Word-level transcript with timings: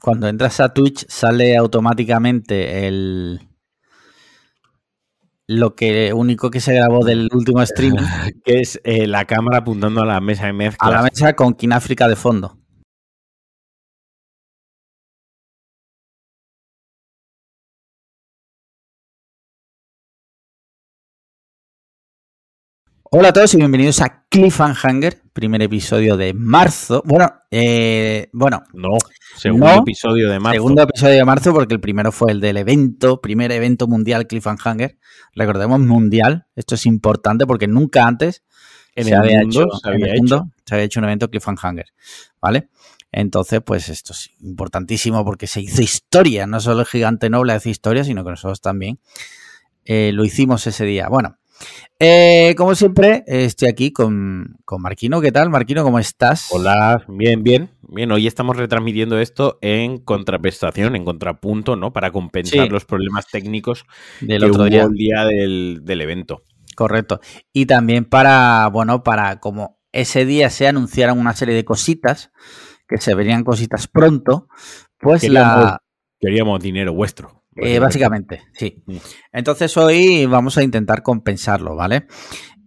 cuando 0.00 0.28
entras 0.28 0.60
a 0.60 0.72
Twitch 0.72 1.06
sale 1.08 1.56
automáticamente 1.56 2.86
el 2.86 3.40
lo 5.46 5.74
que 5.74 6.12
único 6.12 6.48
que 6.48 6.60
se 6.60 6.74
grabó 6.74 7.04
del 7.04 7.28
último 7.32 7.64
stream, 7.66 7.96
que 8.44 8.60
es 8.60 8.80
eh, 8.84 9.08
la 9.08 9.24
cámara 9.24 9.58
apuntando 9.58 10.00
a 10.00 10.06
la 10.06 10.20
mesa 10.20 10.46
de 10.46 10.52
mezcla. 10.52 10.88
A 10.88 10.92
la 10.92 11.02
mesa 11.02 11.34
con 11.34 11.54
Kináfrica 11.54 12.06
de 12.06 12.14
fondo. 12.14 12.59
Hola 23.12 23.30
a 23.30 23.32
todos 23.32 23.52
y 23.54 23.56
bienvenidos 23.56 24.00
a 24.02 24.24
Cliffhanger, 24.28 25.20
primer 25.32 25.60
episodio 25.62 26.16
de 26.16 26.32
marzo. 26.32 27.02
Bueno, 27.04 27.28
eh, 27.50 28.28
bueno. 28.32 28.62
No, 28.72 28.90
segundo 29.36 29.68
episodio 29.80 30.30
de 30.30 30.38
marzo. 30.38 30.54
Segundo 30.54 30.82
episodio 30.82 31.16
de 31.16 31.24
marzo 31.24 31.52
porque 31.52 31.74
el 31.74 31.80
primero 31.80 32.12
fue 32.12 32.30
el 32.30 32.40
del 32.40 32.56
evento, 32.56 33.20
primer 33.20 33.50
evento 33.50 33.88
mundial 33.88 34.28
Cliffhanger. 34.28 34.96
Recordemos 35.34 35.80
mundial, 35.80 36.46
esto 36.54 36.76
es 36.76 36.86
importante 36.86 37.48
porque 37.48 37.66
nunca 37.66 38.06
antes 38.06 38.44
en 38.94 39.06
se, 39.06 39.16
había 39.16 39.42
hecho, 39.42 39.66
se, 39.82 39.88
había 39.88 40.14
hecho. 40.14 40.48
se 40.64 40.74
había 40.76 40.84
hecho 40.84 41.00
un 41.00 41.06
evento 41.06 41.28
Cliffhanger, 41.30 41.86
¿vale? 42.40 42.68
Entonces, 43.10 43.60
pues 43.60 43.88
esto 43.88 44.12
es 44.12 44.30
importantísimo 44.38 45.24
porque 45.24 45.48
se 45.48 45.60
hizo 45.60 45.82
historia, 45.82 46.46
no 46.46 46.60
solo 46.60 46.82
el 46.82 46.86
gigante 46.86 47.28
noble 47.28 47.54
hace 47.54 47.70
historia, 47.70 48.04
sino 48.04 48.22
que 48.22 48.30
nosotros 48.30 48.60
también 48.60 49.00
eh, 49.84 50.12
lo 50.14 50.24
hicimos 50.24 50.64
ese 50.68 50.84
día. 50.84 51.08
Bueno, 51.08 51.39
eh, 51.98 52.54
como 52.56 52.74
siempre, 52.74 53.24
estoy 53.26 53.68
aquí 53.68 53.92
con, 53.92 54.56
Marquino. 54.78 55.20
¿Qué 55.20 55.32
tal, 55.32 55.50
Marquino? 55.50 55.82
¿Cómo 55.82 55.98
estás? 55.98 56.48
Hola, 56.50 57.04
bien, 57.08 57.42
bien. 57.42 57.70
Bien, 57.82 58.10
hoy 58.12 58.26
estamos 58.26 58.56
retransmitiendo 58.56 59.18
esto 59.18 59.58
en 59.60 59.98
contraprestación, 59.98 60.96
en 60.96 61.04
contrapunto, 61.04 61.76
¿no? 61.76 61.92
Para 61.92 62.10
compensar 62.12 62.70
los 62.70 62.84
problemas 62.84 63.26
técnicos 63.26 63.84
del 64.20 64.44
otro 64.44 64.64
día. 64.64 64.84
el 64.84 64.92
día 64.92 65.24
del, 65.24 66.00
evento. 66.00 66.42
Correcto. 66.76 67.20
Y 67.52 67.66
también 67.66 68.04
para, 68.04 68.68
bueno, 68.68 69.02
para 69.02 69.40
como 69.40 69.78
ese 69.92 70.24
día 70.24 70.50
se 70.50 70.68
anunciaron 70.68 71.18
una 71.18 71.34
serie 71.34 71.54
de 71.54 71.64
cositas, 71.64 72.30
que 72.88 72.98
se 72.98 73.14
verían 73.14 73.44
cositas 73.44 73.88
pronto, 73.88 74.48
pues 74.98 75.28
la... 75.28 75.82
Queríamos 76.20 76.60
dinero 76.60 76.92
vuestro. 76.92 77.39
Eh, 77.60 77.78
básicamente, 77.78 78.42
sí. 78.52 78.82
Mm. 78.86 78.96
Entonces 79.32 79.76
hoy 79.76 80.26
vamos 80.26 80.56
a 80.56 80.62
intentar 80.62 81.02
compensarlo, 81.02 81.76
¿vale? 81.76 82.06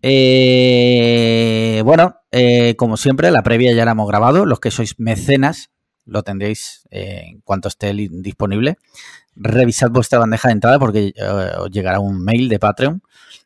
Eh, 0.02 1.82
bueno, 1.84 2.18
eh, 2.32 2.76
como 2.78 2.98
siempre, 2.98 3.32
la 3.32 3.42
previa 3.42 3.74
ya 3.74 3.86
la 3.86 3.92
hemos 3.92 4.08
grabado. 4.08 4.46
Los 4.46 4.60
que 4.60 4.72
sois 4.72 5.00
mecenas 5.00 5.72
lo 6.06 6.24
tendréis 6.24 6.88
en 6.92 7.42
cuanto 7.42 7.70
esté 7.70 7.94
disponible. 7.94 8.78
Revisad 9.36 9.90
vuestra 9.90 10.20
bandeja 10.20 10.50
de 10.50 10.54
entrada 10.54 10.78
porque 10.78 11.14
os 11.58 11.72
llegará 11.72 12.00
un 12.00 12.24
mail 12.24 12.50
de 12.50 12.60
Patreon. 12.60 13.02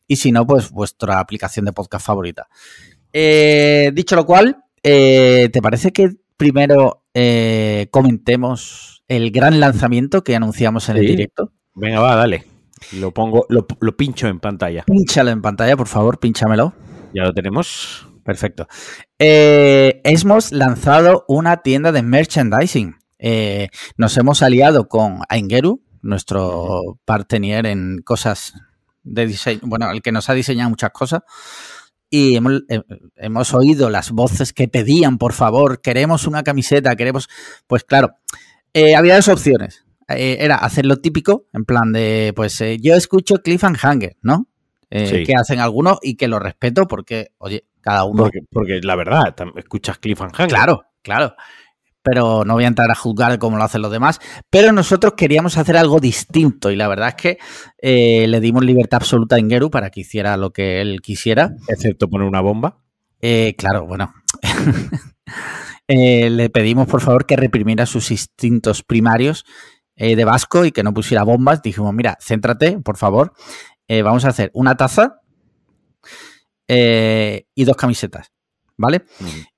Y 0.08 0.16
si 0.16 0.32
no, 0.32 0.48
pues 0.48 0.72
vuestra 0.72 1.20
aplicación 1.20 1.66
de 1.66 1.74
podcast 1.74 2.06
favorita. 2.06 2.48
dicho 3.14 4.16
lo 4.16 4.26
cual, 4.26 4.64
¿te 4.82 5.60
parece 5.62 5.94
que 5.94 6.10
primero 6.36 7.04
comentemos 7.92 8.97
el 9.08 9.32
gran 9.32 9.60
lanzamiento 9.60 10.24
que 10.24 10.36
anunciamos 10.36 10.90
en 10.90 10.98
el 10.98 11.08
directo. 11.08 11.52
Venga, 11.74 12.00
va, 12.00 12.16
dale. 12.16 12.46
Lo 12.94 13.12
pongo, 13.12 13.46
lo, 13.50 13.66
pincho 13.98 14.28
en 14.28 14.40
pantalla. 14.40 14.84
Pínchalo 14.86 15.32
en 15.32 15.42
pantalla, 15.42 15.76
por 15.76 15.88
favor, 15.88 16.20
pínchamelo. 16.20 16.74
Ya 17.14 17.24
lo 17.24 17.34
tenemos. 17.34 18.08
Perfecto. 18.24 18.68
Eh, 19.18 20.02
hemos 20.04 20.52
lanzado 20.52 21.24
una 21.28 21.58
tienda 21.58 21.92
de 21.92 22.04
merchandising. 22.04 22.96
Eh, 23.20 23.70
nos 23.96 24.18
hemos 24.18 24.44
aliado 24.44 24.88
con 24.88 25.22
Aingeru, 25.30 25.82
nuestro 26.02 27.00
partner 27.06 27.66
en 27.66 28.02
cosas 28.04 28.54
de 29.04 29.26
diseño, 29.26 29.62
bueno, 29.64 29.90
el 29.92 30.02
que 30.02 30.12
nos 30.12 30.30
ha 30.30 30.34
diseñado 30.34 30.70
muchas 30.70 30.92
cosas. 30.92 31.22
Y 32.10 32.36
hemos, 32.36 32.64
eh, 32.70 32.82
hemos 33.16 33.54
oído 33.54 33.90
las 33.90 34.12
voces 34.12 34.54
que 34.54 34.68
pedían, 34.68 35.18
por 35.18 35.34
favor, 35.34 35.82
queremos 35.82 36.28
una 36.28 36.44
camiseta, 36.44 36.96
queremos. 36.96 37.28
Pues 37.66 37.84
claro, 37.84 38.16
eh, 38.78 38.96
había 38.96 39.16
dos 39.16 39.28
opciones. 39.28 39.86
Eh, 40.08 40.38
era 40.40 40.56
hacer 40.56 40.86
lo 40.86 40.98
típico, 40.98 41.48
en 41.52 41.66
plan 41.66 41.92
de, 41.92 42.32
pues 42.36 42.62
eh, 42.62 42.78
yo 42.80 42.96
escucho 42.96 43.42
Cliffhanger, 43.42 44.18
¿no? 44.22 44.48
Que 44.90 45.34
hacen 45.38 45.60
algunos 45.60 45.98
y 46.02 46.16
que 46.16 46.30
lo 46.30 46.40
respeto 46.40 46.88
porque, 46.88 47.32
oye, 47.40 47.66
cada 47.82 48.06
uno. 48.06 48.30
Porque, 48.52 48.80
la 48.82 48.96
verdad, 48.96 49.36
escuchas 49.58 49.98
Cliffhanger. 49.98 50.48
Claro, 50.48 50.86
claro. 51.02 51.36
Pero 52.02 52.46
no 52.46 52.54
voy 52.54 52.64
a 52.64 52.68
entrar 52.68 52.90
a 52.90 52.96
juzgar 52.96 53.38
cómo 53.38 53.58
lo 53.58 53.64
hacen 53.64 53.82
los 53.82 53.92
demás. 53.92 54.22
Pero 54.50 54.72
nosotros 54.72 55.16
queríamos 55.18 55.58
hacer 55.58 55.76
algo 55.76 56.00
distinto 56.00 56.72
y 56.72 56.78
la 56.78 56.88
verdad 56.88 57.10
es 57.10 57.16
que 57.16 58.28
le 58.28 58.40
dimos 58.40 58.64
libertad 58.64 59.02
absoluta 59.02 59.36
a 59.36 59.40
Ingeru 59.40 59.70
para 59.70 59.90
que 59.90 60.02
hiciera 60.02 60.38
lo 60.38 60.52
que 60.52 60.80
él 60.80 61.02
quisiera. 61.02 61.52
Excepto 61.68 62.08
poner 62.08 62.28
una 62.28 62.40
bomba. 62.40 62.80
claro, 63.58 63.86
bueno. 63.86 64.14
Eh, 65.88 66.30
le 66.30 66.50
pedimos 66.50 66.88
por 66.88 67.02
favor 67.02 67.26
que 67.26 67.38
reprimiera 67.38 67.86
sus 67.86 68.12
instintos 68.12 68.84
primarios 68.84 69.46
eh, 69.96 70.16
de 70.16 70.26
vasco 70.26 70.66
y 70.66 70.72
que 70.72 70.84
no 70.84 70.94
pusiera 70.94 71.24
bombas. 71.24 71.62
Dijimos, 71.62 71.94
mira, 71.94 72.18
céntrate, 72.22 72.80
por 72.80 72.98
favor. 72.98 73.34
Eh, 73.88 74.02
vamos 74.02 74.26
a 74.26 74.30
hacer 74.30 74.52
una 74.54 74.76
taza 74.76 75.22
y 76.70 77.64
dos 77.64 77.78
camisetas. 77.78 78.32
¿Vale? 78.80 79.06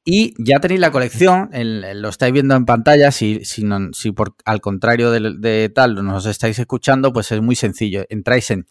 Y 0.05 0.33
ya 0.41 0.61
tenéis 0.61 0.79
la 0.79 0.91
colección, 0.91 1.49
lo 1.51 2.07
estáis 2.07 2.31
viendo 2.31 2.55
en 2.55 2.63
pantalla, 2.63 3.11
si, 3.11 3.43
si, 3.43 3.67
si 3.91 4.11
por, 4.13 4.33
al 4.45 4.61
contrario 4.61 5.11
de, 5.11 5.35
de, 5.37 5.67
tal 5.67 5.95
nos 6.05 6.25
estáis 6.25 6.57
escuchando, 6.57 7.11
pues 7.11 7.29
es 7.33 7.41
muy 7.41 7.55
sencillo. 7.55 8.05
Entráis 8.07 8.49
en 8.51 8.65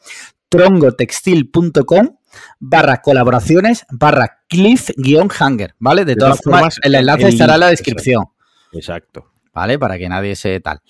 trongotextil.com 0.49 2.18
barra 2.59 3.01
colaboraciones 3.03 3.87
barra 3.91 4.41
cliff-hanger, 4.49 5.75
¿vale? 5.79 6.05
De, 6.05 6.17
todas, 6.17 6.41
formas, 6.43 6.79
el 6.83 6.95
enlace 6.95 7.29
estará 7.29 7.55
en 7.55 7.61
la 7.61 7.69
descripción. 7.69 8.25
Exacto. 8.73 9.33
¿Vale? 9.55 9.79
Para 9.79 9.99
que 9.99 10.09
nadie 10.09 10.37
se 10.37 10.61
tal. 10.61 10.81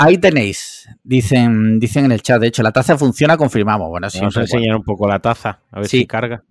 Ahí 0.00 0.18
tenéis, 0.18 0.88
dicen, 1.02 1.80
dicen 1.80 2.04
en 2.04 2.12
el 2.12 2.22
chat, 2.22 2.40
de 2.40 2.46
hecho, 2.46 2.62
la 2.62 2.70
taza 2.70 2.96
funciona, 2.96 3.36
confirmamos. 3.36 3.88
Bueno, 3.88 4.06
Vamos 4.14 4.36
a 4.36 4.40
enseñar 4.42 4.76
un 4.76 4.84
poco 4.84 5.08
la 5.08 5.18
taza, 5.18 5.60
a 5.72 5.80
ver 5.80 5.88
si 5.88 6.06
carga. 6.06 6.44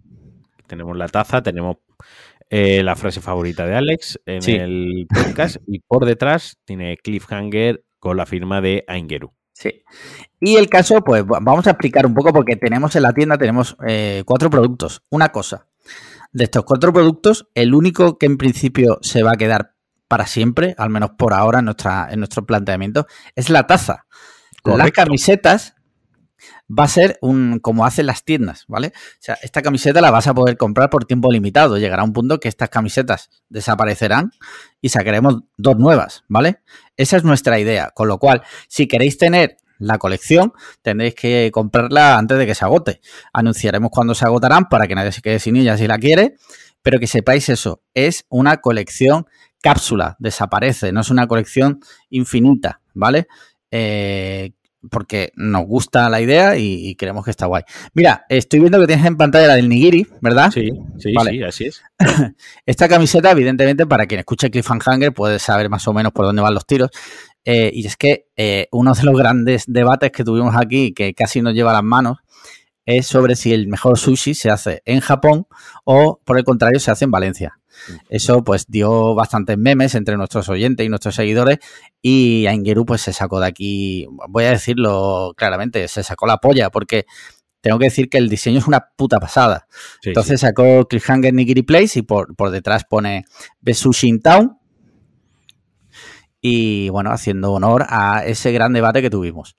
Tenemos 0.68 0.98
la 0.98 1.08
taza, 1.08 1.42
tenemos 1.42 1.78
eh, 2.50 2.84
la 2.84 2.98
frase 2.98 3.22
favorita 3.22 3.66
de 3.66 3.76
Alex 3.76 4.20
en 4.26 4.50
el 4.50 5.08
podcast 5.08 5.58
y 5.66 5.80
por 5.80 6.06
detrás 6.06 6.58
tiene 6.66 6.98
Cliffhanger 6.98 7.84
con 8.00 8.18
la 8.18 8.26
firma 8.26 8.60
de 8.60 8.84
Aingeru. 8.88 9.34
Sí. 9.60 9.84
Y 10.40 10.56
el 10.58 10.70
caso, 10.70 11.04
pues 11.04 11.26
vamos 11.26 11.66
a 11.66 11.72
explicar 11.72 12.06
un 12.06 12.14
poco 12.14 12.32
porque 12.32 12.56
tenemos 12.56 12.96
en 12.96 13.04
la 13.04 13.14
tienda, 13.14 13.38
tenemos 13.38 13.76
eh, 13.88 14.22
cuatro 14.26 14.52
productos. 14.52 15.02
Una 15.10 15.30
cosa, 15.30 15.66
de 16.32 16.44
estos 16.44 16.64
cuatro 16.64 16.94
productos, 16.94 17.48
el 17.56 17.74
único 17.74 18.20
que 18.20 18.28
en 18.28 18.38
principio 18.38 19.00
se 19.02 19.24
va 19.24 19.32
a 19.32 19.38
quedar 19.38 19.74
para 20.08 20.28
siempre, 20.28 20.76
al 20.78 20.92
menos 20.92 21.12
por 21.18 21.34
ahora 21.34 21.60
en, 21.60 21.66
nuestra, 21.66 22.08
en 22.12 22.20
nuestro 22.20 22.46
planteamiento, 22.46 23.08
es 23.36 23.50
la 23.50 23.66
taza. 23.66 24.06
Las 24.64 24.92
camisetas 24.92 25.77
va 26.70 26.84
a 26.84 26.88
ser 26.88 27.18
un 27.22 27.60
como 27.60 27.86
hacen 27.86 28.06
las 28.06 28.24
tiendas, 28.24 28.66
¿vale? 28.68 28.88
O 28.96 29.18
sea, 29.20 29.38
esta 29.42 29.62
camiseta 29.62 30.02
la 30.02 30.12
vas 30.12 30.28
a 30.28 30.34
poder 30.34 30.58
comprar 30.58 30.90
por 30.90 31.06
tiempo 31.06 31.32
limitado. 31.32 31.78
Llegará 31.78 32.04
un 32.04 32.14
punto 32.14 32.40
que 32.40 32.48
estas 32.48 32.70
camisetas 32.70 33.30
desaparecerán 33.50 34.32
y 34.82 34.90
sacaremos 34.90 35.44
dos 35.58 35.78
nuevas, 35.78 36.24
¿vale? 36.28 36.60
Esa 36.98 37.18
es 37.18 37.24
nuestra 37.24 37.60
idea. 37.60 37.92
Con 37.94 38.08
lo 38.08 38.18
cual, 38.18 38.44
si 38.68 38.88
queréis 38.88 39.18
tener 39.18 39.58
la 39.80 39.98
colección, 39.98 40.54
tendréis 40.82 41.16
que 41.16 41.52
comprarla 41.54 42.18
antes 42.18 42.38
de 42.38 42.46
que 42.46 42.56
se 42.56 42.66
agote. 42.66 43.02
Anunciaremos 43.34 43.92
cuándo 43.92 44.16
se 44.16 44.26
agotarán 44.26 44.70
para 44.70 44.88
que 44.88 44.96
nadie 44.96 45.12
se 45.12 45.22
quede 45.22 45.40
sin 45.40 45.56
ella 45.56 45.78
si 45.78 45.88
la 45.88 46.00
quiere, 46.00 46.36
pero 46.82 47.00
que 47.00 47.08
sepáis 47.08 47.50
eso, 47.50 47.84
es 47.94 48.26
una 48.30 48.58
colección 48.58 49.28
cápsula, 49.62 50.16
desaparece, 50.20 50.92
no 50.92 51.02
es 51.02 51.10
una 51.10 51.28
colección 51.28 51.80
infinita, 52.10 52.82
¿vale? 52.94 53.28
Eh, 53.72 54.52
porque 54.90 55.32
nos 55.36 55.66
gusta 55.66 56.10
la 56.10 56.22
idea 56.22 56.58
y, 56.58 56.96
creemos 56.96 57.26
que 57.26 57.32
está 57.32 57.46
guay. 57.46 57.64
Mira, 57.94 58.26
estoy 58.30 58.60
viendo 58.60 58.80
que 58.80 58.88
tienes 58.88 59.06
en 59.06 59.18
pantalla 59.18 59.48
la 59.48 59.56
del 59.56 59.70
Nigiri, 59.70 60.08
¿verdad? 60.22 60.52
Sí, 60.52 60.70
sí, 60.98 61.14
sí, 61.30 61.44
así 61.44 61.66
es. 61.66 61.82
Esta 62.66 62.88
camiseta, 62.88 63.32
evidentemente, 63.32 63.86
para 63.86 64.06
quien 64.06 64.20
escuche 64.20 64.50
Cliffhanger 64.50 65.14
puede 65.14 65.40
saber 65.40 65.70
más 65.70 65.88
o 65.88 65.94
menos 65.94 66.12
por 66.12 66.26
dónde 66.26 66.42
van 66.42 66.54
los 66.54 66.66
tiros. 66.66 66.92
Eh, 67.46 67.72
y 67.74 67.86
es 67.86 67.96
que 67.96 68.28
eh, 68.36 68.68
uno 68.72 68.94
de 68.94 69.04
los 69.04 69.18
grandes 69.18 69.64
debates 69.68 70.12
que 70.12 70.24
tuvimos 70.24 70.56
aquí, 70.56 70.94
que 70.94 71.14
casi 71.14 71.42
nos 71.42 71.54
lleva 71.54 71.72
a 71.72 71.76
las 71.76 71.84
manos, 71.84 72.18
es 72.86 73.06
sobre 73.06 73.36
si 73.36 73.54
el 73.54 73.68
mejor 73.68 73.98
sushi 73.98 74.34
se 74.34 74.50
hace 74.50 74.82
en 74.86 75.02
Japón 75.02 75.48
o, 75.84 76.20
por 76.24 76.38
el 76.38 76.44
contrario, 76.44 76.80
se 76.80 76.92
hace 76.92 77.06
en 77.06 77.12
Valencia. 77.12 77.60
Eso 78.10 78.44
pues 78.44 78.66
dio 78.68 79.16
bastantes 79.16 79.58
memes 79.58 79.96
entre 79.96 80.18
nuestros 80.18 80.50
oyentes 80.50 80.86
y 80.86 80.90
nuestros 80.90 81.16
seguidores 81.16 81.60
y 82.02 82.46
Aingeru 82.48 82.86
pues 82.86 83.02
se 83.02 83.14
sacó 83.14 83.40
de 83.40 83.48
aquí, 83.48 84.08
voy 84.30 84.46
a 84.46 84.52
decirlo 84.52 85.34
claramente, 85.36 85.88
se 85.88 86.04
sacó 86.04 86.28
la 86.28 86.38
polla 86.38 86.70
porque 86.70 87.06
tengo 87.62 87.80
que 87.80 87.86
decir 87.86 88.10
que 88.10 88.18
el 88.18 88.30
diseño 88.30 88.60
es 88.60 88.68
una 88.68 88.90
puta 88.96 89.20
pasada. 89.20 89.68
Entonces 90.04 90.42
sacó 90.42 90.88
Cliffhanger 90.88 91.34
Nigiri 91.34 91.64
Place 91.64 92.00
y 92.00 92.02
por, 92.02 92.36
por 92.36 92.50
detrás 92.50 92.86
pone 92.86 93.26
Besushi 93.62 94.08
in 94.08 94.22
Town 94.22 94.58
y 96.42 96.90
bueno, 96.90 97.12
haciendo 97.12 97.52
honor 97.52 97.86
a 97.90 98.24
ese 98.26 98.52
gran 98.52 98.74
debate 98.74 99.02
que 99.02 99.10
tuvimos. 99.10 99.56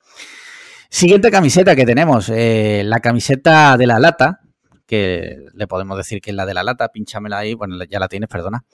Siguiente 0.90 1.30
camiseta 1.30 1.76
que 1.76 1.84
tenemos, 1.84 2.30
eh, 2.30 2.82
la 2.84 3.00
camiseta 3.00 3.76
de 3.76 3.86
la 3.86 3.98
lata, 3.98 4.40
que 4.88 5.36
le 5.52 5.66
podemos 5.66 5.98
decir 5.98 6.22
que 6.22 6.30
es 6.30 6.36
la 6.36 6.46
de 6.46 6.54
la 6.54 6.64
lata, 6.64 6.88
pinchamela 6.88 7.38
ahí, 7.38 7.52
bueno, 7.52 7.76
ya 7.84 8.00
la 8.00 8.08
tienes, 8.08 8.28
perdona. 8.30 8.64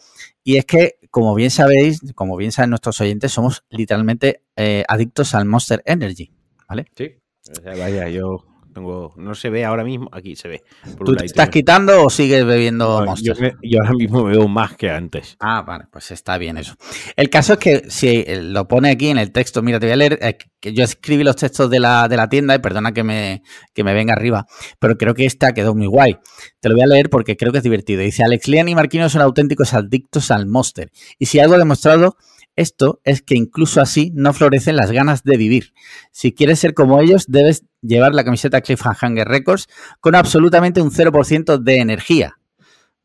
Y 0.44 0.56
es 0.56 0.64
que, 0.64 0.94
como 1.10 1.34
bien 1.34 1.50
sabéis, 1.50 2.00
como 2.14 2.36
bien 2.36 2.52
saben 2.52 2.70
nuestros 2.70 3.00
oyentes, 3.00 3.32
somos 3.32 3.64
literalmente 3.68 4.42
eh, 4.54 4.84
adictos 4.86 5.34
al 5.34 5.44
Monster 5.44 5.82
Energy, 5.84 6.30
¿vale? 6.68 6.86
Sí, 6.96 7.16
vaya, 7.64 8.08
yo 8.08 8.46
no 8.74 9.34
se 9.34 9.50
ve 9.50 9.64
ahora 9.64 9.84
mismo, 9.84 10.08
aquí 10.12 10.36
se 10.36 10.48
ve. 10.48 10.62
¿Tú 11.04 11.14
te 11.14 11.24
estás 11.24 11.48
quitando 11.48 12.04
o 12.04 12.10
sigues 12.10 12.44
bebiendo 12.44 13.04
Monster? 13.04 13.56
Yo, 13.62 13.80
ahora 13.80 13.94
mismo 13.94 14.24
veo 14.24 14.48
más 14.48 14.76
que 14.76 14.90
antes. 14.90 15.36
Ah, 15.40 15.62
vale, 15.62 15.84
pues 15.90 16.10
está 16.10 16.38
bien 16.38 16.58
eso. 16.58 16.74
El 17.16 17.30
caso 17.30 17.54
es 17.54 17.58
que 17.58 17.82
si 17.88 18.08
eh, 18.08 18.40
lo 18.42 18.66
pone 18.68 18.90
aquí 18.90 19.08
en 19.08 19.18
el 19.18 19.32
texto, 19.32 19.62
mira, 19.62 19.80
te 19.80 19.86
voy 19.86 19.92
a 19.92 19.96
leer, 19.96 20.18
eh, 20.22 20.36
que 20.60 20.72
yo 20.72 20.84
escribí 20.84 21.24
los 21.24 21.36
textos 21.36 21.70
de 21.70 21.80
la, 21.80 22.08
de 22.08 22.16
la 22.16 22.28
tienda 22.28 22.54
y 22.54 22.58
perdona 22.58 22.92
que 22.92 23.04
me, 23.04 23.42
que 23.74 23.84
me 23.84 23.94
venga 23.94 24.14
arriba, 24.14 24.46
pero 24.78 24.96
creo 24.96 25.14
que 25.14 25.26
esta 25.26 25.52
quedó 25.52 25.74
muy 25.74 25.86
guay. 25.86 26.16
Te 26.60 26.68
lo 26.68 26.74
voy 26.74 26.84
a 26.84 26.86
leer 26.86 27.10
porque 27.10 27.36
creo 27.36 27.52
que 27.52 27.58
es 27.58 27.64
divertido. 27.64 28.02
Dice, 28.02 28.24
Alex 28.24 28.48
Lian 28.48 28.68
y 28.68 28.74
Marquino 28.74 29.08
son 29.08 29.22
auténticos 29.22 29.74
adictos 29.74 30.30
al 30.30 30.46
Monster. 30.46 30.90
Y 31.18 31.26
si 31.26 31.38
algo 31.38 31.54
ha 31.54 31.58
demostrado 31.58 32.16
esto 32.56 33.00
es 33.04 33.22
que 33.22 33.34
incluso 33.34 33.80
así 33.80 34.12
no 34.14 34.32
florecen 34.32 34.76
las 34.76 34.92
ganas 34.92 35.24
de 35.24 35.36
vivir. 35.36 35.72
Si 36.12 36.32
quieres 36.32 36.60
ser 36.60 36.74
como 36.74 37.00
ellos, 37.00 37.24
debes 37.28 37.64
llevar 37.82 38.14
la 38.14 38.24
camiseta 38.24 38.60
Cliffhanger 38.60 39.26
Records 39.26 39.68
con 40.00 40.14
absolutamente 40.14 40.80
un 40.80 40.90
0% 40.90 41.58
de 41.58 41.76
energía. 41.78 42.38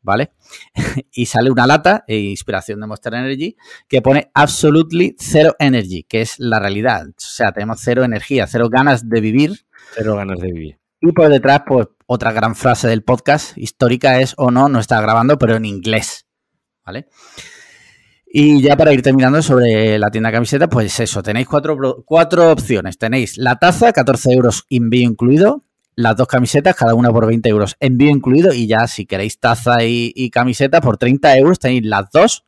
¿Vale? 0.02 0.32
y 1.12 1.26
sale 1.26 1.50
una 1.50 1.66
lata, 1.66 2.04
e 2.06 2.16
inspiración 2.16 2.80
de 2.80 2.86
Monster 2.86 3.12
Energy, 3.14 3.56
que 3.86 4.00
pone 4.00 4.30
Absolutely 4.32 5.14
Zero 5.20 5.54
Energy, 5.58 6.04
que 6.04 6.22
es 6.22 6.38
la 6.38 6.58
realidad. 6.58 7.06
O 7.08 7.12
sea, 7.16 7.52
tenemos 7.52 7.80
cero 7.82 8.02
energía, 8.02 8.46
cero 8.46 8.68
ganas 8.70 9.08
de 9.08 9.20
vivir. 9.20 9.66
Cero 9.94 10.16
ganas 10.16 10.38
de 10.38 10.52
vivir. 10.52 10.80
Y 11.02 11.12
por 11.12 11.28
detrás, 11.28 11.62
pues 11.66 11.88
otra 12.06 12.32
gran 12.32 12.54
frase 12.54 12.88
del 12.88 13.02
podcast 13.02 13.56
histórica 13.58 14.20
es 14.20 14.34
o 14.38 14.50
no, 14.50 14.68
no 14.68 14.80
está 14.80 15.00
grabando, 15.02 15.38
pero 15.38 15.56
en 15.56 15.66
inglés. 15.66 16.26
¿Vale? 16.84 17.08
Y 18.32 18.62
ya 18.62 18.76
para 18.76 18.92
ir 18.92 19.02
terminando 19.02 19.42
sobre 19.42 19.98
la 19.98 20.08
tienda 20.12 20.30
camiseta, 20.30 20.68
pues 20.68 21.00
eso, 21.00 21.20
tenéis 21.20 21.48
cuatro, 21.48 22.04
cuatro 22.04 22.52
opciones. 22.52 22.96
Tenéis 22.96 23.36
la 23.36 23.56
taza, 23.56 23.92
14 23.92 24.32
euros 24.32 24.66
envío 24.70 25.02
incluido, 25.02 25.64
las 25.96 26.16
dos 26.16 26.28
camisetas, 26.28 26.76
cada 26.76 26.94
una 26.94 27.10
por 27.10 27.26
20 27.26 27.48
euros 27.48 27.76
envío 27.80 28.08
incluido, 28.08 28.54
y 28.54 28.68
ya 28.68 28.86
si 28.86 29.04
queréis 29.04 29.40
taza 29.40 29.82
y, 29.82 30.30
camiseta 30.30 30.80
por 30.80 30.96
30 30.96 31.38
euros 31.38 31.58
tenéis 31.58 31.84
las 31.84 32.08
dos 32.12 32.44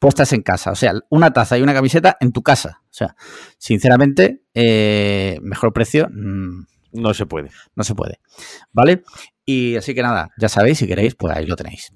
puestas 0.00 0.32
en 0.32 0.42
casa. 0.42 0.72
O 0.72 0.74
sea, 0.74 0.94
una 1.08 1.32
taza 1.32 1.56
y 1.56 1.62
una 1.62 1.72
camiseta 1.72 2.16
en 2.18 2.32
tu 2.32 2.42
casa. 2.42 2.82
O 2.86 2.92
sea, 2.92 3.14
sinceramente, 3.58 4.42
eh, 4.54 5.38
mejor 5.40 5.72
precio. 5.72 6.08
Mm, 6.10 6.64
no 6.94 7.14
se 7.14 7.26
puede. 7.26 7.50
No 7.76 7.84
se 7.84 7.94
puede. 7.94 8.18
¿Vale? 8.72 9.04
Y 9.44 9.76
así 9.76 9.94
que 9.94 10.02
nada, 10.02 10.30
ya 10.36 10.48
sabéis, 10.48 10.78
si 10.78 10.88
queréis, 10.88 11.14
pues 11.14 11.36
ahí 11.36 11.46
lo 11.46 11.54
tenéis. 11.54 11.92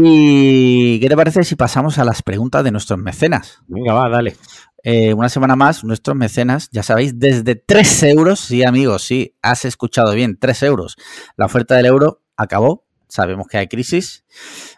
¿Y 0.00 1.00
qué 1.00 1.08
te 1.08 1.16
parece 1.16 1.42
si 1.42 1.56
pasamos 1.56 1.98
a 1.98 2.04
las 2.04 2.22
preguntas 2.22 2.62
de 2.62 2.70
nuestros 2.70 3.00
mecenas? 3.00 3.58
Venga, 3.66 3.94
va, 3.94 4.08
dale. 4.08 4.36
Eh, 4.84 5.12
una 5.12 5.28
semana 5.28 5.56
más, 5.56 5.82
nuestros 5.82 6.16
mecenas, 6.16 6.68
ya 6.70 6.84
sabéis, 6.84 7.18
desde 7.18 7.56
3 7.56 8.04
euros, 8.04 8.38
sí 8.38 8.62
amigos, 8.62 9.02
sí, 9.02 9.34
has 9.42 9.64
escuchado 9.64 10.14
bien, 10.14 10.38
3 10.38 10.62
euros. 10.62 10.96
La 11.36 11.46
oferta 11.46 11.74
del 11.74 11.86
euro 11.86 12.22
acabó, 12.36 12.86
sabemos 13.08 13.48
que 13.48 13.58
hay 13.58 13.66
crisis, 13.66 14.24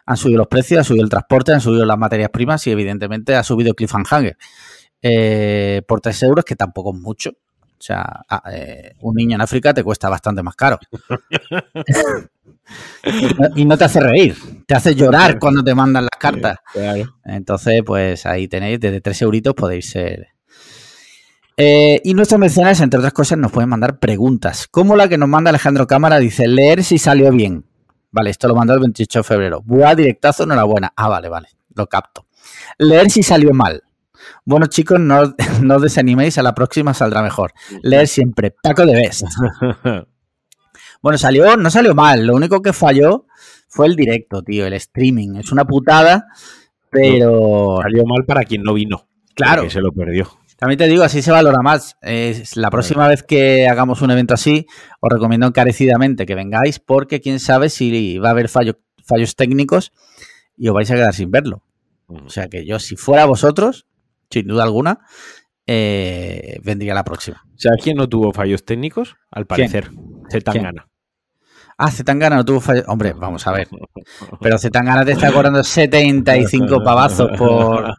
han 0.07 0.17
subido 0.17 0.39
los 0.39 0.47
precios, 0.47 0.81
ha 0.81 0.85
subido 0.85 1.05
el 1.05 1.11
transporte, 1.11 1.53
han 1.53 1.61
subido 1.61 1.85
las 1.85 1.99
materias 1.99 2.31
primas 2.31 2.67
y 2.67 2.71
evidentemente 2.71 3.37
ha 3.37 3.43
subido 3.43 3.75
Cliffhanger. 3.75 4.39
Eh, 5.03 5.83
por 5.87 6.01
3 6.01 6.23
euros, 6.23 6.47
que 6.47 6.57
tampoco 6.57 6.95
es 6.95 7.01
mucho. 7.01 7.33
O 7.81 7.83
sea, 7.83 8.27
eh, 8.53 8.93
un 9.01 9.15
niño 9.15 9.37
en 9.37 9.41
África 9.41 9.73
te 9.73 9.83
cuesta 9.83 10.09
bastante 10.09 10.43
más 10.43 10.55
caro. 10.55 10.79
y 13.57 13.65
no 13.65 13.79
te 13.79 13.85
hace 13.85 14.01
reír, 14.01 14.37
te 14.71 14.77
hace 14.77 14.95
llorar 14.95 15.41
cuando 15.41 15.65
te 15.65 15.75
mandan 15.75 16.05
las 16.05 16.17
cartas. 16.17 16.59
Entonces, 17.25 17.83
pues 17.85 18.25
ahí 18.25 18.47
tenéis, 18.47 18.79
desde 18.79 19.01
3 19.01 19.23
euritos 19.23 19.53
podéis 19.53 19.91
ser. 19.91 20.29
Eh, 21.57 22.01
y 22.05 22.15
nuestros 22.15 22.39
mecenas, 22.39 22.81
entre 22.81 22.99
otras 22.99 23.13
cosas, 23.13 23.37
nos 23.37 23.51
pueden 23.51 23.69
mandar 23.69 23.99
preguntas, 23.99 24.69
como 24.69 24.95
la 24.95 25.09
que 25.09 25.19
nos 25.19 25.29
manda 25.29 25.49
Alejandro 25.49 25.89
Cámara, 25.89 26.21
dice, 26.21 26.47
leer 26.47 26.85
si 26.85 26.99
salió 26.99 27.33
bien. 27.33 27.65
Vale, 28.13 28.31
esto 28.31 28.47
lo 28.47 28.55
mandó 28.55 28.73
el 28.75 28.79
28 28.79 29.19
de 29.19 29.23
febrero. 29.25 29.61
Buah, 29.61 29.97
directazo, 29.97 30.45
enhorabuena. 30.45 30.93
Ah, 30.95 31.09
vale, 31.09 31.29
vale, 31.29 31.49
lo 31.75 31.89
capto. 31.89 32.29
Leer 32.79 33.11
si 33.11 33.25
salió 33.25 33.53
mal. 33.53 33.83
Bueno, 34.45 34.67
chicos, 34.67 35.01
no, 35.01 35.35
no 35.63 35.75
os 35.75 35.83
desaniméis, 35.83 36.39
a 36.39 36.45
la 36.45 36.55
próxima 36.55 36.95
saldrá 36.95 37.23
mejor. 37.23 37.55
Leer 37.83 38.07
siempre, 38.07 38.55
taco 38.63 38.87
de 38.87 38.95
best. 38.95 39.25
Bueno, 41.03 41.17
salió, 41.17 41.57
no 41.57 41.71
salió 41.71 41.95
mal. 41.95 42.27
Lo 42.27 42.35
único 42.35 42.61
que 42.61 42.75
falló 42.75 43.25
fue 43.71 43.87
el 43.87 43.97
directo, 43.97 44.43
tío, 44.43 44.67
el 44.67 44.75
streaming. 44.75 45.37
Es 45.37 45.53
una 45.53 45.65
putada, 45.65 46.27
pero. 46.91 47.79
salió 47.83 48.05
mal 48.05 48.27
para 48.27 48.45
quien 48.45 48.63
no 48.63 48.75
vino. 48.75 49.09
Claro. 49.35 49.63
Que 49.63 49.71
se 49.71 49.81
lo 49.81 49.93
perdió. 49.93 50.29
También 50.59 50.77
te 50.77 50.89
digo, 50.89 51.03
así 51.03 51.23
se 51.23 51.31
valora 51.31 51.63
más. 51.63 51.97
la 52.55 52.71
próxima 52.71 53.09
vez 53.09 53.23
que 53.23 53.67
hagamos 53.67 54.03
un 54.03 54.11
evento 54.11 54.35
así, 54.35 54.67
os 55.01 55.11
recomiendo 55.11 55.47
encarecidamente 55.47 56.27
que 56.27 56.35
vengáis, 56.35 56.79
porque 56.79 57.23
quién 57.23 57.41
sabe 57.41 57.71
si 57.71 58.19
va 58.19 58.29
a 58.29 58.33
haber 58.33 58.51
fallos 58.51 59.37
técnicos 59.37 59.93
y 60.59 60.69
os 60.69 60.75
vais 60.75 60.91
a 60.91 60.95
quedar 60.97 61.15
sin 61.15 61.31
verlo. 61.31 61.63
O 62.09 62.29
sea 62.29 62.49
que 62.49 62.67
yo, 62.67 62.79
si 62.79 62.97
fuera 62.97 63.25
vosotros, 63.25 63.87
sin 64.29 64.49
duda 64.49 64.65
alguna, 64.65 64.99
eh, 65.67 66.59
vendría 66.63 66.93
la 66.93 67.05
próxima. 67.05 67.43
¿Sabes 67.57 67.83
quién 67.83 67.97
no 67.97 68.09
tuvo 68.09 68.33
fallos 68.33 68.65
técnicos? 68.65 69.17
Al 69.31 69.47
parecer, 69.47 69.91
Zetangana. 70.31 70.90
Ah, 71.83 71.91
Zetangana 71.91 72.37
no 72.37 72.45
tuvo 72.45 72.61
fallos. 72.61 72.85
Hombre, 72.89 73.15
vamos 73.15 73.47
a 73.47 73.53
ver. 73.53 73.69
Pero 74.41 74.59
Zetangana 74.59 75.03
te 75.03 75.13
está 75.13 75.33
cobrando 75.33 75.65
75 75.65 76.81
pavazos 76.85 77.31
por, 77.39 77.97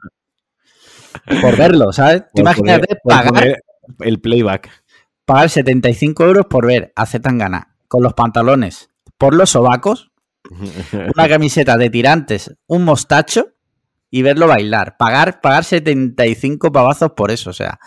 por 1.41 1.57
verlo, 1.57 1.91
¿sabes? 1.91 2.25
imagínate 2.35 2.95
pagar. 3.03 3.57
El 3.99 4.21
playback. 4.21 4.69
Pagar 5.25 5.49
75 5.49 6.23
euros 6.23 6.45
por 6.45 6.67
ver 6.67 6.93
a 6.95 7.07
Zetangana 7.07 7.75
con 7.87 8.03
los 8.03 8.13
pantalones 8.13 8.91
por 9.17 9.35
los 9.35 9.51
sobacos, 9.51 10.11
una 11.15 11.27
camiseta 11.29 11.77
de 11.77 11.91
tirantes, 11.91 12.55
un 12.65 12.83
mostacho 12.83 13.53
y 14.09 14.23
verlo 14.23 14.47
bailar. 14.47 14.97
Pagar, 14.97 15.41
pagar 15.41 15.63
75 15.63 16.71
pavazos 16.71 17.11
por 17.11 17.29
eso, 17.29 17.51
o 17.51 17.53
sea. 17.53 17.79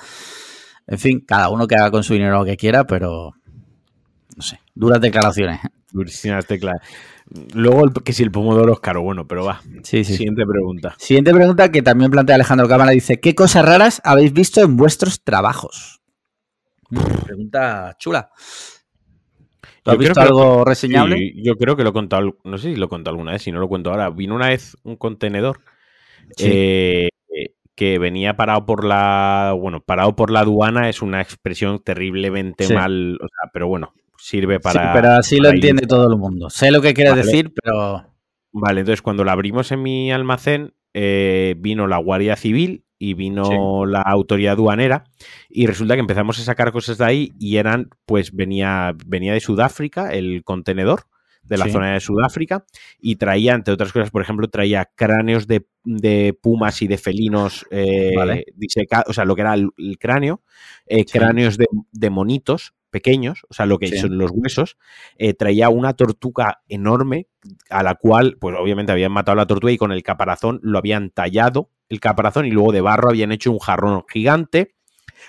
En 0.87 0.99
fin, 0.99 1.25
cada 1.27 1.49
uno 1.51 1.67
que 1.67 1.75
haga 1.75 1.91
con 1.91 2.05
su 2.05 2.15
dinero 2.15 2.39
lo 2.39 2.45
que 2.45 2.57
quiera, 2.57 2.85
pero. 2.85 3.33
No 4.37 4.43
sé, 4.43 4.61
duras 4.75 5.01
declaraciones. 5.01 5.61
Durísimas 5.95 6.47
declaraciones. 6.49 6.99
Luego, 7.55 7.89
que 8.05 8.13
si 8.13 8.23
el 8.25 8.33
pomodoro 8.33 8.73
es 8.73 8.81
caro, 8.81 9.03
bueno, 9.03 9.27
pero 9.27 9.45
va. 9.45 9.63
Sí, 9.85 10.05
sí. 10.05 10.17
Siguiente 10.17 10.45
pregunta. 10.45 10.95
Siguiente 10.99 11.33
pregunta 11.33 11.71
que 11.71 11.83
también 11.83 12.11
plantea 12.11 12.35
Alejandro 12.35 12.69
Cámara. 12.69 12.91
Dice: 12.91 13.21
¿Qué 13.21 13.35
cosas 13.35 13.65
raras 13.65 14.03
habéis 14.05 14.33
visto 14.33 14.61
en 14.61 14.77
vuestros 14.77 15.23
trabajos? 15.23 16.03
Pregunta 17.25 17.97
chula. 17.99 18.31
¿Has 19.85 19.99
visto 19.99 20.21
algo 20.21 20.65
reseñable? 20.65 21.33
yo 21.37 21.57
creo 21.57 21.77
que 21.77 21.85
lo 21.85 21.91
he 21.91 21.93
contado, 21.93 22.39
no 22.43 22.59
sé 22.59 22.71
si 22.71 22.77
lo 22.77 22.87
he 22.87 22.89
contado 22.89 23.15
alguna 23.15 23.33
vez, 23.33 23.43
si 23.43 23.53
no 23.53 23.61
lo 23.61 23.69
cuento 23.69 23.91
ahora. 23.91 24.11
Vino 24.11 24.35
una 24.35 24.49
vez 24.49 24.77
un 24.83 24.97
contenedor 24.97 25.61
eh, 26.39 27.09
que 27.75 27.99
venía 27.99 28.37
parado 28.37 28.67
por 28.67 28.85
la, 28.85 29.55
bueno, 29.59 29.81
parado 29.81 30.17
por 30.17 30.31
la 30.31 30.41
aduana 30.41 30.89
es 30.89 31.03
una 31.03 31.21
expresión 31.21 31.81
terriblemente 31.83 32.73
mal, 32.73 33.19
pero 33.53 33.69
bueno, 33.69 33.93
sirve 34.25 34.59
para... 34.59 34.95
pero 34.95 35.11
así 35.13 35.39
lo 35.39 35.51
entiende 35.51 35.87
todo 35.87 36.11
el 36.11 36.19
mundo. 36.19 36.49
Sé 36.49 36.71
lo 36.71 36.81
que 36.81 36.95
quiere 36.95 37.13
decir, 37.13 37.53
pero... 37.63 38.11
Vale, 38.53 38.81
entonces 38.81 39.03
cuando 39.03 39.23
la 39.23 39.33
abrimos 39.33 39.71
en 39.71 39.83
mi 39.83 40.13
almacén, 40.13 40.73
eh, 40.95 41.57
vino 41.59 41.87
la 41.87 41.99
Guardia 41.99 42.35
Civil 42.37 42.85
y 42.99 43.13
vino 43.15 43.85
la 43.85 44.01
autoridad 44.01 44.55
aduanera 44.55 45.05
y 45.51 45.67
resulta 45.67 45.95
que 45.95 46.01
empezamos 46.01 46.39
a 46.39 46.45
sacar 46.45 46.73
cosas 46.73 46.97
de 46.99 47.05
ahí 47.05 47.33
y 47.39 47.57
eran, 47.57 47.91
pues 48.07 48.33
venía, 48.33 48.95
venía 49.05 49.35
de 49.35 49.41
Sudáfrica 49.41 50.11
el 50.11 50.43
contenedor 50.43 51.03
de 51.43 51.59
la 51.59 51.69
zona 51.69 51.93
de 51.93 52.01
Sudáfrica 52.01 52.65
y 52.99 53.17
traía, 53.17 53.53
entre 53.53 53.75
otras 53.75 53.93
cosas, 53.93 54.11
por 54.11 54.23
ejemplo, 54.23 54.49
traía 54.49 54.89
cráneos 54.95 55.47
de, 55.47 55.67
pumas 56.41 56.81
y 56.81 56.87
de 56.87 56.97
felinos 56.97 57.67
eh, 57.71 58.45
disecados, 58.55 59.11
o 59.11 59.13
sea, 59.13 59.27
lo 59.27 59.35
que 59.35 59.43
era 59.43 59.53
el, 59.53 59.71
cráneo, 59.99 60.43
eh, 60.87 61.05
cráneos 61.05 61.59
de, 61.59 62.11
monitos 62.11 62.73
pequeños, 62.95 63.43
o 63.49 63.55
sea, 63.55 63.67
lo 63.67 63.79
que 63.79 63.89
son 63.89 64.17
los 64.17 64.31
huesos, 64.33 64.79
eh, 65.19 65.35
traía 65.35 65.69
una 65.69 65.95
tortuga 65.95 66.63
enorme 66.69 67.27
a 67.69 67.83
la 67.83 67.97
cual, 67.97 68.37
pues 68.41 68.55
obviamente 68.57 68.93
habían 68.93 69.11
matado 69.11 69.33
a 69.33 69.43
la 69.43 69.47
tortuga 69.47 69.73
y 69.73 69.77
con 69.77 69.91
el 69.91 70.05
caparazón 70.05 70.61
lo 70.63 70.79
habían 70.79 71.11
tallado 71.11 71.71
el 71.89 72.01
caparazón 72.01 72.47
y 72.47 72.51
luego 72.51 72.73
de 72.73 72.81
barro 72.81 73.11
habían 73.11 73.33
hecho 73.33 73.53
un 73.53 73.59
jarrón 73.59 74.05
gigante. 74.09 74.75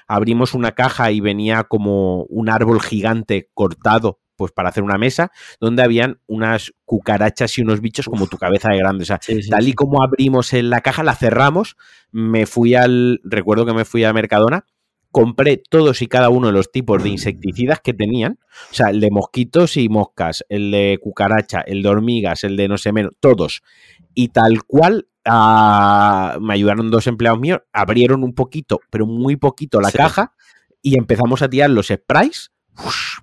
Abrimos 0.08 0.54
una 0.54 0.74
caja 0.74 1.12
y 1.12 1.22
venía 1.22 1.64
como 1.64 2.24
un 2.24 2.50
árbol 2.50 2.82
gigante 2.82 3.50
cortado 3.54 4.20
pues 4.36 4.52
para 4.52 4.68
hacer 4.68 4.84
una 4.84 4.98
mesa 4.98 5.32
donde 5.62 5.82
habían 5.82 6.20
unas 6.28 6.74
cucarachas 6.84 7.58
y 7.58 7.62
unos 7.62 7.80
bichos 7.80 8.06
como 8.06 8.28
tu 8.28 8.38
cabeza 8.38 8.70
de 8.70 8.78
grande. 8.78 9.04
O 9.04 9.06
sea, 9.06 9.20
tal 9.50 9.68
y 9.68 9.74
como 9.74 10.04
abrimos 10.04 10.52
en 10.54 10.70
la 10.70 10.82
caja, 10.82 11.04
la 11.04 11.16
cerramos, 11.16 11.78
me 12.12 12.46
fui 12.46 12.76
al, 12.76 13.22
recuerdo 13.24 13.66
que 13.66 13.74
me 13.74 13.86
fui 13.86 14.04
a 14.04 14.12
Mercadona, 14.12 14.66
compré 15.16 15.56
todos 15.56 16.02
y 16.02 16.08
cada 16.08 16.28
uno 16.28 16.48
de 16.48 16.52
los 16.52 16.74
tipos 16.74 17.02
de 17.02 17.08
insecticidas 17.08 17.80
que 17.80 17.94
tenían, 17.94 18.38
o 18.70 18.74
sea, 18.74 18.90
el 18.90 19.00
de 19.00 19.12
mosquitos 19.12 19.78
y 19.78 19.88
moscas, 19.88 20.44
el 20.50 20.72
de 20.72 21.00
cucaracha, 21.02 21.62
el 21.62 21.84
de 21.84 21.88
hormigas, 21.88 22.44
el 22.44 22.58
de 22.58 22.68
no 22.68 22.78
sé 22.78 22.92
menos, 22.92 23.14
todos. 23.22 23.62
Y 24.14 24.28
tal 24.28 24.66
cual 24.66 25.08
ah, 25.24 26.38
me 26.42 26.54
ayudaron 26.54 26.92
dos 26.92 27.08
empleados 27.08 27.40
míos, 27.40 27.62
abrieron 27.72 28.26
un 28.26 28.36
poquito, 28.36 28.82
pero 28.90 29.06
muy 29.06 29.38
poquito 29.38 29.80
la 29.80 29.90
caja 29.90 30.34
y 30.82 30.98
empezamos 31.00 31.42
a 31.42 31.50
tirar 31.50 31.70
los 31.70 31.88
sprays 31.88 32.52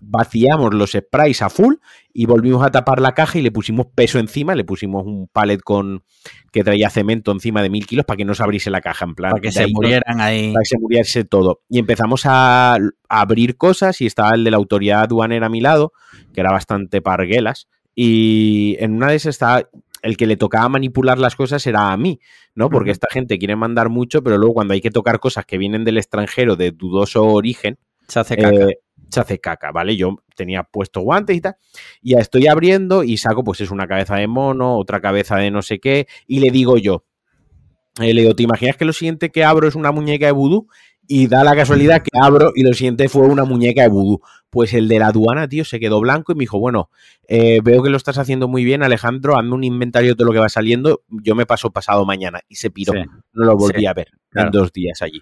vaciamos 0.01 0.75
los 0.75 0.93
sprays 0.93 1.43
a 1.43 1.51
full 1.51 1.75
y 2.13 2.27
volvimos 2.27 2.65
a 2.65 2.71
tapar 2.71 3.01
la 3.01 3.13
caja 3.13 3.39
y 3.39 3.43
le 3.43 3.51
pusimos 3.51 3.87
peso 3.95 4.19
encima, 4.19 4.55
le 4.55 4.65
pusimos 4.65 5.07
un 5.07 5.29
palet 5.29 5.61
con 5.63 6.03
que 6.51 6.63
traía 6.63 6.91
cemento 6.91 7.33
encima 7.33 7.63
de 7.63 7.71
mil 7.71 7.87
kilos 7.87 8.05
para 8.05 8.17
que 8.17 8.25
no 8.25 8.35
se 8.35 8.43
abriese 8.43 8.71
la 8.71 8.81
caja, 8.81 9.05
en 9.05 9.15
plan. 9.15 9.31
Para 9.31 9.41
que 9.41 9.53
se 9.53 9.67
murieran 9.69 10.21
ahí. 10.21 10.53
Para 10.53 10.63
que 10.63 10.69
se 10.69 10.79
muriese 10.79 11.25
todo. 11.25 11.63
Y 11.69 11.79
empezamos 11.79 12.23
a, 12.27 12.79
abrir 13.09 13.57
cosas 13.57 14.01
y 14.01 14.07
estaba 14.07 14.35
el 14.35 14.45
de 14.45 14.51
la 14.51 14.57
autoridad 14.57 15.03
aduanera 15.03 15.47
a 15.47 15.51
mi 15.51 15.61
lado, 15.61 15.93
que 16.33 16.41
era 16.41 16.51
bastante 16.51 17.03
parguelas. 17.03 17.69
Y 17.95 18.77
en 18.81 18.95
una 18.95 19.09
de 19.09 19.17
esas 19.17 19.35
estaba 19.35 19.69
el 20.03 20.17
que 20.17 20.27
le 20.27 20.37
tocaba 20.37 20.69
manipular 20.69 21.19
las 21.19 21.37
cosas 21.37 21.67
era 21.67 21.93
a 21.93 21.97
mí, 21.97 22.21
¿no? 22.55 22.71
Porque 22.71 22.91
esta 22.91 23.07
gente 23.11 23.39
quiere 23.39 23.55
mandar 23.55 23.89
mucho, 23.89 24.23
pero 24.23 24.37
luego 24.37 24.55
cuando 24.55 24.75
hay 24.75 24.81
que 24.81 24.91
tocar 24.91 25.21
cosas 25.21 25.47
que 25.47 25.59
vienen 25.59 25.85
del 25.85 25.99
extranjero 25.99 26.57
de 26.57 26.73
dudoso 26.73 27.25
origen, 27.25 27.79
se 28.09 28.21
hace 28.21 28.37
caca. 28.37 28.65
Eh, 28.65 28.79
se 29.13 29.21
hace 29.21 29.39
caca, 29.39 29.71
¿vale? 29.71 29.97
Yo 29.97 30.17
tenía 30.35 30.63
puesto 30.63 31.01
guantes 31.01 31.37
y 31.37 31.41
tal, 31.41 31.57
y 32.01 32.13
ya 32.13 32.19
estoy 32.19 32.47
abriendo 32.47 33.05
y 33.05 33.19
saco, 33.19 33.45
pues 33.45 33.61
es 33.61 33.71
una 33.71 33.87
cabeza 33.87 34.17
de 34.17 34.27
mono, 34.27 34.77
otra 34.77 35.01
cabeza 35.01 35.37
de 35.37 35.51
no 35.51 35.63
sé 35.63 35.79
qué, 35.79 36.07
y 36.27 36.41
le 36.41 36.51
digo 36.51 36.79
yo, 36.79 37.05
eh, 38.01 38.15
le 38.15 38.23
digo, 38.23 38.35
¿te 38.35 38.43
imaginas 38.43 38.77
que 38.77 38.85
lo 38.85 38.93
siguiente 38.93 39.31
que 39.31 39.45
abro 39.45 39.69
es 39.69 39.75
una 39.75 39.93
muñeca 39.93 40.27
de 40.27 40.33
vudú? 40.33 40.69
Y 41.07 41.27
da 41.27 41.45
la 41.45 41.55
casualidad 41.55 42.03
que 42.03 42.17
abro 42.19 42.53
y 42.55 42.63
lo 42.63 42.73
siguiente 42.73 43.09
fue 43.09 43.27
una 43.27 43.45
muñeca 43.45 43.83
de 43.83 43.89
vudú. 43.89 44.21
Pues 44.49 44.73
el 44.73 44.89
de 44.89 44.99
la 44.99 45.09
aduana, 45.09 45.49
tío, 45.49 45.65
se 45.65 45.81
quedó 45.81 46.01
blanco 46.01 46.33
y 46.33 46.37
me 46.37 46.41
dijo, 46.41 46.59
bueno, 46.59 46.91
eh, 47.27 47.61
veo 47.63 47.83
que 47.83 47.91
lo 47.91 47.97
estás 47.97 48.19
haciendo 48.19 48.49
muy 48.49 48.65
bien, 48.65 48.83
Alejandro, 48.83 49.37
hazme 49.37 49.53
un 49.55 49.65
inventario 49.65 50.15
de 50.15 50.25
lo 50.25 50.33
que 50.33 50.39
va 50.39 50.49
saliendo, 50.49 51.03
yo 51.09 51.35
me 51.35 51.45
paso 51.45 51.71
pasado 51.71 52.07
mañana. 52.07 52.41
Y 52.49 52.55
se 52.55 52.71
piró, 52.71 52.95
no 52.95 53.45
lo 53.45 53.57
volví 53.57 53.85
a 53.85 53.93
ver 53.93 54.09
en 54.35 54.51
dos 54.51 54.73
días 54.73 55.03
allí, 55.03 55.21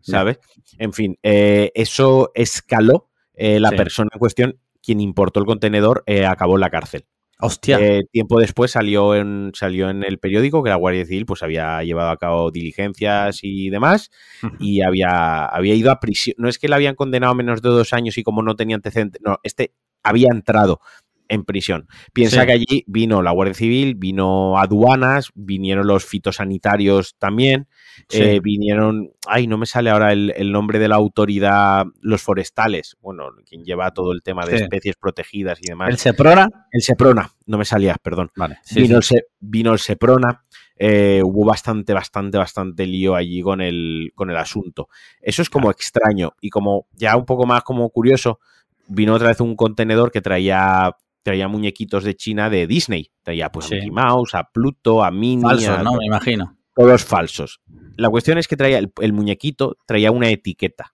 ¿sabes? 0.00 0.38
En 0.78 0.92
fin, 0.92 1.18
eh, 1.22 1.70
eso 1.74 2.32
escaló 2.34 3.07
eh, 3.38 3.60
la 3.60 3.70
persona 3.70 4.10
en 4.12 4.18
cuestión, 4.18 4.60
quien 4.82 5.00
importó 5.00 5.40
el 5.40 5.46
contenedor, 5.46 6.02
eh, 6.06 6.26
acabó 6.26 6.56
en 6.56 6.60
la 6.60 6.70
cárcel. 6.70 7.06
Hostia. 7.40 7.78
Eh, 7.78 8.02
tiempo 8.10 8.40
después 8.40 8.72
salió 8.72 9.14
en, 9.14 9.52
salió 9.54 9.90
en 9.90 10.02
el 10.02 10.18
periódico 10.18 10.64
que 10.64 10.70
la 10.70 10.76
Guardia 10.76 11.06
Civil 11.06 11.24
pues 11.24 11.44
había 11.44 11.80
llevado 11.84 12.10
a 12.10 12.16
cabo 12.16 12.50
diligencias 12.50 13.38
y 13.42 13.70
demás 13.70 14.10
y 14.58 14.82
había, 14.82 15.44
había 15.44 15.74
ido 15.74 15.92
a 15.92 16.00
prisión. 16.00 16.34
No 16.38 16.48
es 16.48 16.58
que 16.58 16.66
le 16.68 16.74
habían 16.74 16.96
condenado 16.96 17.32
a 17.32 17.36
menos 17.36 17.62
de 17.62 17.68
dos 17.68 17.92
años 17.92 18.18
y 18.18 18.24
como 18.24 18.42
no 18.42 18.56
tenía 18.56 18.74
antecedentes, 18.74 19.22
no, 19.24 19.38
este 19.44 19.72
había 20.02 20.28
entrado 20.32 20.80
en 21.28 21.44
prisión. 21.44 21.86
Piensa 22.12 22.46
que 22.46 22.52
allí 22.52 22.84
vino 22.86 23.22
la 23.22 23.30
Guardia 23.30 23.54
Civil, 23.54 23.94
vino 23.94 24.58
aduanas, 24.58 25.30
vinieron 25.34 25.86
los 25.86 26.04
fitosanitarios 26.04 27.16
también, 27.18 27.68
eh, 28.10 28.40
vinieron, 28.42 29.10
ay, 29.26 29.46
no 29.46 29.58
me 29.58 29.66
sale 29.66 29.90
ahora 29.90 30.12
el, 30.12 30.52
nombre 30.52 30.78
de 30.78 30.88
la 30.88 30.96
autoridad, 30.96 31.84
los 32.00 32.22
forestales, 32.22 32.96
bueno, 33.00 33.28
quien 33.46 33.64
lleva 33.64 33.92
todo 33.92 34.12
el 34.12 34.22
tema 34.22 34.46
de 34.46 34.56
especies 34.56 34.96
protegidas 34.96 35.58
y 35.62 35.68
demás. 35.68 35.90
¿El 35.90 35.98
Seprona? 35.98 36.48
El 36.72 36.82
Seprona, 36.82 37.30
no 37.46 37.58
me 37.58 37.64
salía, 37.64 37.96
perdón. 38.02 38.30
Vale. 38.34 38.58
vino, 38.74 38.98
el 38.98 39.22
vino, 39.40 39.72
el 39.72 39.78
Seprona. 39.78 40.44
Eh, 40.80 41.22
hubo 41.24 41.44
bastante, 41.44 41.92
bastante, 41.92 42.38
bastante 42.38 42.86
lío 42.86 43.16
allí 43.16 43.42
con 43.42 43.60
el, 43.60 44.12
con 44.14 44.30
el 44.30 44.36
asunto. 44.36 44.88
Eso 45.20 45.42
es 45.42 45.50
como 45.50 45.72
extraño 45.72 46.34
y 46.40 46.50
como 46.50 46.86
ya 46.92 47.16
un 47.16 47.24
poco 47.24 47.46
más 47.46 47.64
como 47.64 47.90
curioso, 47.90 48.38
vino 48.86 49.14
otra 49.14 49.28
vez 49.28 49.40
un 49.40 49.56
contenedor 49.56 50.10
que 50.10 50.20
traía 50.20 50.96
traía 51.22 51.48
muñequitos 51.48 52.04
de 52.04 52.14
China 52.16 52.50
de 52.50 52.66
Disney. 52.66 53.10
Traía 53.22 53.50
pues 53.50 53.66
a 53.66 53.74
Mickey 53.74 53.90
Mouse, 53.90 54.34
a 54.34 54.44
Pluto, 54.44 55.02
a 55.04 55.10
Minnie. 55.10 55.42
Falsos, 55.42 55.82
¿no? 55.82 55.92
Me 55.94 56.06
imagino. 56.06 56.58
Todos 56.74 57.04
falsos. 57.04 57.60
La 57.96 58.08
cuestión 58.08 58.38
es 58.38 58.46
que 58.46 58.56
traía 58.56 58.78
el, 58.78 59.12
muñequito, 59.12 59.76
traía 59.86 60.12
una 60.12 60.30
etiqueta. 60.30 60.92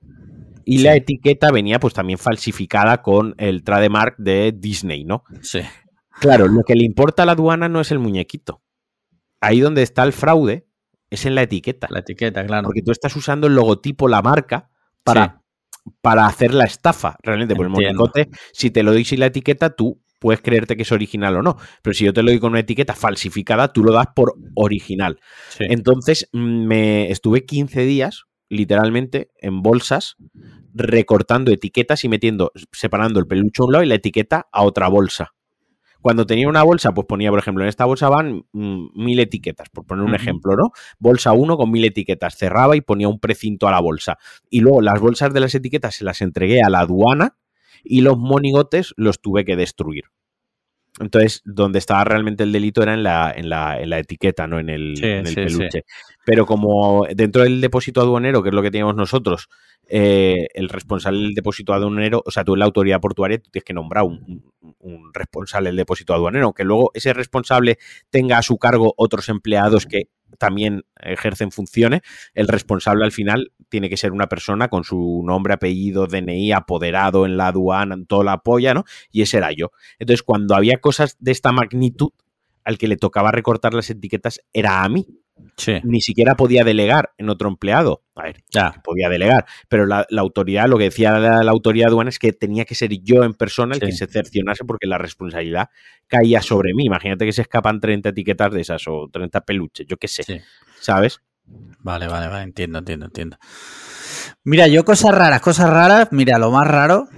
Y 0.65 0.79
la 0.79 0.97
etiqueta 0.97 1.51
venía 1.51 1.79
pues 1.79 1.93
también 1.93 2.19
falsificada 2.19 3.03
con 3.03 3.35
el 3.37 3.63
trademark 3.63 4.17
de 4.17 4.53
Disney, 4.57 5.05
¿no? 5.05 5.25
Sí. 5.43 5.61
Claro, 6.21 6.49
lo 6.49 6.63
que 6.63 6.75
le 6.75 6.85
importa 6.85 7.25
a 7.25 7.27
la 7.27 7.33
aduana 7.33 7.69
no 7.69 7.81
es 7.81 7.91
el 7.91 7.99
muñequito. 7.99 8.63
Ahí 9.41 9.61
donde 9.61 9.83
está 9.83 10.05
el 10.05 10.15
fraude 10.15 10.67
es 11.11 11.27
en 11.27 11.35
la 11.35 11.43
etiqueta. 11.43 11.87
La 11.91 11.99
etiqueta, 11.99 12.47
claro. 12.47 12.65
Porque 12.65 12.83
tú 12.83 12.91
estás 12.91 13.15
usando 13.15 13.47
el 13.47 13.55
logotipo, 13.55 14.09
la 14.09 14.23
marca, 14.23 14.71
para, 15.03 15.43
para 16.01 16.27
hacer 16.27 16.55
la 16.55 16.65
estafa. 16.65 17.17
Realmente, 17.23 17.55
por 17.55 17.67
el 17.67 17.71
muñecote, 17.71 18.31
si 18.53 18.71
te 18.71 18.83
lo 18.83 18.93
doy 18.93 19.05
sin 19.05 19.21
la 19.21 19.27
etiqueta, 19.27 19.71
tú 19.71 20.03
puedes 20.25 20.41
creerte 20.41 20.75
que 20.75 20.85
es 20.85 20.91
original 20.91 21.37
o 21.37 21.43
no. 21.43 21.59
Pero 21.83 21.93
si 21.93 22.07
yo 22.07 22.15
te 22.15 22.23
lo 22.23 22.31
doy 22.31 22.41
con 22.41 22.53
una 22.53 22.61
etiqueta 22.61 22.95
falsificada, 22.95 23.75
tú 23.75 23.85
lo 23.85 23.93
das 23.93 24.07
por 24.17 24.37
original. 24.55 25.21
Entonces, 25.59 26.31
me 26.33 27.11
estuve 27.11 27.45
15 27.45 27.83
días, 27.83 28.25
literalmente, 28.49 29.29
en 29.39 29.61
bolsas, 29.61 30.17
recortando 30.73 31.53
etiquetas 31.53 32.05
y 32.05 32.09
metiendo, 32.09 32.53
separando 32.73 33.21
el 33.21 33.27
peluche 33.27 33.61
a 33.61 33.67
un 33.67 33.73
lado 33.73 33.85
y 33.85 33.87
la 33.87 33.97
etiqueta 33.97 34.49
a 34.51 34.63
otra 34.63 34.89
bolsa. 34.89 35.35
Cuando 36.01 36.25
tenía 36.25 36.49
una 36.49 36.63
bolsa, 36.63 36.95
pues 36.95 37.07
ponía, 37.07 37.29
por 37.29 37.41
ejemplo, 37.41 37.63
en 37.63 37.69
esta 37.69 37.85
bolsa 37.85 38.09
van 38.09 38.47
mm, 38.51 38.87
mil 38.95 39.21
etiquetas, 39.21 39.69
por 39.69 39.85
poner 39.85 40.07
un 40.07 40.15
ejemplo, 40.15 40.57
¿no? 40.57 40.71
Bolsa 40.99 41.33
1 41.33 41.59
con 41.59 41.71
mil 41.71 41.85
etiquetas, 41.85 42.39
cerraba 42.39 42.77
y 42.77 42.81
ponía 42.81 43.09
un 43.09 43.21
precinto 43.21 43.69
a 43.69 43.73
la 43.73 43.81
bolsa. 43.81 44.17
Y 44.49 44.61
luego 44.61 44.81
las 44.81 44.99
bolsas 45.01 45.35
de 45.35 45.41
las 45.41 45.55
etiquetas 45.55 45.97
se 45.97 46.05
las 46.05 46.23
entregué 46.23 46.63
a 46.63 46.71
la 46.71 46.81
aduana 46.81 47.37
y 47.85 48.01
los 48.01 48.19
monigotes 48.19 48.95
los 48.97 49.21
tuve 49.21 49.45
que 49.45 49.57
destruir. 49.57 50.05
Entonces, 51.01 51.43
donde 51.45 51.81
estaba 51.81 52.05
realmente 52.05 52.45
el 52.45 52.53
delito 52.53 52.83
era 52.83 52.95
en 52.95 53.03
la, 53.03 53.33
en 53.35 53.49
la, 53.49 53.81
en 53.81 53.91
la 53.91 53.99
etiqueta, 53.99 54.47
no 54.47 54.61
en 54.61 54.69
el, 54.69 54.95
peluche. 55.35 55.85
Pero 56.25 56.47
como 56.47 57.05
dentro 57.13 57.43
del 57.43 57.61
depósito 57.61 58.01
aduanero, 58.01 58.43
que 58.43 58.51
es 58.51 58.55
lo 58.55 58.63
que 58.63 58.71
teníamos 58.71 58.95
nosotros, 58.95 59.49
eh, 59.89 60.47
el 60.55 60.69
responsable 60.69 61.19
del 61.21 61.35
depósito 61.35 61.75
aduanero, 61.75 62.23
o 62.25 62.31
sea, 62.31 62.45
tú 62.45 62.55
en 62.55 62.61
la 62.61 62.67
autoridad 62.67 63.01
portuaria 63.01 63.39
tú 63.39 63.51
tienes 63.51 63.65
que 63.65 63.75
nombrar 63.75 64.05
un, 64.05 64.45
un, 64.79 65.13
responsable 65.13 65.71
del 65.71 65.77
depósito 65.77 66.15
aduanero, 66.15 66.53
que 66.53 66.63
luego 66.63 66.93
ese 66.95 67.13
responsable 67.13 67.79
tenga 68.11 68.39
a 68.39 68.43
su 68.43 68.57
cargo 68.57 68.95
otros 68.97 69.29
empleados 69.29 69.87
que 69.87 70.09
también 70.39 70.85
ejercen 71.01 71.51
funciones, 71.51 72.03
el 72.35 72.49
responsable 72.49 73.05
al 73.05 73.13
final 73.13 73.53
tiene 73.75 73.91
que 73.91 73.97
ser 73.97 74.13
una 74.13 74.29
persona 74.29 74.69
con 74.69 74.85
su 74.85 75.25
nombre, 75.27 75.53
apellido, 75.53 76.07
DNI, 76.07 76.53
apoderado 76.53 77.27
en 77.27 77.37
la 77.37 77.49
aduana, 77.49 77.97
en 77.97 78.07
toda 78.07 78.23
la 78.23 78.39
polla, 78.39 78.73
¿no? 78.73 78.85
Y 79.11 79.23
ese 79.23 79.39
era 79.39 79.51
yo. 79.51 79.73
Entonces, 79.99 80.23
cuando 80.23 80.55
había 80.55 80.79
cosas 80.79 81.17
de 81.19 81.33
esta 81.33 81.51
magnitud, 81.51 82.11
al 82.63 82.79
que 82.79 82.87
le 82.87 82.97
tocaba 82.97 83.33
recortar 83.33 83.75
las 83.75 83.91
etiquetas 83.91 84.41
era 84.53 84.85
a 84.85 84.89
mí. 84.89 85.09
Ni 85.83 86.01
siquiera 86.01 86.37
podía 86.37 86.63
delegar 86.63 87.15
en 87.19 87.31
otro 87.31 87.49
empleado. 87.49 88.05
A 88.15 88.23
ver, 88.23 88.45
ya. 88.49 88.81
podía 88.85 89.09
delegar, 89.09 89.45
pero 89.69 89.87
la, 89.87 90.07
autoridad, 90.19 90.69
lo 90.69 90.79
que 90.79 90.85
decía 90.85 91.19
la, 91.19 91.51
autoridad 91.51 91.89
aduana 91.89 92.11
es 92.11 92.21
que 92.21 92.33
tenía 92.33 92.65
que 92.65 92.77
ser 92.77 92.97
yo 93.03 93.25
en 93.25 93.35
persona 93.35 93.75
el 93.75 93.81
que 93.81 93.91
se 93.91 94.07
cercionase 94.07 94.65
porque 94.65 94.87
la 94.87 94.99
responsabilidad 94.99 95.69
caía 96.07 96.43
sobre 96.43 96.75
mí. 96.75 96.85
Imagínate 96.85 97.27
que 97.27 97.33
se 97.33 97.43
escapan 97.43 97.81
30 97.81 98.11
etiquetas 98.11 98.53
de 98.53 98.61
esas 98.61 98.87
o 98.87 99.09
30 99.13 99.41
peluches, 99.41 99.85
yo 99.89 99.97
qué 99.97 100.07
sé. 100.07 100.45
¿Sabes? 100.79 101.21
Vale, 101.47 102.09
vale, 102.09 102.29
vale, 102.29 102.45
entiendo, 102.45 102.79
entiendo, 102.79 103.07
entiendo. 103.07 103.37
Mira, 104.43 104.67
yo 104.69 104.85
cosas 104.85 105.15
raras, 105.15 105.41
cosas 105.41 105.71
raras, 105.71 106.09
mira, 106.11 106.39
lo 106.39 106.51
más 106.51 106.67
raro, 106.67 107.09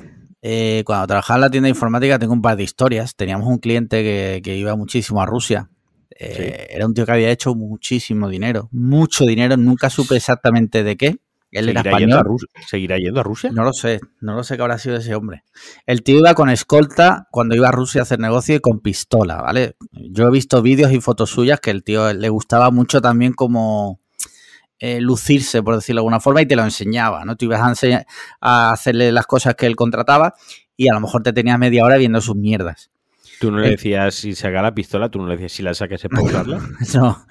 eh, 0.42 0.83
cuando 0.85 1.06
trabajaba 1.06 1.37
en 1.37 1.40
la 1.42 1.50
tienda 1.50 1.66
de 1.66 1.71
informática 1.71 2.18
tengo 2.18 2.33
un 2.33 2.42
par 2.42 2.56
de 2.56 2.64
historias. 2.64 3.14
Teníamos 3.16 3.47
un 3.47 3.59
cliente 3.59 4.02
que, 4.02 4.40
que 4.42 4.56
iba 4.56 4.75
muchísimo 4.76 5.23
a 5.23 5.26
Rusia 5.26 5.68
eh, 6.18 6.68
era 6.71 6.87
un 6.87 6.95
tío 6.95 7.04
que 7.04 7.12
había 7.12 7.30
hecho 7.30 7.54
muchísimo 7.54 8.28
dinero, 8.28 8.68
mucho 8.73 9.25
dinero, 9.25 9.56
nunca 9.56 9.90
supe 9.90 10.16
exactamente 10.16 10.83
de 10.83 10.97
qué. 10.97 11.18
Él 11.52 11.68
era 11.68 11.80
español. 11.80 12.37
¿Seguirá 12.66 12.99
yendo 12.99 13.21
a 13.21 13.23
Rusia? 13.23 13.50
No 13.52 13.64
lo 13.64 13.73
sé, 13.73 14.00
no 14.21 14.35
lo 14.35 14.42
sé 14.42 14.56
qué 14.56 14.62
habrá 14.62 14.78
sido 14.78 14.97
ese 14.97 15.14
hombre. 15.14 15.45
El 15.87 16.02
tío 16.02 16.18
iba 16.18 16.35
con 16.35 16.50
escolta 16.50 17.28
cuando 17.30 17.54
iba 17.54 17.68
a 17.68 17.73
Rusia 17.73 18.00
a 18.00 18.02
hacer 18.02 18.18
negocio 18.18 18.56
y 18.56 18.61
con 18.61 18.80
pistola, 18.80 19.40
¿vale? 19.40 19.76
Yo 19.92 20.26
he 20.26 20.30
visto 20.30 20.61
vídeos 20.61 20.92
y 20.92 21.00
fotos 21.00 21.30
suyas 21.30 21.61
que 21.61 21.71
el 21.71 21.83
tío 21.83 22.12
le 22.12 22.28
gustaba 22.28 22.71
mucho 22.71 23.00
también 23.00 23.33
como 23.33 24.00
eh, 24.78 25.00
lucirse, 25.00 25.62
por 25.62 25.75
decirlo 25.75 26.00
de 26.00 26.02
alguna 26.02 26.21
forma, 26.21 26.42
y 26.42 26.47
te 26.47 26.56
lo 26.56 26.62
enseñaba, 26.62 27.25
¿no? 27.25 27.37
Tú 27.37 27.47
ibas 27.47 27.61
a, 27.61 28.04
a 28.40 28.73
hacerle 28.73 29.12
las 29.12 29.26
cosas 29.26 29.54
que 29.54 29.66
él 29.66 29.76
contrataba 29.76 30.35
y 30.76 30.88
a 30.88 30.95
lo 30.95 31.00
mejor 31.00 31.23
te 31.23 31.33
tenías 31.33 31.59
media 31.59 31.85
hora 31.85 31.97
viendo 31.97 32.21
sus 32.21 32.37
mierdas. 32.37 32.90
Tú 33.40 33.50
no 33.50 33.59
le 33.59 33.68
eh, 33.68 33.71
decías 33.73 34.14
si 34.14 34.35
saca 34.35 34.62
la 34.62 34.75
pistola, 34.75 35.11
tú 35.11 35.21
no 35.21 35.26
le 35.26 35.35
decías 35.35 35.52
si 35.52 35.62
la 35.62 35.75
saques 35.75 36.06
para 36.11 36.23
usarla. 36.23 36.61
no. 36.95 37.26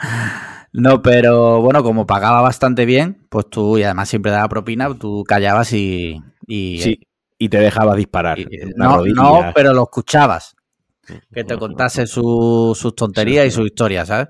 No, 0.78 1.02
pero 1.02 1.62
bueno, 1.62 1.84
como 1.84 2.06
pagaba 2.06 2.42
bastante 2.42 2.86
bien, 2.86 3.26
pues 3.30 3.50
tú, 3.50 3.78
y 3.78 3.84
además 3.84 4.10
siempre 4.10 4.34
daba 4.34 4.50
propina, 4.50 4.94
tú 4.94 5.24
callabas 5.26 5.72
y. 5.72 6.22
sí. 6.48 7.00
y 7.38 7.50
te 7.50 7.60
dejaba 7.60 7.96
disparar. 7.96 8.38
no, 8.76 9.06
no, 9.06 9.52
pero 9.56 9.74
lo 9.74 9.84
escuchabas. 9.84 10.56
Que 11.32 11.44
te 11.44 11.58
contase 11.58 12.08
sus 12.08 12.94
tonterías 12.96 13.46
y 13.46 13.52
sus 13.52 13.68
historias, 13.68 14.10
¿sabes? 14.10 14.28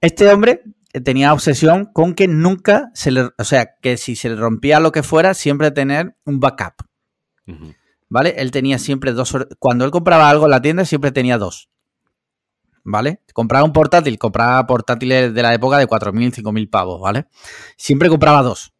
Este 0.00 0.32
hombre 0.32 0.62
tenía 1.02 1.32
obsesión 1.32 1.86
con 1.86 2.14
que 2.14 2.28
nunca 2.28 2.90
se 2.94 3.10
le. 3.10 3.30
O 3.38 3.44
sea, 3.44 3.74
que 3.80 3.96
si 3.96 4.16
se 4.16 4.28
le 4.28 4.36
rompía 4.36 4.80
lo 4.80 4.92
que 4.92 5.02
fuera, 5.02 5.34
siempre 5.34 5.70
tener 5.70 6.16
un 6.24 6.40
backup. 6.40 6.74
¿Vale? 8.08 8.34
Él 8.38 8.50
tenía 8.50 8.78
siempre 8.78 9.12
dos. 9.12 9.36
Cuando 9.58 9.84
él 9.84 9.90
compraba 9.90 10.30
algo 10.30 10.44
en 10.44 10.50
la 10.50 10.62
tienda, 10.62 10.84
siempre 10.84 11.10
tenía 11.10 11.38
dos. 11.38 11.68
¿Vale? 12.84 13.22
Compraba 13.32 13.64
un 13.64 13.72
portátil, 13.72 14.18
compraba 14.18 14.66
portátiles 14.66 15.32
de 15.32 15.42
la 15.42 15.54
época 15.54 15.78
de 15.78 15.88
4.000, 15.88 16.34
5.000 16.34 16.70
pavos, 16.70 17.00
¿vale? 17.00 17.26
Siempre 17.78 18.10
compraba 18.10 18.42
dos. 18.42 18.74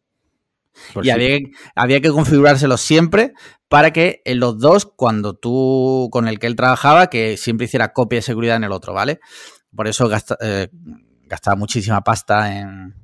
y 1.01 1.09
había, 1.09 1.39
había, 1.75 2.01
que 2.01 2.11
configurárselos 2.11 2.81
siempre 2.81 3.33
para 3.67 3.91
que 3.91 4.21
en 4.25 4.39
los 4.39 4.59
dos, 4.59 4.85
cuando 4.85 5.33
tú, 5.33 6.09
con 6.11 6.27
el 6.27 6.37
que 6.37 6.45
él 6.45 6.55
trabajaba, 6.55 7.07
que 7.07 7.35
siempre 7.35 7.65
hiciera 7.65 7.93
copia 7.93 8.17
de 8.17 8.21
seguridad 8.21 8.57
en 8.57 8.65
el 8.65 8.71
otro, 8.71 8.93
¿vale? 8.93 9.19
Por 9.75 9.87
eso 9.87 10.09
eh, 10.41 10.69
gastaba 11.25 11.55
muchísima 11.55 12.01
pasta 12.01 12.59
en, 12.59 12.95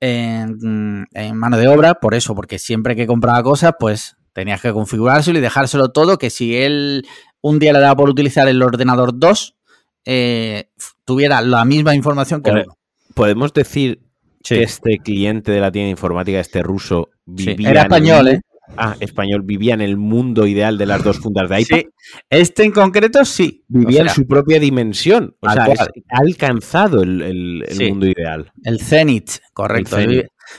en, 0.00 1.06
en, 1.12 1.36
mano 1.36 1.56
de 1.56 1.68
obra, 1.68 1.94
por 1.94 2.14
eso, 2.14 2.34
porque 2.34 2.58
siempre 2.58 2.96
que 2.96 3.06
compraba 3.06 3.42
cosas, 3.42 3.74
pues 3.78 4.16
tenías 4.32 4.60
que 4.60 4.72
configurárselo 4.72 5.38
y 5.38 5.42
dejárselo 5.42 5.90
todo, 5.90 6.18
que 6.18 6.30
si 6.30 6.56
él 6.56 7.06
un 7.40 7.58
día 7.58 7.72
le 7.72 7.80
daba 7.80 7.96
por 7.96 8.08
utilizar 8.08 8.48
el 8.48 8.62
ordenador 8.62 9.18
2, 9.18 9.56
eh, 10.04 10.70
tuviera 11.04 11.40
la 11.40 11.64
misma 11.64 11.94
información 11.94 12.42
que 12.42 12.50
él. 12.50 12.66
Podemos 13.14 13.52
decir 13.52 14.00
que 14.42 14.62
este 14.62 14.98
cliente 14.98 15.52
de 15.52 15.60
la 15.60 15.70
tienda 15.70 15.90
informática, 15.90 16.40
este 16.40 16.62
ruso, 16.62 17.10
vivía 17.24 17.70
era 17.70 17.82
español, 17.82 18.28
¿eh? 18.28 18.40
Ah, 18.76 18.96
español, 19.00 19.42
vivía 19.44 19.74
en 19.74 19.80
el 19.80 19.96
mundo 19.96 20.46
ideal 20.46 20.78
de 20.78 20.86
las 20.86 21.04
dos 21.04 21.18
fundas 21.18 21.48
de 21.48 21.60
iPad. 21.60 21.78
Sí, 21.78 21.88
este 22.30 22.64
en 22.64 22.72
concreto 22.72 23.24
sí. 23.24 23.64
Vivía 23.68 24.02
en 24.02 24.08
su 24.08 24.26
propia 24.26 24.58
dimensión. 24.58 25.36
O 25.40 25.50
sea, 25.50 25.64
ha 25.64 26.18
alcanzado 26.18 27.02
el, 27.02 27.64
mundo 27.88 28.06
ideal. 28.06 28.52
El 28.64 28.80
Zenith, 28.80 29.38
correcto. 29.52 29.96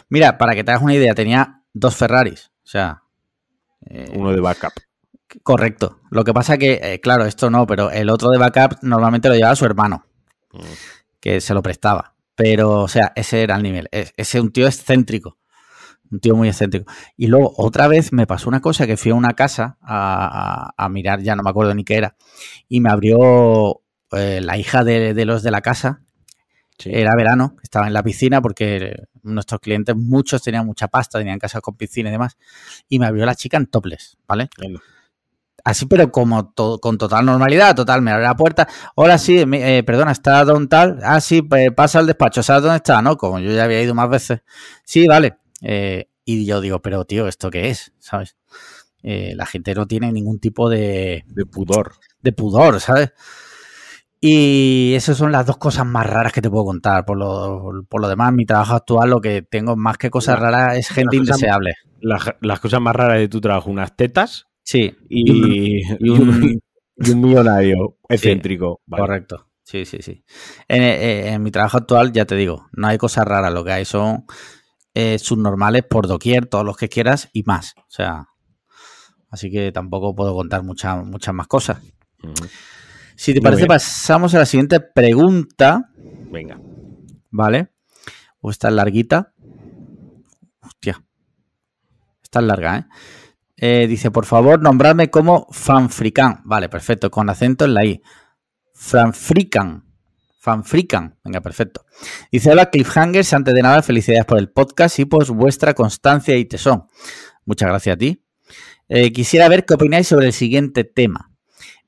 Mira, 0.09 0.37
para 0.37 0.53
que 0.53 0.63
te 0.63 0.71
hagas 0.71 0.83
una 0.83 0.93
idea, 0.95 1.13
tenía 1.15 1.63
dos 1.73 1.95
Ferraris. 1.95 2.51
O 2.63 2.67
sea. 2.67 3.01
Eh, 3.89 4.11
Uno 4.15 4.31
de 4.31 4.39
backup. 4.39 4.73
Correcto. 5.41 5.99
Lo 6.11 6.23
que 6.23 6.33
pasa 6.33 6.57
que, 6.57 6.79
eh, 6.81 6.99
claro, 6.99 7.25
esto 7.25 7.49
no, 7.49 7.65
pero 7.65 7.89
el 7.89 8.09
otro 8.09 8.29
de 8.29 8.37
backup 8.37 8.77
normalmente 8.83 9.29
lo 9.29 9.35
llevaba 9.35 9.55
su 9.55 9.65
hermano, 9.65 10.05
mm. 10.51 10.59
que 11.19 11.41
se 11.41 11.53
lo 11.53 11.63
prestaba. 11.63 12.15
Pero, 12.35 12.81
o 12.81 12.87
sea, 12.87 13.11
ese 13.15 13.41
era 13.41 13.55
el 13.55 13.63
nivel. 13.63 13.89
Ese 13.91 14.13
es 14.15 14.35
un 14.35 14.51
tío 14.51 14.67
excéntrico. 14.67 15.37
Un 16.13 16.19
tío 16.19 16.35
muy 16.35 16.47
excéntrico. 16.47 16.91
Y 17.17 17.25
luego, 17.25 17.51
otra 17.57 17.87
vez 17.87 18.13
me 18.13 18.27
pasó 18.27 18.47
una 18.47 18.61
cosa 18.61 18.85
que 18.85 18.97
fui 18.97 19.11
a 19.11 19.15
una 19.15 19.33
casa 19.33 19.79
a, 19.81 20.87
mirar, 20.91 21.21
ya 21.21 21.35
no 21.35 21.41
me 21.41 21.49
acuerdo 21.49 21.73
ni 21.73 21.83
qué 21.83 21.95
era, 21.95 22.15
y 22.69 22.81
me 22.81 22.91
abrió 22.91 23.81
eh, 24.11 24.39
la 24.39 24.55
hija 24.59 24.83
de, 24.83 25.25
los 25.25 25.41
de 25.41 25.49
la 25.49 25.61
casa. 25.61 26.01
Era 26.85 27.15
verano, 27.15 27.55
estaba 27.63 27.87
en 27.87 27.93
la 27.93 28.03
piscina 28.03 28.41
porque 28.41 28.95
nuestros 29.23 29.59
clientes, 29.59 29.95
muchos 29.95 30.43
tenían 30.43 30.67
mucha 30.67 30.87
pasta, 30.87 31.17
tenían 31.17 31.39
casas 31.39 31.61
con 31.61 31.75
piscina 31.75 32.09
y 32.09 32.11
demás. 32.11 32.37
Y 32.89 32.99
me 32.99 33.07
abrió 33.07 33.25
la 33.25 33.33
chica 33.33 33.57
en 33.57 33.65
topless, 33.65 34.17
¿vale? 34.27 34.49
Así, 35.63 35.87
pero 35.87 36.11
como 36.11 36.53
con 36.53 36.97
total 36.99 37.25
normalidad, 37.25 37.75
total, 37.75 38.03
me 38.03 38.11
abre 38.11 38.25
la 38.25 38.35
puerta. 38.35 38.67
Hola, 38.93 39.17
sí, 39.17 39.43
eh, 39.51 39.83
perdona, 39.83 40.11
¿está 40.11 40.43
don 40.45 40.67
tal? 40.67 40.99
Ah, 41.01 41.21
sí, 41.21 41.41
pues 41.41 41.71
pasa 41.71 41.97
al 41.99 42.05
despacho, 42.05 42.43
¿sabes 42.43 42.61
dónde 42.61 42.77
está? 42.77 43.01
¿No? 43.01 43.17
Como 43.17 43.39
yo 43.39 43.51
ya 43.51 43.63
había 43.63 43.81
ido 43.81 43.95
más 43.95 44.09
veces. 44.09 44.41
Sí, 44.83 45.07
vale. 45.07 45.37
Eh, 45.63 46.09
y 46.25 46.45
yo 46.45 46.61
digo, 46.61 46.81
pero 46.81 47.05
tío, 47.05 47.27
¿esto 47.27 47.49
qué 47.49 47.69
es? 47.69 47.93
¿Sabes? 47.99 48.37
Eh, 49.01 49.33
la 49.35 49.45
gente 49.45 49.73
no 49.73 49.87
tiene 49.87 50.11
ningún 50.11 50.39
tipo 50.39 50.69
de... 50.69 51.23
De 51.27 51.45
pudor. 51.45 51.93
De 52.21 52.31
pudor, 52.31 52.79
¿sabes? 52.79 53.13
Y 54.21 54.93
esas 54.95 55.17
son 55.17 55.31
las 55.31 55.45
dos 55.45 55.57
cosas 55.57 55.85
más 55.85 56.07
raras 56.07 56.31
que 56.31 56.41
te 56.41 56.49
puedo 56.49 56.63
contar. 56.65 57.03
Por 57.03 57.17
lo, 57.17 57.85
por 57.89 58.01
lo 58.01 58.07
demás, 58.07 58.31
mi 58.31 58.45
trabajo 58.45 58.75
actual, 58.75 59.09
lo 59.09 59.19
que 59.19 59.41
tengo 59.41 59.75
más 59.75 59.97
que 59.97 60.09
cosas 60.09 60.39
raras 60.39 60.77
es 60.77 60.87
gente 60.87 61.17
indeseable. 61.17 61.73
las, 61.99 62.59
cosas 62.61 62.79
más 62.79 62.95
raras 62.95 63.17
de 63.17 63.27
tu 63.27 63.41
trabajo, 63.41 63.69
unas 63.69 63.95
tetas 63.97 64.47
Sí. 64.63 64.95
Y, 65.09 65.81
un, 66.09 66.61
millonario 67.21 67.97
excéntrico. 68.07 68.81
Correcto. 68.89 69.47
Sí, 69.63 69.85
sí, 69.85 69.99
sí. 70.01 70.23
Eh, 70.67 71.29
en, 71.33 71.43
mi 71.43 71.51
trabajo 71.51 71.77
actual, 71.77 72.11
ya 72.11 72.25
te 72.25 72.35
digo, 72.35 72.67
no 72.73 72.87
hay 72.87 72.97
cosas 72.97 73.25
raras. 73.25 73.53
Lo 73.53 73.63
que 73.63 73.71
hay 73.71 73.85
son 73.85 74.25
eh, 74.93 75.17
subnormales 75.19 75.83
por 75.83 76.07
doquier, 76.07 76.45
todos 76.45 76.65
los 76.65 76.77
que 76.77 76.89
quieras 76.89 77.29
y 77.33 77.43
más. 77.43 77.75
O 77.77 77.89
sea, 77.89 78.27
así 79.29 79.51
que 79.51 79.71
tampoco 79.71 80.15
puedo 80.15 80.33
contar 80.35 80.63
muchas 80.63 81.05
muchas 81.05 81.33
más 81.33 81.47
cosas. 81.47 81.79
Si 83.15 83.33
te 83.33 83.41
parece, 83.41 83.65
pasamos 83.65 84.33
a 84.33 84.39
la 84.39 84.45
siguiente 84.45 84.79
pregunta. 84.79 85.89
Venga. 86.31 86.59
¿Vale? 87.29 87.73
O 88.41 88.49
está 88.49 88.69
larguita. 88.71 89.33
Hostia. 90.61 91.03
Está 92.23 92.41
larga, 92.41 92.77
¿eh? 92.77 92.85
Eh, 93.55 93.87
dice, 93.87 94.11
por 94.11 94.25
favor, 94.25 94.61
nombradme 94.61 95.09
como 95.09 95.47
Fanfrican. 95.51 96.41
Vale, 96.43 96.69
perfecto, 96.69 97.09
con 97.09 97.29
acento 97.29 97.65
en 97.65 97.73
la 97.73 97.85
I. 97.85 98.01
Fanfrican. 98.73 99.85
Fanfrican. 100.43 101.17
Venga, 101.23 101.39
perfecto. 101.39 101.85
Dice, 102.29 102.51
hola 102.51 102.69
Cliffhangers, 102.69 103.31
antes 103.31 103.53
de 103.53 103.61
nada, 103.61 103.81
felicidades 103.81 104.25
por 104.25 104.37
el 104.39 104.49
podcast 104.49 104.99
y 104.99 105.05
por 105.05 105.25
vuestra 105.31 105.73
constancia 105.73 106.35
y 106.35 106.43
tesón. 106.43 106.83
Muchas 107.45 107.69
gracias 107.69 107.95
a 107.95 107.97
ti. 107.97 108.25
Eh, 108.89 109.13
quisiera 109.13 109.47
ver 109.47 109.63
qué 109.63 109.75
opináis 109.75 110.05
sobre 110.05 110.27
el 110.27 110.33
siguiente 110.33 110.83
tema. 110.83 111.32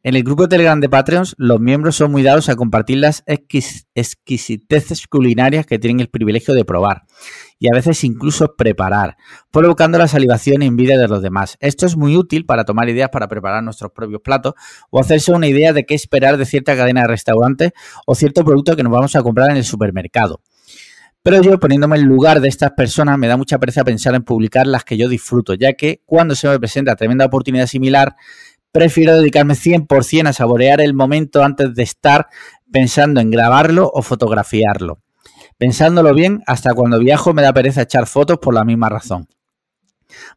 En 0.05 0.13
el 0.13 0.21
grupo 0.21 0.47
Telegram 0.47 0.79
de 0.79 0.87
Patreons, 0.87 1.33
los 1.39 1.59
miembros 1.59 1.95
son 1.95 2.11
muy 2.11 2.21
dados 2.21 2.47
a 2.49 2.55
compartir 2.55 2.99
las 2.99 3.23
exquisiteces 3.25 5.07
culinarias 5.07 5.65
que 5.65 5.79
tienen 5.79 5.99
el 5.99 6.09
privilegio 6.09 6.53
de 6.53 6.63
probar 6.63 7.05
y 7.57 7.69
a 7.69 7.75
veces 7.75 8.03
incluso 8.03 8.55
preparar, 8.55 9.17
provocando 9.49 9.97
la 9.97 10.07
salivación 10.07 10.61
y 10.61 10.67
envidia 10.67 10.99
de 10.99 11.07
los 11.07 11.23
demás. 11.23 11.57
Esto 11.59 11.87
es 11.87 11.97
muy 11.97 12.17
útil 12.17 12.45
para 12.45 12.65
tomar 12.65 12.87
ideas 12.87 13.09
para 13.09 13.27
preparar 13.27 13.63
nuestros 13.63 13.93
propios 13.93 14.21
platos 14.21 14.53
o 14.91 14.99
hacerse 14.99 15.31
una 15.31 15.47
idea 15.47 15.73
de 15.73 15.87
qué 15.87 15.95
esperar 15.95 16.37
de 16.37 16.45
cierta 16.45 16.77
cadena 16.77 17.01
de 17.01 17.07
restaurantes 17.07 17.71
o 18.05 18.13
cierto 18.13 18.45
producto 18.45 18.75
que 18.75 18.83
nos 18.83 18.93
vamos 18.93 19.15
a 19.15 19.23
comprar 19.23 19.49
en 19.49 19.57
el 19.57 19.63
supermercado. 19.63 20.39
Pero 21.23 21.41
yo, 21.41 21.59
poniéndome 21.59 21.97
en 21.97 22.05
lugar 22.05 22.39
de 22.39 22.49
estas 22.49 22.73
personas, 22.73 23.17
me 23.17 23.25
da 23.25 23.35
mucha 23.35 23.57
pereza 23.57 23.83
pensar 23.83 24.13
en 24.13 24.21
publicar 24.21 24.67
las 24.67 24.83
que 24.83 24.95
yo 24.95 25.09
disfruto, 25.09 25.55
ya 25.55 25.73
que 25.73 26.03
cuando 26.05 26.35
se 26.35 26.47
me 26.47 26.59
presenta 26.59 26.95
tremenda 26.95 27.25
oportunidad 27.25 27.65
similar, 27.65 28.15
prefiero 28.75 29.15
dedicarme 29.15 29.53
100% 29.53 30.27
a 30.27 30.33
saborear 30.33 30.81
el 30.81 30.93
momento 30.93 31.45
antes 31.45 31.73
de 31.75 31.83
estar 31.83 32.27
pensando 32.69 33.21
en 33.21 33.31
grabarlo 33.31 33.89
o 33.93 34.01
fotografiarlo. 34.01 34.99
Pensándolo 35.57 36.13
bien, 36.13 36.43
hasta 36.45 36.73
cuando 36.73 36.99
viajo 36.99 37.33
me 37.33 37.41
da 37.41 37.53
pereza 37.53 37.83
echar 37.83 38.05
fotos 38.05 38.37
por 38.37 38.53
la 38.53 38.65
misma 38.65 38.89
razón. 38.89 39.29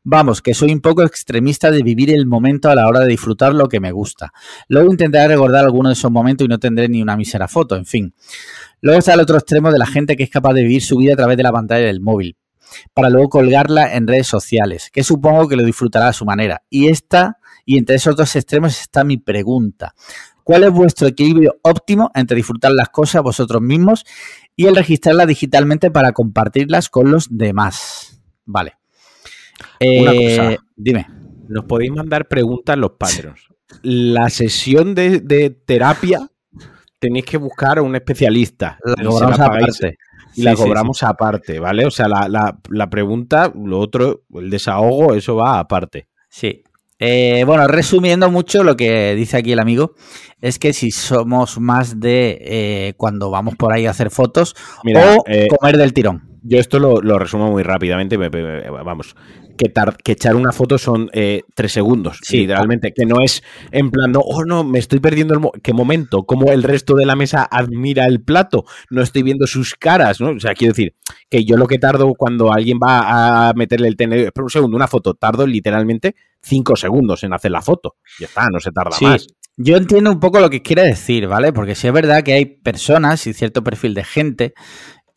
Vamos, 0.04 0.40
que 0.40 0.54
soy 0.54 0.72
un 0.72 0.80
poco 0.80 1.02
extremista 1.02 1.72
de 1.72 1.82
vivir 1.82 2.10
el 2.12 2.26
momento 2.26 2.70
a 2.70 2.76
la 2.76 2.86
hora 2.86 3.00
de 3.00 3.08
disfrutar 3.08 3.54
lo 3.54 3.66
que 3.66 3.80
me 3.80 3.90
gusta. 3.90 4.32
Luego 4.68 4.92
intentaré 4.92 5.34
recordar 5.34 5.64
alguno 5.64 5.88
de 5.88 5.94
esos 5.94 6.12
momentos 6.12 6.44
y 6.44 6.48
no 6.48 6.60
tendré 6.60 6.88
ni 6.88 7.02
una 7.02 7.16
mísera 7.16 7.48
foto, 7.48 7.74
en 7.74 7.86
fin. 7.86 8.14
Luego 8.80 9.00
está 9.00 9.14
el 9.14 9.20
otro 9.20 9.36
extremo 9.36 9.72
de 9.72 9.80
la 9.80 9.86
gente 9.86 10.14
que 10.14 10.22
es 10.22 10.30
capaz 10.30 10.54
de 10.54 10.62
vivir 10.62 10.82
su 10.82 10.96
vida 10.96 11.14
a 11.14 11.16
través 11.16 11.36
de 11.36 11.42
la 11.42 11.50
pantalla 11.50 11.86
del 11.86 12.00
móvil, 12.00 12.36
para 12.94 13.10
luego 13.10 13.30
colgarla 13.30 13.96
en 13.96 14.06
redes 14.06 14.28
sociales, 14.28 14.90
que 14.92 15.02
supongo 15.02 15.48
que 15.48 15.56
lo 15.56 15.64
disfrutará 15.64 16.06
a 16.06 16.12
su 16.12 16.24
manera. 16.24 16.62
Y 16.70 16.86
esta 16.86 17.38
y 17.68 17.76
entre 17.76 17.96
esos 17.96 18.16
dos 18.16 18.34
extremos 18.34 18.80
está 18.80 19.04
mi 19.04 19.18
pregunta. 19.18 19.94
¿Cuál 20.42 20.64
es 20.64 20.70
vuestro 20.70 21.06
equilibrio 21.06 21.58
óptimo 21.60 22.10
entre 22.14 22.36
disfrutar 22.36 22.72
las 22.72 22.88
cosas 22.88 23.22
vosotros 23.22 23.60
mismos 23.60 24.06
y 24.56 24.64
el 24.64 24.74
registrarlas 24.74 25.26
digitalmente 25.26 25.90
para 25.90 26.12
compartirlas 26.12 26.88
con 26.88 27.10
los 27.10 27.28
demás? 27.30 28.22
Vale. 28.46 28.78
Una 29.80 30.14
eh, 30.14 30.36
cosa. 30.36 30.64
Dime. 30.76 31.08
Nos 31.48 31.66
podéis 31.66 31.92
mandar 31.92 32.26
preguntas 32.26 32.78
los 32.78 32.92
padres. 32.92 33.34
La 33.82 34.30
sesión 34.30 34.94
de, 34.94 35.50
terapia 35.66 36.26
tenéis 36.98 37.26
que 37.26 37.36
buscar 37.36 37.76
a 37.76 37.82
un 37.82 37.96
especialista. 37.96 38.78
La 38.82 38.94
cobramos 39.04 39.40
aparte. 39.40 39.98
Y 40.36 40.42
la 40.42 40.54
cobramos 40.54 41.02
aparte, 41.02 41.60
¿vale? 41.60 41.84
O 41.84 41.90
sea, 41.90 42.08
la, 42.08 42.58
la 42.70 42.88
pregunta, 42.88 43.52
lo 43.54 43.78
otro, 43.78 44.22
el 44.32 44.48
desahogo, 44.48 45.12
eso 45.12 45.36
va 45.36 45.58
aparte. 45.58 46.08
Sí. 46.30 46.62
Eh, 46.98 47.44
bueno, 47.46 47.68
resumiendo 47.68 48.30
mucho 48.30 48.64
lo 48.64 48.76
que 48.76 49.14
dice 49.14 49.36
aquí 49.36 49.52
el 49.52 49.60
amigo, 49.60 49.94
es 50.40 50.58
que 50.58 50.72
si 50.72 50.90
somos 50.90 51.60
más 51.60 52.00
de 52.00 52.38
eh, 52.40 52.94
cuando 52.96 53.30
vamos 53.30 53.54
por 53.56 53.72
ahí 53.72 53.86
a 53.86 53.90
hacer 53.90 54.10
fotos 54.10 54.54
o 54.84 55.24
eh, 55.26 55.46
comer 55.48 55.76
del 55.76 55.92
tirón. 55.92 56.28
yo 56.42 56.58
esto 56.58 56.78
lo, 56.78 57.18
resumo 57.18 57.50
muy 57.50 57.62
rápidamente. 57.62 58.16
Vamos, 58.16 59.14
que, 59.58 59.70
que 60.02 60.12
echar 60.12 60.36
una 60.36 60.52
foto 60.52 60.78
son 60.78 61.10
eh, 61.12 61.42
tres 61.54 61.72
segundos, 61.72 62.20
literalmente. 62.30 62.92
Que 62.94 63.04
no 63.04 63.16
es 63.22 63.42
en 63.70 63.90
plan, 63.90 64.10
no, 64.10 64.20
oh 64.20 64.44
no, 64.44 64.64
me 64.64 64.78
estoy 64.78 65.00
perdiendo 65.00 65.34
el 65.34 65.62
¿qué 65.62 65.74
momento, 65.74 66.22
como 66.22 66.50
el 66.50 66.62
resto 66.62 66.94
de 66.94 67.04
la 67.04 67.16
mesa 67.16 67.46
admira 67.50 68.06
el 68.06 68.22
plato, 68.22 68.64
no 68.88 69.02
estoy 69.02 69.22
viendo 69.22 69.46
sus 69.46 69.74
caras, 69.74 70.20
¿no? 70.20 70.30
O 70.30 70.40
sea, 70.40 70.54
quiero 70.54 70.72
decir, 70.72 70.94
que 71.28 71.44
yo 71.44 71.56
lo 71.56 71.66
que 71.66 71.78
tardo 71.78 72.10
cuando 72.16 72.50
alguien 72.50 72.78
va 72.78 73.48
a 73.48 73.52
meterle 73.52 73.88
el 73.88 73.96
tenedor, 73.96 74.32
por 74.32 74.44
un 74.44 74.50
segundo, 74.50 74.76
una 74.76 74.88
foto, 74.88 75.12
tardo 75.12 75.46
literalmente 75.46 76.14
cinco 76.40 76.76
segundos 76.76 77.24
en 77.24 77.34
hacer 77.34 77.50
la 77.50 77.60
foto. 77.60 77.96
Ya 78.18 78.26
está, 78.26 78.46
no 78.50 78.60
se 78.60 78.70
tarda 78.70 78.96
más. 79.02 79.26
Yo 79.60 79.76
entiendo 79.76 80.12
un 80.12 80.20
poco 80.20 80.38
lo 80.38 80.50
que 80.50 80.62
quiere 80.62 80.82
decir, 80.82 81.26
¿vale? 81.26 81.52
Porque 81.52 81.74
sí 81.74 81.88
es 81.88 81.92
verdad 81.92 82.22
que 82.22 82.32
hay 82.32 82.46
personas 82.46 83.26
y 83.26 83.34
cierto 83.34 83.64
perfil 83.64 83.92
de 83.92 84.04
gente 84.04 84.54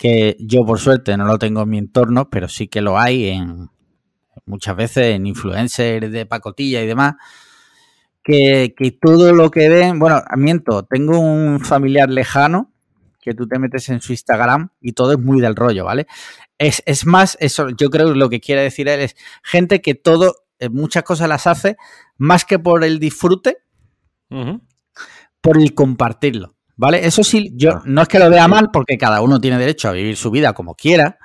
que 0.01 0.35
yo 0.39 0.61
por 0.65 0.79
suerte 0.79 1.15
no 1.15 1.25
lo 1.25 1.37
tengo 1.37 1.61
en 1.61 1.69
mi 1.69 1.77
entorno, 1.77 2.27
pero 2.31 2.47
sí 2.47 2.67
que 2.67 2.81
lo 2.81 2.97
hay 2.97 3.29
en 3.29 3.69
muchas 4.51 4.75
veces 4.75 5.15
en 5.15 5.25
influencers 5.25 6.11
de 6.11 6.25
pacotilla 6.25 6.81
y 6.81 6.87
demás, 6.87 7.15
que, 8.21 8.73
todo 9.01 9.33
lo 9.33 9.49
que 9.49 9.69
ven, 9.69 9.97
bueno, 9.97 10.21
miento, 10.35 10.83
tengo 10.83 11.19
un 11.19 11.61
familiar 11.61 12.09
lejano 12.09 12.71
que 13.21 13.33
tú 13.33 13.47
te 13.47 13.57
metes 13.59 13.87
en 13.89 14.01
su 14.01 14.11
Instagram 14.11 14.69
y 14.81 14.91
todo 14.91 15.13
es 15.13 15.19
muy 15.19 15.39
del 15.41 15.55
rollo, 15.55 15.85
¿vale? 15.85 16.05
Es, 16.57 16.83
es 16.85 17.05
más, 17.05 17.37
eso 17.39 17.69
yo 17.69 17.89
creo 17.89 18.11
que 18.11 18.19
lo 18.19 18.29
que 18.29 18.41
quiere 18.41 18.61
decir 18.61 18.89
él 18.89 18.99
es 18.99 19.15
gente 19.41 19.81
que 19.81 19.95
todo, 19.95 20.35
eh, 20.59 20.69
muchas 20.69 21.03
cosas 21.03 21.29
las 21.29 21.47
hace 21.47 21.77
más 22.17 22.43
que 22.43 22.59
por 22.59 22.83
el 22.83 22.99
disfrute, 22.99 23.57
por 25.41 25.57
el 25.57 25.73
compartirlo. 25.73 26.55
¿Vale? 26.77 27.05
Eso 27.05 27.23
sí, 27.23 27.51
yo 27.53 27.73
ah. 27.73 27.83
no 27.85 28.01
es 28.01 28.07
que 28.07 28.17
lo 28.17 28.29
vea 28.29 28.47
mal, 28.47 28.69
porque 28.71 28.97
cada 28.97 29.21
uno 29.21 29.39
tiene 29.39 29.59
derecho 29.59 29.87
a 29.87 29.91
vivir 29.91 30.17
su 30.17 30.31
vida 30.31 30.53
como 30.53 30.73
quiera, 30.73 31.19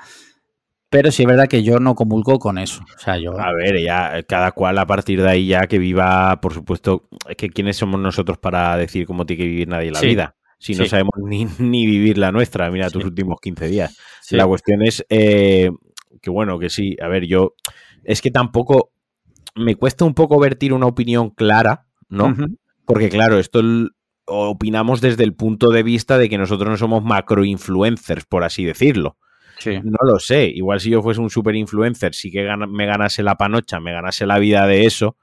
pero 0.89 1.11
sí 1.11 1.23
es 1.23 1.29
verdad 1.29 1.49
que 1.49 1.63
yo 1.63 1.79
no 1.79 1.95
comulgo 1.95 2.39
con 2.39 2.59
eso. 2.59 2.83
O 2.97 2.99
sea, 2.99 3.19
yo... 3.19 3.39
A 3.39 3.53
ver, 3.53 3.83
ya 3.83 4.23
cada 4.23 4.53
cual 4.53 4.79
a 4.79 4.87
partir 4.87 5.23
de 5.23 5.29
ahí 5.29 5.47
ya 5.49 5.67
que 5.67 5.79
viva, 5.79 6.41
por 6.41 6.55
supuesto, 6.55 7.09
es 7.29 7.37
que 7.37 7.51
quiénes 7.51 7.77
somos 7.77 8.01
nosotros 8.01 8.39
para 8.39 8.77
decir 8.77 9.07
cómo 9.07 9.27
tiene 9.27 9.43
que 9.43 9.49
vivir 9.49 9.69
nadie 9.69 9.91
la 9.91 10.01
vida. 10.01 10.37
Si 10.59 10.75
no 10.75 10.87
sabemos 10.87 11.15
ni, 11.59 11.87
vivir 11.87 12.19
la 12.19 12.33
nuestra, 12.33 12.71
mira 12.71 12.91
tus 12.91 13.05
últimos 13.05 13.41
15 13.41 13.69
días. 13.69 13.99
La 14.31 14.47
cuestión 14.47 14.83
es 14.83 15.05
eh, 15.11 15.71
que 16.23 16.31
bueno, 16.31 16.59
que 16.59 16.71
sí, 16.71 16.97
a 17.01 17.09
ver, 17.09 17.27
yo 17.27 17.55
es 18.05 18.23
que 18.23 18.31
tampoco 18.31 18.93
me 19.55 19.75
cuesta 19.75 20.05
un 20.05 20.15
poco 20.15 20.39
vertir 20.39 20.73
una 20.73 20.87
opinión 20.87 21.31
clara, 21.31 21.87
¿no? 22.09 22.35
Porque 22.85 23.09
claro, 23.09 23.39
esto 23.39 23.61
opinamos 24.27 25.01
desde 25.01 25.25
el 25.25 25.35
punto 25.35 25.71
de 25.71 25.83
vista 25.83 26.19
de 26.19 26.29
que 26.29 26.39
nosotros 26.39 26.71
no 26.71 26.77
somos 26.77 27.05
macro 27.05 27.45
influencers, 27.45 28.25
por 28.25 28.45
así 28.45 28.65
decirlo. 28.65 29.17
No 29.83 29.99
lo 30.03 30.19
sé. 30.19 30.47
Igual 30.47 30.81
si 30.81 30.91
yo 30.91 31.03
fuese 31.03 31.21
un 31.21 31.31
super 31.31 31.55
influencer, 31.55 32.15
sí 32.15 32.31
que 32.31 32.47
me 32.69 32.87
ganase 32.87 33.23
la 33.23 33.37
panocha, 33.37 33.81
me 33.81 33.93
ganase 33.93 34.27
la 34.27 34.39
vida 34.39 34.67
de 34.67 34.87
eso, 34.87 35.17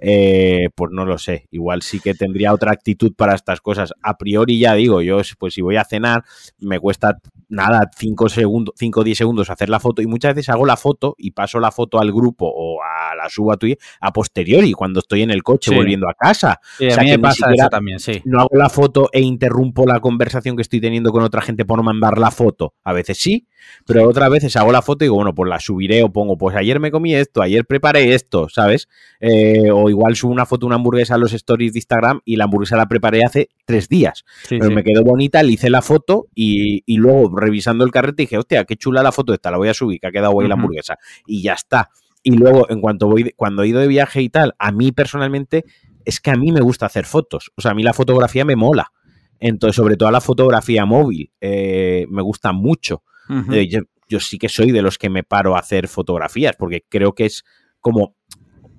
eh, 0.00 0.68
pues 0.74 0.90
no 0.92 1.04
lo 1.04 1.18
sé. 1.18 1.48
Igual 1.50 1.82
sí 1.82 2.00
que 2.00 2.14
tendría 2.14 2.52
otra 2.52 2.72
actitud 2.72 3.12
para 3.14 3.34
estas 3.34 3.60
cosas. 3.60 3.92
A 4.02 4.18
priori 4.18 4.58
ya 4.58 4.74
digo, 4.74 5.02
yo 5.02 5.20
pues 5.38 5.54
si 5.54 5.62
voy 5.62 5.76
a 5.76 5.84
cenar, 5.84 6.24
me 6.58 6.78
cuesta 6.80 7.18
nada, 7.48 7.90
5 7.96 8.28
segundos, 8.28 8.74
5 8.78 9.00
o 9.00 9.04
10 9.04 9.18
segundos 9.18 9.50
hacer 9.50 9.68
la 9.68 9.80
foto 9.80 10.02
y 10.02 10.06
muchas 10.06 10.34
veces 10.34 10.48
hago 10.48 10.64
la 10.66 10.76
foto 10.76 11.14
y 11.18 11.32
paso 11.32 11.60
la 11.60 11.70
foto 11.70 12.00
al 12.00 12.12
grupo 12.12 12.50
o 12.52 12.82
a 12.82 13.01
la 13.16 13.28
subo 13.28 13.52
a 13.52 13.56
Twitter 13.56 13.78
a 14.00 14.12
posteriori, 14.12 14.72
cuando 14.72 15.00
estoy 15.00 15.22
en 15.22 15.30
el 15.30 15.42
coche 15.42 15.74
volviendo 15.74 16.08
a 16.08 16.14
casa. 16.14 16.60
o 16.74 16.90
sea, 16.90 17.04
que 17.04 17.18
pasa 17.18 17.46
también, 17.70 17.98
sí. 17.98 18.20
No 18.24 18.40
hago 18.40 18.56
la 18.56 18.68
foto 18.68 19.08
e 19.12 19.20
interrumpo 19.20 19.86
la 19.86 20.00
conversación 20.00 20.56
que 20.56 20.62
estoy 20.62 20.80
teniendo 20.80 21.12
con 21.12 21.22
otra 21.22 21.42
gente 21.42 21.64
por 21.64 21.82
mandar 21.82 22.18
la 22.18 22.30
foto. 22.30 22.74
A 22.84 22.92
veces 22.92 23.18
sí, 23.18 23.46
pero 23.86 24.08
otras 24.08 24.30
veces 24.30 24.56
hago 24.56 24.72
la 24.72 24.82
foto 24.82 25.04
y 25.04 25.06
digo, 25.06 25.16
bueno, 25.16 25.34
pues 25.34 25.48
la 25.48 25.58
subiré 25.60 26.02
o 26.02 26.12
pongo, 26.12 26.36
pues 26.36 26.56
ayer 26.56 26.80
me 26.80 26.90
comí 26.90 27.14
esto, 27.14 27.42
ayer 27.42 27.64
preparé 27.64 28.14
esto, 28.14 28.48
¿sabes? 28.48 28.88
Eh, 29.20 29.70
o 29.72 29.88
igual 29.88 30.16
subo 30.16 30.32
una 30.32 30.46
foto, 30.46 30.66
una 30.66 30.76
hamburguesa 30.76 31.14
a 31.14 31.18
los 31.18 31.32
stories 31.32 31.72
de 31.72 31.78
Instagram 31.78 32.20
y 32.24 32.36
la 32.36 32.44
hamburguesa 32.44 32.76
la 32.76 32.86
preparé 32.86 33.24
hace 33.24 33.48
tres 33.64 33.88
días. 33.88 34.24
pero 34.48 34.70
me 34.70 34.82
quedó 34.82 35.02
bonita, 35.04 35.42
le 35.42 35.52
hice 35.52 35.70
la 35.70 35.82
foto 35.82 36.26
y, 36.34 36.82
luego 36.96 37.36
revisando 37.36 37.84
el 37.84 37.90
carrete 37.90 38.22
dije, 38.22 38.38
hostia, 38.38 38.64
qué 38.64 38.76
chula 38.76 39.02
la 39.02 39.12
foto 39.12 39.34
esta, 39.34 39.50
la 39.50 39.58
voy 39.58 39.68
a 39.68 39.74
subir, 39.74 40.00
que 40.00 40.06
ha 40.06 40.12
quedado 40.12 40.40
ahí 40.40 40.48
la 40.48 40.54
hamburguesa. 40.54 40.98
Y 41.26 41.42
ya 41.42 41.54
está. 41.54 41.90
Y 42.22 42.32
luego, 42.32 42.70
en 42.70 42.80
cuanto 42.80 43.08
voy, 43.08 43.32
cuando 43.36 43.62
he 43.62 43.68
ido 43.68 43.80
de 43.80 43.88
viaje 43.88 44.22
y 44.22 44.28
tal, 44.28 44.54
a 44.58 44.70
mí 44.70 44.92
personalmente, 44.92 45.64
es 46.04 46.20
que 46.20 46.30
a 46.30 46.36
mí 46.36 46.52
me 46.52 46.60
gusta 46.60 46.86
hacer 46.86 47.04
fotos. 47.04 47.50
O 47.56 47.60
sea, 47.60 47.72
a 47.72 47.74
mí 47.74 47.82
la 47.82 47.92
fotografía 47.92 48.44
me 48.44 48.56
mola. 48.56 48.92
Entonces, 49.38 49.76
sobre 49.76 49.96
todo 49.96 50.10
la 50.10 50.20
fotografía 50.20 50.84
móvil, 50.84 51.32
eh, 51.40 52.06
me 52.08 52.22
gusta 52.22 52.52
mucho. 52.52 53.02
Eh, 53.50 53.68
yo, 54.08 54.20
sí 54.20 54.38
que 54.38 54.48
soy 54.48 54.72
de 54.72 54.82
los 54.82 54.98
que 54.98 55.08
me 55.08 55.24
paro 55.24 55.56
a 55.56 55.58
hacer 55.58 55.88
fotografías, 55.88 56.54
porque 56.56 56.84
creo 56.88 57.14
que 57.14 57.26
es 57.26 57.44
como. 57.80 58.16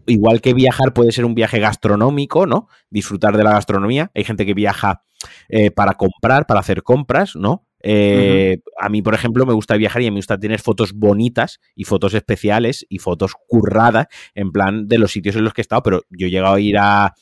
Igual 0.06 0.42
que 0.42 0.54
viajar 0.54 0.94
puede 0.94 1.14
ser 1.14 1.24
un 1.24 1.34
viaje 1.34 1.60
gastronómico, 1.60 2.46
¿no? 2.46 2.68
Disfrutar 2.90 3.38
de 3.38 3.44
la 3.46 3.54
gastronomía. 3.54 4.12
Hay 4.14 4.26
gente 4.26 4.46
que 4.46 4.54
viaja 4.54 5.06
eh, 5.48 5.72
para 5.72 5.94
comprar, 5.94 6.46
para 6.46 6.60
hacer 6.60 6.84
compras, 6.84 7.38
¿no? 7.38 7.66
Eh, 7.84 8.62
a 8.80 8.88
mí, 8.90 9.02
por 9.02 9.14
ejemplo, 9.14 9.46
me 9.46 9.54
gusta 9.54 9.76
viajar 9.76 10.02
y 10.02 10.08
a 10.08 10.10
mí 10.10 10.16
me 10.16 10.20
gusta 10.20 10.40
tener 10.40 10.62
fotos 10.62 10.94
bonitas 10.94 11.60
y 11.76 11.84
fotos 11.84 12.14
especiales 12.14 12.86
y 12.90 13.00
fotos 13.00 13.34
curradas 13.48 14.08
en 14.34 14.52
plan 14.52 14.88
de 14.88 14.98
los 14.98 15.12
sitios 15.12 15.36
en 15.36 15.44
los 15.44 15.54
que 15.54 15.62
he 15.62 15.64
estado, 15.64 15.84
pero 15.84 16.02
yo 16.10 16.28
he 16.28 16.32
llegado 16.32 16.56
a 16.56 16.60
ir 16.62 16.78
a, 16.78 17.14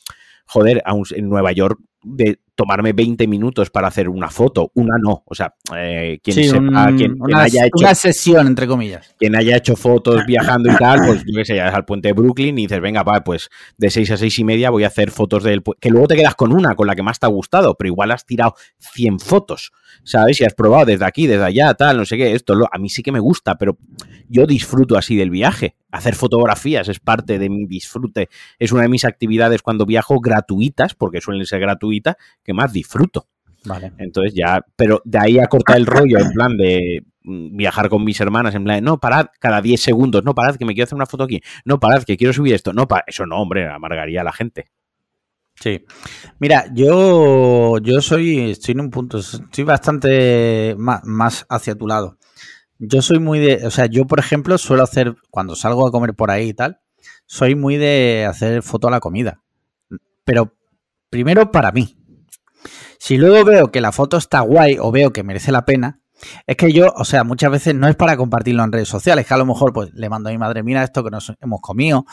joder, 0.46 0.80
a 0.86 0.94
en 1.16 1.28
Nueva 1.28 1.52
York 1.52 1.80
de 2.04 2.40
tomarme 2.54 2.92
20 2.92 3.26
minutos 3.28 3.70
para 3.70 3.88
hacer 3.88 4.08
una 4.08 4.28
foto, 4.28 4.70
una 4.74 4.96
no. 4.98 5.22
O 5.26 5.34
sea, 5.34 5.54
eh, 5.76 6.18
quien 6.22 6.48
sepa, 6.48 6.92
quien, 6.94 7.16
una, 7.18 7.42
haya 7.42 7.66
hecho. 7.66 7.78
Una 7.78 7.94
sesión, 7.94 8.46
entre 8.46 8.66
comillas. 8.66 9.14
Quien 9.18 9.34
haya 9.36 9.56
hecho 9.56 9.76
fotos 9.76 10.24
viajando 10.26 10.70
y 10.70 10.76
tal, 10.76 11.00
pues 11.06 11.24
yo 11.26 11.34
qué 11.36 11.44
sé, 11.44 11.56
ya 11.56 11.68
al 11.68 11.84
puente 11.84 12.08
de 12.08 12.14
Brooklyn 12.14 12.58
y 12.58 12.62
dices, 12.62 12.80
venga, 12.80 13.02
va, 13.02 13.24
pues 13.24 13.48
de 13.78 13.90
6 13.90 14.12
a 14.12 14.16
6 14.16 14.38
y 14.38 14.44
media 14.44 14.70
voy 14.70 14.84
a 14.84 14.88
hacer 14.88 15.10
fotos 15.10 15.42
del. 15.42 15.62
Que 15.80 15.90
luego 15.90 16.08
te 16.08 16.16
quedas 16.16 16.34
con 16.34 16.52
una, 16.52 16.74
con 16.74 16.86
la 16.86 16.94
que 16.94 17.02
más 17.02 17.18
te 17.18 17.26
ha 17.26 17.30
gustado, 17.30 17.74
pero 17.76 17.88
igual 17.88 18.10
has 18.10 18.26
tirado 18.26 18.54
100 18.78 19.20
fotos, 19.20 19.72
¿sabes? 20.04 20.40
Y 20.40 20.44
has 20.44 20.54
probado 20.54 20.86
desde 20.86 21.04
aquí, 21.04 21.26
desde 21.26 21.44
allá, 21.44 21.74
tal, 21.74 21.96
no 21.96 22.04
sé 22.04 22.16
qué, 22.16 22.32
esto. 22.32 22.54
a 22.70 22.78
mí 22.78 22.88
sí 22.88 23.02
que 23.02 23.12
me 23.12 23.20
gusta, 23.20 23.56
pero 23.56 23.78
yo 24.28 24.46
disfruto 24.46 24.96
así 24.96 25.16
del 25.16 25.30
viaje. 25.30 25.76
Hacer 25.90 26.14
fotografías 26.14 26.88
es 26.88 27.00
parte 27.00 27.38
de 27.38 27.50
mi 27.50 27.66
disfrute. 27.66 28.28
Es 28.58 28.72
una 28.72 28.82
de 28.82 28.88
mis 28.88 29.04
actividades 29.04 29.62
cuando 29.62 29.86
viajo 29.86 30.20
gratuitas, 30.20 30.94
porque 30.94 31.20
suelen 31.20 31.46
ser 31.46 31.60
gratuitas, 31.60 32.16
que 32.42 32.54
más 32.54 32.72
disfruto. 32.72 33.28
Vale. 33.64 33.92
Entonces 33.98 34.34
ya, 34.34 34.64
pero 34.76 35.02
de 35.04 35.18
ahí 35.18 35.38
a 35.38 35.46
cortar 35.46 35.76
el 35.76 35.86
rollo, 35.86 36.18
en 36.18 36.32
plan 36.32 36.56
de 36.56 37.04
mm, 37.22 37.56
viajar 37.56 37.88
con 37.88 38.04
mis 38.04 38.20
hermanas, 38.20 38.54
en 38.54 38.64
plan, 38.64 38.82
no, 38.82 38.98
parad 38.98 39.26
cada 39.38 39.60
10 39.60 39.80
segundos, 39.80 40.24
no, 40.24 40.34
parad 40.34 40.56
que 40.56 40.64
me 40.64 40.74
quiero 40.74 40.84
hacer 40.84 40.96
una 40.96 41.06
foto 41.06 41.24
aquí, 41.24 41.40
no, 41.64 41.78
parad 41.78 42.02
que 42.02 42.16
quiero 42.16 42.32
subir 42.32 42.54
esto, 42.54 42.72
no, 42.72 42.88
eso 43.06 43.26
no, 43.26 43.40
hombre, 43.40 43.68
amargaría 43.68 44.22
a 44.22 44.24
la 44.24 44.32
gente. 44.32 44.66
Sí. 45.54 45.84
Mira, 46.38 46.66
yo, 46.74 47.78
yo 47.78 48.00
soy, 48.00 48.50
estoy 48.50 48.72
en 48.72 48.80
un 48.80 48.90
punto, 48.90 49.18
estoy 49.18 49.64
bastante 49.64 50.74
más, 50.76 51.04
más 51.04 51.46
hacia 51.48 51.76
tu 51.76 51.86
lado. 51.86 52.18
Yo 52.78 53.00
soy 53.00 53.20
muy 53.20 53.38
de, 53.38 53.66
o 53.66 53.70
sea, 53.70 53.86
yo 53.86 54.06
por 54.06 54.18
ejemplo 54.18 54.58
suelo 54.58 54.82
hacer, 54.82 55.14
cuando 55.30 55.54
salgo 55.54 55.86
a 55.86 55.92
comer 55.92 56.14
por 56.14 56.30
ahí 56.30 56.48
y 56.48 56.54
tal, 56.54 56.80
soy 57.26 57.54
muy 57.54 57.76
de 57.76 58.26
hacer 58.28 58.62
foto 58.62 58.88
a 58.88 58.90
la 58.90 59.00
comida. 59.00 59.42
Pero 60.24 60.56
primero 61.10 61.52
para 61.52 61.70
mí, 61.70 61.96
si 62.98 63.16
luego 63.16 63.44
veo 63.44 63.70
que 63.70 63.80
la 63.80 63.92
foto 63.92 64.16
está 64.16 64.40
guay 64.40 64.78
o 64.80 64.90
veo 64.90 65.12
que 65.12 65.22
merece 65.22 65.52
la 65.52 65.64
pena, 65.64 66.00
es 66.46 66.56
que 66.56 66.72
yo, 66.72 66.92
o 66.96 67.04
sea, 67.04 67.24
muchas 67.24 67.50
veces 67.50 67.74
no 67.74 67.88
es 67.88 67.96
para 67.96 68.16
compartirlo 68.16 68.62
en 68.64 68.72
redes 68.72 68.88
sociales, 68.88 69.26
que 69.26 69.34
a 69.34 69.38
lo 69.38 69.46
mejor 69.46 69.72
pues 69.72 69.92
le 69.94 70.08
mando 70.08 70.28
a 70.28 70.32
mi 70.32 70.38
madre, 70.38 70.62
mira 70.62 70.84
esto 70.84 71.02
que 71.02 71.10
nos 71.10 71.32
hemos 71.40 71.60
comido, 71.60 72.04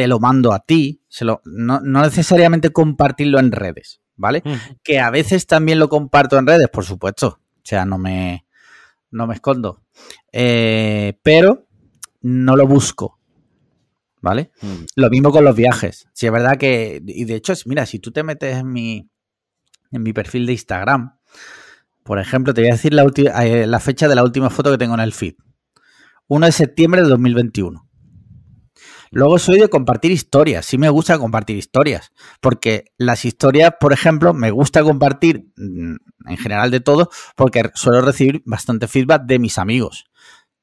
te 0.00 0.08
lo 0.08 0.18
mando 0.18 0.54
a 0.54 0.60
ti, 0.60 1.04
se 1.08 1.26
lo, 1.26 1.42
no, 1.44 1.78
necesariamente 1.82 2.70
compartirlo 2.70 3.38
en 3.38 3.52
redes, 3.52 4.00
¿vale? 4.16 4.42
Que 4.82 4.98
a 4.98 5.10
veces 5.10 5.46
también 5.46 5.78
lo 5.78 5.90
comparto 5.90 6.38
en 6.38 6.46
redes, 6.46 6.70
por 6.70 6.86
supuesto, 6.86 7.26
o 7.28 7.60
sea, 7.62 7.84
no 7.84 7.98
me, 7.98 8.46
no 9.10 9.26
me 9.26 9.34
escondo, 9.34 9.82
eh, 10.32 11.20
pero 11.22 11.66
no 12.22 12.56
lo 12.56 12.66
busco, 12.66 13.18
¿vale? 14.22 14.52
Lo 14.96 15.10
mismo 15.10 15.32
con 15.32 15.44
los 15.44 15.54
viajes, 15.54 16.08
si 16.14 16.24
es 16.24 16.32
verdad 16.32 16.56
que, 16.56 17.02
y 17.04 17.26
de 17.26 17.34
hecho, 17.34 17.52
mira, 17.66 17.84
si 17.84 17.98
tú 17.98 18.10
te 18.10 18.22
metes 18.22 18.56
en 18.56 18.72
mi, 18.72 19.10
en 19.90 20.02
mi 20.02 20.14
perfil 20.14 20.46
de 20.46 20.52
Instagram. 20.52 21.18
Por 22.04 22.18
ejemplo, 22.18 22.54
te 22.54 22.62
voy 22.62 22.70
a 22.70 22.72
decir 22.72 22.94
la, 22.94 23.04
eh, 23.44 23.66
la 23.66 23.80
fecha 23.80 24.08
de 24.08 24.14
la 24.14 24.24
última 24.24 24.48
foto 24.48 24.70
que 24.70 24.78
tengo 24.78 24.94
en 24.94 25.00
el 25.00 25.12
feed. 25.12 25.34
1 26.28 26.46
de 26.46 26.52
septiembre 26.52 27.02
de 27.02 27.08
2021. 27.10 27.89
Luego 29.10 29.38
soy 29.38 29.58
de 29.58 29.68
compartir 29.68 30.12
historias. 30.12 30.66
Sí 30.66 30.78
me 30.78 30.88
gusta 30.88 31.18
compartir 31.18 31.56
historias. 31.56 32.12
Porque 32.40 32.92
las 32.96 33.24
historias, 33.24 33.74
por 33.80 33.92
ejemplo, 33.92 34.34
me 34.34 34.50
gusta 34.50 34.82
compartir 34.82 35.50
mm, 35.56 35.96
en 36.26 36.36
general 36.36 36.70
de 36.70 36.80
todo 36.80 37.10
porque 37.36 37.70
suelo 37.74 38.02
recibir 38.02 38.42
bastante 38.46 38.88
feedback 38.88 39.22
de 39.24 39.38
mis 39.38 39.58
amigos. 39.58 40.06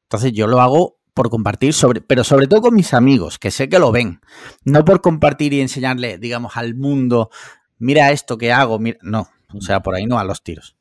Entonces 0.04 0.32
yo 0.32 0.48
lo 0.48 0.62
hago 0.62 0.98
por 1.14 1.30
compartir, 1.30 1.74
sobre, 1.74 2.00
pero 2.00 2.24
sobre 2.24 2.46
todo 2.46 2.62
con 2.62 2.76
mis 2.76 2.94
amigos, 2.94 3.40
que 3.40 3.50
sé 3.50 3.70
que 3.70 3.80
lo 3.80 3.92
ven. 3.92 4.22
No 4.64 4.86
por 4.86 5.02
compartir 5.02 5.52
y 5.52 5.62
enseñarle, 5.62 6.20
digamos, 6.20 6.58
al 6.58 6.76
mundo 6.76 7.32
mira 7.80 8.12
esto 8.12 8.38
que 8.38 8.52
hago, 8.52 8.80
mira... 8.80 9.00
no, 9.02 9.30
o 9.54 9.62
sea, 9.62 9.82
por 9.82 9.96
ahí 9.96 10.06
no 10.06 10.20
a 10.20 10.24
los 10.24 10.44
tiros, 10.44 10.78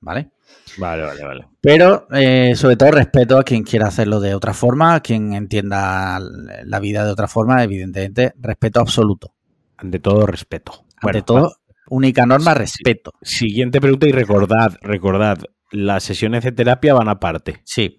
¿vale? 0.00 0.30
Vale, 0.78 1.02
vale, 1.02 1.24
vale. 1.24 1.48
Pero 1.60 2.06
eh, 2.12 2.54
sobre 2.56 2.76
todo 2.76 2.90
respeto 2.92 3.38
a 3.38 3.44
quien 3.44 3.62
quiera 3.62 3.88
hacerlo 3.88 4.20
de 4.20 4.34
otra 4.34 4.54
forma, 4.54 4.94
a 4.94 5.00
quien 5.00 5.34
entienda 5.34 6.18
la 6.64 6.80
vida 6.80 7.04
de 7.04 7.10
otra 7.10 7.28
forma, 7.28 7.62
evidentemente, 7.62 8.32
respeto 8.38 8.80
absoluto. 8.80 9.34
Ante 9.76 9.98
todo, 9.98 10.26
respeto. 10.26 10.84
Ante 11.00 11.22
todo, 11.22 11.56
única 11.88 12.26
norma, 12.26 12.54
respeto. 12.54 13.12
Siguiente 13.22 13.80
pregunta 13.80 14.06
y 14.06 14.12
recordad, 14.12 14.76
recordad, 14.80 15.38
las 15.70 16.04
sesiones 16.04 16.44
de 16.44 16.52
terapia 16.52 16.94
van 16.94 17.08
aparte. 17.08 17.60
Sí. 17.64 17.98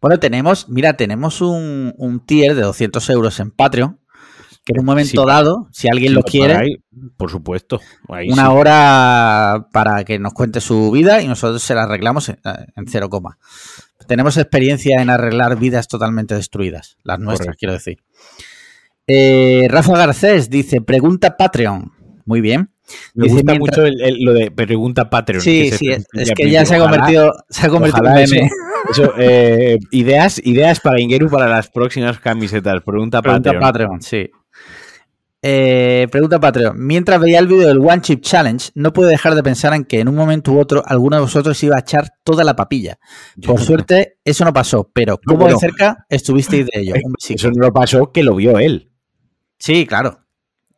Bueno, 0.00 0.18
tenemos, 0.18 0.68
mira, 0.68 0.94
tenemos 0.94 1.40
un, 1.40 1.94
un 1.96 2.26
tier 2.26 2.54
de 2.54 2.62
200 2.62 3.08
euros 3.10 3.38
en 3.38 3.52
Patreon 3.52 4.00
que 4.64 4.72
en 4.74 4.80
un 4.80 4.86
momento 4.86 5.24
dado, 5.24 5.68
si 5.72 5.88
alguien 5.88 6.14
lo 6.14 6.22
quiere, 6.22 6.82
por 7.16 7.30
supuesto, 7.30 7.80
una 8.08 8.52
hora 8.52 9.68
para 9.72 10.04
que 10.04 10.18
nos 10.18 10.34
cuente 10.34 10.60
su 10.60 10.90
vida 10.90 11.22
y 11.22 11.28
nosotros 11.28 11.62
se 11.62 11.74
la 11.74 11.84
arreglamos 11.84 12.28
en, 12.28 12.36
cero 12.86 13.08
coma. 13.08 13.38
Tenemos 14.06 14.36
experiencia 14.36 15.00
en 15.00 15.08
arreglar 15.08 15.58
vidas 15.58 15.88
totalmente 15.88 16.34
destruidas, 16.34 16.98
las 17.04 17.18
nuestras, 17.18 17.56
quiero 17.56 17.72
decir. 17.72 17.98
Eh, 19.06 19.66
Rafa 19.68 19.96
Garcés 19.96 20.50
dice, 20.50 20.80
pregunta 20.80 21.36
Patreon. 21.36 21.92
Muy 22.26 22.40
bien. 22.40 22.70
Me 23.14 23.28
gusta 23.28 23.54
mucho 23.54 23.82
lo 24.18 24.32
de 24.32 24.50
pregunta 24.50 25.08
Patreon. 25.08 25.42
Sí, 25.42 25.70
sí, 25.70 25.90
es, 25.90 26.06
que 26.36 26.50
ya 26.50 26.64
se 26.64 26.76
ha 26.76 26.78
convertido, 26.78 27.32
se 27.48 27.66
ha 27.66 27.70
convertido 27.70 28.06
en 28.08 28.14
meme. 28.14 28.50
Eh, 29.18 29.78
ideas, 29.90 30.40
ideas 30.44 30.80
para 30.80 31.00
Ingeru 31.00 31.28
para 31.28 31.48
las 31.48 31.68
próximas 31.68 32.18
camisetas. 32.18 32.82
Pregunta, 32.84 33.22
pregunta 33.22 33.52
Patreon. 33.58 34.02
Sí. 34.02 34.30
Eh, 35.42 36.06
pregunta 36.10 36.38
Patreon. 36.38 36.74
Mientras 36.78 37.18
veía 37.20 37.38
el 37.38 37.46
vídeo 37.46 37.66
del 37.66 37.78
One 37.78 38.02
Chip 38.02 38.20
Challenge, 38.20 38.70
no 38.74 38.92
pude 38.92 39.08
dejar 39.08 39.34
de 39.34 39.42
pensar 39.42 39.72
en 39.72 39.84
que 39.84 40.00
en 40.00 40.08
un 40.08 40.14
momento 40.14 40.52
u 40.52 40.58
otro 40.58 40.82
alguno 40.86 41.16
de 41.16 41.22
vosotros 41.22 41.62
iba 41.62 41.76
a 41.76 41.80
echar 41.80 42.12
toda 42.24 42.44
la 42.44 42.56
papilla. 42.56 42.98
Por 43.44 43.60
suerte, 43.60 44.18
eso 44.24 44.44
no 44.44 44.52
pasó, 44.52 44.90
pero 44.92 45.18
como 45.24 45.46
de 45.46 45.56
cerca 45.56 46.04
estuvisteis 46.08 46.66
de 46.66 46.80
ello? 46.80 46.94
Eso 47.28 47.50
no 47.50 47.66
lo 47.66 47.72
pasó 47.72 48.12
que 48.12 48.22
lo 48.22 48.34
vio 48.36 48.58
él. 48.58 48.90
Sí, 49.58 49.86
claro. 49.86 50.20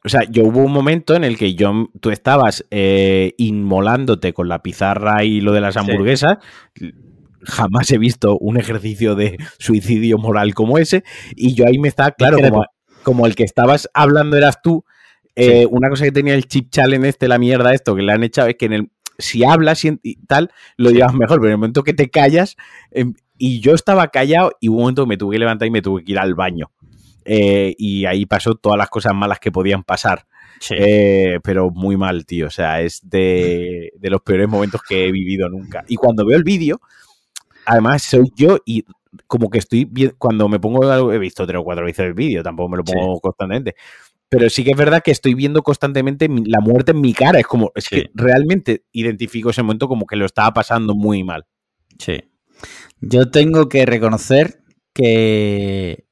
O 0.05 0.09
sea, 0.09 0.23
yo 0.29 0.45
hubo 0.45 0.61
un 0.61 0.73
momento 0.73 1.15
en 1.15 1.23
el 1.23 1.39
que 1.39 1.55
yo, 1.55 1.89
tú 2.01 2.11
estabas 2.11 2.65
eh, 2.71 3.35
inmolándote 3.39 4.33
con 4.33 4.49
la 4.49 4.61
pizarra 4.61 5.25
y 5.25 5.41
lo 5.41 5.53
de 5.53 5.61
las 5.61 5.77
hamburguesas. 5.77 6.39
Jamás 7.43 7.91
he 7.93 7.99
visto 7.99 8.37
un 8.39 8.57
ejercicio 8.59 9.15
de 9.15 9.39
suicidio 9.59 10.19
moral 10.19 10.55
como 10.55 10.79
ese. 10.79 11.05
Y 11.37 11.55
yo 11.55 11.67
ahí 11.67 11.79
me 11.79 11.89
estaba, 11.89 12.11
claro, 12.13 12.39
como, 12.39 12.65
como 13.03 13.27
el 13.27 13.35
que 13.35 13.45
estabas 13.45 13.89
hablando 13.95 14.37
eras 14.37 14.61
tú, 14.63 14.85
eh, 15.35 15.67
una 15.71 15.89
cosa 15.89 16.05
que 16.05 16.13
tenía 16.13 16.35
el 16.35 16.47
chip 16.47 16.71
challenge 16.71 17.09
este, 17.09 17.29
la 17.29 17.39
mierda 17.39 17.73
esto 17.73 17.95
que 17.95 18.03
le 18.03 18.13
han 18.13 18.23
echado, 18.23 18.49
es 18.49 18.57
que 18.57 18.67
en 18.67 18.73
el, 18.73 18.91
si 19.19 19.45
hablas 19.45 19.85
y, 19.85 20.17
tal, 20.27 20.51
lo 20.77 20.91
llevas 20.91 21.15
mejor, 21.15 21.39
pero 21.39 21.49
en 21.49 21.53
el 21.53 21.59
momento 21.59 21.83
que 21.83 21.95
te 21.95 22.11
callas, 22.11 22.57
em, 22.91 23.15
y 23.39 23.61
yo 23.61 23.75
estaba 23.75 24.09
callado 24.09 24.53
y 24.61 24.69
hubo 24.69 24.79
un 24.79 24.83
momento 24.83 25.05
que 25.05 25.09
me 25.09 25.17
tuve 25.17 25.35
que 25.35 25.39
levantar 25.39 25.69
y 25.69 25.71
me 25.71 25.83
tuve 25.83 26.05
que 26.05 26.13
ir 26.13 26.19
al 26.19 26.35
baño. 26.35 26.71
Eh, 27.25 27.75
y 27.79 28.05
ahí 28.05 28.27
pasó 28.27 28.55
todas 28.55 28.79
las 28.79 28.89
cosas 28.89 29.15
malas 29.15 29.39
que 29.39 29.53
podían 29.53 29.83
pasar. 29.85 30.27
Eh, 30.71 31.41
pero 31.43 31.71
muy 31.71 31.97
mal, 31.97 32.25
tío. 32.25 32.47
O 32.47 32.51
sea, 32.51 32.81
es 32.83 33.01
de, 33.09 33.93
de, 33.97 34.11
los 34.11 34.23
peores 34.23 34.49
momentos 34.49 34.81
que 34.89 35.07
he 35.07 35.13
vivido 35.13 35.49
nunca. 35.49 35.85
Y 35.89 35.97
cuando 35.97 36.25
veo 36.25 36.37
el 36.37 36.45
vídeo, 36.45 36.81
además 37.67 38.03
soy 38.03 38.33
yo 38.37 38.59
y 38.65 38.85
como 39.27 39.51
que 39.51 39.59
estoy 39.59 39.91
cuando 40.19 40.49
me 40.49 40.59
pongo, 40.59 41.13
he 41.13 41.19
visto 41.19 41.47
tres 41.47 41.61
o 41.61 41.65
cuatro 41.65 41.85
veces 41.85 42.07
el 42.07 42.15
vídeo, 42.15 42.43
tampoco 42.43 42.69
me 42.69 42.77
lo 42.79 42.85
pongo 42.85 43.21
constantemente. 43.21 43.75
Pero 44.29 44.49
sí 44.49 44.65
que 44.65 44.71
es 44.71 44.77
verdad 44.77 45.03
que 45.05 45.11
estoy 45.11 45.35
viendo 45.35 45.63
constantemente 45.63 46.27
la 46.47 46.61
muerte 46.61 46.93
en 46.93 47.03
mi 47.03 47.13
cara. 47.13 47.39
Es 47.39 47.47
como, 47.47 47.71
es 47.75 47.87
que 47.87 48.11
realmente 48.15 48.85
identifico 48.93 49.51
ese 49.51 49.63
momento 49.63 49.89
como 49.89 50.07
que 50.07 50.17
lo 50.17 50.25
estaba 50.25 50.55
pasando 50.55 50.95
muy 50.95 51.23
mal. 51.23 51.45
Sí. 51.99 52.19
Yo 53.01 53.31
tengo 53.31 53.69
que 53.69 53.85
reconocer 53.85 54.63
que, 54.95 56.07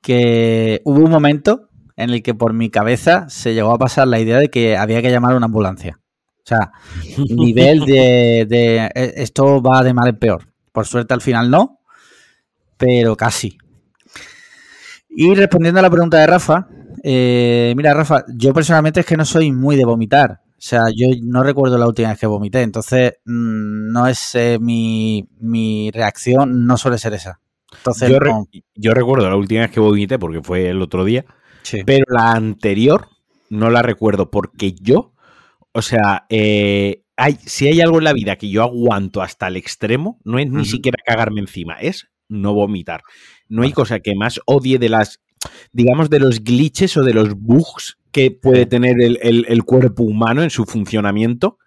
que 0.00 0.80
hubo 0.84 1.04
un 1.04 1.10
momento 1.10 1.68
en 1.96 2.10
el 2.10 2.22
que 2.22 2.34
por 2.34 2.52
mi 2.52 2.68
cabeza 2.68 3.28
se 3.28 3.54
llegó 3.54 3.72
a 3.72 3.78
pasar 3.78 4.08
la 4.08 4.18
idea 4.18 4.38
de 4.38 4.48
que 4.48 4.76
había 4.76 5.00
que 5.02 5.12
llamar 5.12 5.34
a 5.34 5.36
una 5.36 5.46
ambulancia. 5.46 6.00
O 6.38 6.46
sea, 6.46 6.72
nivel 7.28 7.84
de, 7.84 8.46
de 8.48 8.90
e, 8.92 9.12
esto 9.18 9.62
va 9.62 9.84
de 9.84 9.94
mal 9.94 10.08
en 10.08 10.18
peor. 10.18 10.52
Por 10.72 10.86
suerte 10.86 11.14
al 11.14 11.20
final 11.20 11.50
no, 11.50 11.79
pero 12.80 13.14
casi. 13.14 13.58
Y 15.10 15.34
respondiendo 15.34 15.80
a 15.80 15.82
la 15.82 15.90
pregunta 15.90 16.18
de 16.18 16.26
Rafa, 16.26 16.66
eh, 17.04 17.74
mira, 17.76 17.92
Rafa, 17.92 18.24
yo 18.34 18.54
personalmente 18.54 19.00
es 19.00 19.06
que 19.06 19.18
no 19.18 19.26
soy 19.26 19.52
muy 19.52 19.76
de 19.76 19.84
vomitar. 19.84 20.40
O 20.46 20.62
sea, 20.62 20.84
yo 20.94 21.08
no 21.22 21.42
recuerdo 21.42 21.76
la 21.76 21.86
última 21.86 22.08
vez 22.08 22.18
que 22.18 22.26
vomité, 22.26 22.62
entonces 22.62 23.14
mm, 23.26 23.92
no 23.92 24.06
es 24.06 24.34
eh, 24.34 24.58
mi, 24.58 25.90
reacción, 25.92 26.66
no 26.66 26.78
suele 26.78 26.96
ser 26.96 27.12
esa. 27.12 27.40
Entonces, 27.76 28.10
yo, 28.74 28.94
recuerdo 28.94 29.28
la 29.28 29.36
última 29.36 29.60
vez 29.62 29.70
que 29.70 29.80
vomité 29.80 30.18
porque 30.18 30.42
fue 30.42 30.70
el 30.70 30.80
otro 30.80 31.04
día, 31.04 31.24
pero 31.84 32.04
la 32.08 32.32
anterior 32.32 33.08
no 33.50 33.68
la 33.70 33.82
recuerdo 33.82 34.30
porque 34.30 34.72
yo, 34.72 35.12
o 35.72 35.82
sea, 35.82 36.24
eh, 36.30 37.04
hay, 37.16 37.36
si 37.44 37.68
hay 37.68 37.80
algo 37.80 37.98
en 37.98 38.04
la 38.04 38.12
vida 38.12 38.36
que 38.36 38.48
yo 38.48 38.62
aguanto 38.62 39.22
hasta 39.22 39.48
el 39.48 39.56
extremo, 39.56 40.18
no 40.24 40.38
es 40.38 40.50
ni 40.50 40.64
siquiera 40.64 40.98
cagarme 41.04 41.40
encima, 41.40 41.74
es 41.74 42.10
no 42.30 42.54
vomitar. 42.54 43.02
No 43.48 43.62
hay 43.62 43.72
cosa 43.72 44.00
que 44.00 44.14
más 44.14 44.40
odie 44.46 44.78
de 44.78 44.88
las, 44.88 45.20
digamos, 45.72 46.08
de 46.08 46.20
los 46.20 46.42
glitches 46.42 46.96
o 46.96 47.02
de 47.02 47.12
los 47.12 47.34
bugs 47.34 47.98
que 48.12 48.30
puede 48.30 48.66
tener 48.66 48.96
el, 49.00 49.64
cuerpo 49.64 50.04
humano 50.04 50.42
en 50.42 50.50
su 50.50 50.64
funcionamiento. 50.64 51.58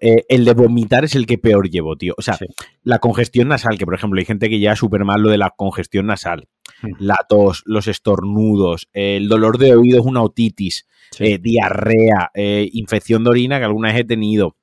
Eh, 0.00 0.24
el 0.28 0.44
de 0.44 0.54
vomitar 0.54 1.04
es 1.04 1.14
el 1.14 1.26
que 1.26 1.38
peor 1.38 1.70
llevo, 1.70 1.96
tío. 1.96 2.14
O 2.16 2.22
sea, 2.22 2.36
la 2.82 2.98
congestión 2.98 3.48
nasal, 3.48 3.78
que 3.78 3.84
por 3.84 3.94
ejemplo 3.94 4.18
hay 4.18 4.24
gente 4.24 4.48
que 4.48 4.58
ya 4.58 4.74
súper 4.74 5.04
mal 5.04 5.22
lo 5.22 5.30
de 5.30 5.38
la 5.38 5.50
congestión 5.56 6.06
nasal, 6.06 6.48
mm. 6.82 6.88
la 6.98 7.16
tos, 7.28 7.62
los 7.66 7.86
estornudos, 7.86 8.88
el 8.92 9.28
dolor 9.28 9.58
de 9.58 9.76
oído 9.76 10.00
es 10.00 10.06
una 10.06 10.22
otitis, 10.22 10.88
eh, 11.20 11.38
diarrea, 11.38 12.30
eh, 12.34 12.68
infección 12.72 13.22
de 13.22 13.30
orina 13.30 13.58
que 13.58 13.64
alguna 13.64 13.92
vez 13.92 14.00
he 14.00 14.04
tenido. 14.04 14.56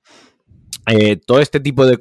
todo 1.25 1.39
este 1.39 1.59
tipo 1.59 1.85
de... 1.85 1.97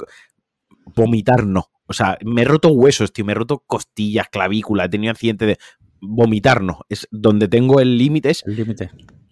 Vomitar 0.96 1.44
no. 1.44 1.68
O 1.88 1.94
sea, 1.94 2.18
me 2.24 2.42
he 2.42 2.44
roto 2.44 2.68
huesos, 2.68 3.12
tío, 3.12 3.24
me 3.24 3.32
he 3.32 3.34
roto 3.34 3.64
costillas, 3.66 4.28
clavícula, 4.28 4.84
he 4.84 4.88
tenido 4.88 5.10
accidente 5.10 5.46
de 5.46 5.58
vomitar, 6.00 6.62
no. 6.62 6.80
Es 6.88 7.08
donde 7.10 7.48
tengo 7.48 7.80
el 7.80 7.96
límite 7.98 8.30
es 8.30 8.44
el 8.46 8.56
límite. 8.56 8.90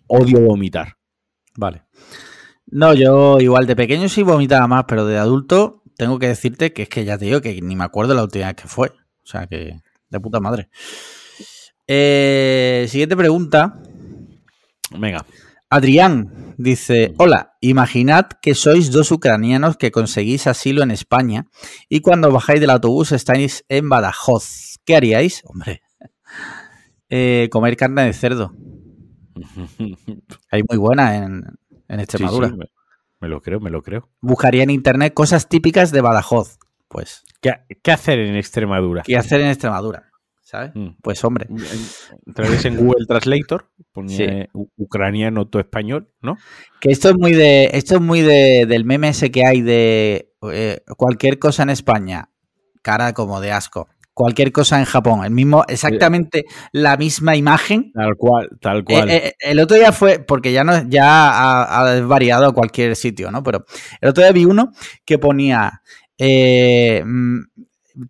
Odio 0.08 0.40
vomitar. 0.40 0.96
Vale. 1.56 1.84
No, 2.66 2.94
yo 2.94 3.38
igual 3.40 3.66
de 3.66 3.76
pequeño 3.76 4.08
sí 4.08 4.22
vomitaba 4.22 4.66
más, 4.66 4.84
pero 4.88 5.06
de 5.06 5.18
adulto 5.18 5.82
tengo 5.96 6.18
que 6.18 6.28
decirte 6.28 6.72
que 6.72 6.82
es 6.82 6.88
que 6.88 7.04
ya 7.04 7.18
te 7.18 7.26
digo 7.26 7.40
que 7.40 7.60
ni 7.62 7.76
me 7.76 7.84
acuerdo 7.84 8.14
la 8.14 8.24
última 8.24 8.46
vez 8.46 8.56
que 8.56 8.68
fue. 8.68 8.88
O 8.88 9.26
sea 9.26 9.46
que 9.46 9.80
de 10.08 10.20
puta 10.20 10.40
madre. 10.40 10.68
Eh, 11.86 12.86
siguiente 12.88 13.16
pregunta. 13.16 13.80
Venga. 14.90 15.24
Adrián 15.68 16.54
dice, 16.58 17.12
hola, 17.18 17.56
imaginad 17.60 18.26
que 18.40 18.54
sois 18.54 18.92
dos 18.92 19.10
ucranianos 19.10 19.76
que 19.76 19.90
conseguís 19.90 20.46
asilo 20.46 20.82
en 20.82 20.92
España 20.92 21.48
y 21.88 22.00
cuando 22.00 22.30
bajáis 22.30 22.60
del 22.60 22.70
autobús 22.70 23.10
estáis 23.12 23.64
en 23.68 23.88
Badajoz. 23.88 24.78
¿Qué 24.84 24.94
haríais? 24.94 25.42
Hombre, 25.44 25.82
eh, 27.08 27.48
comer 27.50 27.76
carne 27.76 28.04
de 28.04 28.12
cerdo. 28.12 28.54
Hay 30.50 30.62
muy 30.68 30.78
buena 30.78 31.16
en, 31.16 31.44
Extremadura. 31.88 32.52
me, 33.20 33.28
lo 33.28 33.40
creo, 33.40 33.58
me 33.60 33.70
lo 33.70 33.82
creo. 33.82 34.08
Buscaría 34.20 34.62
en 34.62 34.70
internet 34.70 35.14
cosas 35.14 35.48
típicas 35.48 35.90
de 35.90 36.00
Badajoz. 36.00 36.58
Pues. 36.88 37.24
¿Qué, 37.40 37.90
hacer 37.90 38.20
en 38.20 38.36
Extremadura? 38.36 39.02
¿Qué 39.02 39.16
hacer 39.16 39.40
en 39.40 39.48
Extremadura? 39.48 40.10
¿Sabes? 40.46 40.70
Mm. 40.74 40.90
Pues 41.02 41.22
hombre. 41.24 41.48
Través 42.32 42.64
en 42.66 42.76
Google 42.76 43.04
Translator, 43.06 43.68
pone 43.92 44.48
ucraniano 44.76 45.48
todo 45.48 45.60
español, 45.60 46.08
¿no? 46.22 46.36
Que 46.80 46.92
esto 46.92 47.08
es 47.08 47.16
muy 47.16 47.32
de, 47.32 47.70
esto 47.72 47.96
es 47.96 48.00
muy 48.00 48.20
de, 48.20 48.64
del 48.66 48.84
meme 48.84 49.08
ese 49.08 49.32
que 49.32 49.44
hay 49.44 49.60
de 49.60 50.32
eh, 50.52 50.80
cualquier 50.96 51.40
cosa 51.40 51.64
en 51.64 51.70
España, 51.70 52.30
cara 52.82 53.12
como 53.12 53.40
de 53.40 53.50
asco. 53.50 53.88
Cualquier 54.14 54.50
cosa 54.52 54.78
en 54.78 54.86
Japón, 54.86 55.24
el 55.24 55.32
mismo, 55.32 55.64
exactamente 55.68 56.46
la 56.72 56.96
misma 56.96 57.36
imagen. 57.36 57.92
Tal 57.92 58.14
cual, 58.16 58.48
tal 58.60 58.84
cual. 58.84 59.10
Eh, 59.10 59.16
eh, 59.16 59.32
el 59.40 59.58
otro 59.58 59.76
día 59.76 59.92
fue, 59.92 60.20
porque 60.20 60.52
ya 60.52 60.64
no, 60.64 60.88
ya 60.88 61.74
ha, 61.74 62.00
variado 62.02 62.54
cualquier 62.54 62.94
sitio, 62.94 63.30
¿no? 63.32 63.42
Pero 63.42 63.66
el 64.00 64.08
otro 64.08 64.22
día 64.22 64.32
vi 64.32 64.46
uno 64.46 64.70
que 65.04 65.18
ponía 65.18 65.82
mm, 66.18 67.40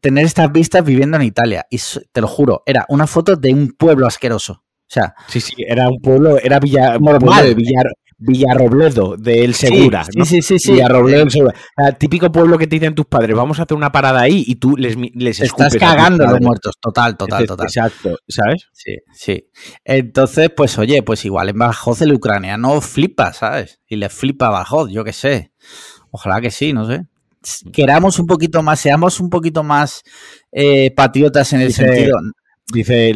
tener 0.00 0.24
estas 0.24 0.50
vistas 0.52 0.84
viviendo 0.84 1.16
en 1.16 1.24
Italia. 1.24 1.66
Y 1.70 1.78
te 2.12 2.20
lo 2.20 2.26
juro, 2.26 2.62
era 2.66 2.86
una 2.88 3.06
foto 3.06 3.36
de 3.36 3.52
un 3.52 3.72
pueblo 3.72 4.06
asqueroso. 4.06 4.52
O 4.88 4.88
sea, 4.88 5.14
sí, 5.26 5.40
sí, 5.40 5.54
era 5.66 5.88
un 5.88 6.00
pueblo, 6.00 6.38
era 6.38 6.60
Villa, 6.60 6.96
normal. 6.98 7.54
Villar, 7.56 7.86
Villarrobledo 8.18 9.16
de 9.16 9.44
El 9.44 9.54
Segura. 9.54 10.04
Sí, 10.04 10.24
sí, 10.24 10.42
sí, 10.42 10.58
sí, 10.58 10.72
Villarrobledo 10.72 11.18
del 11.20 11.30
Segura. 11.30 11.54
típico 11.98 12.30
pueblo 12.30 12.56
que 12.56 12.66
te 12.66 12.76
dicen 12.76 12.94
tus 12.94 13.06
padres, 13.06 13.36
vamos 13.36 13.58
a 13.58 13.64
hacer 13.64 13.76
una 13.76 13.90
parada 13.90 14.20
ahí 14.20 14.44
y 14.46 14.56
tú 14.56 14.76
les, 14.76 14.96
les 14.96 15.40
Estás 15.40 15.76
cagando 15.76 16.24
a 16.24 16.30
los 16.30 16.40
muertos, 16.40 16.74
total, 16.80 17.16
total, 17.16 17.46
total. 17.46 17.66
Exacto, 17.66 18.16
¿sabes? 18.28 18.68
Sí, 18.72 18.96
sí. 19.12 19.50
Entonces, 19.84 20.50
pues 20.56 20.78
oye, 20.78 21.02
pues 21.02 21.24
igual 21.24 21.48
en 21.48 21.58
Bajoz 21.58 22.00
el 22.02 22.14
ucraniano 22.14 22.80
flipa, 22.80 23.32
¿sabes? 23.32 23.80
Y 23.88 23.96
le 23.96 24.08
flipa 24.08 24.46
a 24.46 24.50
Bajoz, 24.50 24.90
yo 24.90 25.02
qué 25.04 25.12
sé. 25.12 25.52
Ojalá 26.10 26.40
que 26.40 26.50
sí, 26.50 26.72
no 26.72 26.86
sé. 26.86 27.06
Queramos 27.72 28.18
un 28.18 28.26
poquito 28.26 28.62
más, 28.62 28.80
seamos 28.80 29.20
un 29.20 29.30
poquito 29.30 29.62
más 29.62 30.02
eh, 30.52 30.90
patriotas 30.94 31.52
en 31.52 31.60
el 31.60 31.72
sentido. 31.72 32.16
Dice 32.72 33.14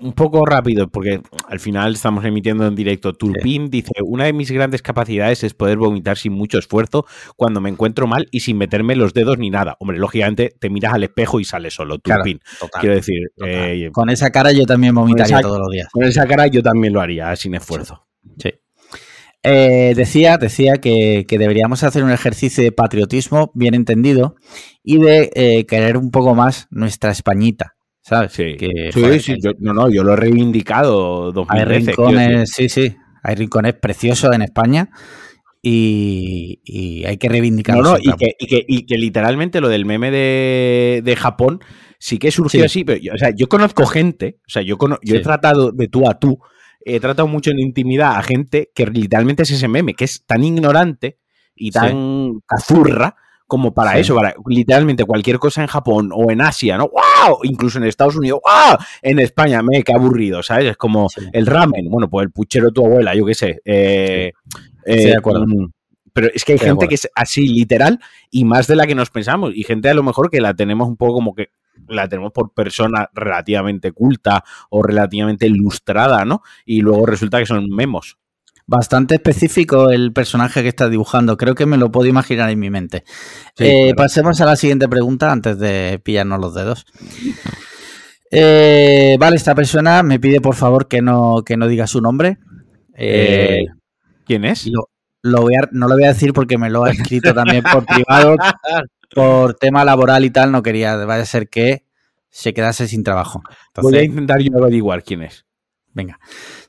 un 0.00 0.12
poco 0.12 0.44
rápido, 0.44 0.88
porque 0.88 1.22
al 1.48 1.58
final 1.58 1.94
estamos 1.94 2.22
emitiendo 2.26 2.66
en 2.66 2.74
directo. 2.74 3.14
Turpin 3.14 3.70
dice: 3.70 3.92
Una 4.04 4.24
de 4.24 4.34
mis 4.34 4.50
grandes 4.50 4.82
capacidades 4.82 5.42
es 5.42 5.54
poder 5.54 5.78
vomitar 5.78 6.18
sin 6.18 6.34
mucho 6.34 6.58
esfuerzo 6.58 7.06
cuando 7.34 7.62
me 7.62 7.70
encuentro 7.70 8.06
mal 8.06 8.28
y 8.30 8.40
sin 8.40 8.58
meterme 8.58 8.94
los 8.94 9.14
dedos 9.14 9.38
ni 9.38 9.48
nada. 9.48 9.76
Hombre, 9.80 9.96
lógicamente 9.96 10.54
te 10.60 10.68
miras 10.68 10.92
al 10.92 11.04
espejo 11.04 11.40
y 11.40 11.44
sale 11.44 11.70
solo. 11.70 11.98
Turpin. 11.98 12.40
Quiero 12.78 12.94
decir, 12.94 13.30
eh, 13.42 13.88
con 13.90 14.10
esa 14.10 14.30
cara 14.30 14.52
yo 14.52 14.66
también 14.66 14.94
vomitaría 14.94 15.40
todos 15.40 15.60
los 15.60 15.70
días. 15.70 15.88
Con 15.90 16.04
esa 16.04 16.26
cara 16.26 16.46
yo 16.46 16.62
también 16.62 16.92
lo 16.92 17.00
haría, 17.00 17.34
sin 17.36 17.54
esfuerzo. 17.54 18.06
Sí. 18.38 18.52
Eh, 19.48 19.94
decía, 19.94 20.36
decía 20.38 20.76
que, 20.76 21.24
deberíamos 21.28 21.82
hacer 21.82 22.04
un 22.04 22.10
ejercicio 22.10 22.62
de 22.62 22.72
patriotismo 22.72 23.50
bien 23.54 23.74
entendido 23.74 24.36
y 24.82 24.98
de 24.98 25.30
eh, 25.34 25.66
querer 25.66 25.96
un 25.96 26.10
poco 26.10 26.34
más 26.34 26.66
nuestra 26.70 27.10
Españita. 27.10 27.74
¿sabes? 28.08 28.32
Sí, 28.32 28.56
sí, 29.20 29.36
yo, 29.42 29.50
no, 29.58 29.74
no, 29.74 29.90
yo 29.90 30.02
lo 30.02 30.14
he 30.14 30.16
reivindicado 30.16 31.30
dos 31.30 31.46
Hay 31.50 31.64
rincones, 31.64 32.50
sí, 32.50 32.70
sí, 32.70 32.96
hay 33.22 33.34
rincones 33.34 33.74
preciosos 33.74 34.34
en 34.34 34.40
España 34.40 34.88
y, 35.62 37.04
hay 37.06 37.18
que 37.18 37.28
reivindicarlo. 37.28 37.82
No, 37.82 37.92
no, 37.92 37.98
y 37.98 38.12
que, 38.16 38.64
y, 38.66 38.86
que, 38.86 38.96
literalmente 38.96 39.60
lo 39.60 39.68
del 39.68 39.84
meme 39.84 40.10
de, 40.10 41.16
Japón 41.18 41.60
sí 41.98 42.18
que 42.18 42.30
surgió 42.30 42.64
así, 42.64 42.84
pero 42.84 42.98
yo, 42.98 43.12
o 43.12 43.18
sea, 43.18 43.30
yo 43.36 43.48
conozco 43.48 43.84
gente, 43.84 44.38
o 44.46 44.50
sea, 44.50 44.62
yo, 44.62 44.78
yo 45.02 45.16
he 45.16 45.20
tratado 45.20 45.72
de 45.72 45.88
tú 45.88 46.08
a 46.08 46.18
tú, 46.18 46.38
he 46.94 47.00
tratado 47.00 47.28
mucho 47.28 47.50
en 47.50 47.58
intimidad 47.58 48.16
a 48.16 48.22
gente 48.22 48.70
que 48.74 48.86
literalmente 48.86 49.42
es 49.42 49.50
ese 49.50 49.68
meme, 49.68 49.94
que 49.94 50.04
es 50.04 50.24
tan 50.26 50.42
ignorante 50.44 51.18
y 51.54 51.70
tan 51.70 52.40
cazurra 52.46 53.16
como 53.46 53.72
para 53.72 53.98
eso, 53.98 54.14
para 54.14 54.34
literalmente 54.46 55.04
cualquier 55.04 55.38
cosa 55.38 55.62
en 55.62 55.68
Japón 55.68 56.10
o 56.12 56.30
en 56.30 56.42
Asia, 56.42 56.76
¿no? 56.76 56.90
¡Wow! 56.90 57.38
Incluso 57.44 57.78
en 57.78 57.84
Estados 57.84 58.14
Unidos, 58.14 58.40
¡wow! 58.44 58.76
En 59.00 59.18
España, 59.20 59.62
me, 59.62 59.82
qué 59.82 59.94
aburrido, 59.94 60.42
¿sabes? 60.42 60.72
Es 60.72 60.76
como 60.76 61.08
el 61.32 61.46
ramen, 61.46 61.88
bueno, 61.88 62.10
pues 62.10 62.26
el 62.26 62.30
puchero 62.30 62.66
de 62.66 62.72
tu 62.72 62.84
abuela, 62.84 63.14
yo 63.14 63.24
qué 63.24 63.34
sé. 63.34 63.60
Eh, 63.64 64.32
eh, 64.84 65.06
de 65.06 65.16
acuerdo. 65.16 65.46
Mm, 65.46 65.70
pero 66.12 66.28
es 66.34 66.44
que 66.44 66.52
hay 66.52 66.58
gente 66.58 66.88
que 66.88 66.96
es 66.96 67.08
así, 67.14 67.48
literal, 67.48 68.00
y 68.30 68.44
más 68.44 68.66
de 68.66 68.76
la 68.76 68.86
que 68.86 68.94
nos 68.94 69.08
pensamos. 69.08 69.52
Y 69.54 69.62
gente 69.62 69.88
a 69.88 69.94
lo 69.94 70.02
mejor 70.02 70.30
que 70.30 70.40
la 70.40 70.52
tenemos 70.52 70.86
un 70.86 70.96
poco 70.96 71.14
como 71.14 71.34
que 71.34 71.48
la 71.88 72.08
tenemos 72.08 72.32
por 72.32 72.52
persona 72.52 73.08
relativamente 73.14 73.92
culta 73.92 74.44
o 74.70 74.82
relativamente 74.82 75.46
ilustrada, 75.46 76.24
¿no? 76.24 76.42
Y 76.64 76.80
luego 76.80 77.06
resulta 77.06 77.38
que 77.38 77.46
son 77.46 77.68
memos. 77.68 78.18
Bastante 78.66 79.14
específico 79.14 79.88
el 79.88 80.12
personaje 80.12 80.62
que 80.62 80.68
estás 80.68 80.90
dibujando. 80.90 81.38
Creo 81.38 81.54
que 81.54 81.64
me 81.64 81.78
lo 81.78 81.90
puedo 81.90 82.06
imaginar 82.06 82.50
en 82.50 82.58
mi 82.58 82.68
mente. 82.68 83.02
Eh, 83.58 83.94
pasemos 83.96 84.40
a 84.42 84.44
la 84.44 84.56
siguiente 84.56 84.86
pregunta 84.88 85.32
antes 85.32 85.58
de 85.58 85.98
pillarnos 86.04 86.38
los 86.38 86.54
dedos. 86.54 86.84
Eh, 88.30 89.16
vale, 89.18 89.36
esta 89.36 89.54
persona 89.54 90.02
me 90.02 90.20
pide 90.20 90.42
por 90.42 90.54
favor 90.54 90.86
que 90.86 91.00
no, 91.00 91.42
que 91.46 91.56
no 91.56 91.66
diga 91.66 91.86
su 91.86 92.02
nombre. 92.02 92.36
Eh, 92.94 93.64
¿Quién 94.26 94.44
es? 94.44 94.68
Lo, 95.22 95.40
voy 95.40 95.54
no 95.72 95.88
lo 95.88 95.94
voy 95.94 96.04
a 96.04 96.08
decir 96.08 96.32
porque 96.34 96.58
me 96.58 96.68
lo 96.68 96.84
ha 96.84 96.90
escrito 96.90 97.32
también 97.32 97.62
por 97.62 97.86
privado, 97.86 98.36
por 99.14 99.54
tema 99.54 99.84
laboral 99.84 100.24
y 100.24 100.30
tal. 100.30 100.52
No 100.52 100.62
quería, 100.62 100.96
vaya 100.96 101.22
a 101.22 101.26
ser 101.26 101.48
que 101.48 101.84
se 102.30 102.52
quedase 102.54 102.88
sin 102.88 103.02
trabajo. 103.04 103.42
Voy 103.76 103.96
a 103.96 104.02
intentar 104.02 104.40
yo 104.40 104.56
averiguar 104.56 105.02
quién 105.02 105.22
es. 105.22 105.46
Venga. 105.92 106.18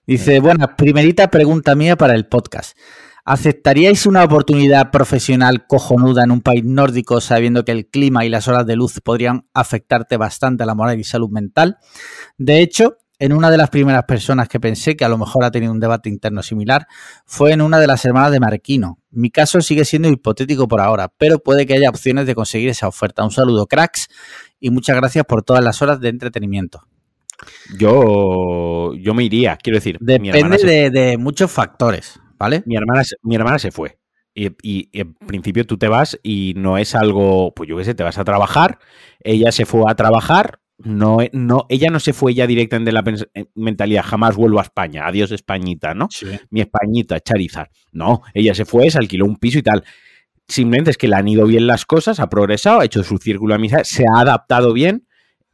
Dice, 0.08 0.40
bueno, 0.40 0.76
primerita 0.76 1.30
pregunta 1.30 1.76
mía 1.76 1.96
para 1.96 2.16
el 2.16 2.28
podcast. 2.28 2.78
¿Aceptaríais 3.26 4.08
una 4.08 4.24
oportunidad 4.24 4.90
profesional 4.90 5.68
cojonuda 5.68 6.24
en 6.24 6.32
un 6.32 6.42
país 6.42 6.64
nórdico 6.64 7.22
sabiendo 7.22 7.64
que 7.64 7.74
el 7.74 7.86
clima 7.88 8.26
y 8.26 8.30
las 8.30 8.48
horas 8.48 8.66
de 8.66 8.76
luz 8.76 9.02
podrían 9.04 9.48
afectarte 9.54 10.18
bastante 10.18 10.64
a 10.64 10.66
la 10.66 10.74
moral 10.74 11.00
y 11.00 11.04
salud 11.04 11.30
mental? 11.30 11.78
De 12.40 12.62
hecho, 12.62 12.98
en 13.20 13.34
una 13.34 13.52
de 13.52 13.58
las 13.58 13.70
primeras 13.70 14.06
personas 14.06 14.48
que 14.48 14.60
pensé 14.60 14.96
que 14.96 15.06
a 15.06 15.10
lo 15.10 15.18
mejor 15.18 15.44
ha 15.44 15.52
tenido 15.52 15.72
un 15.72 15.80
debate 15.80 16.10
interno 16.10 16.42
similar 16.42 16.88
fue 17.26 17.52
en 17.52 17.62
una 17.62 17.80
de 17.80 17.88
las 17.88 18.04
hermanas 18.06 18.32
de 18.32 18.40
Marquino. 18.40 18.98
Mi 19.12 19.30
caso 19.30 19.62
sigue 19.62 19.86
siendo 19.86 20.08
hipotético 20.08 20.68
por 20.68 20.82
ahora, 20.82 21.12
pero 21.18 21.40
puede 21.40 21.66
que 21.66 21.74
haya 21.74 21.90
opciones 21.90 22.26
de 22.26 22.36
conseguir 22.36 22.70
esa 22.70 22.88
oferta. 22.88 23.24
Un 23.24 23.32
saludo, 23.32 23.68
cracks, 23.68 24.08
y 24.60 24.70
muchas 24.72 24.96
gracias 24.96 25.26
por 25.26 25.44
todas 25.44 25.64
las 25.64 25.82
horas 25.82 26.00
de 26.00 26.10
entretenimiento. 26.10 26.82
Yo, 27.78 28.94
yo 28.96 29.14
me 29.14 29.24
iría, 29.24 29.58
quiero 29.58 29.78
decir. 29.78 29.98
Depende 30.00 30.90
de, 30.90 31.18
muchos 31.18 31.52
factores, 31.52 32.20
¿vale? 32.38 32.64
Mi 32.66 32.76
hermana, 32.76 33.04
mi 33.22 33.36
hermana 33.36 33.60
se 33.60 33.72
fue. 33.72 34.00
Y, 34.34 34.90
en 34.98 35.16
principio 35.16 35.66
tú 35.66 35.78
te 35.78 35.90
vas 35.90 36.18
y 36.24 36.54
no 36.56 36.78
es 36.78 36.96
algo, 36.96 37.54
pues 37.54 37.68
yo 37.68 37.76
qué 37.78 37.84
sé, 37.84 37.94
te 37.94 38.04
vas 38.04 38.18
a 38.18 38.24
trabajar. 38.24 38.80
Ella 39.22 39.52
se 39.52 39.66
fue 39.66 39.84
a 39.88 39.96
trabajar. 39.96 40.60
No, 40.82 41.18
no, 41.34 41.66
ella 41.68 41.90
no 41.90 42.00
se 42.00 42.14
fue 42.14 42.34
ya 42.34 42.48
directamente 42.48 42.90
de 42.90 42.94
la 42.94 43.28
eh, 43.34 43.46
mentalidad, 43.56 44.04
jamás 44.04 44.38
vuelvo 44.38 44.60
a 44.60 44.64
España, 44.64 45.06
adiós 45.06 45.32
Españita, 45.32 45.94
¿no? 45.94 46.08
Mi 46.52 46.62
Españita, 46.62 47.20
Charizard. 47.20 47.70
No, 47.92 48.22
ella 48.34 48.56
se 48.56 48.64
fue, 48.64 48.90
se 48.90 48.98
alquiló 48.98 49.26
un 49.26 49.36
piso 49.36 49.60
y 49.60 49.64
tal. 49.64 49.84
Simplemente 50.48 50.92
es 50.92 50.98
que 50.98 51.10
le 51.10 51.16
han 51.16 51.28
ido 51.28 51.46
bien 51.46 51.68
las 51.68 51.86
cosas, 51.86 52.20
ha 52.22 52.30
progresado, 52.30 52.80
ha 52.80 52.86
hecho 52.86 53.04
su 53.04 53.18
círculo 53.18 53.54
de 53.54 53.56
amistad, 53.58 53.84
se 53.84 54.04
ha 54.04 54.22
adaptado 54.22 54.72
bien 54.72 55.06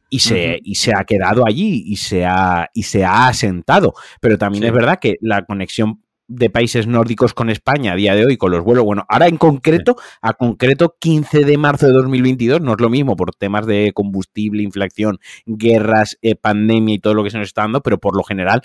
y 0.08 0.20
se, 0.20 0.60
y 0.62 0.76
se 0.76 0.92
ha 0.94 1.02
quedado 1.04 1.44
allí 1.44 1.82
y 1.84 1.96
se 1.96 2.24
ha, 2.24 2.70
y 2.72 2.84
se 2.84 3.04
ha 3.04 3.26
asentado. 3.26 3.94
Pero 4.20 4.38
también 4.38 4.64
es 4.64 4.72
verdad 4.72 4.98
que 5.00 5.16
la 5.20 5.44
conexión 5.44 6.02
de 6.28 6.50
países 6.50 6.86
nórdicos 6.86 7.34
con 7.34 7.50
España 7.50 7.92
a 7.92 7.96
día 7.96 8.14
de 8.14 8.26
hoy, 8.26 8.36
con 8.36 8.50
los 8.50 8.64
vuelos, 8.64 8.84
bueno, 8.84 9.04
ahora 9.08 9.28
en 9.28 9.36
concreto, 9.36 9.96
a 10.20 10.34
concreto 10.34 10.96
15 10.98 11.44
de 11.44 11.58
marzo 11.58 11.86
de 11.86 11.92
2022, 11.92 12.60
no 12.60 12.72
es 12.72 12.80
lo 12.80 12.88
mismo 12.88 13.16
por 13.16 13.34
temas 13.34 13.66
de 13.66 13.92
combustible, 13.94 14.62
inflación, 14.62 15.18
guerras, 15.46 16.18
eh, 16.22 16.34
pandemia 16.34 16.94
y 16.96 16.98
todo 16.98 17.14
lo 17.14 17.24
que 17.24 17.30
se 17.30 17.38
nos 17.38 17.48
está 17.48 17.62
dando, 17.62 17.82
pero 17.82 17.98
por 17.98 18.16
lo 18.16 18.24
general, 18.24 18.62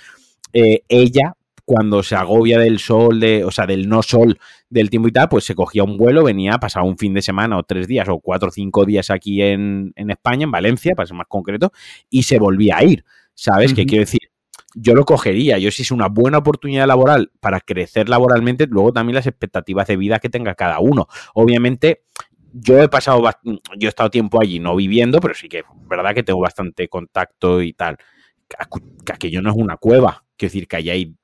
eh, 0.54 0.84
ella 0.89 1.36
cuando 1.65 2.04
se 2.04 2.15
agobia 2.15 2.60
del 2.60 2.80
sol, 2.80 3.19
de, 3.19 3.45
o 3.45 3.52
sea, 3.52 3.65
del 3.65 3.88
no 3.88 4.02
sol 4.04 4.39
del 4.69 4.89
tiempo 4.89 5.08
y 5.08 5.12
tal, 5.12 5.30
pues 5.30 5.45
se 5.45 5.56
cogía 5.56 5.84
un 5.84 5.97
vuelo, 5.97 6.24
venía, 6.24 6.58
pasaba 6.58 6.86
un 6.86 6.97
fin 6.97 7.13
de 7.13 7.21
semana 7.21 7.58
o 7.58 7.63
tres 7.63 7.88
días 7.88 8.10
o 8.10 8.19
cuatro 8.19 8.50
o 8.50 8.52
cinco 8.52 8.86
días 8.86 9.10
aquí 9.10 9.41
en, 9.41 9.93
España, 9.95 10.43
en 10.43 10.52
Valencia, 10.52 10.95
para 10.95 11.08
ser 11.08 11.15
más 11.15 11.28
concreto, 11.28 11.71
y 12.10 12.24
se 12.24 12.39
volvía 12.39 12.78
a 12.78 12.84
ir. 12.84 13.06
¿Sabes? 13.34 13.74
qué 13.74 13.86
quiero 13.86 14.02
decir, 14.02 14.20
yo 14.75 14.95
lo 14.95 15.05
cogería. 15.05 15.57
Yo 15.57 15.71
si 15.71 15.81
es 15.81 15.91
una 15.91 16.07
buena 16.07 16.39
oportunidad 16.39 16.88
laboral 16.88 17.31
para 17.39 17.60
crecer 17.60 18.10
laboralmente, 18.10 18.67
luego 18.67 18.93
también 18.93 19.15
las 19.15 19.27
expectativas 19.27 19.88
de 19.88 19.97
vida 19.97 20.19
que 20.19 20.29
tenga 20.29 20.55
cada 20.55 20.79
uno. 20.79 21.07
Obviamente, 21.34 22.03
yo 22.53 22.81
he 22.81 22.89
pasado, 22.89 23.23
yo 23.43 23.88
he 23.88 23.89
estado 23.89 24.10
tiempo 24.10 24.41
allí, 24.41 24.60
no 24.60 24.75
viviendo, 24.75 25.19
pero 25.19 25.34
sí 25.34 25.47
que 25.47 25.63
verdad 25.89 26.13
que 26.13 26.23
tengo 26.23 26.39
bastante 26.39 26.88
contacto 26.88 27.62
y 27.62 27.73
tal. 27.73 27.97
Que 29.05 29.13
aquello 29.13 29.41
no 29.41 29.51
es 29.51 29.55
una 29.55 29.77
cueva. 29.77 30.25
Quiero 30.36 30.51
decir 30.51 30.67
que 30.67 30.75
allí 30.77 30.89
hay 30.89 31.15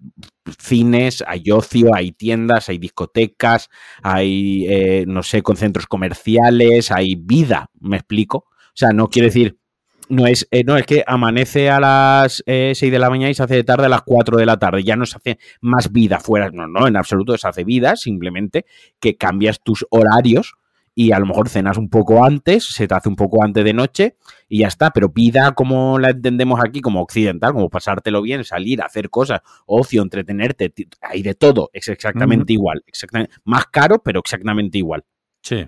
cines, 0.60 1.24
hay 1.28 1.50
ocio, 1.52 1.94
hay 1.94 2.12
tiendas, 2.12 2.70
hay 2.70 2.78
discotecas, 2.78 3.70
hay, 4.04 4.66
eh, 4.70 5.06
no 5.08 5.24
sé, 5.24 5.42
con 5.42 5.58
centros 5.58 5.88
comerciales, 5.88 6.92
hay 6.92 7.16
vida, 7.16 7.70
¿me 7.80 7.98
explico? 7.98 8.46
O 8.48 8.76
sea, 8.76 8.92
no 8.92 9.10
quiere 9.10 9.30
decir, 9.30 9.58
no 10.10 10.28
es, 10.28 10.48
eh, 10.52 10.64
no, 10.64 10.78
es 10.78 10.86
que 10.86 11.04
amanece 11.06 11.70
a 11.70 11.80
las 11.80 12.44
eh, 12.46 12.74
6 12.76 12.92
de 12.92 13.00
la 13.00 13.10
mañana 13.10 13.30
y 13.30 13.34
se 13.34 13.44
hace 13.44 13.56
de 13.56 13.64
tarde 13.64 13.86
a 13.86 13.90
las 13.90 14.02
4 14.04 14.38
de 14.38 14.46
la 14.46 14.58
tarde, 14.58 14.84
ya 14.84 14.96
no 14.96 15.06
se 15.06 15.18
hace 15.18 15.40
más 15.62 15.92
vida 15.92 16.20
fuera, 16.20 16.50
no, 16.50 16.68
no, 16.68 16.88
en 16.88 16.98
absoluto 16.98 17.38
se 17.38 17.48
hace 17.48 17.64
vida, 17.64 17.96
simplemente 17.96 18.66
que 19.00 19.18
cambias 19.18 19.62
tus 19.62 19.86
horarios 19.90 20.56
y 21.00 21.12
a 21.12 21.20
lo 21.20 21.28
mejor 21.28 21.48
cenas 21.48 21.78
un 21.78 21.90
poco 21.90 22.26
antes, 22.26 22.66
se 22.66 22.88
te 22.88 22.96
hace 22.96 23.08
un 23.08 23.16
poco 23.16 23.44
antes 23.44 23.64
de 23.64 23.72
noche 23.72 24.16
y 24.50 24.62
ya 24.62 24.68
está. 24.68 24.90
Pero 24.90 25.10
vida 25.10 25.52
como 25.52 26.00
la 26.00 26.10
entendemos 26.10 26.60
aquí, 26.60 26.82
como 26.82 27.04
occidental, 27.04 27.54
como 27.54 27.70
pasártelo 27.70 28.20
bien, 28.24 28.44
salir, 28.44 28.82
hacer 28.82 29.12
cosas, 29.12 29.42
ocio, 29.68 30.02
entretenerte, 30.02 30.74
hay 31.02 31.22
de 31.22 31.36
todo, 31.36 31.70
es 31.72 31.88
exactamente 31.88 32.54
igual. 32.54 32.84
Exactamente, 32.88 33.32
más 33.44 33.68
caro, 33.68 34.02
pero 34.02 34.22
exactamente 34.22 34.80
igual. 34.80 35.06
Sí. 35.44 35.68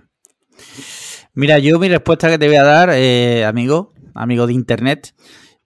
Mira, 1.35 1.59
yo 1.59 1.77
mi 1.77 1.89
respuesta 1.89 2.27
que 2.27 2.39
te 2.39 2.47
voy 2.47 2.57
a 2.57 2.63
dar, 2.63 2.89
eh, 2.91 3.45
amigo, 3.45 3.93
amigo 4.13 4.47
de 4.47 4.53
internet, 4.53 5.15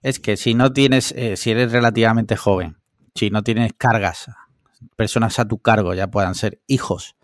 es 0.02 0.20
que 0.20 0.36
si 0.36 0.54
no 0.54 0.72
tienes, 0.72 1.12
eh, 1.12 1.36
si 1.36 1.50
eres 1.50 1.72
relativamente 1.72 2.36
joven, 2.36 2.78
si 3.14 3.30
no 3.30 3.42
tienes 3.42 3.72
cargas, 3.76 4.30
personas 4.96 5.38
a 5.38 5.46
tu 5.46 5.58
cargo, 5.58 5.94
ya 5.94 6.08
puedan 6.08 6.34
ser 6.34 6.60
hijos, 6.66 7.16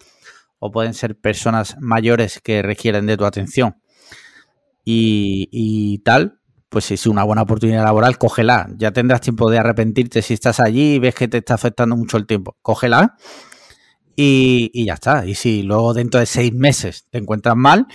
o 0.58 0.70
pueden 0.70 0.94
ser 0.94 1.18
personas 1.18 1.76
mayores 1.80 2.40
que 2.40 2.62
requieren 2.62 3.06
de 3.06 3.16
tu 3.16 3.24
atención 3.24 3.76
y, 4.84 5.98
tal, 6.04 6.40
pues 6.68 6.86
si 6.86 6.94
es 6.94 7.06
una 7.06 7.24
buena 7.24 7.42
oportunidad 7.42 7.84
laboral, 7.84 8.18
cógela. 8.18 8.68
Ya 8.76 8.92
tendrás 8.92 9.20
tiempo 9.20 9.50
de 9.50 9.58
arrepentirte 9.58 10.22
si 10.22 10.34
estás 10.34 10.60
allí 10.60 10.94
y 10.94 10.98
ves 10.98 11.14
que 11.14 11.28
te 11.28 11.38
está 11.38 11.54
afectando 11.54 11.96
mucho 11.96 12.16
el 12.16 12.26
tiempo. 12.26 12.56
Cógela 12.62 13.16
y, 14.16 14.70
y 14.72 14.86
ya 14.86 14.94
está. 14.94 15.26
Y 15.26 15.34
si 15.34 15.62
luego 15.62 15.94
dentro 15.94 16.20
de 16.20 16.26
seis 16.26 16.52
meses 16.52 17.06
te 17.10 17.18
encuentras 17.18 17.56
mal, 17.56 17.86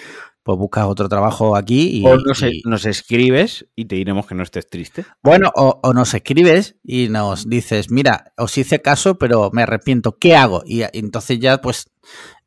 pues 0.45 0.59
buscas 0.59 0.85
otro 0.85 1.09
trabajo 1.09 1.55
aquí 1.55 1.89
y, 2.01 2.05
o 2.05 2.17
nos, 2.65 2.85
escribes 2.85 3.65
y 3.75 3.85
te 3.85 3.95
diremos 3.95 4.27
que 4.27 4.35
no 4.35 4.43
estés 4.43 4.69
triste. 4.69 5.03
Bueno, 5.23 5.49
o, 5.55 5.91
nos 5.91 6.13
escribes 6.13 6.75
y 6.83 7.09
nos 7.09 7.49
dices, 7.49 7.89
mira, 7.89 8.31
os 8.37 8.55
hice 8.55 8.79
caso, 8.79 9.17
pero 9.17 9.49
me 9.53 9.63
arrepiento, 9.63 10.19
¿qué 10.19 10.35
hago? 10.35 10.61
Y, 10.63 10.83
entonces 10.93 11.39
ya, 11.39 11.61
pues, 11.61 11.89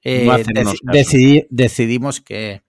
eh, 0.05 0.29
decidimos 1.51 2.21
que, 2.21 2.63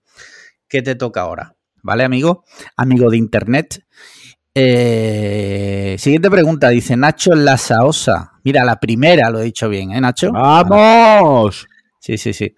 que, 0.66 0.82
te 0.82 0.96
toca 0.96 1.20
ahora. 1.20 1.54
¿Vale, 1.80 2.02
amigo? 2.02 2.42
Amigo 2.76 3.08
de 3.08 3.18
internet. 3.18 3.86
Eh, 4.52 5.94
siguiente 6.00 6.28
pregunta, 6.28 6.70
dice 6.70 6.96
Nacho 6.96 7.36
Lasaosa. 7.36 8.32
Mira, 8.42 8.64
la 8.64 8.80
primera, 8.80 9.30
lo 9.30 9.38
he 9.38 9.44
dicho 9.44 9.68
bien, 9.68 9.92
¿eh, 9.92 10.00
Nacho? 10.00 10.32
¡Vamos! 10.32 11.68
Sí, 12.00 12.18
sí, 12.18 12.32
sí. 12.32 12.52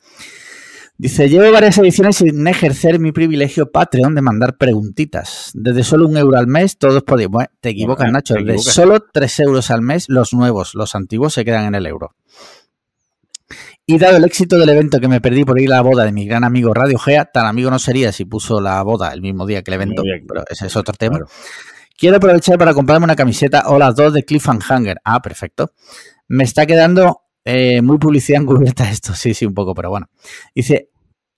Dice, 1.02 1.28
llevo 1.28 1.50
varias 1.50 1.76
ediciones 1.78 2.18
sin 2.18 2.46
ejercer 2.46 3.00
mi 3.00 3.10
privilegio 3.10 3.72
Patreon 3.72 4.14
de 4.14 4.22
mandar 4.22 4.56
preguntitas. 4.56 5.50
Desde 5.52 5.82
solo 5.82 6.06
un 6.06 6.16
euro 6.16 6.38
al 6.38 6.46
mes, 6.46 6.78
todos 6.78 7.02
podemos... 7.02 7.42
te 7.60 7.70
equivocas, 7.70 8.12
Nacho. 8.12 8.34
De 8.34 8.56
solo 8.58 9.00
tres 9.12 9.40
euros 9.40 9.72
al 9.72 9.82
mes, 9.82 10.04
los 10.08 10.32
nuevos, 10.32 10.76
los 10.76 10.94
antiguos 10.94 11.34
se 11.34 11.44
quedan 11.44 11.64
en 11.64 11.74
el 11.74 11.86
euro. 11.86 12.14
Y 13.84 13.98
dado 13.98 14.18
el 14.18 14.22
éxito 14.22 14.56
del 14.56 14.68
evento 14.68 15.00
que 15.00 15.08
me 15.08 15.20
perdí 15.20 15.44
por 15.44 15.60
ir 15.60 15.72
a 15.72 15.76
la 15.78 15.82
boda 15.82 16.04
de 16.04 16.12
mi 16.12 16.24
gran 16.24 16.44
amigo 16.44 16.72
Radio 16.72 17.00
Gea, 17.00 17.24
tan 17.24 17.46
amigo 17.46 17.68
no 17.68 17.80
sería 17.80 18.12
si 18.12 18.24
puso 18.24 18.60
la 18.60 18.80
boda 18.84 19.12
el 19.12 19.22
mismo 19.22 19.44
día 19.44 19.64
que 19.64 19.72
el 19.72 19.82
evento, 19.82 20.04
pero 20.28 20.44
ese 20.48 20.68
es 20.68 20.76
otro 20.76 20.94
tema. 20.94 21.18
Quiero 21.98 22.18
aprovechar 22.18 22.58
para 22.58 22.74
comprarme 22.74 23.06
una 23.06 23.16
camiseta 23.16 23.64
o 23.66 23.76
las 23.76 23.96
dos 23.96 24.12
de 24.12 24.22
Cliffhanger. 24.22 24.98
Ah, 25.02 25.20
perfecto. 25.20 25.72
Me 26.28 26.44
está 26.44 26.64
quedando 26.64 27.22
eh, 27.44 27.82
muy 27.82 27.98
publicidad 27.98 28.40
encubierta 28.42 28.88
esto, 28.88 29.14
sí, 29.14 29.34
sí, 29.34 29.46
un 29.46 29.54
poco, 29.54 29.74
pero 29.74 29.90
bueno. 29.90 30.08
Dice, 30.54 30.90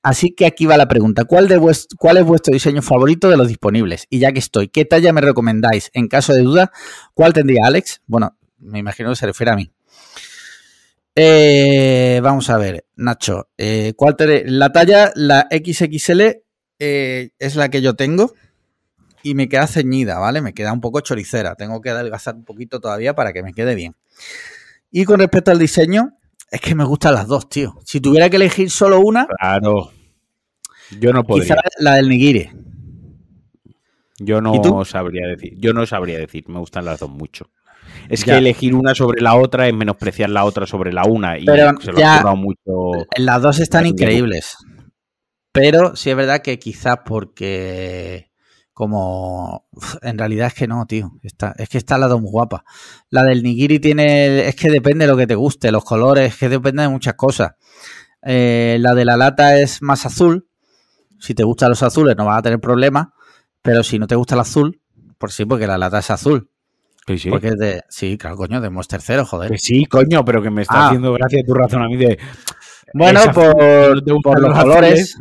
así 0.05 0.33
que 0.33 0.47
aquí 0.47 0.67
va 0.67 0.77
la 0.77 0.87
pregunta. 0.87 1.25
¿Cuál, 1.25 1.49
de 1.49 1.59
¿Cuál 1.99 2.19
es 2.19 2.25
vuestro 2.25 2.53
diseño 2.53 2.83
favorito 2.83 3.29
de 3.29 3.37
los 3.37 3.49
disponibles? 3.49 4.07
Y 4.09 4.21
ya 4.21 4.31
que 4.31 4.39
estoy, 4.39 4.69
¿qué 4.69 4.85
talla 4.85 5.13
me 5.13 5.21
recomendáis? 5.21 5.91
En 5.93 6.07
caso 6.07 6.33
de 6.33 6.43
duda, 6.43 6.71
¿cuál 7.15 7.33
tendría 7.33 7.67
Alex? 7.67 8.03
Bueno, 8.07 8.37
me 8.59 8.79
imagino 8.79 9.11
que 9.11 9.17
se 9.17 9.27
refiere 9.27 9.51
a 9.51 9.57
mí. 9.57 9.73
Eh, 11.17 12.21
vamos 12.23 12.51
a 12.51 12.59
ver, 12.59 12.87
Nacho, 12.95 13.49
eh, 13.59 13.95
¿cuál 13.97 14.15
te, 14.17 14.49
la 14.49 14.71
talla, 14.71 15.13
la 15.17 15.49
XXL 15.51 16.43
es 16.79 17.57
la 17.57 17.69
que 17.71 17.81
yo 17.81 17.95
tengo 17.95 18.35
y 19.25 19.35
me 19.35 19.49
queda 19.49 19.67
ceñida, 19.67 20.19
¿vale? 20.19 20.43
Me 20.43 20.53
queda 20.53 20.73
un 20.73 20.83
poco 20.83 21.01
choricera. 21.01 21.55
Tengo 21.57 21.81
que 21.81 21.91
adelgazar 21.91 22.37
un 22.37 22.45
poquito 22.45 22.79
todavía 22.79 23.15
para 23.15 23.33
que 23.33 23.43
me 23.43 23.55
quede 23.55 23.75
bien. 23.75 23.97
Y 24.91 25.07
con 25.07 25.19
respecto 25.19 25.51
al 25.51 25.59
diseño, 25.59 26.19
es 26.51 26.61
que 26.61 26.75
me 26.75 26.85
gustan 26.85 27.15
las 27.15 27.27
dos, 27.27 27.49
tío. 27.49 27.75
Si 27.85 28.01
tuviera 28.01 28.29
que 28.29 28.37
elegir 28.37 28.71
solo 28.71 29.01
una. 29.01 29.27
Claro. 29.27 29.91
Yo 30.99 31.13
no 31.13 31.25
podría. 31.25 31.57
Quizá 31.57 31.57
la 31.79 31.95
del 31.95 32.09
nigiri. 32.09 32.51
Yo 34.19 34.41
no 34.41 34.85
sabría 34.85 35.27
decir. 35.27 35.55
Yo 35.59 35.73
no 35.73 35.87
sabría 35.87 36.19
decir. 36.19 36.49
Me 36.49 36.59
gustan 36.59 36.85
las 36.85 37.01
dos 37.01 37.11
mucho. 37.11 37.51
Es 38.09 38.25
que 38.25 38.37
elegir 38.37 38.75
una 38.75 38.95
sobre 38.95 39.21
la 39.21 39.35
otra 39.37 39.67
es 39.67 39.75
menospreciar 39.75 40.31
la 40.31 40.45
otra 40.45 40.67
sobre 40.67 40.93
la 40.93 41.05
una. 41.05 41.39
Y 41.39 41.45
Pero 41.45 41.81
se 41.81 41.93
lo 41.93 41.99
ya, 41.99 42.23
mucho. 42.35 43.07
Las 43.17 43.43
dos 43.43 43.59
están 43.61 43.87
increíbles. 43.87 44.57
Pero 45.53 45.97
sí 45.97 46.11
es 46.11 46.17
verdad 46.17 46.43
que 46.43 46.59
quizás 46.59 46.99
porque 47.05 48.31
como 48.73 49.69
en 50.03 50.19
realidad 50.19 50.49
es 50.49 50.55
que 50.55 50.67
no, 50.67 50.85
tío. 50.87 51.13
Está, 51.23 51.55
es 51.57 51.69
que 51.69 51.79
está 51.79 51.97
la 51.97 52.09
dos 52.09 52.21
muy 52.21 52.31
guapa. 52.31 52.65
La 53.09 53.23
del 53.23 53.43
nigiri 53.43 53.79
tiene. 53.79 54.49
Es 54.49 54.57
que 54.57 54.71
depende 54.71 55.07
de 55.07 55.13
lo 55.13 55.17
que 55.17 55.27
te 55.27 55.37
guste, 55.37 55.71
los 55.71 55.85
colores, 55.85 56.33
es 56.33 56.39
que 56.39 56.49
depende 56.49 56.83
de 56.83 56.89
muchas 56.89 57.15
cosas. 57.15 57.53
Eh, 58.23 58.77
la 58.81 58.95
de 58.95 59.05
la 59.05 59.17
lata 59.17 59.59
es 59.59 59.81
más 59.81 60.05
azul. 60.07 60.49
Si 61.25 61.35
te 61.35 61.43
gustan 61.43 61.71
los 61.71 61.83
azules, 61.83 62.15
no 62.17 62.27
vas 62.27 62.39
a 62.39 62.43
tener 62.43 62.61
problemas. 62.61 63.09
Pero 63.63 63.83
si 63.83 63.99
no 63.99 64.07
te 64.07 64.15
gusta 64.15 64.35
el 64.35 64.43
azul, 64.43 64.79
por 65.17 65.33
sí, 65.33 65.47
porque 65.47 65.67
la 65.67 65.79
lata 65.79 66.01
es 66.01 66.11
azul. 66.11 66.51
Sí, 67.07 67.19
sí. 67.19 67.31
Porque 67.31 67.49
es 67.49 67.57
de. 67.57 67.83
Sí, 67.89 68.19
claro, 68.19 68.37
coño, 68.37 68.61
de 68.61 68.69
Monster 68.69 69.01
joder. 69.25 69.59
sí, 69.59 69.87
coño, 69.87 70.23
pero 70.23 70.43
que 70.43 70.51
me 70.51 70.63
está 70.63 70.75
ah. 70.75 70.87
haciendo 70.89 71.15
gracia 71.15 71.43
tu 71.47 71.55
razón 71.55 71.83
a 71.83 71.89
mí 71.89 71.97
de. 71.97 72.19
Bueno, 72.93 73.21
por, 73.33 74.39
los 74.39 74.59
colores. 74.59 75.17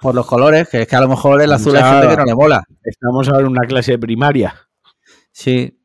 Por 0.00 0.14
los 0.14 0.26
colores, 0.26 0.68
que 0.68 0.82
es 0.82 0.88
que 0.88 0.94
a 0.96 1.00
lo 1.00 1.08
mejor 1.08 1.42
el 1.42 1.52
azul 1.52 1.76
hay 1.76 1.82
gente 1.82 2.08
que 2.08 2.16
no 2.16 2.24
le 2.24 2.34
mola. 2.36 2.62
Estamos 2.84 3.28
ahora 3.28 3.40
en 3.40 3.48
una 3.48 3.66
clase 3.66 3.92
de 3.92 3.98
primaria. 3.98 4.54
Sí. 5.32 5.80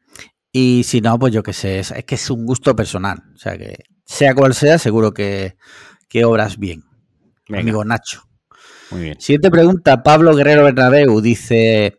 Y 0.51 0.83
si 0.83 1.01
no, 1.01 1.17
pues 1.17 1.33
yo 1.33 1.41
qué 1.41 1.51
sé, 1.51 1.79
es, 1.79 1.91
que 2.05 2.13
es 2.13 2.29
un 2.29 2.45
gusto 2.45 2.75
personal. 2.75 3.23
O 3.33 3.37
sea 3.37 3.57
que, 3.57 3.85
sea 4.05 4.35
cual 4.35 4.53
sea, 4.53 4.77
seguro 4.77 5.15
que, 5.15 5.55
obras 6.23 6.59
bien. 6.59 6.83
Amigo 7.49 7.83
Nacho. 7.83 8.21
Muy 8.93 9.01
bien. 9.01 9.19
Siguiente 9.19 9.49
pregunta, 9.49 10.03
Pablo 10.03 10.35
Guerrero 10.35 10.63
Bernabeu 10.63 11.19
dice: 11.19 11.97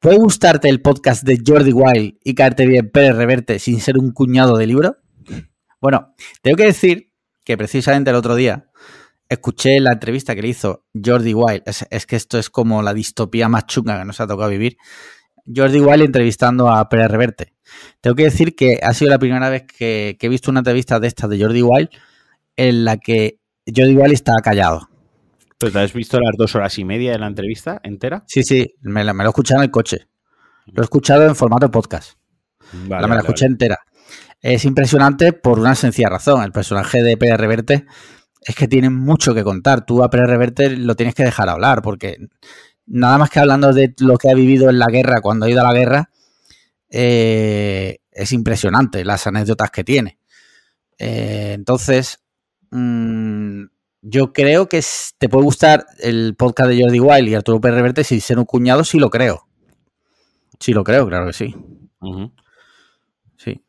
¿Puede 0.00 0.16
gustarte 0.16 0.68
el 0.68 0.82
podcast 0.82 1.22
de 1.22 1.38
Jordi 1.46 1.72
Wild 1.72 2.18
y 2.24 2.34
caerte 2.34 2.66
bien 2.66 2.90
Pérez 2.90 3.16
Reverte 3.16 3.58
sin 3.58 3.80
ser 3.80 3.98
un 3.98 4.10
cuñado 4.10 4.56
de 4.58 4.66
libro? 4.66 4.96
Bueno, 5.80 6.14
tengo 6.42 6.56
que 6.56 6.64
decir 6.64 7.12
que 7.44 7.56
precisamente 7.56 8.10
el 8.10 8.16
otro 8.16 8.34
día 8.34 8.66
escuché 9.28 9.78
la 9.80 9.92
entrevista 9.92 10.34
que 10.34 10.42
le 10.42 10.48
hizo 10.48 10.84
Jordi 10.92 11.34
Wild. 11.34 11.62
Es, 11.90 12.06
que 12.06 12.16
esto 12.16 12.38
es 12.38 12.50
como 12.50 12.82
la 12.82 12.92
distopía 12.92 13.48
más 13.48 13.66
chunga 13.66 13.98
que 13.98 14.04
nos 14.04 14.20
ha 14.20 14.26
tocado 14.26 14.50
vivir. 14.50 14.76
Jordi 15.46 15.80
Wild 15.80 16.02
entrevistando 16.02 16.68
a 16.68 16.88
Pérez 16.88 17.08
Reverte. 17.10 17.54
Tengo 18.00 18.16
que 18.16 18.24
decir 18.24 18.56
que 18.56 18.80
ha 18.82 18.92
sido 18.92 19.10
la 19.10 19.18
primera 19.18 19.48
vez 19.50 19.62
que, 19.66 20.18
he 20.20 20.28
visto 20.28 20.50
una 20.50 20.60
entrevista 20.60 20.98
de 20.98 21.06
esta 21.06 21.28
de 21.28 21.40
Jordi 21.40 21.62
Wild 21.62 21.90
en 22.56 22.84
la 22.84 22.96
que 22.96 23.38
Jordi 23.66 23.94
Wild 23.96 24.12
estaba 24.12 24.40
callado. 24.40 24.88
¿Pero 25.58 25.72
te 25.72 25.78
has 25.78 25.92
visto 25.92 26.18
las 26.20 26.34
dos 26.36 26.54
horas 26.54 26.78
y 26.78 26.84
media 26.84 27.12
de 27.12 27.18
la 27.18 27.26
entrevista 27.26 27.80
entera? 27.82 28.24
Sí, 28.26 28.42
sí, 28.42 28.74
me, 28.82 29.04
lo 29.04 29.12
he 29.12 29.26
escuchado 29.26 29.60
en 29.60 29.64
el 29.64 29.70
coche. 29.70 30.08
Lo 30.66 30.82
he 30.82 30.84
escuchado 30.84 31.24
en 31.24 31.36
formato 31.36 31.70
podcast. 31.70 32.18
me 32.72 32.98
la 32.98 33.18
escuché 33.18 33.46
entera. 33.46 33.78
Es 34.40 34.64
impresionante 34.64 35.32
por 35.32 35.58
una 35.58 35.74
sencilla 35.74 36.10
razón. 36.10 36.42
El 36.42 36.52
personaje 36.52 37.02
de 37.02 37.16
Pérez 37.16 37.38
Reverte 37.38 37.86
es 38.42 38.54
que 38.54 38.68
tiene 38.68 38.90
mucho 38.90 39.34
que 39.34 39.42
contar. 39.42 39.86
Tú 39.86 40.02
a 40.02 40.10
Pérez 40.10 40.28
Reverte 40.28 40.76
lo 40.76 40.96
tienes 40.96 41.14
que 41.14 41.24
dejar 41.24 41.48
hablar, 41.48 41.82
porque 41.82 42.18
nada 42.86 43.16
más 43.18 43.30
que 43.30 43.40
hablando 43.40 43.72
de 43.72 43.94
lo 43.98 44.18
que 44.18 44.30
ha 44.30 44.34
vivido 44.34 44.68
en 44.68 44.78
la 44.78 44.88
guerra, 44.88 45.20
cuando 45.20 45.46
ha 45.46 45.50
ido 45.50 45.60
a 45.60 45.64
la 45.64 45.78
guerra, 45.78 46.10
eh, 46.90 47.98
es 48.12 48.32
impresionante 48.32 49.04
las 49.04 49.26
anécdotas 49.26 49.70
que 49.70 49.84
tiene. 49.84 50.18
Eh, 50.98 51.52
entonces, 51.54 52.18
mm, 52.70 53.64
yo 54.06 54.34
creo 54.34 54.68
que 54.68 54.82
te 55.18 55.30
puede 55.30 55.44
gustar 55.44 55.86
el 55.98 56.36
podcast 56.36 56.68
de 56.68 56.82
Jordi 56.82 57.00
Wild 57.00 57.28
y 57.28 57.34
Arturo 57.34 57.60
Pérez 57.60 57.76
Reverte 57.76 58.04
sin 58.04 58.20
ser 58.20 58.38
un 58.38 58.44
cuñado, 58.44 58.84
sí 58.84 58.98
lo 58.98 59.08
creo. 59.08 59.48
Sí 60.60 60.72
lo 60.72 60.84
creo, 60.84 61.08
claro 61.08 61.26
que 61.26 61.32
sí. 61.32 61.54
Sí. 63.36 63.64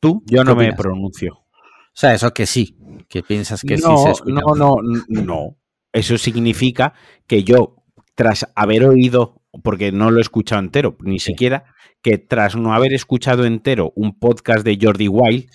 ¿Tú? 0.00 0.22
Yo 0.26 0.44
no 0.44 0.54
me 0.54 0.74
pronuncio. 0.74 1.34
O 1.34 1.96
sea, 1.96 2.12
eso 2.12 2.26
es 2.26 2.32
que 2.32 2.44
sí, 2.44 2.76
que 3.08 3.22
piensas 3.22 3.62
que 3.62 3.78
no, 3.78 3.96
sí 3.96 4.22
se 4.22 4.30
No, 4.30 4.54
no, 4.54 4.76
no. 5.08 5.56
Eso 5.92 6.18
significa 6.18 6.92
que 7.26 7.42
yo, 7.42 7.76
tras 8.14 8.46
haber 8.54 8.84
oído, 8.84 9.40
porque 9.62 9.92
no 9.92 10.10
lo 10.10 10.18
he 10.18 10.22
escuchado 10.22 10.60
entero, 10.60 10.96
ni 11.00 11.20
siquiera, 11.20 11.64
que 12.02 12.18
tras 12.18 12.54
no 12.54 12.74
haber 12.74 12.92
escuchado 12.92 13.46
entero 13.46 13.92
un 13.96 14.18
podcast 14.18 14.62
de 14.62 14.78
Jordi 14.78 15.08
Wild, 15.08 15.48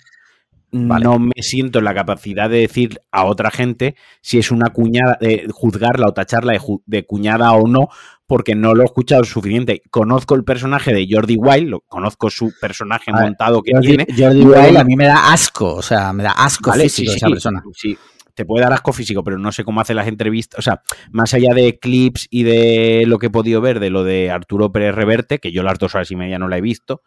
no 0.72 1.18
me 1.18 1.42
siento 1.42 1.78
en 1.78 1.84
la 1.84 1.94
capacidad 1.94 2.48
de 2.48 2.60
decir 2.60 3.00
a 3.10 3.24
otra 3.24 3.50
gente 3.50 3.96
si 4.22 4.38
es 4.38 4.50
una 4.50 4.70
cuñada, 4.70 5.18
de 5.20 5.46
juzgarla 5.50 6.08
o 6.08 6.12
tacharla 6.12 6.60
de, 6.86 7.06
cuñada 7.06 7.52
o 7.52 7.66
no, 7.66 7.88
porque 8.26 8.54
no 8.54 8.74
lo 8.74 8.82
he 8.82 8.86
escuchado 8.86 9.24
suficiente. 9.24 9.82
Conozco 9.90 10.34
el 10.34 10.44
personaje 10.44 10.94
de 10.94 11.06
Jordi 11.10 11.36
Wild, 11.36 11.78
conozco 11.88 12.30
su 12.30 12.52
personaje 12.60 13.12
montado 13.12 13.62
que 13.62 13.72
tiene. 13.80 14.06
Jordi 14.16 14.42
Wild 14.42 14.76
a 14.76 14.84
mí 14.84 14.96
me 14.96 15.06
da 15.06 15.32
asco, 15.32 15.74
o 15.74 15.82
sea, 15.82 16.12
me 16.12 16.22
da 16.22 16.32
asco 16.32 16.72
físico 16.72 17.12
esa 17.12 17.28
persona. 17.28 17.62
Sí, 17.74 17.96
te 18.40 18.46
puede 18.46 18.62
dar 18.62 18.72
asco 18.72 18.94
físico, 18.94 19.22
pero 19.22 19.38
no 19.38 19.52
sé 19.52 19.64
cómo 19.64 19.82
hace 19.82 19.92
las 19.92 20.08
entrevistas. 20.08 20.58
O 20.58 20.62
sea, 20.62 20.82
más 21.10 21.34
allá 21.34 21.52
de 21.54 21.78
clips 21.78 22.26
y 22.30 22.42
de 22.44 23.04
lo 23.06 23.18
que 23.18 23.26
he 23.26 23.30
podido 23.30 23.60
ver 23.60 23.80
de 23.80 23.90
lo 23.90 24.02
de 24.02 24.30
Arturo 24.30 24.72
Pérez 24.72 24.94
Reverte, 24.94 25.38
que 25.38 25.52
yo 25.52 25.62
las 25.62 25.78
dos 25.78 25.94
horas 25.94 26.10
y 26.10 26.16
media 26.16 26.38
no 26.38 26.48
la 26.48 26.56
he 26.56 26.62
visto, 26.62 27.02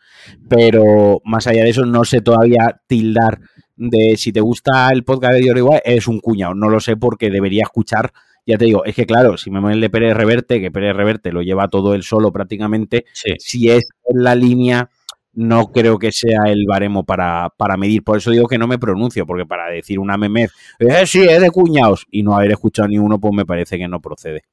pero 0.48 1.22
más 1.26 1.48
allá 1.48 1.64
de 1.64 1.72
eso, 1.72 1.88
no 1.88 2.06
sé 2.06 2.22
todavía 2.22 2.82
tildar 2.88 3.40
de 3.76 4.16
si 4.18 4.32
te 4.32 4.42
gusta 4.42 4.90
el 4.92 5.04
podcast 5.04 5.36
de 5.36 5.48
Jordi 5.48 5.62
Wild, 5.62 5.82
es 5.86 6.08
un 6.08 6.20
cuñado. 6.20 6.56
No 6.56 6.70
lo 6.70 6.80
sé 6.80 6.98
porque 6.98 7.30
debería 7.30 7.64
escuchar 7.64 8.12
ya 8.46 8.58
te 8.58 8.66
digo, 8.66 8.84
es 8.84 8.96
que 8.96 9.06
claro, 9.06 9.38
si 9.38 9.50
me 9.50 9.72
el 9.72 9.80
de 9.80 9.90
Pérez 9.90 10.16
Reverte, 10.16 10.60
que 10.60 10.72
Pérez 10.72 10.96
Reverte 10.96 11.32
lo 11.32 11.42
lleva 11.42 11.70
todo 11.70 11.94
él 11.94 12.04
solo 12.04 12.32
prácticamente, 12.32 13.06
si 13.14 13.70
es 13.70 13.88
en 14.06 14.24
la 14.24 14.36
línea, 14.36 14.90
no 15.34 15.72
creo 15.72 15.98
que 15.98 16.12
sea 16.12 16.42
el 16.48 16.66
baremo 16.68 17.06
para, 17.06 17.50
para, 17.58 17.78
medir. 17.78 18.04
Por 18.04 18.18
eso 18.18 18.32
digo 18.32 18.48
que 18.48 18.58
no 18.58 18.68
me 18.68 18.78
pronuncio, 18.78 19.26
porque 19.26 19.46
para 19.46 19.70
decir 19.70 19.98
una 19.98 20.18
meme, 20.18 20.50
eh, 20.80 21.08
sí, 21.08 21.24
es 21.24 21.42
de 21.42 21.52
cuñados, 21.52 22.06
y 22.12 22.24
no 22.24 22.36
haber 22.36 22.52
escuchado 22.52 22.88
ni 22.88 22.98
uno, 22.98 23.20
pues 23.20 23.34
me 23.34 23.46
parece 23.46 23.78
que 23.78 23.88
no 23.88 24.02
procede. 24.02 24.44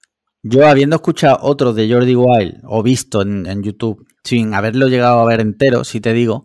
Yo 0.42 0.66
habiendo 0.66 0.96
escuchado 0.96 1.38
otro 1.42 1.74
de 1.74 1.92
Jordi 1.92 2.14
Wild 2.14 2.60
o 2.64 2.82
visto 2.82 3.20
en, 3.22 3.62
YouTube, 3.62 4.06
sin 4.24 4.54
haberlo 4.54 4.88
llegado 4.88 5.20
a 5.20 5.26
ver 5.26 5.40
entero, 5.40 5.84
si 5.84 6.00
te 6.00 6.14
digo 6.14 6.44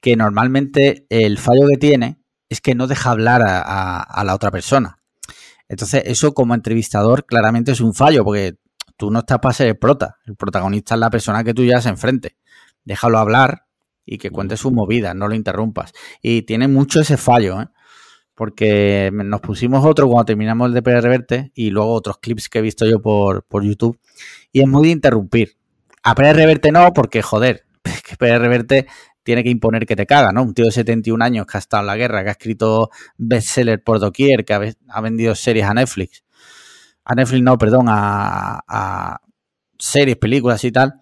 que 0.00 0.16
normalmente 0.16 1.06
el 1.08 1.38
fallo 1.38 1.66
que 1.68 1.78
tiene 1.78 2.20
es 2.48 2.60
que 2.60 2.74
no 2.74 2.86
deja 2.86 3.10
hablar 3.10 3.42
a 3.44 4.24
la 4.24 4.34
otra 4.34 4.50
persona. 4.50 5.00
Entonces, 5.70 6.02
eso 6.06 6.34
como 6.34 6.54
entrevistador 6.54 7.24
claramente 7.24 7.70
es 7.70 7.80
un 7.80 7.94
fallo, 7.94 8.24
porque 8.24 8.56
tú 8.96 9.12
no 9.12 9.20
estás 9.20 9.38
para 9.38 9.54
ser 9.54 9.68
el 9.68 9.78
prota. 9.78 10.18
El 10.26 10.34
protagonista 10.34 10.94
es 10.94 11.00
la 11.00 11.10
persona 11.10 11.44
que 11.44 11.54
tú 11.54 11.64
llevas 11.64 11.86
enfrente. 11.86 12.36
Déjalo 12.84 13.18
hablar 13.18 13.66
y 14.04 14.18
que 14.18 14.30
cuente 14.30 14.56
sus 14.56 14.72
movidas, 14.72 15.14
no 15.14 15.28
lo 15.28 15.34
interrumpas. 15.36 15.92
Y 16.20 16.42
tiene 16.42 16.66
mucho 16.66 17.00
ese 17.00 17.16
fallo, 17.16 17.62
¿eh? 17.62 17.68
porque 18.34 19.12
nos 19.12 19.40
pusimos 19.40 19.86
otro 19.86 20.08
cuando 20.08 20.24
terminamos 20.24 20.66
el 20.66 20.74
de 20.74 21.00
Reverte 21.00 21.52
y 21.54 21.70
luego 21.70 21.92
otros 21.92 22.18
clips 22.18 22.48
que 22.48 22.58
he 22.58 22.62
visto 22.62 22.84
yo 22.84 23.00
por, 23.00 23.44
por 23.44 23.62
YouTube. 23.62 23.96
Y 24.50 24.62
es 24.62 24.66
muy 24.66 24.88
de 24.88 24.90
interrumpir. 24.90 25.56
A 26.02 26.14
Reverte 26.14 26.72
no, 26.72 26.92
porque 26.92 27.22
joder, 27.22 27.64
que 27.84 28.16
Reverte 28.38 28.88
tiene 29.22 29.42
que 29.42 29.50
imponer 29.50 29.86
que 29.86 29.96
te 29.96 30.06
caga, 30.06 30.32
¿no? 30.32 30.42
Un 30.42 30.54
tío 30.54 30.64
de 30.64 30.72
71 30.72 31.24
años 31.24 31.46
que 31.46 31.56
ha 31.56 31.60
estado 31.60 31.82
en 31.82 31.86
la 31.88 31.96
guerra, 31.96 32.22
que 32.22 32.28
ha 32.30 32.32
escrito 32.32 32.90
bestseller 33.16 33.82
por 33.82 34.00
doquier, 34.00 34.44
que 34.44 34.54
ha, 34.54 35.00
vendido 35.00 35.34
series 35.34 35.66
a 35.66 35.74
Netflix. 35.74 36.24
A 37.04 37.14
Netflix 37.14 37.42
no, 37.42 37.58
perdón, 37.58 37.86
a, 37.88 38.60
a 38.66 39.20
series, 39.78 40.16
películas 40.16 40.62
y 40.64 40.72
tal, 40.72 40.94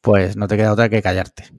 pues 0.00 0.36
no 0.36 0.48
te 0.48 0.56
queda 0.56 0.72
otra 0.72 0.88
que 0.88 1.02
callarte. 1.02 1.50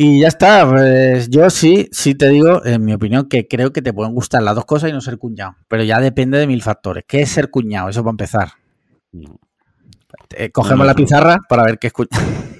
Y 0.00 0.20
ya 0.20 0.28
está, 0.28 0.68
pues 0.68 1.28
yo 1.30 1.48
sí, 1.50 1.88
sí 1.92 2.14
te 2.14 2.28
digo, 2.28 2.64
en 2.64 2.84
mi 2.84 2.92
opinión, 2.92 3.28
que 3.28 3.48
creo 3.48 3.72
que 3.72 3.82
te 3.82 3.92
pueden 3.92 4.14
gustar 4.14 4.42
las 4.42 4.54
dos 4.54 4.64
cosas 4.64 4.90
y 4.90 4.92
no 4.92 5.00
ser 5.00 5.18
cuñado. 5.18 5.56
Pero 5.66 5.82
ya 5.82 5.98
depende 6.00 6.38
de 6.38 6.46
mil 6.46 6.62
factores. 6.62 7.04
¿Qué 7.08 7.22
es 7.22 7.30
ser 7.30 7.50
cuñado? 7.50 7.88
Eso 7.88 8.02
para 8.04 8.12
empezar. 8.12 8.52
Eh, 10.36 10.50
cogemos 10.50 10.86
la 10.86 10.94
pizarra 10.94 11.38
para 11.48 11.64
ver 11.64 11.78
qué 11.78 11.88
es 11.88 11.92
cuñado. 11.92 12.22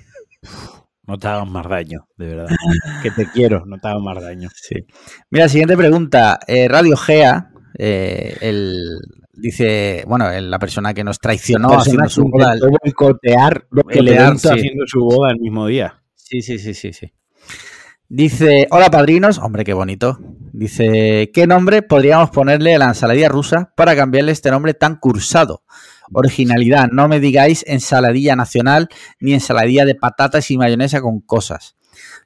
No 1.07 1.19
te 1.19 1.27
hagas 1.27 1.49
más 1.49 1.67
daño, 1.67 2.07
de 2.17 2.27
verdad. 2.27 2.47
que 3.03 3.11
te 3.11 3.31
quiero, 3.31 3.65
no 3.65 3.79
te 3.79 3.89
hagas 3.89 4.03
más 4.03 4.23
daño. 4.23 4.51
Sí. 4.55 4.75
Mira, 5.31 5.49
siguiente 5.49 5.77
pregunta. 5.77 6.39
Eh, 6.47 6.69
Radio 6.69 6.97
Gea, 6.97 7.51
eh, 7.79 8.37
el, 8.43 8.99
dice, 9.33 10.05
bueno, 10.07 10.29
la 10.31 10.59
persona 10.59 10.93
que 10.93 11.05
nos 11.05 11.19
traicionó 11.19 11.79
haciendo 11.79 12.09
su 12.09 12.25
boda. 12.25 12.55
boicotear 12.83 13.67
haciendo 13.73 14.85
su 14.87 15.01
boda 15.01 15.31
el 15.31 15.41
mismo 15.41 15.67
día. 15.67 16.03
Sí, 16.15 16.43
sí, 16.43 16.59
sí, 16.59 16.75
sí, 16.75 16.93
sí. 16.93 17.13
Dice, 18.11 18.67
hola 18.71 18.91
padrinos, 18.91 19.39
hombre, 19.39 19.65
qué 19.65 19.75
bonito. 19.75 20.19
Dice, 20.53 21.31
¿qué 21.33 21.47
nombre 21.47 21.83
podríamos 21.83 22.31
ponerle 22.31 22.75
a 22.75 22.79
la 22.79 22.89
ensaladilla 22.89 23.29
rusa 23.29 23.73
para 23.77 23.95
cambiarle 23.95 24.33
este 24.33 24.51
nombre 24.51 24.75
tan 24.75 24.97
cursado? 24.97 25.63
Originalidad, 26.13 26.89
no 26.91 27.09
me 27.09 27.21
digáis 27.21 27.65
ensaladilla 27.67 28.37
nacional 28.37 28.89
ni 29.21 29.35
ensaladilla 29.35 29.85
de 29.85 29.95
patatas 29.95 30.51
y 30.51 30.59
mayonesa 30.59 31.01
con 31.01 31.21
cosas. 31.21 31.77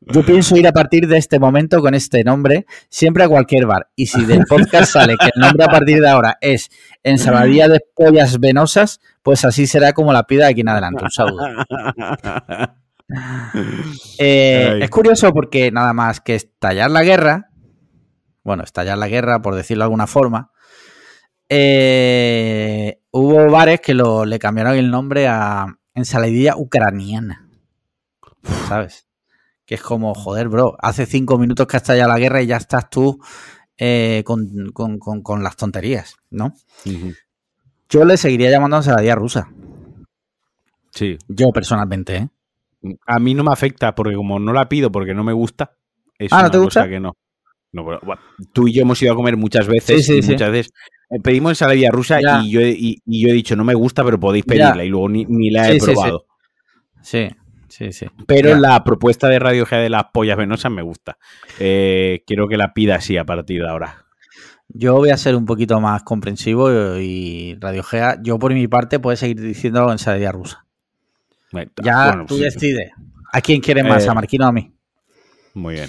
Yo 0.01 0.23
pienso 0.27 0.57
ir 0.57 0.67
a 0.67 0.73
partir 0.73 1.07
de 1.09 1.19
este 1.19 1.39
momento 1.39 1.81
con 1.81 1.95
este 1.95 2.25
nombre 2.25 2.67
siempre 2.89 3.25
a 3.25 3.29
cualquier 3.29 3.67
bar. 3.67 3.89
Y 3.97 4.07
si 4.07 4.25
del 4.25 4.45
podcast 4.47 4.93
sale 4.93 5.17
que 5.17 5.31
el 5.35 5.41
nombre 5.41 5.65
a 5.65 5.69
partir 5.69 6.01
de 6.01 6.09
ahora 6.09 6.39
es 6.41 6.71
ensaladilla 7.03 7.69
de 7.69 7.81
pollas 7.95 8.41
venosas, 8.41 9.01
pues 9.23 9.45
así 9.45 9.67
será 9.67 9.93
como 9.93 10.13
la 10.13 10.25
pida 10.25 10.45
de 10.45 10.51
aquí 10.51 10.61
en 10.63 10.69
adelante. 10.69 11.05
Un 11.05 11.11
saludo. 11.11 11.47
Eh, 14.17 14.79
es 14.81 14.89
curioso 14.89 15.35
porque 15.35 15.71
nada 15.71 15.93
más 15.93 16.23
que 16.23 16.35
estallar 16.35 16.91
la 16.91 17.03
guerra, 17.03 17.51
bueno, 18.43 18.63
estallar 18.63 18.97
la 18.97 19.09
guerra 19.09 19.43
por 19.43 19.55
decirlo 19.55 19.83
de 19.83 19.87
alguna 19.87 20.07
forma, 20.07 20.51
eh, 21.51 23.02
hubo 23.13 23.51
bares 23.51 23.81
que 23.81 23.95
lo, 23.95 24.25
le 24.25 24.39
cambiaron 24.39 24.77
el 24.77 24.91
nombre 24.91 25.29
a 25.29 25.79
ensaladilla 25.95 26.57
ucraniana. 26.57 27.49
¿Sabes? 28.69 29.07
Que 29.65 29.77
es 29.77 29.83
como, 29.83 30.15
joder, 30.15 30.49
bro, 30.49 30.77
hace 30.81 31.07
cinco 31.07 31.39
minutos 31.39 31.67
que 31.67 31.77
ha 31.77 31.79
estallado 31.79 32.11
la 32.11 32.19
guerra 32.19 32.43
y 32.43 32.47
ya 32.47 32.57
estás 32.57 32.91
tú 32.91 33.21
eh, 33.79 34.25
con, 34.25 35.43
las 35.43 35.57
tonterías, 35.57 36.17
¿no? 36.31 36.55
Yo 37.89 38.05
le 38.05 38.17
seguiría 38.17 38.51
llamando 38.51 38.79
ensaladilla 38.79 39.15
rusa. 39.15 39.53
Sí. 40.91 41.17
Yo 41.29 41.51
personalmente, 41.53 42.17
¿eh? 42.17 42.29
A 43.07 43.21
mí 43.21 43.35
no 43.35 43.45
me 43.45 43.53
afecta 43.53 43.95
porque 43.95 44.17
como 44.17 44.41
no 44.41 44.53
la 44.53 44.69
pido 44.69 44.91
porque 44.91 45.15
no 45.15 45.23
me 45.23 45.33
gusta, 45.33 45.77
es 46.19 46.33
ah, 46.33 46.43
¿no 46.43 46.51
te 46.51 46.59
gusta? 46.59 46.89
que 46.89 46.99
no. 46.99 47.13
tú 48.53 48.67
y 48.67 48.73
yo 48.73 48.83
hemos 48.83 49.01
ido 49.01 49.13
a 49.13 49.17
comer 49.17 49.37
muchas 49.37 49.69
veces 49.69 50.09
y 50.09 50.21
muchas 50.21 50.51
veces 50.51 50.73
pedimos 51.23 51.53
ensaladilla 51.53 51.91
rusa 51.91 52.21
y 52.21 52.51
yo, 52.51 52.61
y, 52.61 53.03
yo, 53.07 53.29
he 53.29 53.33
dicho 53.33 53.57
no 53.57 53.65
me 53.65 53.75
gusta 53.75 54.05
pero 54.05 54.19
podéis 54.19 54.45
pedirla 54.45 54.85
y 54.85 54.89
luego 54.89 55.09
ni, 55.09 55.51
la 55.51 55.71
he 55.71 55.79
probado. 55.79 56.27
Sí, 57.03 57.29
sí, 57.69 57.93
sí. 57.93 58.07
Pero 58.27 58.57
la 58.57 58.83
propuesta 58.85 59.29
de 59.29 59.39
Radio 59.39 59.67
Gea 59.67 59.81
de 59.81 59.91
las 59.91 60.05
pollas 60.13 60.37
venosas 60.37 60.71
me 60.71 60.83
gusta. 60.83 61.19
Eh, 61.59 62.23
quiero 62.27 62.49
que 62.49 62.57
la 62.57 62.73
pida 62.73 62.97
así 62.97 63.17
a 63.17 63.25
partir 63.25 63.63
de 63.63 63.69
ahora. 63.69 64.07
Yo 64.69 64.95
voy 64.95 65.11
a 65.11 65.17
ser 65.17 65.37
un 65.37 65.45
poquito 65.45 65.81
más 65.81 66.03
comprensivo 66.03 66.71
y 66.99 67.57
Radio 67.61 67.83
Gea, 67.83 68.19
yo 68.23 68.39
por 68.39 68.55
mi 68.55 68.69
parte 68.69 68.99
puedo 68.99 69.17
seguir 69.17 69.41
diciendo 69.41 69.91
ensaladilla 69.91 70.33
rusa. 70.33 70.65
Ya 71.83 72.25
tú 72.27 72.39
decides. 72.39 72.91
¿A 73.33 73.41
quién 73.41 73.61
quieres 73.61 73.85
más? 73.85 74.07
¿A 74.07 74.13
eh, 74.13 74.15
Marquino 74.15 74.47
o 74.47 74.49
a 74.49 74.53
mí? 74.53 74.73
Muy 75.55 75.75
bien. 75.75 75.89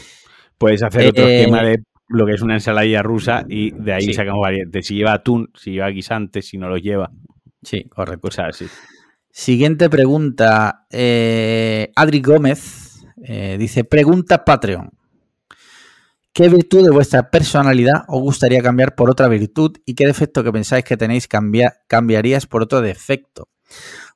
Puedes 0.57 0.83
hacer 0.83 1.09
otro 1.09 1.27
eh, 1.27 1.41
esquema 1.41 1.63
de 1.63 1.83
lo 2.13 2.25
que 2.25 2.33
es 2.33 2.41
una 2.41 2.53
ensaladilla 2.55 3.01
rusa 3.01 3.45
y 3.47 3.71
de 3.71 3.93
ahí 3.93 4.13
sacamos 4.13 4.41
variantes. 4.41 4.87
Si 4.87 4.95
lleva 4.95 5.13
atún, 5.13 5.49
si 5.55 5.71
lleva 5.71 5.89
guisante, 5.89 6.41
si 6.41 6.57
no 6.57 6.69
lo 6.69 6.77
lleva. 6.77 7.11
Sí, 7.61 7.83
correcto. 7.85 8.31
sea, 8.31 8.51
sí. 8.51 8.67
Siguiente 9.29 9.89
pregunta. 9.89 10.85
Eh, 10.91 11.91
Adri 11.95 12.21
Gómez 12.21 13.05
dice: 13.57 13.83
Pregunta 13.83 14.45
Patreon. 14.45 14.91
¿Qué 16.33 16.49
virtud 16.49 16.83
de 16.83 16.89
vuestra 16.89 17.29
personalidad 17.29 18.05
os 18.07 18.19
gustaría 18.21 18.63
cambiar 18.63 18.95
por 18.95 19.11
otra 19.11 19.27
virtud 19.27 19.77
y 19.85 19.93
qué 19.93 20.07
defecto 20.07 20.43
que 20.43 20.51
pensáis 20.51 20.83
que 20.83 20.97
tenéis 20.97 21.27
cambiarías 21.27 22.47
por 22.47 22.63
otro 22.63 22.81
defecto? 22.81 23.49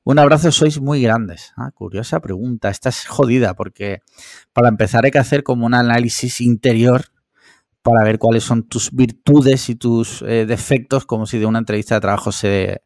Un 0.04 0.18
abrazo, 0.18 0.52
sois 0.52 0.80
muy 0.80 1.02
grandes. 1.02 1.54
Ah, 1.58 1.70
curiosa 1.72 2.20
pregunta. 2.20 2.70
Esta 2.70 2.90
es 2.90 3.06
jodida 3.06 3.54
porque 3.56 4.00
para 4.52 4.70
empezar 4.70 5.06
hay 5.06 5.12
que 5.12 5.20
hacer 5.20 5.44
como 5.44 5.68
un 5.68 5.76
análisis 5.76 6.42
interior 6.42 7.06
para 7.88 8.04
ver 8.04 8.20
cuáles 8.20 8.44
son 8.44 8.68
tus 8.68 8.92
virtudes 8.92 9.70
y 9.70 9.76
tus 9.76 10.22
eh, 10.22 10.46
defectos, 10.46 11.06
como 11.06 11.26
si 11.26 11.40
de 11.40 11.46
una 11.46 11.60
entrevista 11.60 11.96
de 11.96 12.02
trabajo 12.02 12.32
se, 12.32 12.82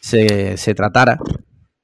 se, 0.00 0.74
tratara. 0.74 1.18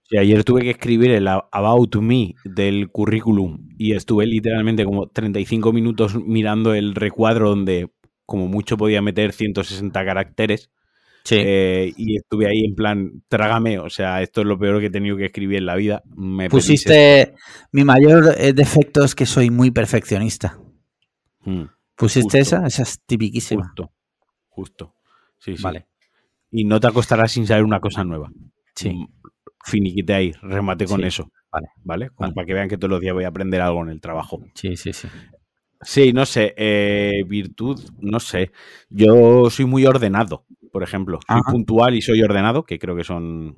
Sí, 0.04 0.16
ayer 0.16 0.42
tuve 0.42 0.62
que 0.62 0.70
escribir 0.70 1.10
el 1.12 1.28
About 1.28 1.96
Me 1.96 2.34
del 2.44 2.90
currículum 2.90 3.68
y 3.78 3.92
estuve 3.92 4.26
literalmente 4.26 4.84
como 4.84 5.08
35 5.08 5.72
minutos 5.72 6.16
mirando 6.16 6.74
el 6.74 6.94
recuadro 6.94 7.50
donde 7.50 7.90
como 8.26 8.48
mucho 8.48 8.76
podía 8.76 9.00
meter 9.00 9.32
160 9.32 10.04
caracteres 10.04 10.70
eh, 11.30 11.92
y 11.96 12.16
estuve 12.16 12.46
ahí 12.46 12.64
en 12.64 12.74
plan, 12.74 13.22
trágame, 13.28 13.78
o 13.78 13.90
sea, 13.90 14.22
esto 14.22 14.40
es 14.40 14.46
lo 14.46 14.58
peor 14.58 14.80
que 14.80 14.86
he 14.86 14.90
tenido 14.90 15.16
que 15.16 15.26
escribir 15.26 15.58
en 15.58 15.66
la 15.66 15.76
vida. 15.76 16.02
Me 16.16 16.48
Pusiste, 16.48 17.34
mi 17.72 17.84
mayor 17.84 18.34
eh, 18.38 18.52
defecto 18.52 19.04
es 19.04 19.14
que 19.14 19.26
soy 19.26 19.50
muy 19.50 19.70
perfeccionista. 19.70 20.58
Hmm, 21.44 21.64
¿Pusiste 21.98 22.38
esa? 22.38 22.66
Esa 22.66 22.82
es 22.82 23.00
tipiquísima. 23.04 23.64
Justo, 23.64 23.92
justo. 24.48 24.94
Sí, 25.38 25.56
sí. 25.56 25.62
Vale. 25.62 25.86
Y 26.50 26.64
no 26.64 26.80
te 26.80 26.86
acostarás 26.86 27.32
sin 27.32 27.46
saber 27.46 27.64
una 27.64 27.80
cosa 27.80 28.04
nueva. 28.04 28.30
Sí. 28.74 28.90
Mm, 28.90 29.08
finiquite 29.64 30.14
ahí, 30.14 30.32
remate 30.42 30.86
con 30.86 31.04
eso. 31.04 31.30
Vale. 31.50 31.68
¿Vale? 31.84 32.10
Como 32.10 32.32
para 32.32 32.46
que 32.46 32.54
vean 32.54 32.68
que 32.68 32.78
todos 32.78 32.90
los 32.90 33.00
días 33.00 33.14
voy 33.14 33.24
a 33.24 33.28
aprender 33.28 33.60
algo 33.60 33.82
en 33.82 33.90
el 33.90 34.00
trabajo. 34.00 34.40
Sí, 34.54 34.76
sí, 34.76 34.92
sí. 34.92 35.08
Sí, 35.80 36.12
no 36.12 36.26
sé. 36.26 36.54
Eh, 36.56 37.22
virtud, 37.26 37.80
no 38.00 38.20
sé. 38.20 38.52
Yo 38.88 39.50
soy 39.50 39.64
muy 39.64 39.86
ordenado 39.86 40.46
por 40.68 40.82
ejemplo. 40.82 41.18
Soy 41.26 41.40
puntual 41.50 41.94
y 41.94 42.02
soy 42.02 42.22
ordenado, 42.22 42.64
que 42.64 42.78
creo 42.78 42.96
que 42.96 43.04
son 43.04 43.56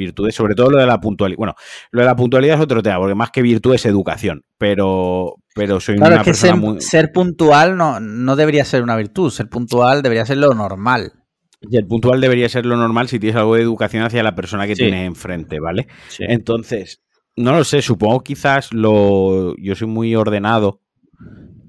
virtudes, 0.00 0.34
sobre 0.34 0.54
todo 0.54 0.70
lo 0.70 0.78
de 0.78 0.86
la 0.86 1.00
puntualidad. 1.00 1.38
Bueno, 1.38 1.54
lo 1.92 2.00
de 2.00 2.06
la 2.06 2.16
puntualidad 2.16 2.56
es 2.56 2.62
otro 2.62 2.82
tema, 2.82 2.98
porque 2.98 3.14
más 3.14 3.30
que 3.30 3.42
virtud 3.42 3.74
es 3.74 3.86
educación, 3.86 4.42
pero, 4.58 5.36
pero 5.54 5.78
soy 5.78 5.96
una 5.96 6.24
persona 6.24 6.34
ser, 6.34 6.56
muy... 6.56 6.80
ser 6.80 7.12
puntual 7.12 7.76
no, 7.76 8.00
no 8.00 8.34
debería 8.34 8.64
ser 8.64 8.82
una 8.82 8.96
virtud, 8.96 9.30
ser 9.30 9.48
puntual 9.48 10.02
debería 10.02 10.26
ser 10.26 10.38
lo 10.38 10.52
normal. 10.54 11.12
Y 11.62 11.76
el 11.76 11.86
puntual 11.86 12.20
debería 12.20 12.48
ser 12.48 12.64
lo 12.64 12.76
normal 12.76 13.08
si 13.08 13.18
tienes 13.18 13.36
algo 13.36 13.54
de 13.54 13.62
educación 13.62 14.02
hacia 14.02 14.22
la 14.22 14.34
persona 14.34 14.66
que 14.66 14.74
tienes 14.74 15.06
enfrente, 15.06 15.60
¿vale? 15.60 15.88
Entonces, 16.18 17.02
no 17.36 17.52
lo 17.52 17.64
sé, 17.64 17.82
supongo 17.82 18.20
quizás 18.20 18.72
lo. 18.72 19.54
Yo 19.56 19.74
soy 19.74 19.88
muy 19.88 20.14
ordenado 20.16 20.80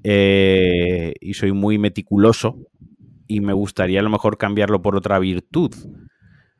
eh, 0.02 1.14
y 1.20 1.34
soy 1.34 1.52
muy 1.52 1.78
meticuloso 1.78 2.56
y 3.26 3.40
me 3.40 3.52
gustaría 3.52 4.00
a 4.00 4.02
lo 4.02 4.10
mejor 4.10 4.38
cambiarlo 4.38 4.82
por 4.82 4.96
otra 4.96 5.18
virtud. 5.18 5.74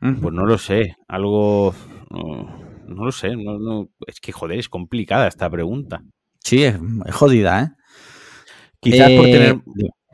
Pues 0.02 0.34
no 0.34 0.44
lo 0.46 0.58
sé, 0.58 0.96
algo... 1.06 1.72
No, 2.10 3.04
lo 3.04 3.12
sé, 3.12 3.36
no, 3.36 3.88
es 4.06 4.20
que 4.20 4.32
joder, 4.32 4.58
es 4.58 4.68
complicada 4.68 5.28
esta 5.28 5.48
pregunta. 5.48 6.02
Sí, 6.40 6.64
es, 6.64 6.76
jodida, 7.12 7.62
¿eh? 7.62 7.68
Quizás 8.80 9.12
por 9.12 9.28
eh, 9.28 9.32
tener 9.32 9.62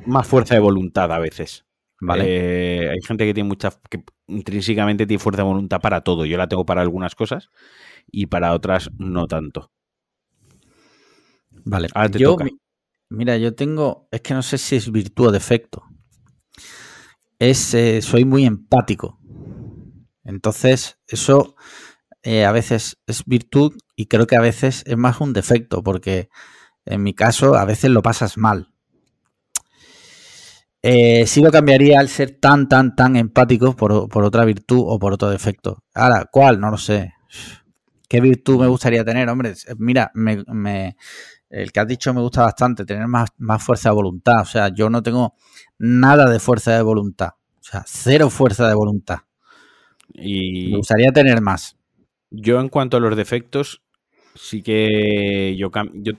más 0.07 0.27
fuerza 0.27 0.55
de 0.55 0.61
voluntad 0.61 1.11
a 1.11 1.19
veces. 1.19 1.65
Vale. 2.01 2.25
Eh, 2.27 2.91
hay 2.91 2.99
gente 3.05 3.25
que 3.25 3.33
tiene 3.33 3.49
mucha, 3.49 3.71
que 3.89 4.05
intrínsecamente 4.27 5.07
tiene 5.07 5.19
fuerza 5.19 5.43
de 5.43 5.49
voluntad 5.49 5.81
para 5.81 6.03
todo. 6.03 6.27
Yo 6.27 6.37
la 6.37 6.49
tengo 6.49 6.67
para 6.67 6.83
algunas 6.83 7.15
cosas 7.15 7.49
y 8.07 8.27
para 8.27 8.53
otras 8.53 8.91
no 8.99 9.27
tanto. 9.27 9.73
Vale. 11.65 11.89
yo, 12.13 12.37
mira, 13.09 13.39
yo 13.39 13.55
tengo, 13.55 14.07
es 14.13 14.21
que 14.21 14.35
no 14.35 14.43
sé 14.43 14.59
si 14.59 14.77
es 14.77 14.93
virtud 14.93 15.29
o 15.29 15.33
defecto 15.33 15.83
es 17.39 17.75
eh, 17.75 18.03
soy 18.03 18.25
muy 18.25 18.45
empático. 18.45 19.18
Entonces, 20.29 20.99
eso 21.07 21.57
eh, 22.23 22.45
a 22.45 22.53
veces 22.53 22.99
es 23.07 23.25
virtud 23.25 23.73
y 23.97 24.07
creo 24.07 24.27
que 24.27 24.37
a 24.37 24.43
veces 24.43 24.85
es 24.87 24.97
más 24.97 25.21
un 25.21 25.33
defecto, 25.33 25.83
porque 25.83 26.29
en 26.85 27.03
mi 27.03 27.15
caso 27.15 27.55
a 27.57 27.65
veces 27.65 27.91
lo 27.91 28.03
pasas 28.03 28.37
mal, 28.37 28.69
Eh, 30.83 31.27
sí 31.27 31.41
lo 31.43 31.51
cambiaría 31.51 31.99
al 31.99 32.09
ser 32.09 32.39
tan, 32.41 32.69
tan, 32.69 32.95
tan 32.95 33.17
empático 33.17 33.75
por, 33.75 33.93
otra 34.25 34.45
virtud 34.45 34.85
o 34.87 34.99
por 34.99 35.13
otro 35.13 35.29
defecto. 35.29 35.83
Ahora, 35.95 36.27
¿cuál? 36.31 36.61
No 36.61 36.71
lo 36.71 36.79
sé. 36.79 37.15
¿Qué 38.09 38.21
virtud 38.21 38.61
me 38.61 38.69
gustaría 38.69 39.05
tener? 39.05 39.29
Hombre, 39.29 39.55
mira, 39.79 40.11
me, 40.15 40.97
el 41.51 41.73
que 41.73 41.81
has 41.81 41.87
dicho 41.87 42.15
me 42.15 42.21
gusta 42.21 42.43
bastante, 42.43 42.85
tener 42.85 43.09
más, 43.09 43.31
más 43.39 43.63
fuerza 43.63 43.89
de 43.91 43.97
voluntad. 43.97 44.41
O 44.43 44.45
sea, 44.47 44.69
yo 44.69 44.89
no 44.89 45.03
tengo 45.03 45.35
nada 45.79 46.31
de 46.31 46.39
fuerza 46.39 46.73
de 46.77 46.83
voluntad. 46.83 47.31
O 47.61 47.65
sea, 47.71 47.83
cero 47.87 48.31
fuerza 48.31 48.69
de 48.69 48.75
voluntad. 48.75 49.19
Y 50.15 50.71
me 50.71 50.77
gustaría 50.79 51.13
tener 51.13 51.41
más. 51.41 51.77
Yo 52.31 52.61
en 52.61 52.69
cuanto 52.69 52.97
a 52.97 53.01
los 53.01 53.17
defectos, 53.17 53.83
sí 54.35 54.63
que 54.63 55.57
yo, 55.57 55.71
yo 55.95 56.13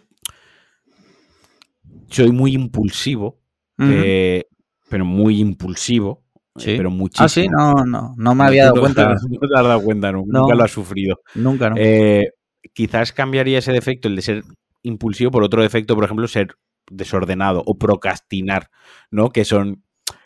soy 2.09 2.31
muy 2.31 2.53
impulsivo, 2.53 3.39
eh, 3.79 4.45
pero 4.89 5.05
muy 5.05 5.39
impulsivo. 5.39 6.23
Eh. 6.61 6.75
Pero 6.75 6.91
muchísimo. 6.91 7.25
Ah, 7.25 7.29
sí, 7.29 7.47
no, 7.47 7.85
no, 7.85 8.15
no 8.17 8.35
me 8.35 8.43
había 8.43 8.65
dado 8.65 8.81
cuenta. 8.81 9.15
No 9.29 9.47
te 9.47 9.55
has 9.55 9.63
dado 9.63 9.81
cuenta, 9.81 10.11
nunca 10.11 10.55
lo 10.55 10.63
has 10.63 10.71
sufrido. 10.71 11.21
Nunca, 11.35 11.69
no. 11.69 11.75
Eh, 11.77 12.31
quizás 12.73 13.13
cambiaría 13.13 13.59
ese 13.59 13.71
defecto, 13.71 14.07
el 14.07 14.15
de 14.15 14.21
ser 14.21 14.43
impulsivo, 14.83 15.31
por 15.31 15.43
otro 15.43 15.61
defecto, 15.61 15.95
por 15.95 16.03
ejemplo, 16.03 16.27
ser 16.27 16.55
desordenado 16.91 17.63
o 17.65 17.77
procrastinar, 17.77 18.69
¿no? 19.11 19.29
Que 19.29 19.45
son 19.45 19.83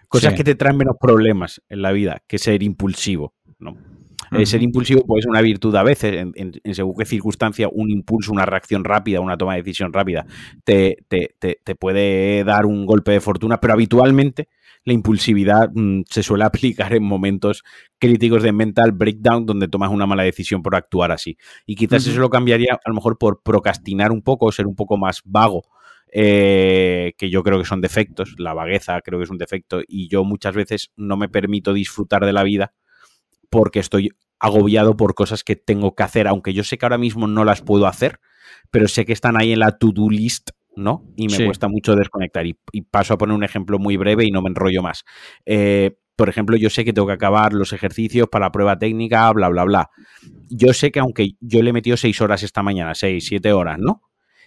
cosas 0.07 0.33
que 0.33 0.43
te 0.43 0.55
traen 0.55 0.77
menos 0.77 0.95
problemas 0.99 1.61
en 1.69 1.81
la 1.81 1.91
vida 1.91 2.23
que 2.27 2.37
ser 2.37 2.63
impulsivo, 2.63 3.32
¿no? 3.63 3.77
Eh, 4.31 4.45
ser 4.45 4.63
impulsivo 4.63 5.05
puede 5.05 5.21
ser 5.21 5.29
una 5.29 5.41
virtud 5.41 5.75
a 5.75 5.83
veces, 5.83 6.25
en, 6.33 6.53
según 6.73 6.95
qué 6.97 7.05
circunstancia, 7.05 7.67
un 7.71 7.89
impulso, 7.91 8.31
una 8.31 8.45
reacción 8.45 8.83
rápida, 8.83 9.19
una 9.19 9.37
toma 9.37 9.53
de 9.53 9.61
decisión 9.61 9.93
rápida, 9.93 10.25
te, 10.63 10.97
puede 11.79 12.43
dar 12.43 12.65
un 12.65 12.85
golpe 12.85 13.11
de 13.11 13.21
fortuna, 13.21 13.59
pero 13.59 13.73
habitualmente 13.73 14.49
la 14.85 14.93
impulsividad 14.93 15.69
mm, 15.73 16.01
se 16.09 16.23
suele 16.23 16.43
aplicar 16.45 16.93
en 16.93 17.03
momentos 17.03 17.63
críticos 17.99 18.43
de 18.43 18.51
mental 18.51 18.91
breakdown 18.91 19.45
donde 19.45 19.67
tomas 19.67 19.91
una 19.91 20.05
mala 20.05 20.23
decisión 20.23 20.61
por 20.61 20.75
actuar 20.75 21.11
así. 21.11 21.37
Y 21.65 21.75
quizás 21.75 22.05
eso 22.07 22.19
lo 22.19 22.29
cambiaría 22.29 22.73
a 22.73 22.89
lo 22.89 22.95
mejor 22.95 23.17
por 23.17 23.41
procrastinar 23.43 24.11
un 24.11 24.21
poco, 24.21 24.51
ser 24.51 24.67
un 24.67 24.75
poco 24.75 24.97
más 24.97 25.21
vago. 25.25 25.63
Eh, 26.15 27.13
que 27.17 27.31
yo 27.31 27.41
creo 27.41 27.57
que 27.57 27.65
son 27.65 27.81
defectos, 27.81 28.35
la 28.37 28.53
vagueza 28.53 29.01
creo 29.01 29.17
que 29.17 29.23
es 29.23 29.31
un 29.31 29.39
defecto 29.39 29.81
y 29.87 30.09
yo 30.09 30.23
muchas 30.23 30.53
veces 30.53 30.91
no 30.95 31.17
me 31.17 31.27
permito 31.27 31.73
disfrutar 31.73 32.23
de 32.23 32.33
la 32.33 32.43
vida 32.43 32.71
porque 33.53 33.79
estoy 33.79 34.09
agobiado 34.39 34.97
por 34.97 35.13
cosas 35.13 35.43
que 35.43 35.55
tengo 35.55 35.93
que 35.93 36.01
hacer, 36.01 36.27
aunque 36.27 36.53
yo 36.53 36.63
sé 36.63 36.79
que 36.79 36.85
ahora 36.85 36.97
mismo 36.97 37.27
no 37.27 37.45
las 37.45 37.61
puedo 37.61 37.85
hacer, 37.85 38.19
pero 38.71 38.87
sé 38.87 39.05
que 39.05 39.13
están 39.13 39.39
ahí 39.39 39.53
en 39.53 39.59
la 39.59 39.77
to-do 39.77 40.09
list, 40.09 40.49
¿no? 40.75 41.05
Y 41.15 41.27
me 41.27 41.45
cuesta 41.45 41.67
mucho 41.67 41.95
desconectar. 41.95 42.47
Y, 42.47 42.57
paso 42.89 43.13
a 43.13 43.17
poner 43.19 43.35
un 43.35 43.43
ejemplo 43.43 43.77
muy 43.77 43.95
breve 43.95 44.25
y 44.25 44.31
no 44.31 44.41
me 44.41 44.49
enrollo 44.49 44.81
más. 44.81 45.05
Eh, 45.45 45.95
por 46.15 46.29
ejemplo, 46.29 46.57
yo 46.57 46.71
sé 46.71 46.83
que 46.83 46.93
tengo 46.93 47.07
que 47.07 47.13
acabar 47.13 47.53
los 47.53 47.73
ejercicios 47.73 48.27
para 48.27 48.47
la 48.47 48.51
prueba 48.51 48.79
técnica, 48.79 49.31
bla, 49.31 49.49
bla, 49.49 49.65
bla. 49.65 49.89
Yo 50.49 50.73
sé 50.73 50.91
que 50.91 50.99
aunque 50.99 51.33
yo 51.39 51.61
le 51.61 51.69
he 51.69 51.73
metido 51.73 51.95
seis 51.95 52.19
horas 52.21 52.41
esta 52.41 52.63
mañana, 52.63 52.95
seis, 52.95 53.27
siete 53.27 53.53
horas, 53.53 53.77
¿no? 53.79 54.01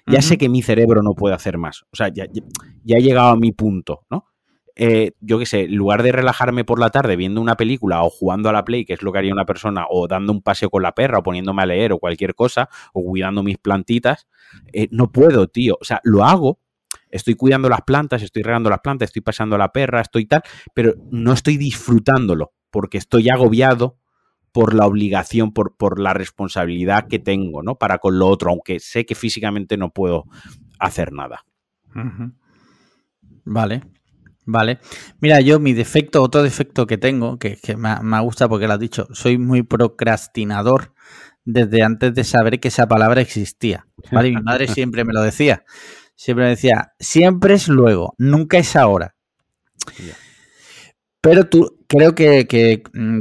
Ya 0.09 0.23
sé 0.23 0.39
que 0.39 0.49
mi 0.49 0.63
cerebro 0.63 1.03
no 1.03 1.15
puede 1.15 1.35
hacer 1.35 1.59
más. 1.59 1.83
O 1.93 1.97
sea, 1.97 2.09
ya, 2.09 2.27
ya 2.33 2.97
he 2.97 3.03
llegado 3.03 3.31
a 3.31 3.37
mi 3.37 3.51
punto, 3.51 4.07
¿no? 4.09 4.27
Eh, 4.79 5.13
yo 5.21 5.39
qué 5.39 5.47
sé, 5.47 5.63
en 5.63 5.75
lugar 5.75 6.03
de 6.03 6.13
relajarme 6.13 6.63
por 6.65 6.79
la 6.79 6.91
tarde 6.91 7.17
viendo 7.17 7.41
una 7.41 7.57
película 7.57 8.03
o 8.03 8.11
jugando 8.11 8.51
a 8.51 8.53
la 8.53 8.65
Play, 8.65 8.85
que 8.85 8.93
es 8.93 9.03
lo 9.03 9.11
que 9.11 9.19
haría 9.19 9.33
una 9.33 9.47
persona, 9.47 9.87
o 9.89 10.07
dando 10.07 10.33
un 10.33 10.43
paseo 10.43 10.69
con 10.69 10.83
la 10.83 10.93
perra, 10.93 11.19
o 11.19 11.23
poniéndome 11.23 11.63
a 11.63 11.67
leer, 11.67 11.93
o 11.93 11.99
cualquier 11.99 12.35
cosa, 12.35 12.69
o 12.93 13.03
cuidando 13.03 13.43
mis 13.43 13.57
plantitas, 13.57 14.29
eh, 14.73 14.89
no 14.91 15.11
puedo, 15.11 15.49
tío. 15.49 15.79
O 15.81 15.85
sea, 15.85 16.01
lo 16.05 16.25
hago, 16.25 16.61
estoy 17.11 17.35
cuidando 17.35 17.71
las 17.71 17.83
plantas, 17.83 18.23
estoy 18.23 18.43
regando 18.43 18.69
las 18.69 18.81
plantas, 18.81 19.09
estoy 19.09 19.23
pasando 19.23 19.57
a 19.57 19.59
la 19.59 19.73
perra, 19.73 20.03
estoy 20.03 20.27
tal, 20.27 20.43
pero 20.75 20.95
no 21.11 21.33
estoy 21.33 21.57
disfrutándolo, 21.57 22.53
porque 22.71 22.99
estoy 22.99 23.31
agobiado 23.31 23.97
por 24.53 24.75
la 24.75 24.87
obligación, 24.87 25.53
por, 25.53 25.77
por 25.77 25.99
la 25.99 26.13
responsabilidad 26.13 27.09
que 27.09 27.19
tengo, 27.19 27.63
¿no? 27.63 27.77
Para 27.77 27.99
con 27.99 28.19
lo 28.19 28.27
otro, 28.27 28.51
aunque 28.51 28.79
sé 28.79 29.07
que 29.07 29.15
físicamente 29.15 29.77
no 29.77 29.91
puedo 29.91 30.25
hacer 30.79 31.13
nada. 31.13 31.45
Vale, 33.45 33.83
Vale. 34.47 34.79
Mira, 35.21 35.41
yo 35.41 35.59
mi 35.59 35.73
defecto, 35.73 36.23
otro 36.23 36.43
defecto 36.43 36.87
que 36.87 36.99
tengo, 36.99 37.39
que, 37.39 37.57
que 37.57 37.77
me, 37.77 38.01
me, 38.01 38.21
gusta 38.21 38.49
porque 38.49 38.67
lo 38.67 38.75
has 38.75 38.81
dicho, 38.81 39.09
soy 39.13 39.39
muy 39.39 39.63
procrastinador 39.63 40.93
desde 41.47 41.83
antes 41.83 42.15
de 42.15 42.25
saber 42.25 42.61
que 42.61 42.69
esa 42.69 42.87
palabra 42.87 43.21
existía. 43.21 43.87
¿vale? 44.13 44.31
Mi 44.31 44.43
madre 44.43 44.69
siempre 44.69 45.05
me 45.05 45.13
lo 45.13 45.23
decía. 45.23 45.65
Siempre 46.15 46.45
me 46.45 46.51
decía, 46.51 46.93
siempre 46.99 47.55
es 47.55 47.69
luego, 47.69 48.15
nunca 48.19 48.59
es 48.59 48.75
ahora. 48.75 49.15
Pero 51.21 51.45
tú, 51.45 51.79
creo 51.87 52.15
que, 52.15 52.83
mm, 52.93 53.19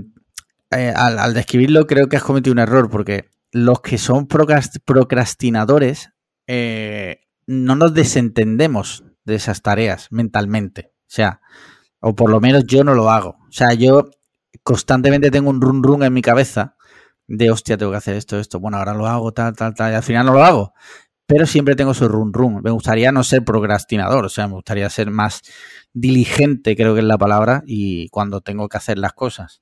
eh, 0.71 0.93
al, 0.95 1.33
describirlo, 1.33 1.87
creo 1.87 2.07
que 2.07 2.17
has 2.17 2.23
cometido 2.23 2.53
un 2.53 2.59
error, 2.59 2.89
porque 2.89 3.29
los 3.51 3.81
que 3.81 3.97
son 3.97 4.27
procrastinadores 4.27 6.11
eh, 6.47 7.21
no 7.47 7.75
nos 7.75 7.93
desentendemos 7.93 9.03
de 9.25 9.35
esas 9.35 9.61
tareas 9.61 10.07
mentalmente. 10.11 10.94
O 11.05 11.15
sea, 11.15 11.41
o 11.99 12.15
por 12.15 12.29
lo 12.29 12.39
menos 12.39 12.65
yo 12.65 12.83
no 12.83 12.93
lo 12.93 13.09
hago. 13.09 13.37
O 13.47 13.51
sea, 13.51 13.73
yo 13.73 14.09
constantemente 14.63 15.31
tengo 15.31 15.49
un 15.49 15.61
run 15.61 15.83
run 15.83 16.03
en 16.03 16.13
mi 16.13 16.21
cabeza 16.21 16.75
de 17.27 17.51
hostia, 17.51 17.77
tengo 17.77 17.91
que 17.91 17.97
hacer 17.97 18.15
esto, 18.15 18.39
esto. 18.39 18.59
Bueno, 18.59 18.77
ahora 18.77 18.93
lo 18.93 19.07
hago, 19.07 19.31
tal, 19.31 19.55
tal, 19.55 19.73
tal. 19.73 19.91
Y 19.91 19.95
al 19.95 20.03
final 20.03 20.25
no 20.25 20.33
lo 20.33 20.43
hago. 20.43 20.73
Pero 21.27 21.45
siempre 21.45 21.75
tengo 21.75 21.93
su 21.93 22.07
run 22.07 22.33
run. 22.33 22.61
Me 22.63 22.71
gustaría 22.71 23.11
no 23.11 23.23
ser 23.23 23.43
procrastinador, 23.43 24.25
o 24.25 24.29
sea, 24.29 24.47
me 24.47 24.53
gustaría 24.53 24.89
ser 24.89 25.09
más 25.09 25.41
diligente, 25.93 26.75
creo 26.75 26.93
que 26.93 26.99
es 26.99 27.05
la 27.05 27.17
palabra, 27.17 27.63
y 27.65 28.09
cuando 28.09 28.41
tengo 28.41 28.69
que 28.69 28.77
hacer 28.77 28.99
las 28.99 29.13
cosas. 29.13 29.61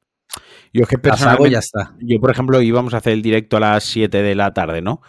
Yo 0.73 0.83
es 0.83 0.89
que 0.89 0.97
personalmente, 0.97 1.51
ya 1.51 1.59
está. 1.59 1.95
Yo, 1.99 2.19
por 2.19 2.31
ejemplo, 2.31 2.61
íbamos 2.61 2.93
a 2.93 2.97
hacer 2.97 3.13
el 3.13 3.21
directo 3.21 3.57
a 3.57 3.59
las 3.59 3.83
7 3.83 4.21
de 4.21 4.35
la 4.35 4.53
tarde, 4.53 4.81
¿no? 4.81 5.01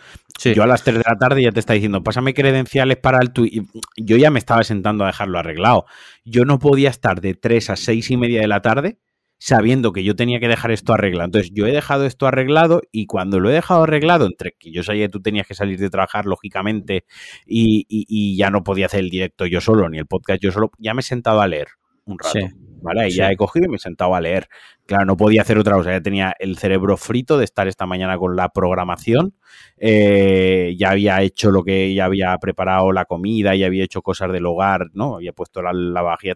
Yo 0.43 0.63
a 0.63 0.67
las 0.67 0.83
3 0.83 0.99
de 0.99 1.05
la 1.07 1.17
tarde 1.17 1.43
ya 1.43 1.53
te 1.53 1.61
está 1.61 1.75
diciendo, 1.75 2.03
pásame 2.03 2.35
credenciales 2.35 2.97
para 2.97 3.19
el 3.19 3.33
tuit. 3.33 3.67
Yo 3.97 4.17
ya 4.17 4.31
me 4.31 4.39
estaba 4.39 4.63
sentando 4.65 5.05
a 5.05 5.09
dejarlo 5.09 5.39
arreglado. 5.39 5.87
Yo 6.25 6.45
no 6.45 6.59
podía 6.59 6.91
estar 6.91 7.21
de 7.21 7.35
3 7.35 7.71
a 7.71 7.77
6 7.77 8.11
y 8.11 8.17
media 8.17 8.41
de 8.41 8.49
la 8.49 8.61
tarde 8.61 8.99
sabiendo 9.39 9.93
que 9.93 10.05
yo 10.05 10.17
tenía 10.17 10.41
que 10.41 10.49
dejar 10.49 10.71
esto 10.71 10.95
arreglado. 10.95 11.27
Entonces, 11.27 11.51
yo 11.53 11.67
he 11.67 11.73
dejado 11.73 12.07
esto 12.07 12.27
arreglado 12.27 12.83
y 12.91 13.07
cuando 13.07 13.41
lo 13.41 13.51
he 13.51 13.53
dejado 13.53 13.83
arreglado, 13.83 14.27
entre 14.27 14.53
que 14.59 14.73
yo 14.73 14.83
sabía 14.83 15.07
que 15.07 15.11
tú 15.11 15.21
tenías 15.21 15.47
que 15.47 15.55
salir 15.55 15.79
de 15.79 15.91
trabajar, 15.91 16.25
lógicamente, 16.25 17.05
y, 17.47 17.85
y 17.89 18.37
ya 18.37 18.51
no 18.51 18.65
podía 18.65 18.87
hacer 18.87 19.01
el 19.01 19.11
directo 19.11 19.45
yo 19.45 19.61
solo, 19.61 19.89
ni 19.89 19.99
el 19.99 20.07
podcast 20.07 20.43
yo 20.43 20.51
solo, 20.51 20.71
ya 20.79 20.95
me 20.95 21.01
he 21.01 21.03
sentado 21.03 21.41
a 21.41 21.47
leer 21.47 21.69
un 22.07 22.19
rato. 22.19 22.39
¿Vale? 22.85 23.09
Y 23.09 23.13
ya 23.13 23.33
he 23.33 23.37
cogido 23.37 23.65
y 23.65 23.69
me 23.71 23.77
he 23.77 23.79
sentado 23.79 24.15
a 24.15 24.21
leer. 24.21 24.47
Claro, 24.85 25.07
no 25.07 25.17
podía 25.17 25.41
hacer 25.41 25.57
otra 25.57 25.75
cosa. 25.75 25.91
Ya 25.91 26.03
tenía 26.03 26.35
el 26.39 26.59
cerebro 26.59 26.99
frito 26.99 27.39
de 27.39 27.45
estar 27.45 27.67
esta 27.67 27.87
mañana 27.87 28.19
con 28.19 28.37
la 28.37 28.51
programación. 28.51 29.35
Eh, 29.79 30.75
ya 30.79 30.91
había 30.91 31.23
hecho 31.23 31.51
lo 31.51 31.65
que 31.65 31.95
ya 31.95 32.05
había 32.05 32.37
preparado 32.37 32.93
la 32.93 33.07
comida, 33.07 33.55
ya 33.55 33.67
había 33.67 33.85
hecho 33.85 34.03
cosas 34.03 34.31
del 34.33 34.45
hogar, 34.45 34.91
¿no? 34.93 35.17
Había 35.17 35.33
puesto 35.33 35.63
la, 35.63 35.73
la 35.73 36.03
vajilla. 36.03 36.35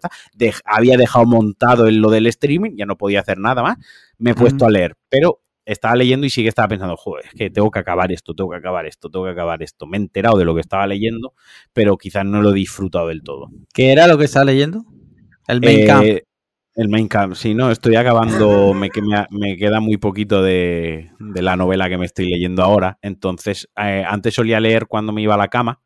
había 0.65 0.97
dejado 0.97 1.27
montado 1.27 1.87
en 1.87 2.01
lo 2.01 2.09
del 2.09 2.25
streaming, 2.25 2.71
ya 2.75 2.87
no 2.87 2.97
podía 2.97 3.19
hacer 3.19 3.37
nada 3.37 3.61
más. 3.61 3.77
Me 4.17 4.31
he 4.31 4.35
puesto 4.35 4.65
a 4.65 4.71
leer. 4.71 4.97
Pero 5.07 5.41
estaba 5.65 5.95
leyendo 5.95 6.25
y 6.25 6.31
sí 6.31 6.41
que 6.41 6.49
estaba 6.49 6.67
pensando, 6.67 6.97
joder, 6.97 7.25
es 7.27 7.33
que 7.33 7.51
tengo 7.51 7.69
que 7.69 7.77
acabar 7.77 8.11
esto, 8.11 8.33
tengo 8.33 8.49
que 8.49 8.57
acabar 8.57 8.87
esto, 8.87 9.11
tengo 9.11 9.25
que 9.25 9.31
acabar 9.31 9.61
esto. 9.61 9.85
Me 9.85 9.97
he 9.97 10.01
enterado 10.01 10.39
de 10.39 10.45
lo 10.45 10.55
que 10.55 10.61
estaba 10.61 10.87
leyendo, 10.87 11.33
pero 11.73 11.95
quizás 11.95 12.25
no 12.25 12.41
lo 12.41 12.49
he 12.49 12.55
disfrutado 12.55 13.09
del 13.09 13.21
todo. 13.21 13.51
¿Qué 13.71 13.91
era 13.91 14.07
lo 14.07 14.17
que 14.17 14.25
estaba 14.25 14.45
leyendo? 14.45 14.83
El 15.47 15.61
main 15.61 15.85
camp. 15.85 16.05
Eh, 16.75 16.81
el 16.81 16.89
main 16.89 17.07
camp, 17.07 17.35
sí, 17.35 17.53
no, 17.53 17.71
estoy 17.71 17.95
acabando, 17.95 18.73
me, 18.73 18.89
me 19.31 19.57
queda 19.57 19.79
muy 19.79 19.97
poquito 19.97 20.41
de, 20.41 21.11
la 21.19 21.55
novela 21.55 21.89
que 21.89 21.97
me 21.97 22.05
estoy 22.05 22.29
leyendo 22.29 22.63
ahora. 22.63 22.97
Entonces, 23.01 23.69
eh, 23.77 24.03
antes 24.07 24.33
solía 24.33 24.59
leer 24.59 24.87
cuando 24.87 25.11
me 25.11 25.21
iba 25.21 25.35
a 25.35 25.37
la 25.37 25.47
cama. 25.47 25.81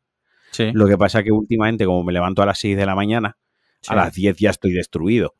Sí. 0.52 0.70
Lo 0.72 0.86
que 0.86 0.96
pasa 0.96 1.22
que 1.22 1.32
últimamente, 1.32 1.84
como 1.84 2.04
me 2.04 2.12
levanto 2.12 2.42
a 2.42 2.46
las 2.46 2.58
6 2.60 2.76
de 2.76 2.86
la 2.86 2.94
mañana, 2.94 3.36
a 3.88 3.96
las 3.96 4.14
10 4.14 4.36
ya 4.36 4.50
estoy 4.50 4.72
destruido. 4.72 5.34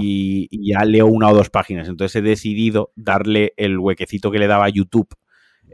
Y, 0.00 0.48
ya 0.70 0.84
leo 0.84 1.06
una 1.06 1.28
o 1.28 1.34
dos 1.34 1.50
páginas. 1.50 1.88
Entonces 1.88 2.14
he 2.14 2.22
decidido 2.22 2.92
darle 2.94 3.52
el 3.56 3.78
huequecito 3.78 4.30
que 4.30 4.38
le 4.38 4.46
daba 4.46 4.66
a 4.66 4.68
YouTube 4.68 5.08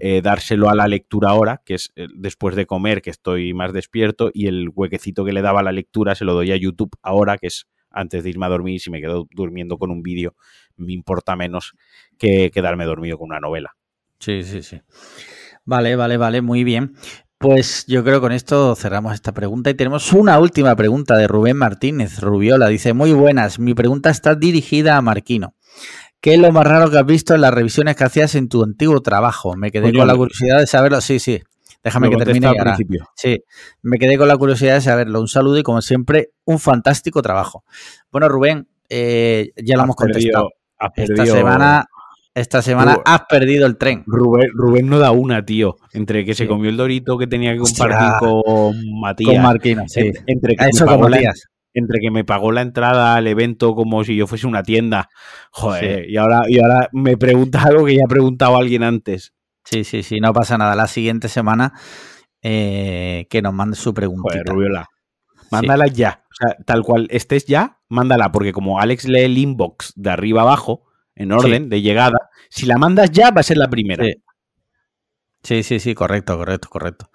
eh, 0.00 0.22
dárselo 0.22 0.70
a 0.70 0.74
la 0.76 0.86
lectura 0.86 1.30
ahora, 1.30 1.60
que 1.64 1.74
es 1.74 1.92
después 2.14 2.54
de 2.54 2.66
comer, 2.66 3.02
que 3.02 3.10
estoy 3.10 3.52
más 3.52 3.72
despierto, 3.72 4.30
y 4.32 4.46
el 4.46 4.70
huequecito 4.72 5.24
que 5.24 5.32
le 5.32 5.42
daba 5.42 5.60
a 5.60 5.62
la 5.64 5.72
lectura 5.72 6.14
se 6.14 6.24
lo 6.24 6.34
doy 6.34 6.52
a 6.52 6.56
YouTube 6.56 6.96
ahora, 7.02 7.36
que 7.36 7.48
es 7.48 7.66
antes 7.98 8.22
de 8.22 8.30
irme 8.30 8.46
a 8.46 8.48
dormir, 8.48 8.80
si 8.80 8.90
me 8.90 9.00
quedo 9.00 9.28
durmiendo 9.32 9.76
con 9.76 9.90
un 9.90 10.02
vídeo, 10.02 10.34
me 10.76 10.92
importa 10.92 11.36
menos 11.36 11.74
que 12.16 12.50
quedarme 12.50 12.84
dormido 12.84 13.18
con 13.18 13.26
una 13.30 13.40
novela. 13.40 13.76
Sí, 14.20 14.42
sí, 14.42 14.62
sí. 14.62 14.80
Vale, 15.64 15.96
vale, 15.96 16.16
vale, 16.16 16.40
muy 16.40 16.64
bien. 16.64 16.94
Pues 17.38 17.84
yo 17.86 18.02
creo 18.02 18.16
que 18.16 18.22
con 18.22 18.32
esto 18.32 18.74
cerramos 18.74 19.14
esta 19.14 19.32
pregunta 19.32 19.70
y 19.70 19.74
tenemos 19.74 20.12
una 20.12 20.38
última 20.38 20.74
pregunta 20.74 21.16
de 21.16 21.28
Rubén 21.28 21.56
Martínez 21.56 22.20
Rubiola. 22.20 22.68
Dice, 22.68 22.94
muy 22.94 23.12
buenas, 23.12 23.58
mi 23.58 23.74
pregunta 23.74 24.10
está 24.10 24.34
dirigida 24.34 24.96
a 24.96 25.02
Marquino. 25.02 25.54
¿Qué 26.20 26.34
es 26.34 26.40
lo 26.40 26.50
más 26.50 26.66
raro 26.66 26.90
que 26.90 26.98
has 26.98 27.06
visto 27.06 27.34
en 27.34 27.42
las 27.42 27.54
revisiones 27.54 27.94
que 27.94 28.04
hacías 28.04 28.34
en 28.34 28.48
tu 28.48 28.64
antiguo 28.64 29.00
trabajo? 29.02 29.54
Me 29.56 29.70
quedé 29.70 29.92
con 29.92 30.08
la 30.08 30.16
curiosidad 30.16 30.58
de 30.58 30.66
saberlo. 30.66 31.00
Sí, 31.00 31.20
sí. 31.20 31.40
Déjame 31.88 32.10
que 32.10 32.16
termine 32.16 32.46
al 32.46 32.56
principio. 32.56 33.08
Sí, 33.14 33.42
me 33.82 33.98
quedé 33.98 34.16
con 34.16 34.28
la 34.28 34.36
curiosidad 34.36 34.74
de 34.74 34.80
saberlo. 34.80 35.20
Un 35.20 35.28
saludo 35.28 35.58
y 35.58 35.62
como 35.62 35.82
siempre, 35.82 36.30
un 36.44 36.58
fantástico 36.58 37.22
trabajo. 37.22 37.64
Bueno, 38.10 38.28
Rubén, 38.28 38.68
eh, 38.88 39.50
ya 39.56 39.76
lo 39.76 39.84
hemos 39.84 39.96
contestado. 39.96 40.50
Esta 40.96 41.26
semana 41.26 41.86
esta 42.34 42.62
semana 42.62 42.98
has 43.04 43.22
perdido 43.28 43.66
el 43.66 43.76
tren. 43.76 44.04
Rubén, 44.06 44.50
Rubén, 44.54 44.88
no 44.88 45.00
da 45.00 45.10
una, 45.10 45.44
tío. 45.44 45.76
Entre 45.92 46.24
que 46.24 46.34
se 46.34 46.46
comió 46.46 46.70
el 46.70 46.76
dorito 46.76 47.18
que 47.18 47.26
tenía 47.26 47.52
que 47.52 47.58
compartir 47.58 48.18
con 48.20 49.00
Matías. 49.00 49.34
Con 49.34 49.42
Marquina, 49.42 49.88
sí. 49.88 50.12
Entre, 50.26 50.54
que 50.54 50.66
Eso 50.66 50.86
con 50.86 51.00
Matías 51.00 51.48
entre 51.74 52.00
que 52.00 52.10
me 52.10 52.24
pagó 52.24 52.52
la 52.52 52.62
entrada 52.62 53.14
al 53.14 53.26
evento 53.26 53.74
como 53.74 54.04
si 54.04 54.16
yo 54.16 54.26
fuese 54.26 54.46
una 54.46 54.62
tienda. 54.62 55.08
Joder, 55.50 56.08
y, 56.08 56.16
ahora, 56.16 56.42
y 56.48 56.58
ahora 56.58 56.88
me 56.92 57.16
pregunta 57.16 57.62
algo 57.64 57.84
que 57.86 57.96
ya 57.96 58.02
ha 58.04 58.08
preguntado 58.08 58.56
alguien 58.56 58.82
antes. 58.82 59.32
Sí, 59.70 59.84
sí, 59.84 60.02
sí, 60.02 60.18
no 60.18 60.32
pasa 60.32 60.56
nada. 60.56 60.74
La 60.74 60.86
siguiente 60.86 61.28
semana 61.28 61.74
eh, 62.40 63.26
que 63.28 63.42
nos 63.42 63.52
mande 63.52 63.76
su 63.76 63.92
pregunta. 63.92 64.40
Rubiola. 64.44 64.86
Mándala 65.50 65.86
ya. 65.88 66.24
O 66.30 66.34
sea, 66.34 66.56
tal 66.64 66.82
cual 66.82 67.06
estés 67.10 67.44
ya, 67.44 67.78
mándala, 67.88 68.32
porque 68.32 68.52
como 68.52 68.80
Alex 68.80 69.06
lee 69.06 69.24
el 69.24 69.36
inbox 69.36 69.92
de 69.96 70.10
arriba 70.10 70.42
abajo, 70.42 70.84
en 71.14 71.32
orden 71.32 71.68
de 71.68 71.82
llegada, 71.82 72.30
si 72.48 72.64
la 72.64 72.78
mandas 72.78 73.10
ya 73.10 73.30
va 73.30 73.40
a 73.40 73.44
ser 73.44 73.58
la 73.58 73.68
primera. 73.68 74.04
Sí, 75.42 75.62
sí, 75.62 75.80
sí, 75.80 75.94
correcto, 75.94 76.36
correcto, 76.38 76.68
correcto. 76.68 77.10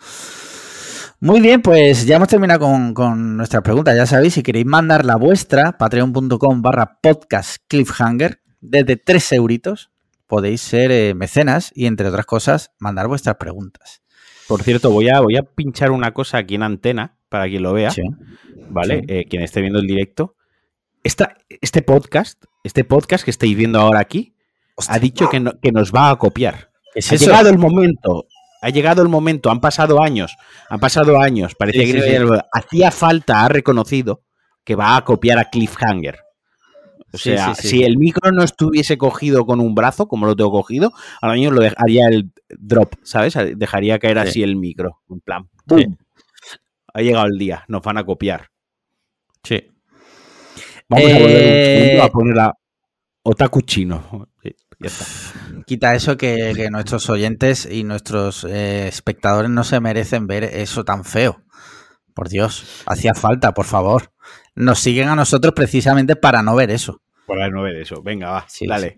Muy 1.20 1.40
bien, 1.40 1.62
pues 1.62 2.06
ya 2.06 2.18
hemos 2.18 2.28
terminado 2.28 2.60
con, 2.60 2.94
con 2.94 3.38
nuestras 3.38 3.64
preguntas. 3.64 3.96
Ya 3.96 4.06
sabéis, 4.06 4.34
si 4.34 4.44
queréis 4.44 4.66
mandar 4.66 5.06
la 5.06 5.16
vuestra, 5.16 5.78
patreon.com 5.78 6.62
barra 6.62 7.00
podcast 7.02 7.58
cliffhanger, 7.68 8.42
desde 8.60 8.98
3 8.98 9.32
euritos 9.34 9.93
podéis 10.28 10.62
ser 10.62 10.92
eh, 10.92 11.14
mecenas 11.14 11.72
y, 11.76 11.86
entre 11.86 12.08
otras 12.08 12.26
cosas, 12.26 12.72
mandar 12.80 13.08
vuestras 13.08 13.36
preguntas. 13.36 14.02
Por 14.48 14.64
cierto, 14.64 14.92
voy 14.92 15.10
a, 15.10 15.22
voy 15.22 15.38
a 15.38 15.44
pinchar 15.44 15.92
una 15.92 16.12
cosa 16.12 16.38
aquí 16.38 16.56
en 16.56 16.64
antena 16.64 17.18
para 17.30 17.48
quien 17.48 17.64
lo 17.64 17.74
vea, 17.74 17.92
¿vale? 18.70 19.04
Eh, 19.08 19.26
quien 19.30 19.42
esté 19.42 19.62
viendo 19.62 19.80
el 19.80 19.88
directo. 19.88 20.36
Esta, 21.04 21.38
este 21.62 21.82
podcast, 21.82 22.44
este 22.64 22.84
podcast 22.84 23.24
que 23.26 23.32
estáis 23.32 23.56
viendo 23.56 23.80
ahora 23.80 24.00
aquí, 24.00 24.36
ha 24.88 25.00
dicho 25.00 25.30
que, 25.30 25.44
que, 25.62 25.72
nos 25.72 25.92
va 25.92 26.10
a 26.10 26.16
copiar. 26.18 26.72
ha 26.96 27.16
llegado 27.16 27.50
el 27.50 27.58
momento 27.58 28.28
ha 28.64 28.70
llegado 28.70 29.02
el 29.02 29.10
momento, 29.10 29.52
han 29.52 29.60
pasado 29.60 30.02
años, 30.02 30.38
han 30.70 30.80
pasado 30.80 31.20
años, 31.20 31.54
parece 31.54 31.86
que 31.86 32.40
hacía 32.54 32.92
falta, 32.92 33.44
ha 33.44 33.50
reconocido 33.50 34.24
que 34.64 34.76
va 34.76 34.96
a 34.96 35.04
copiar 35.04 35.38
a 35.38 35.50
Cliffhanger. 35.50 36.20
O 37.14 37.18
sea, 37.18 37.54
si 37.54 37.84
el 37.84 37.98
micro 37.98 38.32
no 38.32 38.44
estuviese 38.44 38.98
cogido 38.98 39.46
con 39.46 39.60
un 39.60 39.76
brazo, 39.76 40.08
como 40.08 40.26
lo 40.26 40.36
tengo 40.36 40.52
cogido, 40.52 40.94
ahora 41.22 41.36
mismo 41.36 41.52
lo 41.52 41.62
dejaría 41.62 42.08
el 42.08 42.32
drop, 42.50 42.96
¿sabes? 43.04 43.38
Dejaría 43.56 44.00
caer 44.00 44.18
así 44.18 44.42
el 44.42 44.56
micro. 44.56 45.00
En 45.10 45.20
plan, 45.20 45.48
¡pum! 45.68 45.96
Ha 46.92 47.02
llegado 47.02 47.28
el 47.28 47.38
día, 47.38 47.66
nos 47.68 47.84
van 47.84 48.00
a 48.00 48.04
copiar. 48.04 48.50
Sí. 49.44 49.72
Vamos 50.90 51.12
a 51.12 51.20
volver 51.20 51.36
un 51.36 51.66
segundo 51.66 52.04
a 52.04 52.06
eh, 52.06 52.12
poner 52.12 52.40
a 52.40 52.54
Otaku 53.24 53.62
Chino. 53.62 54.28
Quita 55.68 55.96
eso 55.96 56.18
que, 56.18 56.68
nuestros 56.72 57.10
oyentes 57.10 57.68
y 57.72 57.84
nuestros 57.84 58.44
eh, 58.44 58.88
espectadores 58.88 59.52
no 59.52 59.64
se 59.64 59.80
merecen 59.80 60.28
ver 60.28 60.44
eso 60.44 60.84
tan 60.84 61.04
feo. 61.04 61.44
Por 62.14 62.30
Dios, 62.30 62.84
hacía 62.86 63.14
falta, 63.14 63.54
por 63.54 63.66
favor. 63.66 64.13
Nos 64.56 64.80
siguen 64.80 65.10
a 65.10 65.16
nosotros 65.16 65.54
precisamente 65.56 66.16
para 66.16 66.44
no 66.44 66.56
ver 66.56 66.72
eso. 66.72 67.02
Para 67.26 67.50
no 67.50 67.64
ver 67.64 67.78
eso. 67.78 68.02
Venga, 68.02 68.30
va, 68.30 68.46
dale. 68.68 68.98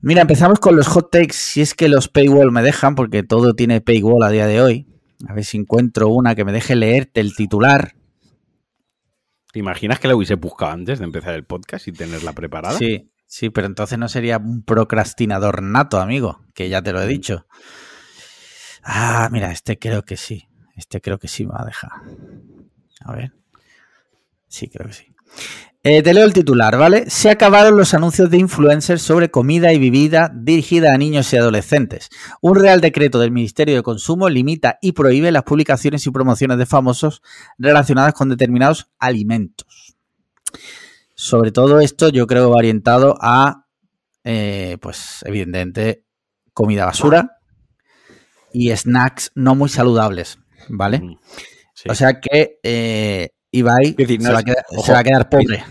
Mira, 0.00 0.22
empezamos 0.22 0.58
con 0.58 0.76
los 0.76 0.88
hot 0.88 1.10
takes, 1.10 1.34
si 1.34 1.60
es 1.60 1.74
que 1.74 1.88
los 1.88 2.08
paywall 2.08 2.50
me 2.50 2.62
dejan, 2.62 2.94
porque 2.94 3.22
todo 3.22 3.54
tiene 3.54 3.80
paywall 3.80 4.22
a 4.22 4.30
día 4.30 4.46
de 4.46 4.60
hoy. 4.60 4.86
A 5.28 5.34
ver 5.34 5.44
si 5.44 5.58
encuentro 5.58 6.08
una 6.08 6.34
que 6.34 6.44
me 6.44 6.52
deje 6.52 6.74
leerte 6.74 7.20
el 7.20 7.36
titular. 7.36 7.94
¿Te 9.52 9.58
imaginas 9.58 10.00
que 10.00 10.08
la 10.08 10.16
hubiese 10.16 10.36
buscado 10.36 10.72
antes 10.72 10.98
de 10.98 11.04
empezar 11.04 11.34
el 11.34 11.44
podcast 11.44 11.86
y 11.88 11.92
tenerla 11.92 12.32
preparada? 12.32 12.78
Sí, 12.78 13.10
Sí, 13.30 13.48
pero 13.48 13.68
entonces 13.68 13.96
no 13.96 14.08
sería 14.08 14.38
un 14.38 14.64
procrastinador 14.64 15.62
nato, 15.62 16.00
amigo, 16.00 16.40
que 16.52 16.68
ya 16.68 16.82
te 16.82 16.92
lo 16.92 17.00
he 17.00 17.06
dicho. 17.06 17.46
Ah, 18.82 19.28
mira, 19.30 19.52
este 19.52 19.78
creo 19.78 20.02
que 20.02 20.16
sí. 20.16 20.48
Este 20.74 21.00
creo 21.00 21.16
que 21.20 21.28
sí 21.28 21.46
me 21.46 21.52
va 21.52 21.62
a 21.62 21.64
dejar. 21.64 21.92
A 23.04 23.12
ver. 23.12 23.32
Sí, 24.50 24.68
creo 24.68 24.88
que 24.88 24.92
sí. 24.92 25.14
Eh, 25.82 26.02
te 26.02 26.12
leo 26.12 26.26
el 26.26 26.34
titular, 26.34 26.76
¿vale? 26.76 27.08
Se 27.08 27.30
acabaron 27.30 27.76
los 27.76 27.94
anuncios 27.94 28.28
de 28.28 28.36
influencers 28.36 29.00
sobre 29.00 29.30
comida 29.30 29.72
y 29.72 29.78
bebida 29.78 30.30
dirigida 30.34 30.92
a 30.92 30.98
niños 30.98 31.32
y 31.32 31.38
adolescentes. 31.38 32.10
Un 32.42 32.56
real 32.56 32.82
decreto 32.82 33.18
del 33.18 33.30
Ministerio 33.30 33.76
de 33.76 33.82
Consumo 33.82 34.28
limita 34.28 34.78
y 34.82 34.92
prohíbe 34.92 35.32
las 35.32 35.44
publicaciones 35.44 36.06
y 36.06 36.10
promociones 36.10 36.58
de 36.58 36.66
famosos 36.66 37.22
relacionadas 37.56 38.12
con 38.12 38.28
determinados 38.28 38.90
alimentos. 38.98 39.96
Sobre 41.14 41.52
todo 41.52 41.80
esto 41.80 42.10
yo 42.10 42.26
creo 42.26 42.50
va 42.50 42.56
orientado 42.56 43.16
a, 43.20 43.66
eh, 44.24 44.76
pues 44.82 45.20
evidentemente, 45.24 46.04
comida 46.52 46.84
basura 46.84 47.38
y 48.52 48.76
snacks 48.76 49.30
no 49.34 49.54
muy 49.54 49.70
saludables, 49.70 50.38
¿vale? 50.68 51.16
O 51.88 51.94
sea 51.94 52.20
que 52.20 52.58
eh, 52.62 53.30
Ibai 53.52 53.96
se, 53.98 54.32
va 54.32 54.38
a 54.98 55.04
quedar, 55.04 55.28
pobre. 55.28 55.64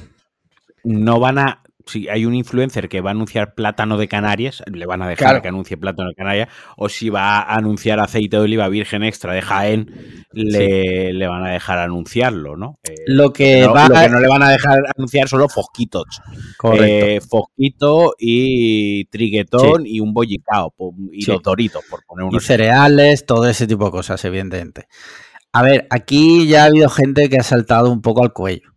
No 0.84 1.20
van 1.20 1.40
a 1.40 1.64
si 1.90 2.08
hay 2.08 2.26
un 2.26 2.36
influencer 2.36 2.88
que 2.88 3.02
va 3.02 3.10
a 3.10 3.14
anunciar 3.14 3.56
plátano 3.56 3.98
de 3.98 4.08
Canarias, 4.08 4.64
le 4.72 4.86
van 4.86 5.02
a 5.02 5.08
dejar 5.08 5.42
que 5.42 5.48
anuncie 5.48 5.78
plátano 5.78 6.10
de 6.10 6.16
Canarias, 6.16 6.50
o 6.78 6.88
si 6.88 7.10
va 7.10 7.40
a 7.40 7.56
anunciar 7.56 8.00
aceite 8.00 8.38
de 8.38 8.44
oliva 8.44 8.70
virgen 8.70 9.04
extra 9.04 9.34
de 9.34 9.42
Jaén, 9.42 10.26
le, 10.32 11.28
van 11.28 11.46
a 11.46 11.52
dejar 11.52 11.80
anunciarlo, 11.80 12.56
¿no? 12.56 12.80
Eh, 12.84 12.94
lo, 13.08 13.34
que 13.34 13.62
no, 13.62 13.74
no 13.74 14.20
le 14.20 14.28
van 14.28 14.44
a 14.44 14.52
dejar 14.52 14.80
anunciar 14.96 15.28
solo 15.28 15.50
fosquitos. 15.50 16.22
Correcto. 16.58 16.86
Eh, 16.86 17.22
fosquito 17.22 18.14
y 18.18 19.06
triguetón 19.06 19.86
y 19.86 20.00
un 20.00 20.14
bollicao 20.14 20.74
y 21.12 21.26
los 21.26 21.42
doritos, 21.42 21.84
por 21.90 22.06
poner 22.06 22.26
unos. 22.26 22.44
Y 22.44 22.46
cereales, 22.46 23.26
todo 23.26 23.48
ese 23.48 23.68
tipo 23.68 23.86
de 23.86 23.92
cosas, 23.92 24.24
evidentemente. 24.26 24.88
A 25.52 25.64
ver, 25.64 25.88
aquí 25.90 26.48
ya 26.48 26.64
ha 26.64 26.66
habido 26.68 26.90
gente 26.90 27.30
que 27.30 27.38
ha 27.38 27.44
saltado 27.44 27.92
un 27.92 28.02
poco 28.02 28.24
al 28.24 28.34
cuello. 28.34 28.70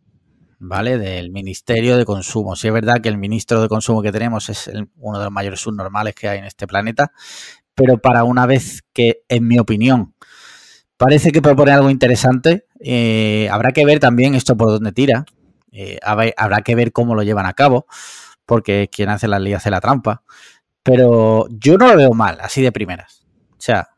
¿vale? 0.63 0.97
Del 0.97 1.31
Ministerio 1.31 1.97
de 1.97 2.05
Consumo. 2.05 2.55
Si 2.55 2.69
es 2.69 2.73
verdad 2.73 3.01
que 3.03 3.09
el 3.09 3.19
ministro 3.19 3.61
de 3.61 3.69
Consumo 3.69 4.01
que 4.01 4.13
tenemos 4.13 4.49
es 4.49 4.71
uno 4.97 5.19
de 5.19 5.25
los 5.25 5.33
mayores 5.33 5.61
subnormales 5.61 6.15
que 6.15 6.29
hay 6.29 6.39
en 6.39 6.45
este 6.45 6.67
planeta, 6.67 7.13
pero 7.75 7.99
para 7.99 8.25
una 8.25 8.47
vez 8.47 8.83
que, 8.93 9.23
en 9.29 9.49
mi 9.49 9.59
opinión, 9.59 10.15
parece 10.97 11.33
que 11.33 11.43
propone 11.43 11.73
algo 11.73 11.91
interesante, 11.91 12.67
eh, 12.79 13.49
habrá 13.51 13.73
que 13.73 13.85
ver 13.85 13.99
también 13.99 14.37
esto 14.37 14.57
por 14.57 14.69
dónde 14.69 14.93
tira, 14.93 15.25
eh, 15.73 15.99
habrá 16.03 16.61
que 16.61 16.75
ver 16.77 16.93
cómo 16.93 17.17
lo 17.17 17.25
llevan 17.25 17.47
a 17.47 17.55
cabo, 17.55 17.87
porque 18.47 18.89
quien 18.91 19.09
hace 19.09 19.27
la 19.27 19.41
ley 19.41 19.55
hace 19.55 19.71
la 19.71 19.81
trampa, 19.81 20.23
pero 20.85 21.47
yo 21.51 21.77
no 21.77 21.89
lo 21.89 21.97
veo 21.97 22.13
mal, 22.13 22.39
así 22.41 22.63
de 22.63 22.71
primeras. 22.71 23.27
O 23.51 23.61
sea, 23.65 23.89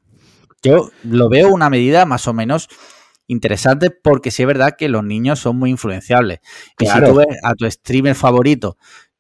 yo 0.65 0.91
lo 1.05 1.29
veo 1.29 1.51
una 1.51 1.71
medida 1.71 2.07
más 2.07 2.27
o 2.27 2.33
menos 2.33 2.69
interesante 3.27 3.91
porque 3.91 4.31
sí 4.31 4.43
es 4.43 4.47
verdad 4.47 4.75
que 4.77 4.89
los 4.89 5.05
niños 5.05 5.39
son 5.39 5.57
muy 5.57 5.71
influenciables. 5.71 6.41
Y 6.79 6.87
si 6.87 7.01
tú 7.01 7.15
ves 7.15 7.29
a 7.43 7.55
tu 7.55 7.71
streamer 7.71 8.15
favorito 8.15 8.77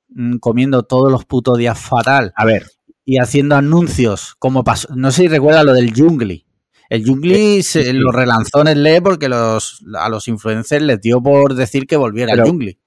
mm, 0.08 0.38
comiendo 0.38 0.82
todos 0.82 1.10
los 1.12 1.24
putos 1.24 1.58
días 1.58 1.78
fatal. 1.78 2.32
A 2.36 2.44
ver. 2.44 2.66
Y 3.04 3.18
haciendo 3.18 3.56
anuncios, 3.56 4.34
como 4.38 4.64
pasó, 4.64 4.88
no 4.94 5.10
sé 5.10 5.22
si 5.22 5.28
recuerda 5.28 5.62
lo 5.62 5.74
del 5.74 5.92
Jungli. 5.94 6.46
El 6.88 7.04
Jungli 7.04 7.62
se 7.62 7.92
lo 7.92 8.12
relanzó 8.12 8.60
en 8.60 8.68
el 8.68 8.82
LE 8.82 9.02
porque 9.02 9.28
los, 9.28 9.82
a 9.98 10.08
los 10.08 10.28
influencers 10.28 10.84
les 10.84 11.00
dio 11.00 11.22
por 11.22 11.54
decir 11.54 11.86
que 11.86 11.96
volviera 11.96 12.32
el 12.32 12.42
Jungli. 12.42 12.78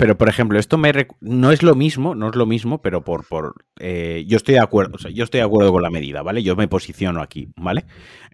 Pero, 0.00 0.16
por 0.16 0.30
ejemplo, 0.30 0.58
esto 0.58 0.78
me 0.78 0.90
no 1.20 1.52
es 1.52 1.62
lo 1.62 1.74
mismo, 1.74 2.14
no 2.14 2.30
es 2.30 2.34
lo 2.34 2.46
mismo, 2.46 2.80
pero 2.80 3.04
por, 3.04 3.28
por 3.28 3.66
eh, 3.78 4.24
yo 4.26 4.38
estoy 4.38 4.54
de 4.54 4.60
acuerdo, 4.60 4.94
o 4.94 4.98
sea, 4.98 5.10
yo 5.10 5.24
estoy 5.24 5.40
de 5.40 5.44
acuerdo 5.44 5.72
con 5.72 5.82
la 5.82 5.90
medida, 5.90 6.22
¿vale? 6.22 6.42
Yo 6.42 6.56
me 6.56 6.68
posiciono 6.68 7.20
aquí, 7.20 7.52
¿vale? 7.54 7.84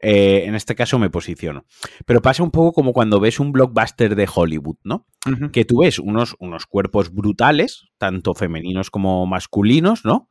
Eh, 0.00 0.44
en 0.46 0.54
este 0.54 0.76
caso 0.76 1.00
me 1.00 1.10
posiciono. 1.10 1.64
Pero 2.04 2.22
pasa 2.22 2.44
un 2.44 2.52
poco 2.52 2.72
como 2.72 2.92
cuando 2.92 3.18
ves 3.18 3.40
un 3.40 3.50
blockbuster 3.50 4.14
de 4.14 4.28
Hollywood, 4.32 4.76
¿no? 4.84 5.06
Que 5.50 5.64
tú 5.64 5.80
ves 5.80 5.98
unos, 5.98 6.36
unos 6.38 6.66
cuerpos 6.66 7.12
brutales, 7.12 7.88
tanto 7.98 8.34
femeninos 8.34 8.88
como 8.88 9.26
masculinos, 9.26 10.04
¿no? 10.04 10.30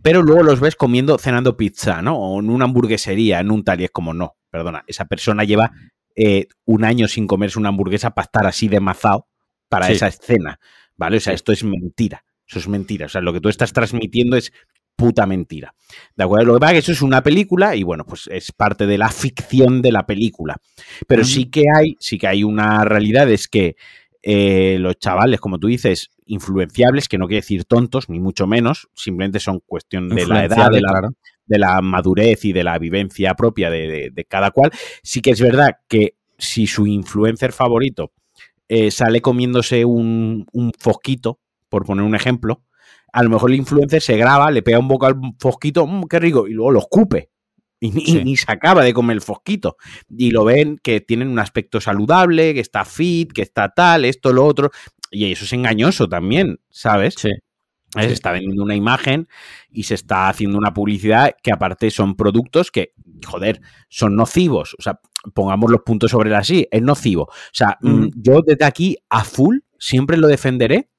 Pero 0.00 0.22
luego 0.22 0.44
los 0.44 0.60
ves 0.60 0.76
comiendo, 0.76 1.18
cenando 1.18 1.58
pizza, 1.58 2.00
¿no? 2.00 2.16
O 2.16 2.40
en 2.40 2.48
una 2.48 2.64
hamburguesería, 2.64 3.40
en 3.40 3.50
un 3.50 3.64
tal 3.64 3.82
y 3.82 3.84
es 3.84 3.90
como, 3.90 4.14
no, 4.14 4.38
perdona, 4.48 4.82
esa 4.86 5.04
persona 5.04 5.44
lleva 5.44 5.72
eh, 6.16 6.46
un 6.64 6.84
año 6.84 7.06
sin 7.06 7.26
comerse 7.26 7.58
una 7.58 7.68
hamburguesa 7.68 8.12
para 8.12 8.24
estar 8.24 8.46
así 8.46 8.68
de 8.68 8.80
mazao 8.80 9.26
para 9.68 9.90
esa 9.90 10.08
escena, 10.08 10.58
¿vale? 10.96 11.18
O 11.18 11.20
sea, 11.20 11.32
esto 11.32 11.52
es 11.52 11.64
mentira. 11.64 12.24
Eso 12.46 12.58
es 12.58 12.68
mentira. 12.68 13.06
O 13.06 13.08
sea, 13.08 13.20
lo 13.20 13.32
que 13.32 13.40
tú 13.40 13.48
estás 13.48 13.72
transmitiendo 13.72 14.36
es 14.36 14.52
puta 14.96 15.26
mentira. 15.26 15.74
¿De 16.16 16.24
acuerdo? 16.24 16.46
Lo 16.46 16.54
que 16.54 16.60
pasa 16.60 16.72
es 16.72 16.74
que 16.76 16.80
eso 16.80 16.92
es 16.92 17.02
una 17.02 17.22
película 17.22 17.74
y 17.74 17.82
bueno, 17.82 18.04
pues 18.04 18.28
es 18.30 18.52
parte 18.52 18.86
de 18.86 18.98
la 18.98 19.10
ficción 19.10 19.82
de 19.82 19.92
la 19.92 20.06
película. 20.06 20.56
Pero 21.06 21.24
sí 21.24 21.46
que 21.46 21.64
hay, 21.74 21.96
sí 21.98 22.18
que 22.18 22.28
hay 22.28 22.44
una 22.44 22.84
realidad, 22.84 23.30
es 23.30 23.48
que 23.48 23.76
eh, 24.22 24.78
los 24.80 24.98
chavales, 24.98 25.40
como 25.40 25.58
tú 25.58 25.66
dices, 25.66 26.10
influenciables, 26.26 27.08
que 27.08 27.18
no 27.18 27.26
quiere 27.26 27.42
decir 27.42 27.64
tontos, 27.64 28.08
ni 28.08 28.20
mucho 28.20 28.46
menos, 28.46 28.88
simplemente 28.94 29.40
son 29.40 29.60
cuestión 29.60 30.08
de 30.08 30.26
la 30.26 30.44
edad, 30.44 30.70
de 30.70 30.80
la, 30.80 31.10
de 31.46 31.58
la 31.58 31.80
madurez 31.82 32.44
y 32.44 32.52
de 32.52 32.64
la 32.64 32.78
vivencia 32.78 33.34
propia 33.34 33.70
de, 33.70 34.26
cada 34.28 34.50
cual. 34.50 34.70
Sí 35.02 35.20
que 35.20 35.30
es 35.30 35.40
verdad 35.40 35.78
que 35.88 36.16
si 36.38 36.66
su 36.66 36.86
influencer 36.86 37.52
favorito 37.52 38.12
eh, 38.68 38.90
sale 38.90 39.20
comiéndose 39.20 39.84
un, 39.84 40.46
un 40.52 40.72
fosquito, 40.78 41.40
por 41.68 41.84
poner 41.84 42.04
un 42.04 42.14
ejemplo, 42.14 42.62
a 43.14 43.22
lo 43.22 43.30
mejor 43.30 43.50
el 43.50 43.56
influencer 43.56 44.02
se 44.02 44.16
graba, 44.16 44.50
le 44.50 44.62
pega 44.62 44.80
un 44.80 44.88
boca 44.88 45.06
al 45.06 45.16
fosquito, 45.38 45.86
mmm, 45.86 46.04
qué 46.08 46.18
rico, 46.18 46.48
y 46.48 46.52
luego 46.52 46.72
lo 46.72 46.80
escupe. 46.80 47.30
Y, 47.78 47.90
ni 47.90 48.36
se 48.36 48.50
acaba 48.50 48.82
de 48.82 48.94
comer 48.94 49.16
el 49.16 49.20
fosquito. 49.20 49.76
Y 50.08 50.30
lo 50.30 50.44
ven 50.44 50.78
que 50.82 51.00
tienen 51.00 51.28
un 51.28 51.38
aspecto 51.38 51.80
saludable, 51.80 52.54
que 52.54 52.60
está 52.60 52.84
fit, 52.84 53.30
que 53.32 53.42
está 53.42 53.68
tal, 53.68 54.04
esto, 54.04 54.32
lo 54.32 54.44
otro. 54.46 54.70
Y 55.10 55.30
eso 55.30 55.44
es 55.44 55.52
engañoso 55.52 56.08
también, 56.08 56.60
¿sabes? 56.70 57.14
Sí. 57.18 57.30
Se 57.92 58.12
está 58.12 58.32
vendiendo 58.32 58.64
una 58.64 58.74
imagen 58.74 59.28
y 59.70 59.84
se 59.84 59.94
está 59.94 60.28
haciendo 60.28 60.58
una 60.58 60.74
publicidad 60.74 61.36
que 61.40 61.52
aparte 61.52 61.90
son 61.92 62.16
productos 62.16 62.72
que, 62.72 62.94
joder, 63.24 63.60
son 63.88 64.16
nocivos. 64.16 64.74
O 64.78 64.82
sea, 64.82 64.98
pongamos 65.32 65.70
los 65.70 65.82
puntos 65.82 66.10
sobre 66.10 66.30
el 66.30 66.36
así, 66.36 66.66
es 66.70 66.82
nocivo. 66.82 67.22
O 67.24 67.52
sea, 67.52 67.78
mm, 67.80 68.08
yo 68.16 68.40
desde 68.44 68.64
aquí 68.64 68.96
a 69.08 69.24
full 69.24 69.58
siempre 69.78 70.16
lo 70.16 70.28
defenderé 70.28 70.90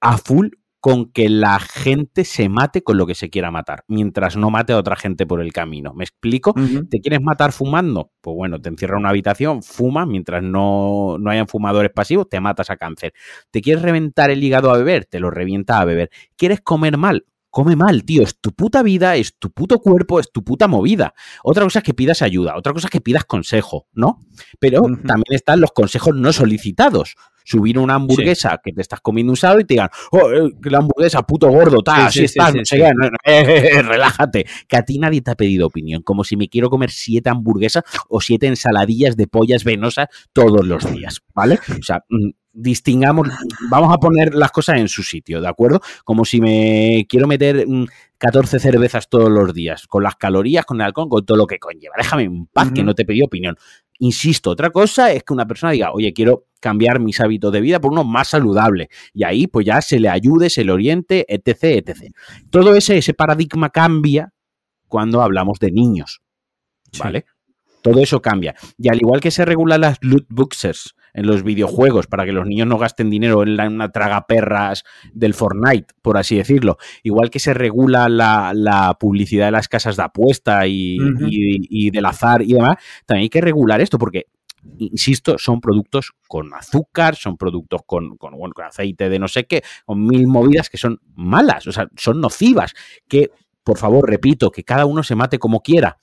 a 0.00 0.18
full 0.18 0.48
con 0.86 1.10
que 1.10 1.28
la 1.28 1.58
gente 1.58 2.24
se 2.24 2.48
mate 2.48 2.82
con 2.82 2.96
lo 2.96 3.08
que 3.08 3.16
se 3.16 3.28
quiera 3.28 3.50
matar, 3.50 3.82
mientras 3.88 4.36
no 4.36 4.50
mate 4.50 4.72
a 4.72 4.78
otra 4.78 4.94
gente 4.94 5.26
por 5.26 5.40
el 5.40 5.52
camino. 5.52 5.92
¿Me 5.94 6.04
explico? 6.04 6.54
¿Te 6.88 7.00
quieres 7.00 7.20
matar 7.20 7.50
fumando? 7.50 8.12
Pues 8.20 8.36
bueno, 8.36 8.60
te 8.60 8.68
encierra 8.68 8.94
en 8.94 9.00
una 9.00 9.08
habitación, 9.08 9.64
fuma, 9.64 10.06
mientras 10.06 10.44
no, 10.44 11.16
no 11.18 11.30
hayan 11.30 11.48
fumadores 11.48 11.90
pasivos, 11.90 12.28
te 12.28 12.38
matas 12.40 12.70
a 12.70 12.76
cáncer. 12.76 13.14
¿Te 13.50 13.62
quieres 13.62 13.82
reventar 13.82 14.30
el 14.30 14.44
hígado 14.44 14.70
a 14.70 14.78
beber? 14.78 15.06
Te 15.06 15.18
lo 15.18 15.32
revienta 15.32 15.80
a 15.80 15.84
beber. 15.84 16.10
¿Quieres 16.36 16.60
comer 16.60 16.96
mal? 16.98 17.24
Come 17.56 17.74
mal, 17.74 18.04
tío. 18.04 18.22
Es 18.22 18.38
tu 18.38 18.52
puta 18.52 18.82
vida, 18.82 19.16
es 19.16 19.38
tu 19.38 19.50
puto 19.50 19.78
cuerpo, 19.78 20.20
es 20.20 20.30
tu 20.30 20.44
puta 20.44 20.68
movida. 20.68 21.14
Otra 21.42 21.64
cosa 21.64 21.78
es 21.78 21.84
que 21.86 21.94
pidas 21.94 22.20
ayuda, 22.20 22.54
otra 22.54 22.74
cosa 22.74 22.88
es 22.88 22.90
que 22.90 23.00
pidas 23.00 23.24
consejo, 23.24 23.86
¿no? 23.94 24.26
Pero 24.60 24.82
también 24.82 25.30
están 25.30 25.62
los 25.62 25.72
consejos 25.72 26.14
no 26.14 26.34
solicitados 26.34 27.14
subir 27.46 27.78
una 27.78 27.94
hamburguesa 27.94 28.60
que 28.62 28.72
te 28.72 28.82
estás 28.82 29.00
comiendo 29.00 29.32
usado 29.32 29.58
y 29.60 29.64
te 29.64 29.74
digan, 29.74 29.88
oh, 30.10 30.30
eh, 30.32 30.52
la 30.64 30.78
hamburguesa, 30.78 31.22
puto 31.22 31.48
gordo, 31.48 31.78
tal, 31.80 32.06
así 32.06 32.24
estás, 32.24 32.54
no 32.54 32.64
sé 32.64 32.76
qué, 32.76 33.82
relájate. 33.82 34.44
Que 34.68 34.76
a 34.76 34.82
ti 34.82 34.98
nadie 34.98 35.22
te 35.22 35.30
ha 35.30 35.36
pedido 35.36 35.68
opinión, 35.68 36.02
como 36.02 36.24
si 36.24 36.36
me 36.36 36.48
quiero 36.48 36.68
comer 36.68 36.90
siete 36.90 37.30
hamburguesas 37.30 37.84
o 38.08 38.20
siete 38.20 38.48
ensaladillas 38.48 39.16
de 39.16 39.28
pollas 39.28 39.64
venosas 39.64 40.08
todos 40.34 40.66
los 40.66 40.92
días, 40.92 41.22
¿vale? 41.34 41.58
O 41.78 41.82
sea, 41.82 42.04
mm, 42.10 42.30
distingamos, 42.56 43.28
vamos 43.70 43.94
a 43.94 43.98
poner 43.98 44.34
las 44.34 44.50
cosas 44.50 44.78
en 44.78 44.88
su 44.88 45.02
sitio, 45.02 45.40
¿de 45.40 45.48
acuerdo? 45.48 45.80
Como 46.04 46.24
si 46.24 46.40
me 46.40 47.06
quiero 47.08 47.26
meter 47.26 47.66
14 48.18 48.56
mm, 48.56 48.60
cervezas 48.60 49.08
todos 49.08 49.30
los 49.30 49.52
días, 49.52 49.86
con 49.86 50.02
las 50.02 50.16
calorías, 50.16 50.64
con 50.64 50.80
el 50.80 50.86
alcohol, 50.86 51.08
con 51.08 51.26
todo 51.26 51.36
lo 51.36 51.46
que 51.46 51.58
conlleva. 51.58 51.94
Déjame 51.98 52.24
en 52.24 52.46
paz, 52.46 52.72
que 52.72 52.82
no 52.82 52.94
te 52.94 53.04
pedí 53.04 53.22
opinión. 53.22 53.56
Insisto, 53.98 54.50
otra 54.50 54.70
cosa 54.70 55.12
es 55.12 55.22
que 55.22 55.34
una 55.34 55.46
persona 55.46 55.72
diga, 55.72 55.92
oye, 55.92 56.12
quiero 56.12 56.46
cambiar 56.58 56.98
mis 56.98 57.20
hábitos 57.20 57.52
de 57.52 57.60
vida 57.60 57.80
por 57.80 57.92
uno 57.92 58.04
más 58.04 58.28
saludable. 58.28 58.88
Y 59.12 59.24
ahí 59.24 59.46
pues 59.46 59.66
ya 59.66 59.80
se 59.82 60.00
le 60.00 60.08
ayude, 60.08 60.48
se 60.48 60.64
le 60.64 60.72
oriente, 60.72 61.26
etc, 61.28 61.86
etc. 61.86 62.12
Todo 62.50 62.74
ese, 62.74 62.96
ese 62.96 63.12
paradigma 63.12 63.68
cambia 63.68 64.32
cuando 64.88 65.22
hablamos 65.22 65.58
de 65.58 65.72
niños. 65.72 66.22
¿Vale? 66.98 67.26
Todo 67.82 68.00
eso 68.00 68.22
cambia. 68.22 68.54
Y 68.78 68.88
al 68.88 68.96
igual 68.96 69.20
que 69.20 69.30
se 69.30 69.44
regulan 69.44 69.82
las 69.82 69.98
loot 70.00 70.26
boxers 70.28 70.95
en 71.16 71.26
los 71.26 71.42
videojuegos 71.42 72.06
para 72.06 72.26
que 72.26 72.32
los 72.32 72.46
niños 72.46 72.68
no 72.68 72.76
gasten 72.76 73.08
dinero 73.08 73.42
en 73.42 73.58
una 73.58 73.90
traga 73.90 74.26
perras 74.26 74.84
del 75.12 75.32
Fortnite, 75.32 75.94
por 76.02 76.18
así 76.18 76.36
decirlo. 76.36 76.76
Igual 77.02 77.30
que 77.30 77.40
se 77.40 77.54
regula 77.54 78.08
la, 78.08 78.96
publicidad 79.00 79.46
de 79.46 79.52
las 79.52 79.66
casas 79.66 79.96
de 79.96 80.02
apuesta 80.02 80.66
y, 80.66 80.98
del 81.90 82.04
azar 82.04 82.42
y 82.42 82.52
demás, 82.52 82.76
también 83.06 83.22
hay 83.22 83.28
que 83.30 83.40
regular 83.40 83.80
esto 83.80 83.98
porque 83.98 84.26
insisto, 84.78 85.38
son 85.38 85.60
productos 85.60 86.12
con 86.28 86.52
azúcar, 86.52 87.14
son 87.16 87.36
productos 87.36 87.80
con, 87.86 88.16
con, 88.16 88.36
con, 88.38 88.64
aceite 88.64 89.08
de 89.08 89.18
no 89.18 89.28
sé 89.28 89.46
qué, 89.46 89.62
con 89.86 90.04
mil 90.04 90.26
movidas 90.26 90.68
que 90.68 90.76
son 90.76 91.00
malas, 91.14 91.66
o 91.66 91.72
sea, 91.72 91.88
son 91.96 92.20
nocivas. 92.20 92.74
Que, 93.08 93.30
por 93.64 93.78
favor, 93.78 94.08
repito, 94.10 94.50
que 94.50 94.64
cada 94.64 94.84
uno 94.84 95.02
se 95.02 95.14
mate 95.14 95.38
como 95.38 95.60
quiera, 95.60 95.98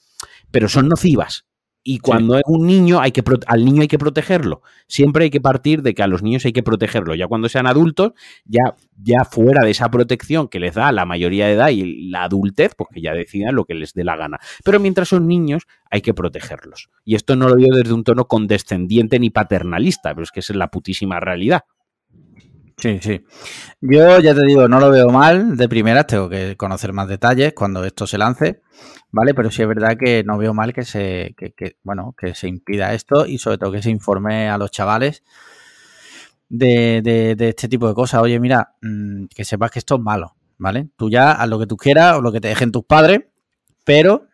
pero 0.49 0.69
son 0.69 0.87
nocivas. 0.87 1.45
Y 1.85 1.99
cuando 1.99 2.37
es 2.37 2.43
un 2.45 2.65
niño, 2.65 3.01
hay 3.01 3.11
que 3.11 3.21
al 3.45 3.65
niño 3.65 3.81
hay 3.81 3.89
que 3.89 3.99
protegerlo. 3.99 4.61
Siempre 4.87 5.25
hay 5.25 5.29
que 5.29 5.41
partir 5.41 5.81
de 5.81 5.93
que 5.93 6.01
a 6.01 6.07
los 6.07 6.23
niños 6.23 6.45
hay 6.45 6.53
que 6.53 6.63
protegerlo. 6.63 7.13
Ya 7.13 7.27
cuando 7.27 7.49
sean 7.49 7.67
adultos, 7.67 8.13
ya, 8.45 8.75
ya 8.95 9.25
fuera 9.25 9.65
de 9.65 9.71
esa 9.71 9.91
protección 9.91 10.47
que 10.47 10.61
les 10.61 10.75
da 10.75 10.93
la 10.93 11.05
mayoría 11.05 11.47
de 11.47 11.53
edad 11.53 11.69
y 11.69 12.09
la 12.09 12.23
adultez, 12.23 12.73
pues 12.77 12.89
que 12.93 13.01
ya 13.01 13.13
decidan 13.13 13.55
lo 13.55 13.65
que 13.65 13.73
les 13.73 13.93
dé 13.93 14.05
la 14.05 14.15
gana. 14.15 14.39
Pero 14.63 14.79
mientras 14.79 15.09
son 15.09 15.27
niños, 15.27 15.63
hay 15.91 16.01
que 16.01 16.13
protegerlos. 16.13 16.89
Y 17.03 17.15
esto 17.15 17.35
no 17.35 17.49
lo 17.49 17.55
digo 17.55 17.75
desde 17.75 17.93
un 17.93 18.05
tono 18.05 18.27
condescendiente 18.27 19.19
ni 19.19 19.29
paternalista, 19.29 20.13
pero 20.13 20.23
es 20.23 20.31
que 20.31 20.39
esa 20.39 20.53
es 20.53 20.57
la 20.57 20.69
putísima 20.69 21.19
realidad. 21.19 21.65
Sí, 22.83 22.99
sí. 23.01 23.25
Yo 23.79 24.19
ya 24.19 24.35
te 24.35 24.45
digo, 24.45 24.67
no 24.67 24.77
lo 24.77 24.91
veo 24.91 25.07
mal 25.07 25.55
de 25.55 25.69
primeras, 25.69 26.05
tengo 26.05 26.27
que 26.27 26.57
conocer 26.57 26.91
más 26.91 27.07
detalles 27.07 27.53
cuando 27.53 27.85
esto 27.85 28.05
se 28.05 28.17
lance, 28.17 28.61
¿vale? 29.09 29.33
Pero 29.33 29.49
sí 29.51 29.61
es 29.61 29.69
verdad 29.69 29.95
que 29.97 30.25
no 30.25 30.37
veo 30.37 30.53
mal 30.53 30.73
que 30.73 30.83
se, 30.83 31.33
que, 31.37 31.77
bueno, 31.83 32.13
que 32.17 32.35
se 32.35 32.49
impida 32.49 32.93
esto 32.93 33.25
y 33.25 33.37
sobre 33.37 33.57
todo 33.57 33.71
que 33.71 33.81
se 33.81 33.89
informe 33.89 34.49
a 34.49 34.57
los 34.57 34.69
chavales 34.69 35.23
de, 36.49 37.01
de, 37.01 37.47
este 37.47 37.69
tipo 37.69 37.87
de 37.87 37.93
cosas. 37.93 38.21
Oye, 38.21 38.37
mira, 38.41 38.75
mm, 38.81 39.27
que 39.33 39.45
sepas 39.45 39.71
que 39.71 39.79
esto 39.79 39.95
es 39.95 40.01
malo, 40.01 40.35
¿vale? 40.57 40.89
Tú 40.97 41.09
ya 41.09 41.31
haz 41.31 41.47
lo 41.47 41.59
que 41.59 41.67
tú 41.67 41.77
quieras 41.77 42.17
o 42.17 42.21
lo 42.21 42.33
que 42.33 42.41
te 42.41 42.49
dejen 42.49 42.73
tus 42.73 42.83
padres, 42.83 43.21
pero 43.85 44.27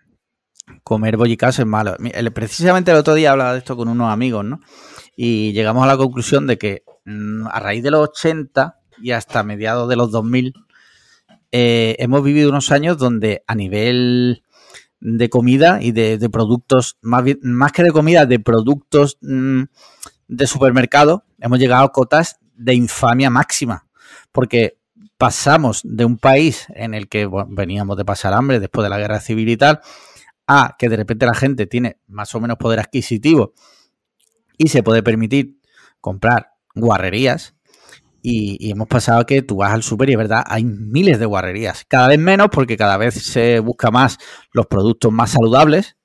comer 0.84 1.18
bollicas 1.18 1.60
es 1.60 1.68
malo. 1.68 1.96
Precisamente 2.34 2.90
el 2.90 2.98
otro 2.98 3.14
día 3.14 3.30
hablaba 3.30 3.54
de 3.54 3.60
esto 3.60 3.78
con 3.78 3.88
unos 3.88 4.12
amigos, 4.12 4.44
¿no? 4.44 4.60
Y 5.22 5.52
llegamos 5.52 5.84
a 5.84 5.88
la 5.88 5.98
conclusión 5.98 6.48
de 6.48 6.58
que 6.58 6.84
Mm, 7.10 7.48
a 7.48 7.60
raíz 7.60 7.82
de 7.82 7.90
los 7.90 8.08
80 8.10 8.80
y 9.02 9.12
hasta 9.12 9.42
mediados 9.42 9.90
de 9.90 9.96
los 9.96 10.12
2000, 10.12 10.54
eh, 11.52 11.96
hemos 11.98 12.24
vivido 12.24 12.50
unos 12.50 12.72
años 12.72 13.00
donde 13.00 13.44
a 13.48 13.56
nivel 13.56 14.44
de 15.00 15.30
comida 15.30 15.80
y 15.82 15.92
de, 15.92 16.30
productos, 16.30 17.00
más, 17.02 17.24
que 17.72 17.84
de 17.84 17.92
comida, 17.92 18.28
de 18.28 18.40
productos 18.40 19.18
mm, 19.22 19.64
de 20.28 20.48
supermercado, 20.48 21.24
hemos 21.40 21.58
llegado 21.58 21.84
a 21.84 21.92
cotas 21.92 22.38
de 22.54 22.76
infamia 22.76 23.32
máxima. 23.32 23.88
Porque 24.32 24.78
pasamos 25.18 25.82
de 25.84 26.06
un 26.06 26.18
país 26.18 26.68
en 26.76 26.94
el 26.94 27.10
que 27.10 27.28
veníamos 27.48 27.98
de 27.98 28.06
pasar 28.06 28.34
hambre 28.34 28.60
después 28.60 28.84
de 28.84 28.90
la 28.90 29.00
guerra 29.00 29.20
civil 29.20 29.50
y 29.50 29.58
tal, 29.58 29.80
a 30.46 30.76
que 30.78 30.90
de 30.90 30.98
repente 30.98 31.26
la 31.26 31.34
gente 31.34 31.66
tiene 31.66 31.98
más 32.08 32.36
o 32.36 32.40
menos 32.40 32.58
poder 32.58 32.80
adquisitivo 32.80 33.54
y 34.60 34.68
se 34.68 34.84
puede 34.84 35.02
permitir 35.02 35.58
comprar 36.02 36.52
guarrerías. 36.76 37.56
Y, 38.22 38.70
hemos 38.70 38.88
pasado 38.88 39.26
que 39.26 39.42
tú 39.42 39.56
vas 39.56 39.72
al 39.72 39.82
super 39.82 40.10
y 40.10 40.12
es 40.12 40.18
verdad, 40.18 40.44
hay 40.46 40.66
miles 40.66 41.20
de 41.20 41.26
guarrerías. 41.26 41.86
Cada 41.88 42.10
vez 42.10 42.20
menos 42.20 42.50
porque 42.52 42.78
cada 42.78 42.98
vez 42.98 43.16
se 43.16 43.60
busca 43.60 43.90
más 43.90 44.18
los 44.52 44.68
productos 44.68 45.12
más 45.12 45.32
saludables. 45.32 45.96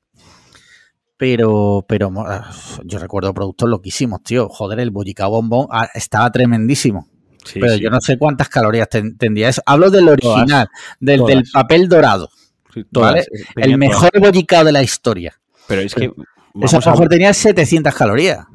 Pero, 1.17 1.85
pero 1.89 2.13
yo 2.85 2.99
recuerdo 2.99 3.35
productos 3.35 3.69
loquísimos, 3.69 4.23
tío. 4.23 4.49
Joder, 4.49 4.81
el 4.81 4.91
bollicao 4.91 5.31
bombón 5.31 5.67
ah, 5.71 5.89
estaba 5.95 6.31
tremendísimo. 6.31 7.09
pero 7.55 7.77
yo 7.77 7.91
no 7.91 8.01
sé 8.01 8.17
cuántas 8.19 8.49
calorías 8.49 8.89
tendría 8.89 9.49
eso. 9.49 9.63
Hablo 9.67 9.91
del 9.91 10.09
original, 10.09 10.69
del, 11.01 11.25
del, 11.25 11.45
papel 11.53 11.89
dorado. 11.89 12.31
Eh, 12.77 13.25
el 13.57 13.79
mejor 13.79 14.11
bollicao 14.21 14.65
de 14.65 14.73
la 14.73 14.83
historia. 14.83 15.35
Pero 15.67 15.81
es 15.83 15.95
que. 15.95 16.13
Eso 16.61 16.79
a 16.79 16.97
lo 16.97 17.09
tenía 17.09 17.33
700 17.33 17.95
calorías. 17.95 18.47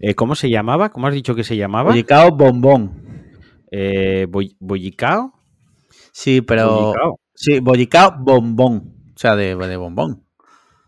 Eh, 0.00 0.14
¿Cómo 0.14 0.34
se 0.34 0.50
llamaba? 0.50 0.90
¿Cómo 0.90 1.06
has 1.06 1.14
dicho 1.14 1.34
que 1.34 1.44
se 1.44 1.56
llamaba? 1.56 1.90
Bollicao 1.90 2.30
bombón. 2.30 3.24
Eh, 3.70 4.26
bollicao. 4.60 5.32
Sí, 6.12 6.42
pero. 6.42 6.94
Sí, 7.34 7.60
bollicao 7.60 8.16
bombón. 8.18 8.94
O 9.14 9.18
sea, 9.18 9.34
de, 9.34 9.54
bombón. 9.76 10.24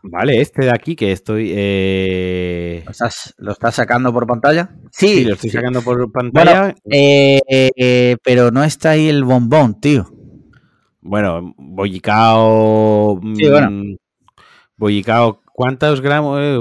Vale, 0.02 0.40
este 0.40 0.64
de 0.64 0.70
aquí 0.70 0.94
que 0.96 1.12
estoy. 1.12 1.52
Eh... 1.54 2.84
¿Lo, 3.38 3.52
estás, 3.52 3.74
sacando 3.74 4.12
por 4.12 4.26
pantalla? 4.26 4.70
Sí, 4.92 5.24
lo 5.24 5.34
estoy 5.34 5.50
sacando 5.50 5.82
por 5.82 6.10
pantalla. 6.12 6.74
Eh, 6.90 7.40
eh, 7.46 8.16
pero 8.22 8.50
no 8.50 8.62
está 8.64 8.90
ahí 8.90 9.08
el 9.08 9.24
bombón, 9.24 9.80
tío. 9.80 10.06
Bueno, 11.00 11.54
bollicao. 11.56 13.20
Sí, 13.34 13.48
bueno. 13.48 13.70
Mm, 13.70 13.96
bollicao 14.76 15.39
¿Cuántos 15.60 16.00
gramos, 16.00 16.38
eh, 16.40 16.58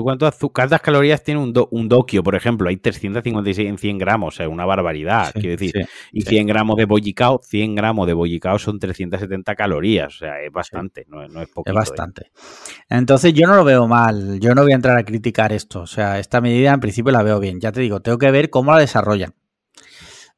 cuántas 0.51 0.81
calorías 0.81 1.23
tiene 1.23 1.39
un, 1.39 1.53
un 1.71 1.87
doquio, 1.87 2.21
por 2.21 2.35
ejemplo? 2.35 2.67
Hay 2.67 2.75
356 2.75 3.69
en 3.69 3.77
100 3.77 3.97
gramos, 3.97 4.37
es 4.41 4.47
una 4.49 4.65
barbaridad, 4.65 5.31
quiero 5.31 5.51
decir. 5.51 5.87
y 6.11 6.23
100 6.23 6.47
gramos 6.47 6.75
de 6.75 6.83
bollicao, 6.83 7.39
100 7.41 7.75
gramos 7.75 8.07
de 8.07 8.13
bollicao 8.13 8.59
son 8.59 8.77
370 8.77 9.55
calorías, 9.55 10.15
o 10.15 10.17
sea, 10.17 10.41
es 10.41 10.51
bastante, 10.51 11.05
no, 11.07 11.23
es 11.23 11.47
poco. 11.47 11.69
Es 11.69 11.73
bastante. 11.73 12.33
Entonces 12.89 13.33
yo 13.33 13.47
no 13.47 13.55
lo 13.55 13.63
veo 13.63 13.87
mal, 13.87 14.37
yo 14.41 14.53
no 14.53 14.63
voy 14.63 14.73
a 14.73 14.75
entrar 14.75 14.97
a 14.97 15.05
criticar 15.05 15.53
esto, 15.53 15.79
o 15.79 15.87
sea, 15.87 16.19
esta 16.19 16.41
medida 16.41 16.73
en 16.73 16.81
principio 16.81 17.13
la 17.13 17.23
veo 17.23 17.39
bien, 17.39 17.61
ya 17.61 17.71
te 17.71 17.79
digo, 17.79 18.01
tengo 18.01 18.17
que 18.17 18.31
ver 18.31 18.49
cómo 18.49 18.73
la 18.73 18.79
desarrollan. 18.79 19.33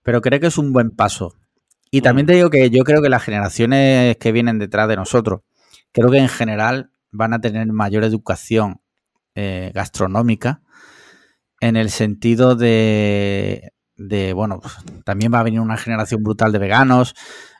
Pero 0.04 0.22
creo 0.22 0.40
que 0.40 0.46
es 0.46 0.60
un 0.60 0.72
buen 0.72 0.92
paso. 0.92 1.34
Y 1.90 2.02
también 2.02 2.28
te 2.28 2.34
digo 2.34 2.52
que 2.52 2.70
yo 2.70 2.84
creo 2.84 3.02
que 3.02 3.10
las 3.10 3.24
generaciones 3.24 4.18
que 4.18 4.32
vienen 4.32 4.60
detrás 4.60 4.88
de 4.88 4.98
nosotros, 4.98 5.42
creo 5.92 6.12
que 6.12 6.20
en 6.20 6.30
general 6.30 6.92
van 7.12 7.34
a 7.34 7.42
tener 7.42 7.68
mayor 7.68 8.04
educación 8.04 8.82
eh, 9.36 9.72
gastronómica 9.74 10.62
en 11.60 11.76
el 11.76 11.90
sentido 11.90 12.56
de, 12.56 13.72
bueno, 14.36 14.60
pues, 14.60 14.74
también 15.06 15.34
va 15.34 15.40
a 15.40 15.44
venir 15.44 15.60
una 15.60 15.78
generación 15.78 16.24
brutal 16.24 16.52
de 16.52 16.60
veganos. 16.60 17.14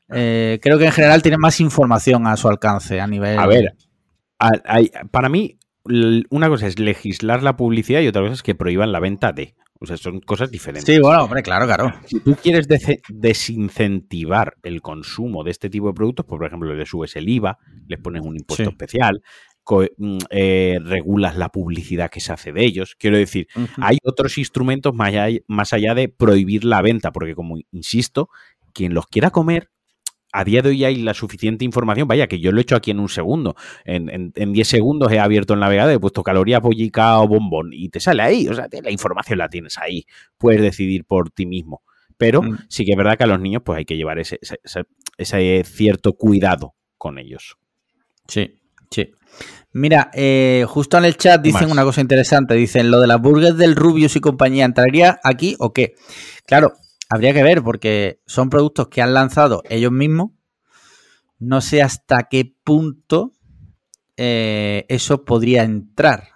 Eh, 0.10 0.60
creo 0.62 0.78
que 0.80 0.86
en 0.86 0.92
general 0.92 1.22
tienen 1.22 1.40
más 1.40 1.60
información 1.62 2.28
a 2.28 2.36
su 2.36 2.48
alcance 2.50 3.00
a 3.00 3.08
nivel... 3.08 3.38
A 3.40 3.48
ver, 3.48 3.76
para 5.12 5.30
mí 5.30 5.60
una 5.84 6.50
cosa 6.50 6.68
es 6.68 6.80
legislar 6.80 7.44
la 7.44 7.58
publicidad 7.58 8.02
y 8.02 8.08
otra 8.08 8.22
cosa 8.22 8.34
es 8.34 8.44
que 8.44 8.56
prohíban 8.56 8.92
la 8.92 9.00
venta 9.00 9.32
de. 9.32 9.56
O 9.84 9.88
sea, 9.88 9.98
son 9.98 10.20
cosas 10.20 10.52
diferentes. 10.52 10.86
Sí, 10.86 11.02
bueno, 11.02 11.24
hombre, 11.24 11.42
claro, 11.42 11.66
claro. 11.66 11.92
Si 12.06 12.20
tú 12.20 12.36
quieres 12.36 12.68
desincentivar 13.10 14.56
el 14.62 14.80
consumo 14.80 15.44
de 15.44 15.50
este 15.50 15.72
tipo 15.72 15.88
de 15.88 15.94
productos, 15.96 16.24
pues, 16.28 16.38
por 16.38 16.46
ejemplo, 16.46 16.72
le 16.72 16.86
subes 16.86 17.16
el 17.16 17.28
IVA, 17.28 17.58
les 17.88 18.00
pones 18.00 18.22
un 18.22 18.36
impuesto 18.36 18.70
especial, 18.70 19.24
mm, 19.98 20.18
eh, 20.30 20.78
regulas 20.84 21.36
la 21.36 21.50
publicidad 21.50 22.12
que 22.12 22.20
se 22.20 22.32
hace 22.32 22.52
de 22.52 22.64
ellos. 22.64 22.96
Quiero 22.96 23.18
decir, 23.18 23.48
hay 23.78 23.98
otros 24.04 24.38
instrumentos 24.38 24.94
más 24.94 25.14
más 25.48 25.74
allá 25.74 25.96
de 25.96 26.10
prohibir 26.10 26.64
la 26.64 26.84
venta, 26.84 27.12
porque 27.12 27.34
como 27.34 27.58
insisto, 27.72 28.30
quien 28.74 28.94
los 28.94 29.08
quiera 29.08 29.32
comer 29.32 29.72
a 30.32 30.44
día 30.44 30.62
de 30.62 30.70
hoy 30.70 30.84
hay 30.84 30.98
la 30.98 31.14
suficiente 31.14 31.66
información. 31.66 32.08
Vaya, 32.08 32.28
que 32.28 32.40
yo 32.40 32.52
lo 32.52 32.60
he 32.60 32.62
hecho 32.62 32.76
aquí 32.76 32.92
en 32.92 33.00
un 33.00 33.10
segundo. 33.10 33.56
En 33.86 34.54
10 34.54 34.68
segundos 34.68 35.12
he 35.12 35.20
abierto 35.20 35.54
el 35.54 35.60
navegador, 35.60 35.94
he 35.94 36.00
puesto 36.00 36.24
calorías, 36.24 36.62
bollica 36.62 37.20
o 37.20 37.28
bombón 37.28 37.72
y 37.74 37.90
te 37.90 38.00
sale 38.00 38.24
ahí. 38.24 38.48
O 38.48 38.54
sea, 38.54 38.68
la 38.82 38.92
información 38.92 39.40
la 39.40 39.50
tienes 39.50 39.78
ahí. 39.78 40.06
Puedes 40.38 40.62
decidir 40.62 41.06
por 41.06 41.30
ti 41.32 41.46
mismo. 41.46 41.82
Pero 42.18 42.44
mm. 42.44 42.66
sí 42.70 42.86
que 42.86 42.92
es 42.92 42.98
verdad 42.98 43.18
que 43.18 43.24
a 43.24 43.28
los 43.28 43.40
niños 43.40 43.64
pues 43.66 43.80
hay 43.80 43.86
que 43.86 43.98
llevar 43.98 44.20
ese, 44.20 44.40
ese, 45.18 45.64
cierto 45.64 46.14
cuidado 46.14 46.76
con 46.98 47.18
ellos. 47.18 47.58
Sí, 48.28 48.60
sí. 48.92 49.12
Mira, 49.74 50.12
eh, 50.14 50.66
justo 50.68 50.98
en 50.98 51.06
el 51.06 51.18
chat 51.18 51.42
dicen 51.42 51.72
una 51.72 51.84
cosa 51.84 52.02
interesante. 52.02 52.54
Dicen, 52.54 52.92
lo 52.92 53.00
de 53.00 53.08
las 53.08 53.20
burgers 53.20 53.58
del 53.58 53.76
Rubius 53.76 54.16
y 54.16 54.20
compañía, 54.20 54.66
¿entraría 54.66 55.20
aquí 55.24 55.56
o 55.60 55.74
qué? 55.74 55.96
Claro, 56.46 56.74
Habría 57.14 57.34
que 57.34 57.44
ver 57.44 57.62
porque 57.62 58.22
son 58.26 58.50
productos 58.50 58.88
que 58.88 59.02
han 59.02 59.14
lanzado 59.14 59.64
ellos 59.70 59.92
mismos. 59.92 60.32
No 61.40 61.60
sé 61.60 61.82
hasta 61.82 62.30
qué 62.30 62.56
punto 62.64 63.34
eh, 64.16 64.86
eso 64.88 65.26
podría 65.26 65.64
entrar, 65.64 66.30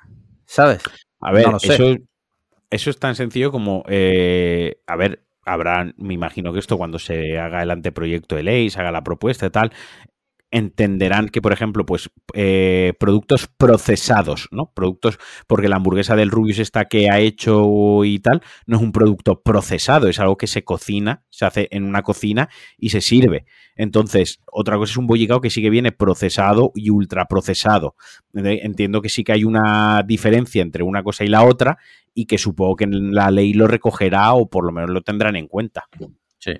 ¿sabes? 0.45 0.83
A 1.21 1.31
ver, 1.31 1.45
eso, 1.61 1.95
eso, 2.69 2.89
es 2.89 2.99
tan 2.99 3.15
sencillo 3.15 3.53
como, 3.53 3.83
eh, 3.87 4.81
a 4.85 4.97
ver, 4.97 5.23
habrá, 5.45 5.93
me 5.95 6.13
imagino 6.13 6.51
que 6.51 6.59
esto 6.59 6.77
cuando 6.77 6.99
se 6.99 7.39
haga 7.39 7.63
el 7.63 7.71
anteproyecto 7.71 8.35
de 8.35 8.43
ley, 8.43 8.69
se 8.69 8.81
haga 8.81 8.91
la 8.91 9.03
propuesta 9.03 9.45
y 9.45 9.51
tal, 9.51 9.71
entenderán 10.51 11.29
que, 11.29 11.41
por 11.41 11.53
ejemplo, 11.53 11.85
pues 11.85 12.09
eh, 12.33 12.93
productos 12.99 13.47
procesados, 13.47 14.47
¿no? 14.51 14.71
Productos, 14.73 15.17
porque 15.47 15.67
la 15.67 15.77
hamburguesa 15.77 16.15
del 16.15 16.31
Rubius 16.31 16.59
esta 16.59 16.85
que 16.85 17.09
ha 17.09 17.19
hecho 17.19 18.05
y 18.05 18.19
tal, 18.19 18.41
no 18.65 18.77
es 18.77 18.83
un 18.83 18.91
producto 18.91 19.41
procesado, 19.41 20.07
es 20.07 20.19
algo 20.19 20.37
que 20.37 20.47
se 20.47 20.63
cocina, 20.63 21.23
se 21.29 21.45
hace 21.45 21.67
en 21.71 21.83
una 21.83 22.03
cocina 22.03 22.49
y 22.77 22.89
se 22.89 23.01
sirve. 23.01 23.45
Entonces, 23.75 24.41
otra 24.51 24.77
cosa 24.77 24.91
es 24.91 24.97
un 24.97 25.07
bollicao 25.07 25.41
que 25.41 25.49
sí 25.49 25.61
que 25.61 25.69
viene 25.69 25.91
procesado 25.91 26.71
y 26.75 26.89
ultraprocesado. 26.89 27.95
Entiendo 28.33 29.01
que 29.01 29.09
sí 29.09 29.23
que 29.23 29.33
hay 29.33 29.43
una 29.43 30.03
diferencia 30.05 30.61
entre 30.61 30.83
una 30.83 31.03
cosa 31.03 31.25
y 31.25 31.27
la 31.27 31.43
otra 31.43 31.77
y 32.13 32.25
que 32.25 32.37
supongo 32.37 32.77
que 32.77 32.87
la 32.87 33.29
ley 33.31 33.53
lo 33.53 33.67
recogerá 33.67 34.33
o 34.33 34.49
por 34.49 34.65
lo 34.65 34.71
menos 34.71 34.89
lo 34.91 35.01
tendrán 35.01 35.35
en 35.35 35.47
cuenta. 35.47 35.83
Sí. 36.39 36.53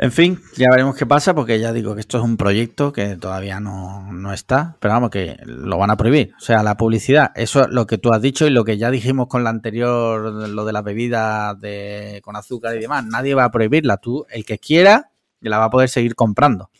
En 0.00 0.12
fin, 0.12 0.40
ya 0.56 0.68
veremos 0.70 0.94
qué 0.94 1.06
pasa, 1.06 1.34
porque 1.34 1.58
ya 1.58 1.72
digo 1.72 1.96
que 1.96 2.00
esto 2.00 2.18
es 2.18 2.24
un 2.24 2.36
proyecto 2.36 2.92
que 2.92 3.16
todavía 3.16 3.58
no, 3.58 4.32
está, 4.32 4.76
pero 4.78 4.94
vamos, 4.94 5.10
que 5.10 5.36
lo 5.44 5.76
van 5.76 5.90
a 5.90 5.96
prohibir. 5.96 6.34
O 6.36 6.40
sea, 6.40 6.62
la 6.62 6.76
publicidad, 6.76 7.32
eso 7.34 7.62
es 7.62 7.68
lo 7.70 7.84
que 7.88 7.98
tú 7.98 8.12
has 8.12 8.22
dicho 8.22 8.46
y 8.46 8.50
lo 8.50 8.64
que 8.64 8.78
ya 8.78 8.92
dijimos 8.92 9.26
con 9.26 9.42
la 9.42 9.50
anterior, 9.50 10.48
lo 10.48 10.64
de 10.64 10.72
las 10.72 10.84
bebidas 10.84 11.58
de, 11.60 12.20
con 12.22 12.36
azúcar 12.36 12.76
y 12.76 12.78
demás, 12.78 13.06
nadie 13.06 13.34
va 13.34 13.42
a 13.42 13.50
prohibirla. 13.50 13.96
Tú, 13.96 14.24
el 14.30 14.44
que 14.44 14.58
quiera, 14.60 15.10
la 15.40 15.58
va 15.58 15.64
a 15.64 15.70
poder 15.70 15.88
seguir 15.88 16.14
comprando. 16.14 16.70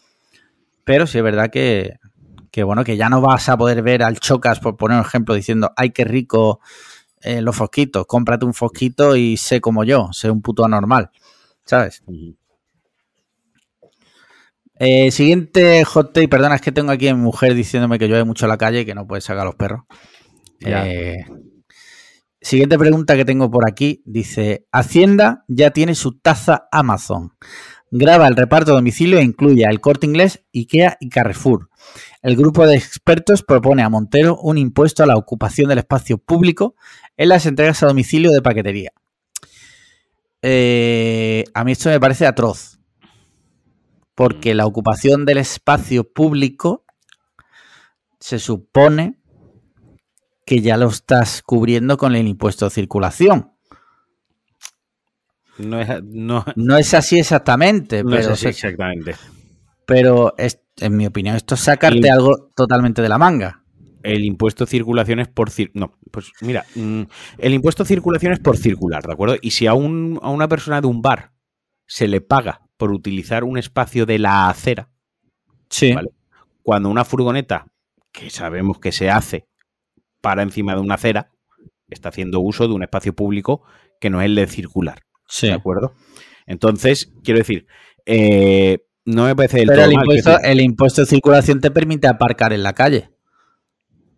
Pero 0.84 1.08
sí 1.08 1.18
es 1.18 1.24
verdad 1.24 1.50
que, 1.50 1.98
que 2.52 2.62
bueno, 2.62 2.84
que 2.84 2.96
ya 2.96 3.08
no 3.08 3.20
vas 3.20 3.48
a 3.48 3.56
poder 3.56 3.82
ver 3.82 4.04
al 4.04 4.20
Chocas, 4.20 4.60
por 4.60 4.76
poner 4.76 4.96
un 4.96 5.04
ejemplo, 5.04 5.34
diciendo, 5.34 5.72
ay, 5.74 5.90
qué 5.90 6.04
rico 6.04 6.60
eh, 7.20 7.42
los 7.42 7.56
fosquitos, 7.56 8.06
cómprate 8.06 8.46
un 8.46 8.54
fosquito 8.54 9.16
y 9.16 9.36
sé 9.36 9.60
como 9.60 9.82
yo, 9.82 10.10
sé 10.12 10.30
un 10.30 10.40
puto 10.40 10.64
anormal, 10.64 11.10
¿sabes? 11.64 12.04
Eh, 14.80 15.10
siguiente 15.10 15.84
hot 15.84 16.12
take, 16.12 16.28
perdona, 16.28 16.54
es 16.54 16.60
que 16.60 16.70
tengo 16.70 16.92
aquí 16.92 17.08
a 17.08 17.14
mi 17.14 17.20
mujer 17.20 17.54
diciéndome 17.54 17.98
que 17.98 18.06
llueve 18.06 18.24
mucho 18.24 18.44
en 18.44 18.50
la 18.50 18.58
calle 18.58 18.80
y 18.80 18.84
que 18.84 18.94
no 18.94 19.06
puede 19.06 19.20
sacar 19.20 19.42
a 19.42 19.46
los 19.46 19.56
perros. 19.56 19.82
Eh, 20.60 21.24
siguiente 22.40 22.78
pregunta 22.78 23.16
que 23.16 23.24
tengo 23.24 23.50
por 23.50 23.68
aquí, 23.68 24.02
dice, 24.06 24.66
Hacienda 24.70 25.44
ya 25.48 25.70
tiene 25.70 25.94
su 25.94 26.18
taza 26.18 26.68
Amazon. 26.70 27.32
Graba 27.90 28.28
el 28.28 28.36
reparto 28.36 28.72
de 28.72 28.76
domicilio 28.76 29.18
e 29.18 29.24
incluye 29.24 29.64
el 29.64 29.80
corte 29.80 30.06
inglés, 30.06 30.44
IKEA 30.52 30.96
y 31.00 31.08
Carrefour. 31.08 31.70
El 32.22 32.36
grupo 32.36 32.66
de 32.66 32.76
expertos 32.76 33.42
propone 33.42 33.82
a 33.82 33.88
Montero 33.88 34.36
un 34.36 34.58
impuesto 34.58 35.02
a 35.02 35.06
la 35.06 35.16
ocupación 35.16 35.70
del 35.70 35.78
espacio 35.78 36.18
público 36.18 36.76
en 37.16 37.30
las 37.30 37.46
entregas 37.46 37.82
a 37.82 37.86
domicilio 37.86 38.30
de 38.30 38.42
paquetería. 38.42 38.92
Eh, 40.42 41.44
a 41.54 41.64
mí 41.64 41.72
esto 41.72 41.88
me 41.88 41.98
parece 41.98 42.26
atroz 42.26 42.77
porque 44.18 44.52
la 44.52 44.66
ocupación 44.66 45.24
del 45.24 45.38
espacio 45.38 46.12
público 46.12 46.84
se 48.18 48.40
supone 48.40 49.20
que 50.44 50.60
ya 50.60 50.76
lo 50.76 50.88
estás 50.88 51.40
cubriendo 51.40 51.96
con 51.96 52.16
el 52.16 52.26
impuesto 52.26 52.64
de 52.64 52.72
circulación. 52.72 53.52
No 55.58 55.80
es, 55.80 56.02
no, 56.02 56.44
es 56.78 56.94
así 56.94 57.20
exactamente, 57.20 58.02
no 58.02 58.10
pero 58.10 58.22
es 58.22 58.26
así 58.26 58.48
exactamente. 58.48 59.14
Pero 59.86 60.34
en 60.36 60.96
mi 60.96 61.06
opinión, 61.06 61.36
esto 61.36 61.54
es 61.54 61.60
sacarte 61.60 62.10
algo 62.10 62.50
totalmente 62.56 63.00
de 63.00 63.08
la 63.08 63.18
manga. 63.18 63.62
El 64.02 64.24
impuesto 64.24 64.64
de 64.64 64.70
circulación 64.72 65.20
es 65.20 65.28
por 65.28 65.50
no, 65.74 65.96
pues 66.10 66.32
mira, 66.40 66.64
mm, 66.74 67.02
el 67.38 67.54
impuesto 67.54 67.84
de 67.84 67.88
circulación 67.88 68.32
es 68.32 68.40
por 68.40 68.56
circular, 68.56 69.04
¿de 69.04 69.12
acuerdo? 69.12 69.36
Y 69.40 69.52
si 69.52 69.68
a, 69.68 69.74
un, 69.74 70.18
a 70.22 70.30
una 70.30 70.48
persona 70.48 70.80
de 70.80 70.88
un 70.88 71.02
bar 71.02 71.34
se 71.86 72.08
le 72.08 72.20
paga 72.20 72.67
por 72.78 72.92
utilizar 72.92 73.44
un 73.44 73.58
espacio 73.58 74.06
de 74.06 74.18
la 74.18 74.48
acera. 74.48 74.88
Sí. 75.68 75.94
Cuando 76.62 76.88
una 76.88 77.04
furgoneta, 77.04 77.66
que 78.12 78.30
sabemos 78.30 78.78
que 78.78 78.92
se 78.92 79.10
hace 79.10 79.46
para 80.22 80.42
encima 80.42 80.74
de 80.74 80.80
una 80.80 80.94
acera, 80.94 81.30
está 81.90 82.08
haciendo 82.08 82.40
uso 82.40 82.66
de 82.66 82.74
un 82.74 82.82
espacio 82.82 83.14
público 83.14 83.62
que 84.00 84.08
no 84.08 84.22
es 84.22 84.26
el 84.26 84.34
de 84.34 84.46
circular. 84.46 85.02
Sí. 85.26 85.48
¿De 85.48 85.54
acuerdo? 85.54 85.92
Entonces, 86.46 87.12
quiero 87.22 87.38
decir, 87.38 87.66
eh, 88.06 88.78
no 89.04 89.24
me 89.24 89.36
parece 89.36 89.64
Pero 89.66 89.84
el, 89.84 89.92
impuesto, 89.92 90.38
el 90.40 90.60
impuesto 90.60 91.02
de 91.02 91.06
circulación 91.06 91.60
te 91.60 91.70
permite 91.70 92.08
aparcar 92.08 92.52
en 92.52 92.62
la 92.62 92.72
calle. 92.72 93.10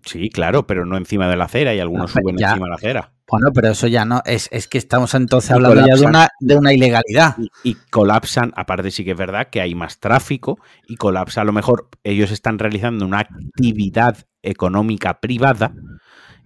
Sí, 0.05 0.31
claro, 0.31 0.67
pero 0.67 0.85
no 0.87 0.97
encima 0.97 1.29
de 1.29 1.37
la 1.37 1.45
acera 1.45 1.75
y 1.75 1.81
algunos 1.81 2.13
suben 2.13 2.37
encima 2.39 2.67
de 2.67 2.71
la 2.71 2.77
acera. 2.77 3.13
Bueno, 3.31 3.53
pero 3.55 3.69
eso 3.69 3.87
ya 3.87 4.05
no, 4.05 4.23
es, 4.25 4.49
que 4.69 4.79
estamos 4.79 5.15
entonces 5.15 5.53
hablando 5.53 5.87
ya 5.87 5.95
de 5.95 6.07
una, 6.07 6.29
de 6.41 6.57
una 6.57 6.73
ilegalidad. 6.73 7.37
Y, 7.63 7.75
colapsan, 7.91 8.53
aparte 8.57 8.91
sí 8.91 9.05
que 9.05 9.13
es 9.13 9.17
verdad 9.17 9.49
que 9.51 9.61
hay 9.61 9.75
más 9.75 10.01
tráfico 10.01 10.59
y 10.89 10.97
colapsa, 10.97 11.43
a 11.43 11.45
lo 11.45 11.53
mejor 11.53 11.89
ellos 12.03 12.31
están 12.33 12.59
realizando 12.59 13.07
una 13.07 13.21
actividad 13.21 14.19
económica 14.43 15.21
privada 15.21 15.73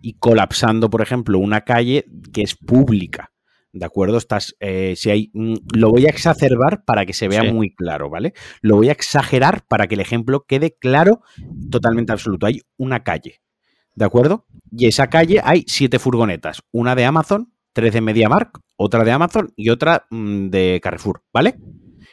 y 0.02 0.14
colapsando, 0.18 0.90
por 0.90 1.00
ejemplo, 1.00 1.38
una 1.38 1.62
calle 1.62 2.04
que 2.32 2.42
es 2.42 2.54
pública. 2.54 3.30
¿De 3.72 3.84
acuerdo? 3.84 4.18
Estás, 4.18 4.54
eh, 4.60 4.94
si 4.96 5.10
hay, 5.10 5.30
mm, 5.32 5.54
lo 5.74 5.90
voy 5.90 6.06
a 6.06 6.10
exacerbar 6.10 6.84
para 6.84 7.06
que 7.06 7.12
se 7.12 7.26
vea 7.26 7.42
muy 7.42 7.74
claro, 7.74 8.08
¿vale? 8.08 8.32
Lo 8.60 8.76
voy 8.76 8.88
a 8.88 8.92
exagerar 8.92 9.64
para 9.66 9.88
que 9.88 9.96
el 9.96 10.00
ejemplo 10.00 10.44
quede 10.46 10.76
claro, 10.78 11.22
totalmente 11.70 12.12
absoluto. 12.12 12.46
Hay 12.46 12.60
una 12.76 13.02
calle, 13.02 13.40
¿de 13.94 14.04
acuerdo? 14.04 14.46
Y 14.70 14.86
esa 14.86 15.08
calle 15.08 15.40
hay 15.42 15.64
siete 15.66 15.98
furgonetas, 15.98 16.62
una 16.72 16.94
de 16.94 17.04
Amazon, 17.04 17.52
tres 17.72 17.92
de 17.92 18.00
MediaMark, 18.00 18.60
otra 18.76 19.04
de 19.04 19.12
Amazon 19.12 19.52
y 19.56 19.70
otra 19.70 20.06
mm, 20.10 20.48
de 20.48 20.80
Carrefour, 20.82 21.22
¿vale? 21.32 21.58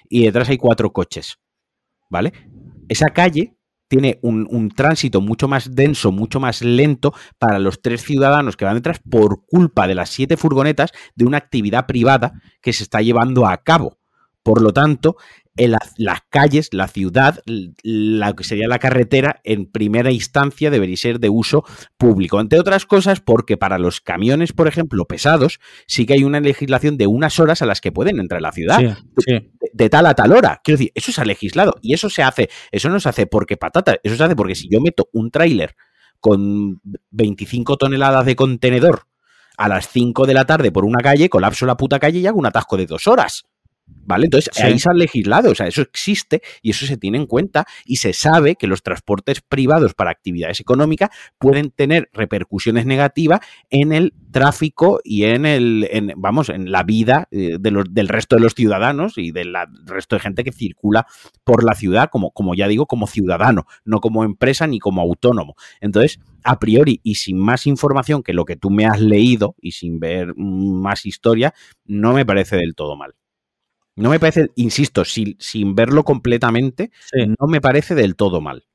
Y 0.10 0.26
detrás 0.26 0.50
hay 0.50 0.58
cuatro 0.58 0.92
coches, 0.92 1.38
¿vale? 2.10 2.34
Esa 2.90 3.10
calle 3.10 3.56
tiene 3.88 4.20
un, 4.22 4.48
un, 4.50 4.70
tránsito 4.70 5.20
mucho 5.20 5.48
más 5.48 5.76
denso, 5.76 6.12
mucho 6.12 6.40
más 6.40 6.62
lento 6.62 7.14
para 7.38 7.60
los 7.60 7.82
tres 7.82 8.04
ciudadanos 8.04 8.56
que 8.56 8.64
van 8.64 8.76
detrás 8.76 9.00
por 9.00 9.46
culpa 9.46 9.86
de 9.86 9.96
las 9.96 10.10
siete 10.10 10.38
furgonetas 10.38 10.92
de 11.16 11.26
una 11.26 11.38
actividad 11.38 11.88
privada 11.88 12.42
que 12.62 12.72
se 12.72 12.84
está 12.84 13.02
llevando 13.02 13.46
a 13.48 13.58
cabo. 13.64 13.98
Por 14.44 14.62
lo 14.62 14.72
tanto, 14.74 15.18
las 15.56 16.20
calles, 16.30 16.70
la 16.72 16.88
ciudad, 16.88 17.42
la 17.84 18.34
que 18.34 18.44
sería 18.44 18.68
la 18.68 18.80
carretera, 18.80 19.42
en 19.44 19.66
primera 19.66 20.12
instancia 20.12 20.72
debería 20.72 20.98
ser 20.98 21.20
de 21.20 21.30
uso 21.30 21.66
público. 21.98 22.40
Entre 22.40 22.60
otras 22.60 22.86
cosas, 22.86 23.20
porque 23.20 23.58
para 23.58 23.78
los 23.78 24.02
camiones, 24.02 24.54
por 24.54 24.68
ejemplo, 24.68 25.06
pesados, 25.06 25.60
sí 25.88 26.06
que 26.06 26.14
hay 26.14 26.24
una 26.24 26.40
legislación 26.40 26.98
de 26.98 27.08
unas 27.08 27.40
horas 27.40 27.62
a 27.62 27.66
las 27.66 27.82
que 27.82 27.92
pueden 27.92 28.20
entrar 28.20 28.40
a 28.40 28.42
la 28.42 28.52
ciudad. 28.52 28.98
De, 29.74 29.90
tal 29.90 30.06
a 30.06 30.14
tal 30.14 30.32
hora. 30.32 30.62
Quiero 30.64 30.78
decir, 30.78 30.92
eso 30.96 31.12
se 31.12 31.22
ha 31.22 31.26
legislado. 31.26 31.76
Y 31.82 31.94
eso 31.94 32.10
se 32.10 32.24
hace, 32.24 32.50
eso 32.72 32.90
no 32.90 33.00
se 33.00 33.10
hace 33.10 33.28
porque 33.28 33.58
patata, 33.58 33.98
eso 34.04 34.16
se 34.16 34.24
hace 34.24 34.36
porque 34.36 34.56
si 34.56 34.70
yo 34.70 34.80
meto 34.80 35.10
un 35.12 35.32
tráiler 35.32 35.76
con 36.20 36.82
25 37.12 37.78
toneladas 37.78 38.26
de 38.26 38.36
contenedor 38.36 39.08
a 39.58 39.68
las 39.68 39.90
5 39.90 40.26
de 40.26 40.34
la 40.34 40.46
tarde 40.46 40.72
por 40.72 40.86
una 40.86 41.02
calle, 41.02 41.30
colapso 41.30 41.66
la 41.66 41.78
puta 41.78 42.00
calle 42.00 42.20
y 42.20 42.28
hago 42.28 42.40
un 42.40 42.46
atasco 42.46 42.78
de 42.78 42.86
dos 42.86 43.08
horas. 43.08 43.46
¿Vale? 44.04 44.26
Entonces 44.26 44.52
ahí 44.62 44.78
se 44.80 44.90
han 44.90 44.98
legislado, 44.98 45.52
o 45.52 45.56
sea, 45.56 45.68
eso 45.68 45.82
existe 45.82 46.42
y 46.62 46.72
eso 46.72 46.86
se 46.86 46.98
tiene 46.98 47.18
en 47.18 47.28
cuenta 47.28 47.66
y 47.86 47.98
se 47.98 48.14
sabe 48.14 48.56
que 48.56 48.68
los 48.68 48.84
transportes 48.84 49.42
privados 49.42 49.94
para 49.94 50.12
actividades 50.12 50.60
económicas 50.60 51.12
pueden 51.38 51.70
tener 51.70 52.10
repercusiones 52.12 52.86
negativas 52.86 53.40
en 53.70 53.94
el 53.94 54.14
tráfico 54.32 55.00
y 55.04 55.26
en 55.26 55.46
el, 55.46 56.14
vamos, 56.18 56.50
en 56.50 56.72
la 56.72 56.84
vida 56.84 57.28
eh, 57.32 57.58
del 57.60 58.08
resto 58.08 58.36
de 58.36 58.42
los 58.42 58.54
ciudadanos 58.54 59.18
y 59.18 59.32
del 59.32 59.56
resto 59.86 60.16
de 60.16 60.22
gente 60.22 60.44
que 60.44 60.52
circula 60.52 61.06
por 61.44 61.64
la 61.64 61.76
ciudad, 61.76 62.10
como, 62.12 62.32
como 62.32 62.56
ya 62.56 62.68
digo, 62.68 62.88
como 62.88 63.08
ciudadano, 63.08 63.66
no 63.86 64.02
como 64.02 64.24
empresa 64.24 64.68
ni 64.68 64.80
como 64.80 65.02
autónomo. 65.02 65.56
Entonces, 65.80 66.20
a 66.44 66.60
priori 66.60 67.00
y 67.04 67.16
sin 67.16 67.38
más 67.38 67.68
información 67.68 68.24
que 68.24 68.34
lo 68.34 68.46
que 68.46 68.56
tú 68.56 68.70
me 68.72 68.86
has 68.86 69.00
leído 69.00 69.56
y 69.62 69.72
sin 69.72 70.00
ver 70.00 70.34
más 70.36 71.06
historia, 71.06 71.54
no 71.86 72.14
me 72.14 72.26
parece 72.26 72.56
del 72.58 72.76
todo 72.76 72.96
mal. 72.96 73.14
No 73.96 74.10
me 74.10 74.20
parece, 74.20 74.52
insisto, 74.56 75.04
sin, 75.06 75.36
sin 75.40 75.76
verlo 75.76 76.04
completamente, 76.04 76.92
no 77.40 77.48
me 77.48 77.62
parece 77.62 77.96
del 77.96 78.16
todo 78.16 78.42
mal. 78.42 78.66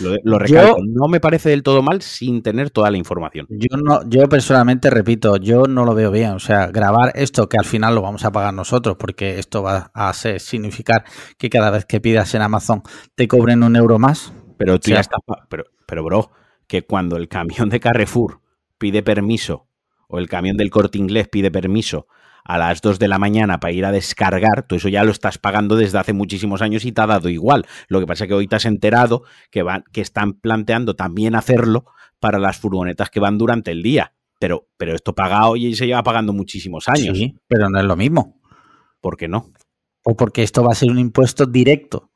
Lo, 0.00 0.38
recalco, 0.38 0.78
no 0.86 1.08
me 1.08 1.20
parece 1.20 1.50
del 1.50 1.62
todo 1.62 1.82
mal 1.82 2.02
sin 2.02 2.42
tener 2.42 2.70
toda 2.70 2.90
la 2.90 2.98
información. 2.98 3.46
Yo 3.48 3.76
no, 3.76 4.08
yo 4.08 4.28
personalmente 4.28 4.90
repito, 4.90 5.36
yo 5.36 5.64
no 5.64 5.84
lo 5.84 5.94
veo 5.94 6.10
bien. 6.10 6.32
O 6.32 6.38
sea, 6.38 6.66
grabar 6.66 7.12
esto 7.14 7.48
que 7.48 7.56
al 7.56 7.64
final 7.64 7.94
lo 7.94 8.02
vamos 8.02 8.24
a 8.24 8.32
pagar 8.32 8.52
nosotros, 8.52 8.96
porque 8.98 9.38
esto 9.38 9.62
va 9.62 9.90
a 9.94 10.12
significar 10.12 11.04
que 11.38 11.50
cada 11.50 11.70
vez 11.70 11.84
que 11.84 12.00
pidas 12.00 12.34
en 12.34 12.42
Amazon 12.42 12.82
te 13.14 13.28
cobren 13.28 13.62
un 13.62 13.76
euro 13.76 13.98
más. 13.98 14.32
Pero 14.58 14.78
tú 14.78 14.90
ya 14.90 15.00
estás, 15.00 15.20
pero, 15.48 15.64
pero 15.86 16.04
bro, 16.04 16.30
que 16.66 16.82
cuando 16.82 17.16
el 17.16 17.28
camión 17.28 17.70
de 17.70 17.80
Carrefour 17.80 18.40
pide 18.76 19.02
permiso 19.02 19.66
o 20.08 20.18
el 20.18 20.28
camión 20.28 20.56
del 20.56 20.70
corte 20.70 20.98
inglés 20.98 21.28
pide 21.28 21.50
permiso 21.50 22.06
a 22.44 22.58
las 22.58 22.80
2 22.80 22.98
de 22.98 23.08
la 23.08 23.18
mañana 23.18 23.60
para 23.60 23.72
ir 23.72 23.84
a 23.84 23.92
descargar, 23.92 24.66
tú 24.66 24.76
eso 24.76 24.88
ya 24.88 25.04
lo 25.04 25.10
estás 25.10 25.38
pagando 25.38 25.76
desde 25.76 25.98
hace 25.98 26.12
muchísimos 26.12 26.62
años 26.62 26.84
y 26.84 26.92
te 26.92 27.00
ha 27.00 27.06
dado 27.06 27.28
igual. 27.28 27.66
Lo 27.88 28.00
que 28.00 28.06
pasa 28.06 28.24
es 28.24 28.28
que 28.28 28.34
hoy 28.34 28.46
te 28.46 28.56
has 28.56 28.64
enterado 28.64 29.24
que, 29.50 29.62
van, 29.62 29.84
que 29.92 30.00
están 30.00 30.34
planteando 30.34 30.96
también 30.96 31.34
hacerlo 31.34 31.84
para 32.18 32.38
las 32.38 32.58
furgonetas 32.58 33.10
que 33.10 33.20
van 33.20 33.38
durante 33.38 33.70
el 33.70 33.82
día. 33.82 34.14
Pero, 34.38 34.68
pero 34.76 34.94
esto 34.94 35.14
pagado 35.14 35.56
y 35.56 35.74
se 35.74 35.86
lleva 35.86 36.02
pagando 36.02 36.32
muchísimos 36.32 36.88
años. 36.88 37.16
Sí, 37.16 37.36
pero 37.46 37.68
no 37.68 37.78
es 37.78 37.84
lo 37.84 37.96
mismo. 37.96 38.40
¿Por 39.00 39.16
qué 39.16 39.28
no? 39.28 39.52
O 40.02 40.16
porque 40.16 40.42
esto 40.42 40.62
va 40.62 40.72
a 40.72 40.74
ser 40.74 40.90
un 40.90 40.98
impuesto 40.98 41.44
directo 41.44 42.10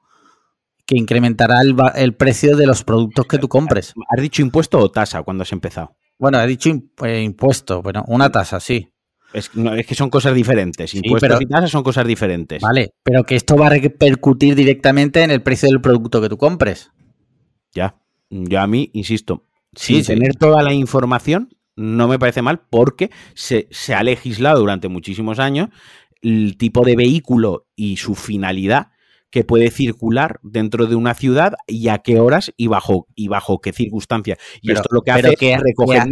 que 0.86 0.96
incrementará 0.96 1.60
el, 1.60 1.76
el 1.94 2.14
precio 2.14 2.56
de 2.56 2.66
los 2.66 2.84
productos 2.84 3.26
que 3.26 3.38
tú 3.38 3.48
compres. 3.48 3.94
¿Has 4.08 4.22
dicho 4.22 4.42
impuesto 4.42 4.78
o 4.78 4.90
tasa 4.90 5.22
cuando 5.22 5.42
has 5.42 5.52
empezado? 5.52 5.96
Bueno, 6.18 6.40
he 6.40 6.46
dicho 6.46 6.70
eh, 7.02 7.22
impuesto, 7.22 7.82
bueno, 7.82 8.04
una 8.06 8.30
tasa, 8.30 8.60
sí. 8.60 8.93
Es, 9.34 9.50
que 9.50 9.94
son 9.94 10.10
cosas 10.10 10.34
diferentes. 10.34 10.94
Impuestos 10.94 11.42
y 11.42 11.46
tasas 11.46 11.70
son 11.70 11.82
cosas 11.82 12.06
diferentes. 12.06 12.62
Vale, 12.62 12.92
pero 13.02 13.24
que 13.24 13.34
esto 13.34 13.56
va 13.56 13.66
a 13.66 13.70
repercutir 13.70 14.54
directamente 14.54 15.22
en 15.22 15.30
el 15.30 15.42
precio 15.42 15.68
del 15.68 15.80
producto 15.80 16.20
que 16.22 16.28
tú 16.28 16.38
compres. 16.38 16.92
Ya. 17.74 17.96
Yo 18.30 18.60
a 18.60 18.66
mí, 18.66 18.90
insisto, 18.94 19.44
sin 19.74 20.04
tener 20.04 20.36
toda 20.36 20.62
la 20.62 20.72
información, 20.72 21.50
no 21.76 22.06
me 22.06 22.18
parece 22.18 22.42
mal 22.42 22.60
porque 22.70 23.10
se, 23.34 23.66
se 23.70 23.94
ha 23.94 24.02
legislado 24.02 24.60
durante 24.60 24.88
muchísimos 24.88 25.40
años 25.40 25.68
el 26.22 26.56
tipo 26.56 26.84
de 26.84 26.96
vehículo 26.96 27.66
y 27.74 27.96
su 27.96 28.14
finalidad 28.14 28.92
que 29.34 29.42
puede 29.42 29.72
circular 29.72 30.38
dentro 30.44 30.86
de 30.86 30.94
una 30.94 31.12
ciudad 31.12 31.54
y 31.66 31.88
a 31.88 31.98
qué 31.98 32.20
horas 32.20 32.52
y 32.56 32.68
bajo 32.68 33.08
y 33.16 33.26
bajo 33.26 33.60
qué 33.60 33.72
circunstancias. 33.72 34.38
Y 34.62 34.70
esto 34.70 34.88
lo 34.92 35.02
que 35.02 35.10
hace 35.10 35.34
es 35.40 35.60
recoger 35.60 36.04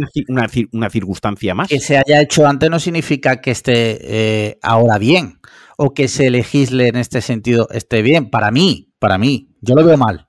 una, 0.73 0.89
circunstancia 0.89 1.55
más. 1.55 1.69
Que 1.69 1.79
se 1.79 1.95
haya 1.95 2.19
hecho 2.19 2.45
antes 2.45 2.69
no 2.69 2.81
significa 2.81 3.39
que 3.39 3.51
esté 3.51 3.99
eh, 4.01 4.59
ahora 4.61 4.97
bien 4.97 5.39
o 5.77 5.93
que 5.93 6.09
se 6.09 6.29
legisle 6.31 6.89
en 6.89 6.97
este 6.97 7.21
sentido 7.21 7.69
esté 7.71 8.01
bien. 8.01 8.29
Para 8.29 8.51
mí, 8.51 8.91
para 8.99 9.17
mí, 9.17 9.55
yo 9.61 9.73
lo 9.73 9.85
veo 9.85 9.95
mal. 9.95 10.27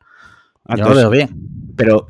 yo 0.77 0.89
lo 0.89 0.95
veo 0.95 1.11
bien. 1.11 1.31
Pero 1.75 2.07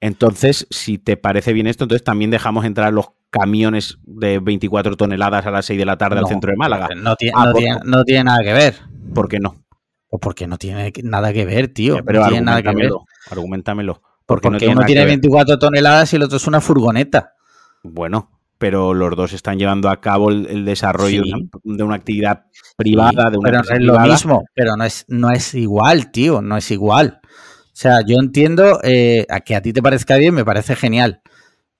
entonces, 0.00 0.66
si 0.70 0.98
te 0.98 1.16
parece 1.16 1.52
bien 1.52 1.68
esto, 1.68 1.84
entonces 1.84 2.02
también 2.02 2.32
dejamos 2.32 2.64
entrar 2.64 2.92
los 2.92 3.10
camiones 3.30 3.98
de 4.02 4.40
24 4.40 4.96
toneladas 4.96 5.46
a 5.46 5.52
las 5.52 5.66
6 5.66 5.78
de 5.78 5.86
la 5.86 5.96
tarde 5.96 6.18
al 6.18 6.26
centro 6.26 6.50
de 6.50 6.56
Málaga. 6.56 6.88
No, 6.96 7.14
tiene, 7.14 7.32
ah, 7.36 7.52
no 7.84 8.02
tiene 8.02 8.24
nada 8.24 8.42
que 8.42 8.52
ver. 8.52 8.74
¿Por 9.14 9.28
qué 9.28 9.38
no? 9.38 9.65
Pues 10.08 10.20
porque 10.20 10.46
no 10.46 10.56
tiene 10.58 10.92
nada 11.02 11.32
que 11.32 11.44
ver, 11.44 11.68
tío. 11.68 11.98
pero 12.04 12.20
no 12.20 12.28
tiene 12.28 12.44
nada 12.44 12.62
que 12.62 12.74
ver. 12.74 12.90
Argumentámelo. 13.30 14.02
Porque, 14.24 14.48
porque 14.48 14.68
uno 14.68 14.82
tiene 14.84 15.04
24 15.04 15.58
toneladas 15.58 16.12
y 16.12 16.16
el 16.16 16.22
otro 16.22 16.36
es 16.36 16.46
una 16.46 16.60
furgoneta. 16.60 17.34
Bueno, 17.82 18.30
pero 18.58 18.94
los 18.94 19.14
dos 19.16 19.32
están 19.32 19.58
llevando 19.58 19.88
a 19.88 20.00
cabo 20.00 20.30
el, 20.30 20.64
desarrollo 20.64 21.22
de, 21.62 21.82
una, 21.82 21.94
actividad 21.94 22.46
privada, 22.76 23.30
de 23.30 23.38
una 23.38 23.62
pero 23.62 23.74
es 23.76 23.82
lo 23.82 24.00
mismo, 24.00 24.44
pero 24.54 24.76
no 24.76 24.84
es, 24.84 25.04
no 25.08 25.30
es 25.30 25.54
igual, 25.54 26.10
tío, 26.10 26.42
no 26.42 26.56
es 26.56 26.70
igual. 26.70 27.20
O 27.22 27.78
sea, 27.78 28.00
yo 28.06 28.16
entiendo 28.18 28.80
eh, 28.82 29.26
a 29.28 29.40
que 29.40 29.54
a 29.54 29.62
ti 29.62 29.72
te 29.72 29.82
parezca 29.82 30.16
bien, 30.16 30.34
me 30.34 30.44
parece 30.44 30.74
genial, 30.74 31.20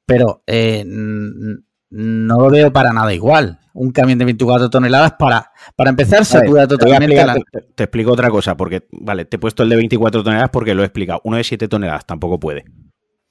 pero 0.05 0.43
eh, 0.47 0.85
no 1.91 2.41
lo 2.41 2.51
veo 2.51 2.73
para 2.73 2.93
nada 2.93 3.13
igual. 3.15 3.61
Un 3.73 3.91
camión 3.93 4.19
de 4.19 4.25
24 4.25 4.71
toneladas 4.71 5.13
para, 5.19 5.53
para 5.77 5.91
empezar 5.91 6.25
satura 6.25 6.67
totalmente. 6.67 7.15
Te, 7.75 7.85
explico 7.85 8.13
otra 8.13 8.31
cosa, 8.31 8.57
porque, 8.57 8.87
vale, 8.91 9.27
te 9.27 9.37
he 9.37 9.39
puesto 9.39 9.63
el 9.63 9.69
de 9.69 9.77
24 9.77 10.25
toneladas 10.25 10.51
porque 10.51 10.75
lo 10.75 10.83
he 10.83 10.87
explicado. 10.87 11.21
Uno 11.25 11.37
de 11.37 11.45
7 11.45 11.69
toneladas 11.69 12.07
tampoco 12.07 12.41
puede. 12.41 12.65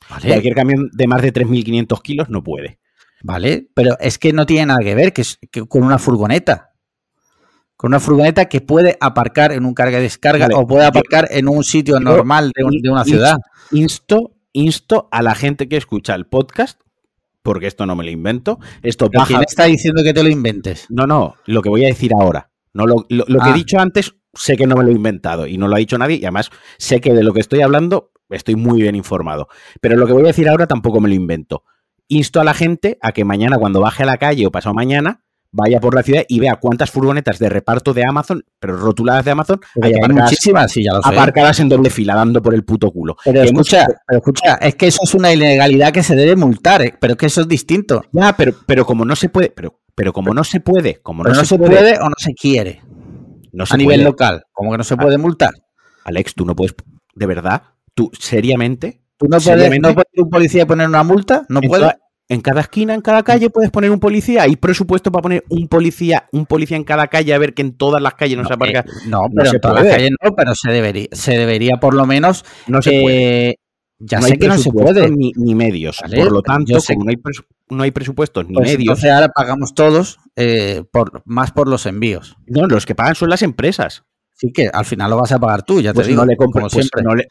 Cualquier 0.08 0.53
camión 0.53 0.89
de 0.93 1.08
más 1.08 1.22
de 1.22 1.34
3.500 1.34 2.01
kilos 2.01 2.30
no 2.30 2.43
puede. 2.43 2.80
Vale, 3.24 3.68
pero 3.74 3.97
es 3.99 4.20
que 4.20 4.34
no 4.34 4.45
tiene 4.45 4.68
nada 4.68 4.80
que 4.82 4.93
ver 4.93 5.14
que, 5.14 5.24
con 5.68 5.84
una 5.84 5.97
furgoneta. 5.97 6.74
Con 7.76 7.89
una 7.89 7.99
furgoneta 7.99 8.45
que 8.45 8.62
puede 8.62 8.97
aparcar 9.01 9.51
en 9.51 9.66
un 9.66 9.74
carga 9.74 9.99
y 9.99 10.03
descarga 10.03 10.47
o 10.53 10.68
puede 10.68 10.86
aparcar 10.86 11.28
en 11.32 11.49
un 11.49 11.64
sitio 11.64 11.99
normal 11.99 12.51
de, 12.56 12.64
de 12.82 12.89
una 12.89 13.03
ciudad. 13.03 13.38
Insto, 13.72 14.36
insto 14.53 15.10
a 15.12 15.24
la 15.24 15.34
gente 15.34 15.68
que 15.68 15.76
escucha 15.76 16.14
el 16.14 16.28
podcast 16.28 16.80
porque 17.46 17.68
esto 17.68 17.86
no 17.86 17.96
me 17.96 18.04
lo 18.04 18.10
invento. 18.10 18.60
Esto 18.82 19.08
¿Quién 19.10 19.43
está 19.48 19.66
diciendo 19.66 20.02
que 20.04 20.14
te 20.14 20.24
lo 20.24 20.30
inventes? 20.30 20.88
No, 20.89 21.06
no, 21.06 21.36
lo 21.46 21.62
que 21.62 21.70
voy 21.70 21.86
a 21.86 21.89
decir 21.89 22.12
ahora. 22.20 22.50
No 22.74 22.88
lo, 22.88 23.06
que 23.06 23.24
he 23.24 23.39
ah. 23.39 23.54
dicho 23.54 23.80
antes, 23.80 24.16
sé 24.34 24.58
que 24.58 24.66
no 24.66 24.76
me 24.76 24.84
lo 24.84 24.89
he 24.89 24.93
inventado 24.93 25.46
y 25.46 25.58
no 25.58 25.68
lo 25.68 25.76
ha 25.76 25.78
dicho 25.78 25.98
nadie 25.98 26.18
y 26.18 26.26
además 26.26 26.50
sé 26.78 27.00
que 27.00 27.14
de 27.14 27.24
lo 27.24 27.34
que 27.34 27.39
estoy 27.39 27.62
hablando 27.62 28.12
estoy 28.32 28.56
muy 28.56 28.82
bien 28.82 28.96
informado. 28.96 29.48
Pero 29.80 29.96
lo 29.96 30.08
que 30.08 30.14
voy 30.14 30.24
a 30.24 30.28
decir 30.28 30.50
ahora 30.50 30.66
tampoco 30.66 31.00
me 31.00 31.08
lo 31.08 31.14
invento. 31.14 31.64
Insto 32.08 32.41
a 32.41 32.43
la 32.43 32.56
gente 32.56 32.98
a 33.02 33.12
que 33.12 33.24
mañana 33.24 33.60
cuando 33.60 33.80
baje 33.80 34.04
a 34.04 34.08
la 34.08 34.18
calle 34.18 34.48
o 34.48 34.52
pasado 34.52 34.74
mañana 34.74 35.24
vaya 35.56 35.80
por 35.80 35.95
la 35.95 36.03
ciudad 36.03 36.24
y 36.28 36.39
vea 36.39 36.58
cuántas 36.58 36.91
furgonetas 36.91 37.39
de 37.39 37.49
reparto 37.49 37.93
de 37.93 38.03
Amazon, 38.06 38.43
pero 38.60 38.76
rotuladas 38.76 39.24
de 39.24 39.32
Amazon, 39.32 39.62
hay, 39.82 39.93
muchísimas, 40.10 40.72
sí, 40.72 40.84
ya 40.84 40.93
lo 40.93 41.01
sé. 41.01 41.10
aparcadas 41.10 41.60
en 41.62 41.70
doble 41.70 41.89
fila, 41.89 42.14
dando 42.14 42.41
por 42.41 42.53
el 42.53 42.66
puto 42.66 42.91
culo. 42.91 43.16
Pero 43.24 43.41
escucha, 43.41 43.88
pero 44.06 44.20
escucha, 44.20 44.56
es 44.56 44.76
que 44.76 44.88
eso 44.88 44.99
es 45.03 45.14
una 45.14 45.32
ilegalidad 45.32 45.93
que 45.93 46.03
se 46.03 46.16
debe 46.16 46.36
multar, 46.36 46.82
¿eh? 46.82 46.93
pero 46.99 47.14
es 47.14 47.18
que 47.18 47.26
eso 47.28 47.41
es 47.41 47.47
distinto. 47.47 48.03
Ya, 48.12 48.36
pero, 48.36 48.53
pero 48.66 48.86
como 48.86 49.06
no 49.06 49.16
se 49.16 49.30
puede, 49.30 49.49
pero, 49.49 49.80
pero 49.95 50.12
como 50.12 50.34
no 50.34 50.43
se 50.43 50.60
puede, 50.60 51.01
como 51.01 51.24
no, 51.24 51.34
se, 51.45 51.58
puede, 51.58 51.99
o 51.99 52.10
no 52.10 52.16
se 52.18 52.34
quiere. 52.34 52.82
No 53.53 53.64
a 53.70 53.78
nivel 53.78 54.03
local, 54.03 54.43
como 54.51 54.72
que 54.72 54.78
no 54.78 54.84
se 54.84 54.97
puede 54.97 55.18
multar. 55.18 55.51
Alex, 56.03 56.36
tú 56.36 56.45
no 56.45 56.56
puedes, 56.56 56.76
de 57.16 57.26
verdad, 57.26 57.64
tú 57.93 58.12
seriamente. 58.20 59.01
¿Tú 59.18 59.28
no 59.30 59.39
puedes, 59.39 59.80
no 59.80 59.93
puedes 59.93 60.12
un 60.18 60.30
policía 60.30 60.68
poner 60.68 60.90
una 60.90 61.03
multa? 61.03 61.45
¿No 61.48 61.61
puedes? 61.61 61.94
En 62.27 62.41
cada 62.41 62.61
esquina, 62.61 62.95
en 62.95 63.02
cada 63.02 63.22
calle 63.22 63.52
puedes 63.52 63.69
poner 63.69 63.91
un 63.91 63.99
policía. 63.99 64.43
Hay 64.43 64.56
presupuesto 64.56 65.11
para 65.11 65.22
poner 65.22 65.43
un 65.49 65.68
policía, 65.68 66.27
un 66.31 66.47
policía 66.47 66.76
en 66.76 66.84
cada 66.84 67.07
calle 67.07 67.34
a 67.35 67.38
ver 67.38 67.53
que 67.53 67.61
en 67.61 67.77
todas 67.77 68.02
las 68.02 68.15
calles 68.15 68.38
no, 68.38 68.45
se 68.45 68.53
aparca. 68.53 68.80
Eh, 68.80 69.07
no, 69.07 69.27
pero 69.35 69.52
en 69.52 69.61
todas 69.61 69.84
las 69.84 69.93
calles 69.93 70.11
no, 70.23 70.35
pero 70.35 70.56
se 70.56 70.72
debería, 70.72 71.07
se 71.11 71.38
debería 71.38 71.77
por 71.80 71.93
lo 71.93 72.07
menos. 72.07 72.43
No 72.65 72.81
se 72.81 72.99
puede. 73.02 73.49
Eh, 73.49 73.56
ya 73.99 74.22
sé 74.22 74.38
que 74.39 74.47
no 74.47 74.57
se 74.57 74.72
puede. 74.72 75.10
Ni, 75.11 75.56
medios. 75.56 76.02
por 76.02 76.31
lo 76.31 76.41
tanto, 76.41 76.77
como 76.88 77.03
no 77.06 77.11
hay, 77.11 77.18
no 77.69 77.84
hay 77.84 77.91
presupuestos 77.91 78.47
ni 78.47 78.56
pues 78.56 78.69
medios. 78.69 78.81
Entonces 78.81 79.11
ahora 79.11 79.30
pagamos 79.30 79.76
todos 79.76 80.18
eh, 80.35 80.84
por, 80.91 81.22
más 81.26 81.52
por 81.52 81.68
los 81.68 81.85
envíos. 81.85 82.38
No, 82.47 82.65
los 82.65 82.88
que 82.88 82.95
pagan 82.95 83.14
son 83.14 83.30
las 83.30 83.43
empresas. 83.43 84.03
Sí, 84.34 84.52
que 84.52 84.68
al 84.73 84.84
final 84.84 85.11
lo 85.11 85.18
vas 85.18 85.31
a 85.31 85.39
pagar 85.39 85.64
tú, 85.64 85.80
ya 85.80 85.91
te 85.91 85.97
pues 85.97 86.07
digo. 86.07 86.22
No 86.22 86.26
le 86.26 86.35
compres, 86.35 86.73
pues, 86.73 86.89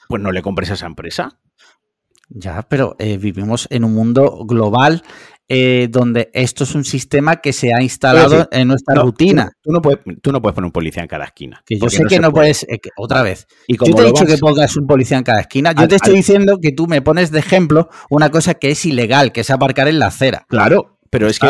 pues 0.09 0.23
no 0.23 0.33
le 0.33 0.41
compres 0.41 0.71
a 0.71 0.75
esa 0.75 0.87
empresa. 0.87 1.41
Ya, 2.37 2.63
pero 2.69 2.97
eh, 2.99 3.17
vivimos 3.17 3.69
en 3.71 3.85
un 3.85 3.95
mundo 3.95 4.45
global 4.45 5.03
eh, 5.47 5.89
donde 5.91 6.31
esto 6.33 6.65
es 6.65 6.75
un 6.75 6.85
sistema 6.85 7.37
que 7.37 7.53
se 7.53 7.73
ha 7.73 7.83
instalado 7.83 8.49
en 8.51 8.67
nuestra 8.67 9.03
rutina. 9.03 9.53
Tú 9.63 9.71
no, 9.71 9.81
puedes, 9.81 10.01
tú 10.21 10.33
no 10.33 10.41
puedes 10.41 10.55
poner 10.55 10.67
un 10.67 10.73
policía 10.73 11.03
en 11.03 11.09
cada 11.09 11.27
esquina. 11.27 11.63
Que 11.67 11.79
yo 11.79 11.89
sé 11.91 12.03
que 12.09 12.19
no 12.19 12.33
puedes, 12.33 12.65
eh, 12.65 12.81
otra 12.97 13.23
vez. 13.23 13.47
yo 13.69 13.95
te 13.95 14.03
he 14.03 14.07
dicho 14.07 14.25
que 14.25 14.39
pongas 14.39 14.75
un 14.77 14.87
policía 14.87 15.19
en 15.19 15.23
cada 15.23 15.41
esquina. 15.41 15.73
Yo 15.73 15.87
te 15.87 15.97
estoy 15.97 16.17
diciendo 16.17 16.59
que 16.61 16.73
tú 16.73 16.87
me 16.87 17.03
pones 17.03 17.31
de 17.31 17.39
ejemplo 17.39 17.89
una 18.11 18.31
cosa 18.31 18.55
que 18.55 18.71
es 18.71 18.85
ilegal, 18.85 19.33
que 19.33 19.43
es 19.43 19.51
aparcar 19.51 19.87
en 19.87 19.99
la 20.01 20.07
acera. 20.07 20.45
Claro, 20.49 20.94
pero 21.15 21.29
es 21.29 21.39
que 21.39 21.47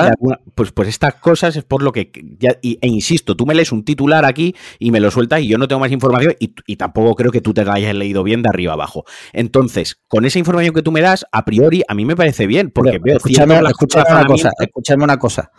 pues, 0.55 0.73
pues 0.73 0.91
estas 0.91 1.15
cosas 1.15 1.57
es 1.57 1.65
por 1.65 1.83
lo 1.83 1.91
que, 1.91 2.13
e 2.61 2.87
insisto, 2.87 3.35
tú 3.35 3.47
me 3.47 3.55
lees 3.55 3.73
un 3.73 3.83
titular 3.83 4.27
aquí 4.27 4.55
y 4.79 4.91
me 4.91 5.01
lo 5.01 5.11
sueltas 5.11 5.41
y 5.41 5.49
yo 5.49 5.57
no 5.57 5.67
tengo 5.67 5.81
más 5.81 5.91
información 5.91 6.35
y, 6.39 6.77
tampoco 6.77 7.15
creo 7.15 7.33
que 7.33 7.41
tú 7.41 7.55
te 7.55 7.63
hayas 7.63 7.95
leído 7.95 8.23
bien 8.23 8.43
de 8.43 8.51
arriba 8.51 8.75
abajo. 8.75 9.05
Entonces, 9.33 9.97
con 10.07 10.27
esa 10.27 10.39
información 10.39 10.75
que 10.75 10.83
tú 10.83 10.93
me 10.93 11.01
das, 11.01 11.25
a 11.33 11.47
priori, 11.47 11.83
a 11.89 11.95
mí 11.95 12.05
me 12.05 12.15
parece 12.15 12.47
bien, 12.47 12.73
porque 12.73 12.99
veo 13.03 13.17
escúchame, 13.17 13.59
escúchame 13.67 14.11
una 14.11 14.27
cosa, 14.27 14.51
escúchame 14.61 15.05
una 15.05 15.19
cosa, 15.19 15.51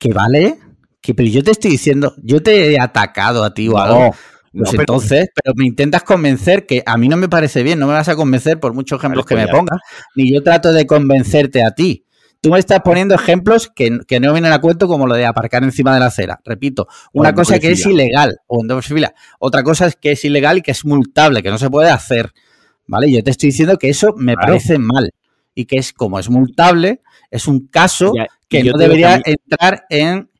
que 0.00 0.12
vale, 0.12 0.58
que 1.00 1.14
pero 1.14 1.28
yo 1.28 1.44
te 1.44 1.52
estoy 1.52 1.70
diciendo, 1.70 2.16
yo 2.20 2.42
te 2.42 2.72
he 2.72 2.80
atacado 2.80 3.44
a 3.44 3.54
ti 3.54 3.68
o 3.68 3.78
algo. 3.78 4.16
Pues 4.52 4.74
entonces, 4.74 5.28
pero 5.32 5.54
me 5.54 5.64
intentas 5.64 6.02
convencer 6.02 6.66
que 6.66 6.82
a 6.84 6.96
mí 6.96 7.06
no 7.08 7.16
me 7.16 7.28
parece 7.28 7.62
bien, 7.62 7.78
no 7.78 7.86
me 7.86 7.92
vas 7.92 8.08
a 8.08 8.16
convencer 8.16 8.58
por 8.58 8.74
muchos 8.74 8.98
ejemplos 8.98 9.24
que 9.26 9.36
pues 9.36 9.46
me 9.46 9.52
pongas, 9.52 9.78
ni 10.16 10.32
yo 10.32 10.42
trato 10.42 10.72
de 10.72 10.86
convencerte 10.88 11.62
a 11.62 11.70
ti. 11.70 12.06
Tú 12.40 12.50
me 12.50 12.58
estás 12.58 12.80
poniendo 12.84 13.14
ejemplos 13.14 13.70
que, 13.74 13.90
no 13.90 14.32
vienen 14.32 14.52
a 14.52 14.60
cuento 14.60 14.86
como 14.86 15.06
lo 15.06 15.14
de 15.14 15.26
aparcar 15.26 15.64
encima 15.64 15.92
de 15.92 16.00
la 16.00 16.06
acera. 16.06 16.40
Repito, 16.44 16.86
una 17.12 17.34
cosa 17.34 17.58
que 17.58 17.72
es 17.72 17.84
ilegal 17.84 18.38
o 18.46 18.60
en 18.62 18.68
doble 18.68 18.82
fila. 18.82 19.14
Otra 19.40 19.64
cosa 19.64 19.86
es 19.86 19.96
que 19.96 20.12
es 20.12 20.24
ilegal 20.24 20.58
y 20.58 20.62
que 20.62 20.70
es 20.70 20.84
multable, 20.84 21.42
que 21.42 21.50
no 21.50 21.58
se 21.58 21.68
puede 21.68 21.90
hacer. 21.90 22.32
¿Vale? 22.86 23.10
Yo 23.10 23.22
te 23.22 23.30
estoy 23.30 23.48
diciendo 23.48 23.76
que 23.76 23.88
eso 23.88 24.14
me 24.16 24.34
parece 24.34 24.78
mal 24.78 25.10
y 25.54 25.64
que 25.66 25.78
es 25.78 25.92
como 25.92 26.20
es 26.20 26.30
multable, 26.30 27.02
es 27.30 27.48
un 27.48 27.66
caso 27.66 28.12
que 28.48 28.62
no 28.62 28.78
debería 28.78 29.20
entrar 29.24 29.86
en 29.90 30.30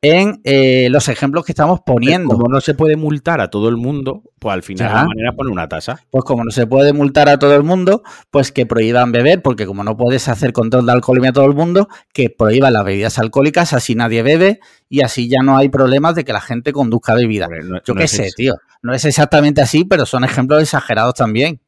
en 0.00 0.40
eh, 0.44 0.88
los 0.90 1.08
ejemplos 1.08 1.44
que 1.44 1.52
estamos 1.52 1.80
poniendo. 1.84 2.28
Como 2.28 2.48
no 2.48 2.60
se 2.60 2.74
puede 2.74 2.96
multar 2.96 3.40
a 3.40 3.50
todo 3.50 3.68
el 3.68 3.76
mundo, 3.76 4.22
pues 4.38 4.54
al 4.54 4.62
final 4.62 4.92
la 4.92 5.04
manera 5.04 5.32
pone 5.32 5.50
una 5.50 5.68
tasa. 5.68 6.00
Pues 6.10 6.24
como 6.24 6.44
no 6.44 6.50
se 6.50 6.66
puede 6.66 6.92
multar 6.92 7.28
a 7.28 7.38
todo 7.38 7.54
el 7.56 7.64
mundo, 7.64 8.02
pues 8.30 8.52
que 8.52 8.66
prohíban 8.66 9.10
beber, 9.10 9.42
porque 9.42 9.66
como 9.66 9.82
no 9.82 9.96
puedes 9.96 10.28
hacer 10.28 10.52
control 10.52 10.86
de 10.86 10.92
alcoholemia 10.92 11.30
a 11.30 11.32
todo 11.32 11.46
el 11.46 11.54
mundo, 11.54 11.88
que 12.12 12.30
prohíban 12.30 12.72
las 12.72 12.84
bebidas 12.84 13.18
alcohólicas, 13.18 13.72
así 13.72 13.94
nadie 13.94 14.22
bebe 14.22 14.60
y 14.88 15.00
así 15.00 15.28
ya 15.28 15.42
no 15.42 15.56
hay 15.56 15.68
problemas 15.68 16.14
de 16.14 16.24
que 16.24 16.32
la 16.32 16.40
gente 16.40 16.72
conduzca 16.72 17.14
bebida. 17.14 17.48
Yo 17.84 17.94
qué 17.94 18.06
sé, 18.06 18.30
tío. 18.36 18.54
No 18.82 18.94
es 18.94 19.04
exactamente 19.04 19.60
así, 19.60 19.84
pero 19.84 20.06
son 20.06 20.22
ejemplos 20.22 20.62
exagerados 20.62 21.14
también. 21.14 21.60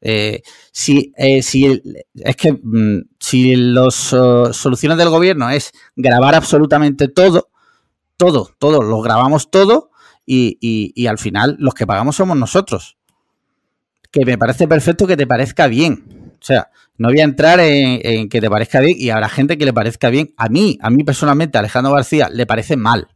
Eh, 0.00 0.42
si, 0.72 1.12
eh, 1.16 1.42
si, 1.42 1.82
es 2.14 2.36
que 2.36 2.52
mm, 2.52 3.02
si 3.18 3.54
las 3.56 3.94
soluciones 3.94 4.98
del 4.98 5.10
gobierno 5.10 5.50
es 5.50 5.72
grabar 5.94 6.34
absolutamente 6.34 7.08
todo, 7.08 7.50
todo, 8.16 8.50
todo, 8.58 8.82
lo 8.82 9.00
grabamos 9.02 9.50
todo 9.50 9.90
y, 10.24 11.06
al 11.06 11.18
final 11.18 11.56
los 11.58 11.74
que 11.74 11.86
pagamos 11.86 12.16
somos 12.16 12.36
nosotros. 12.36 12.96
Que 14.10 14.24
me 14.24 14.38
parece 14.38 14.66
perfecto 14.66 15.06
que 15.06 15.16
te 15.16 15.26
parezca 15.26 15.66
bien. 15.66 16.32
O 16.40 16.44
sea, 16.44 16.70
no 16.96 17.08
voy 17.08 17.20
a 17.20 17.24
entrar 17.24 17.60
en, 17.60 18.28
que 18.28 18.40
te 18.40 18.48
parezca 18.48 18.80
bien 18.80 18.96
y 18.98 19.10
habrá 19.10 19.28
gente 19.28 19.58
que 19.58 19.64
le 19.64 19.72
parezca 19.72 20.10
bien. 20.10 20.32
A 20.36 20.48
mí, 20.48 20.78
a 20.80 20.90
mí 20.90 21.04
personalmente, 21.04 21.58
Alejandro 21.58 21.92
García, 21.94 22.28
le 22.28 22.46
parece 22.46 22.76
mal. 22.76 23.08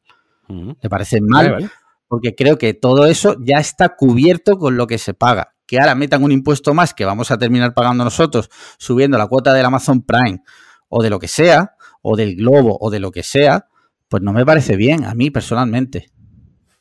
Le 0.49 0.91
parece 0.91 1.21
mal 1.23 1.71
porque 2.07 2.35
creo 2.35 2.59
que 2.59 2.75
todo 2.75 3.07
eso 3.07 3.35
ya 3.41 3.59
está 3.59 3.97
cubierto 3.97 4.59
con 4.59 4.77
lo 4.77 4.87
que 4.87 4.99
se 4.99 5.15
paga 5.15 5.54
que 5.67 5.79
ahora 5.79 5.95
metan 5.95 6.23
un 6.23 6.33
impuesto 6.33 6.75
más 6.75 6.95
que 6.95 7.05
vamos 7.05 7.31
a 7.31 7.39
terminar 7.39 7.75
pagando 7.75 8.05
nosotros, 8.05 8.51
subiendo 8.79 9.19
la 9.19 9.27
cuota 9.27 9.53
del 9.53 9.65
Amazon 9.65 10.03
Prime 10.03 10.43
o 10.89 11.03
de 11.03 11.11
lo 11.11 11.19
que 11.19 11.29
sea, 11.29 11.75
o 12.03 12.17
del 12.17 12.37
Globo 12.37 12.77
o 12.81 12.91
de 12.91 13.01
lo 13.01 13.11
que 13.11 13.23
sea, 13.23 13.69
pues 14.09 14.23
no 14.23 14.33
me 14.33 14.45
parece 14.45 14.77
bien 14.77 15.05
a 15.05 15.15
mí 15.15 15.31
personalmente. 15.31 16.07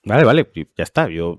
Vale, 0.06 0.26
vale, 0.26 0.52
ya 0.78 0.84
está. 0.84 1.10
Yo 1.10 1.38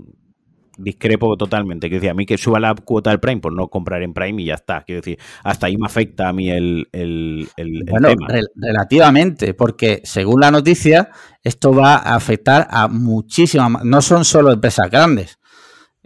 discrepo 0.79 1.37
totalmente. 1.37 1.89
Quiero 1.89 2.01
decir, 2.01 2.11
a 2.11 2.15
mí 2.15 2.27
que 2.27 2.39
suba 2.39 2.59
la 2.59 2.75
cuota 2.75 3.11
del 3.11 3.21
Prime, 3.21 3.41
pues 3.41 3.55
no 3.55 3.69
comprar 3.69 4.03
en 4.03 4.15
Prime 4.15 4.43
y 4.43 4.47
ya 4.47 4.55
está. 4.55 4.83
Quiero 4.83 5.03
decir, 5.03 5.19
hasta 5.43 5.67
ahí 5.67 5.77
me 5.77 5.87
afecta 5.87 6.29
a 6.29 6.33
mí 6.33 6.51
el, 6.51 6.89
el, 6.93 7.49
bueno, 7.89 8.09
relativamente, 8.57 9.55
porque 9.55 10.01
según 10.05 10.41
la 10.41 10.51
noticia, 10.51 11.11
esto 11.43 11.73
va 11.73 11.97
a 11.97 12.15
afectar 12.15 12.67
a 12.71 12.89
muchísimas, 12.89 13.85
no 13.85 14.03
son 14.03 14.25
solo 14.25 14.53
empresas 14.53 14.91
grandes, 14.91 15.39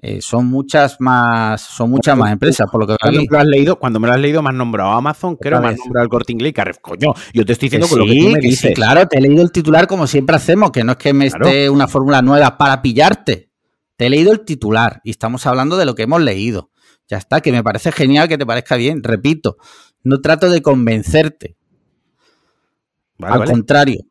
eh, 0.00 0.20
son 0.22 0.46
muchas 0.46 1.00
más, 1.00 1.60
son 1.60 1.90
muchas 1.90 2.16
más 2.16 2.30
empresas, 2.30 2.70
por 2.70 2.80
lo 2.80 2.86
que 2.86 2.96
cuando 3.00 3.20
me 3.20 3.26
lo 3.28 3.38
has 3.38 3.46
leído, 3.46 3.78
cuando 3.80 3.98
me 3.98 4.06
lo 4.06 4.14
has 4.14 4.20
leído, 4.20 4.42
me 4.42 4.50
has 4.50 4.54
nombrado 4.54 4.90
Amazon, 4.92 5.34
creo, 5.34 5.60
me 5.60 5.68
has 5.68 5.78
nombrado 5.78 6.04
el 6.04 6.08
Corte 6.08 6.32
Inglés, 6.32 6.54
coño, 6.80 7.12
yo 7.34 7.44
te 7.44 7.52
estoy 7.52 7.68
diciendo 7.68 7.88
que 7.88 7.96
lo 7.96 8.06
que 8.06 8.16
tú 8.16 8.28
me 8.28 8.38
dices. 8.38 8.68
Sí, 8.68 8.74
claro, 8.74 9.08
te 9.08 9.18
he 9.18 9.20
leído 9.20 9.42
el 9.42 9.50
titular 9.50 9.88
como 9.88 10.06
siempre 10.06 10.36
hacemos, 10.36 10.70
que 10.70 10.84
no 10.84 10.92
es 10.92 10.98
que 10.98 11.12
me 11.12 11.26
esté 11.26 11.68
una 11.68 11.88
fórmula 11.88 12.22
nueva 12.22 12.56
para 12.56 12.80
pillarte. 12.80 13.50
Te 13.96 14.06
he 14.06 14.10
leído 14.10 14.30
el 14.30 14.44
titular 14.44 15.00
y 15.02 15.10
estamos 15.10 15.44
hablando 15.46 15.76
de 15.76 15.84
lo 15.84 15.96
que 15.96 16.04
hemos 16.04 16.22
leído. 16.22 16.70
Ya 17.08 17.16
está, 17.16 17.40
que 17.40 17.50
me 17.50 17.64
parece 17.64 17.90
genial 17.90 18.28
que 18.28 18.38
te 18.38 18.46
parezca 18.46 18.76
bien. 18.76 19.02
Repito, 19.02 19.56
no 20.04 20.20
trato 20.20 20.48
de 20.48 20.62
convencerte. 20.62 21.56
Al 23.20 23.44
contrario, 23.44 24.02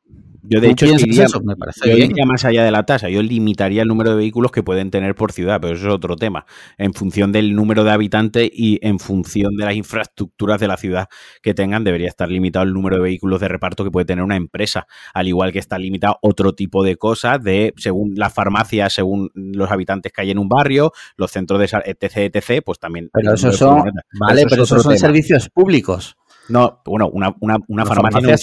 yo, 0.49 0.61
de 0.61 0.69
hecho, 0.69 0.85
iría, 0.85 1.25
Me 1.43 1.55
parece 1.55 2.09
más 2.25 2.45
allá 2.45 2.63
de 2.63 2.71
la 2.71 2.83
tasa. 2.83 3.09
Yo 3.09 3.21
limitaría 3.21 3.81
el 3.81 3.87
número 3.87 4.11
de 4.11 4.17
vehículos 4.17 4.51
que 4.51 4.63
pueden 4.63 4.91
tener 4.91 5.15
por 5.15 5.31
ciudad, 5.31 5.59
pero 5.61 5.75
eso 5.75 5.87
es 5.87 5.93
otro 5.93 6.15
tema. 6.15 6.45
En 6.77 6.93
función 6.93 7.31
del 7.31 7.55
número 7.55 7.83
de 7.83 7.91
habitantes 7.91 8.49
y 8.51 8.79
en 8.81 8.99
función 8.99 9.55
de 9.55 9.65
las 9.65 9.75
infraestructuras 9.75 10.59
de 10.59 10.67
la 10.67 10.77
ciudad 10.77 11.07
que 11.41 11.53
tengan, 11.53 11.83
debería 11.83 12.07
estar 12.07 12.29
limitado 12.29 12.65
el 12.65 12.73
número 12.73 12.97
de 12.97 13.03
vehículos 13.03 13.39
de 13.39 13.47
reparto 13.47 13.83
que 13.83 13.91
puede 13.91 14.05
tener 14.05 14.23
una 14.23 14.35
empresa. 14.35 14.87
Al 15.13 15.27
igual 15.27 15.51
que 15.51 15.59
está 15.59 15.77
limitado 15.77 16.17
otro 16.21 16.53
tipo 16.53 16.83
de 16.83 16.95
cosas, 16.97 17.43
de 17.43 17.73
según 17.77 18.13
las 18.15 18.33
farmacias, 18.33 18.93
según 18.93 19.29
los 19.33 19.71
habitantes 19.71 20.11
que 20.11 20.21
hay 20.21 20.31
en 20.31 20.39
un 20.39 20.49
barrio, 20.49 20.91
los 21.15 21.31
centros 21.31 21.59
de 21.59 21.65
etc, 21.85 22.33
etc, 22.35 22.63
pues 22.65 22.79
también. 22.79 23.09
Pero 23.13 23.33
eso 23.33 23.51
son, 23.51 23.91
vale, 24.19 24.45
pero, 24.49 24.63
esos 24.63 24.83
son 24.83 24.97
servicios 24.97 25.49
públicos. 25.49 26.15
No, 26.49 26.81
bueno, 26.85 27.09
una, 27.11 27.35
una, 27.39 27.85
farmacia, 27.85 28.37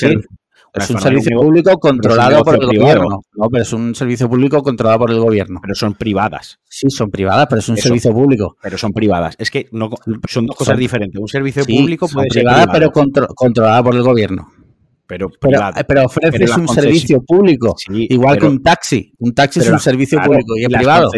es 0.74 0.90
un 0.90 1.00
servicio 1.00 1.38
público 1.38 1.78
controlado 1.78 2.42
por 2.42 2.54
el 2.54 2.66
gobierno. 2.66 3.20
No, 3.34 3.48
pero 3.50 3.62
es 3.62 3.72
un 3.72 3.94
servicio 3.94 4.28
público 4.28 4.62
controlado 4.62 4.98
por 4.98 5.10
el 5.10 5.20
gobierno. 5.20 5.60
Pero 5.62 5.74
son 5.74 5.94
privadas. 5.94 6.58
Sí, 6.68 6.90
son 6.90 7.10
privadas, 7.10 7.46
pero 7.48 7.60
es 7.60 7.68
un 7.68 7.76
servicio 7.76 8.12
público. 8.12 8.56
Pero 8.60 8.76
son 8.76 8.92
privadas. 8.92 9.36
Es 9.38 9.50
que 9.50 9.68
no, 9.72 9.90
son 10.28 10.46
dos 10.46 10.56
cosas 10.56 10.76
diferentes. 10.76 11.20
Un 11.20 11.28
servicio 11.28 11.64
público 11.64 12.08
puede 12.08 12.28
ser 12.30 12.42
privada, 12.42 12.66
pero 12.72 12.90
controlada 12.90 13.82
por 13.82 13.94
el 13.94 14.02
gobierno. 14.02 14.48
Pero, 15.06 15.28
pero, 15.86 16.06
ofreces 16.06 16.56
un 16.56 16.66
servicio 16.66 17.22
público, 17.22 17.76
igual 17.88 18.38
que 18.38 18.46
un 18.46 18.62
taxi. 18.62 19.12
Un 19.18 19.34
taxi 19.34 19.60
es 19.60 19.68
un 19.68 19.78
servicio 19.78 20.20
público 20.20 20.56
y 20.56 20.64
es 20.64 20.68
privado. 20.68 21.10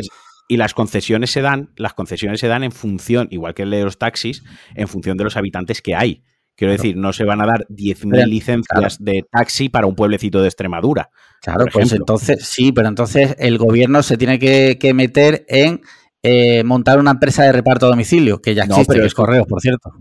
Y 0.49 0.59
las 0.59 0.75
concesiones 0.75 1.31
se 1.31 1.41
dan, 1.41 1.73
las 1.77 1.95
concesiones 1.95 2.39
se 2.39 2.47
dan 2.47 2.63
en 2.63 2.71
función, 2.71 3.27
igual 3.33 3.55
que 3.55 3.63
el 3.63 3.71
de 3.71 3.83
los 3.83 3.99
taxis, 3.99 4.45
en 4.77 4.87
función 4.87 5.17
de 5.17 5.25
los 5.25 5.37
habitantes 5.37 5.83
que 5.83 5.97
hay. 5.97 6.23
Quiero 6.57 6.73
decir, 6.73 6.97
no 6.97 7.13
se 7.13 7.25
van 7.25 7.43
a 7.43 7.47
dar 7.47 7.67
10.000 7.69 8.27
licencias 8.27 8.97
de 8.99 9.27
taxi 9.31 9.69
para 9.69 9.87
un 9.87 9.95
pueblecito 9.95 10.41
de 10.41 10.49
Extremadura. 10.49 11.11
Claro, 11.43 11.67
pues 11.71 11.93
entonces 11.93 12.47
sí, 12.47 12.73
pero 12.73 12.89
entonces 12.89 13.37
el 13.39 13.59
gobierno 13.59 14.03
se 14.03 14.17
tiene 14.17 14.39
que, 14.39 14.93
meter 14.95 15.45
en 15.49 15.83
eh, 16.23 16.65
montar 16.65 16.99
una 16.99 17.11
empresa 17.11 17.45
de 17.45 17.53
reparto 17.53 17.87
a 17.87 17.91
domicilio, 17.91 18.41
que 18.41 18.55
ya 18.55 18.65
existe, 18.65 18.95
pero 18.95 19.05
es 19.05 19.13
correos, 19.13 19.47
por 19.47 19.61
cierto. 19.61 19.93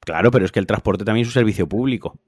Claro, 0.00 0.30
pero 0.30 0.46
es 0.46 0.50
que 0.50 0.60
el 0.60 0.66
transporte 0.66 1.04
también 1.04 1.24
es 1.24 1.28
un 1.28 1.34
servicio 1.34 1.68
público. 1.68 2.18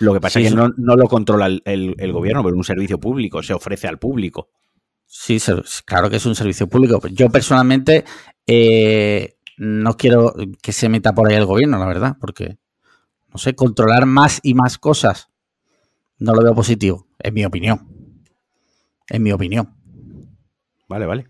Lo 0.00 0.12
que 0.12 0.20
pasa 0.20 0.38
es 0.38 0.50
que 0.50 0.54
no, 0.54 0.68
lo 0.76 1.08
controla 1.08 1.46
el, 1.46 2.12
gobierno, 2.12 2.42
pero 2.42 2.54
es 2.54 2.58
un 2.58 2.64
servicio 2.64 3.00
público, 3.00 3.42
se 3.42 3.54
ofrece 3.54 3.88
al 3.88 3.98
público. 3.98 4.50
Sí, 5.06 5.38
claro 5.86 6.10
que 6.10 6.16
es 6.16 6.26
un 6.26 6.34
servicio 6.34 6.68
público. 6.68 7.00
Yo 7.08 7.30
personalmente 7.30 8.04
eh, 8.46 9.36
no 9.56 9.96
quiero 9.96 10.34
que 10.62 10.72
se 10.72 10.88
meta 10.90 11.14
por 11.14 11.28
ahí 11.28 11.36
el 11.36 11.46
gobierno, 11.46 11.78
la 11.78 11.86
verdad, 11.86 12.16
porque 12.20 12.58
no 13.32 13.38
sé, 13.38 13.54
controlar 13.54 14.06
más 14.06 14.40
y 14.42 14.54
más 14.54 14.78
cosas, 14.78 15.30
no 16.18 16.34
lo 16.34 16.42
veo 16.42 16.54
positivo, 16.54 17.06
en 17.18 17.34
mi 17.34 17.44
opinión. 17.44 17.88
En 19.08 19.22
mi 19.22 19.32
opinión. 19.32 19.74
Vale, 20.88 21.06
vale. 21.06 21.28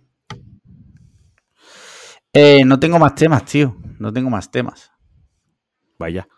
Eh, 2.33 2.65
no 2.65 2.79
tengo 2.79 2.99
más 2.99 3.15
temas, 3.15 3.45
tío. 3.45 3.77
No 3.99 4.13
tengo 4.13 4.31
más 4.31 4.51
temas. 4.51 4.93
Vaya. 5.99 6.29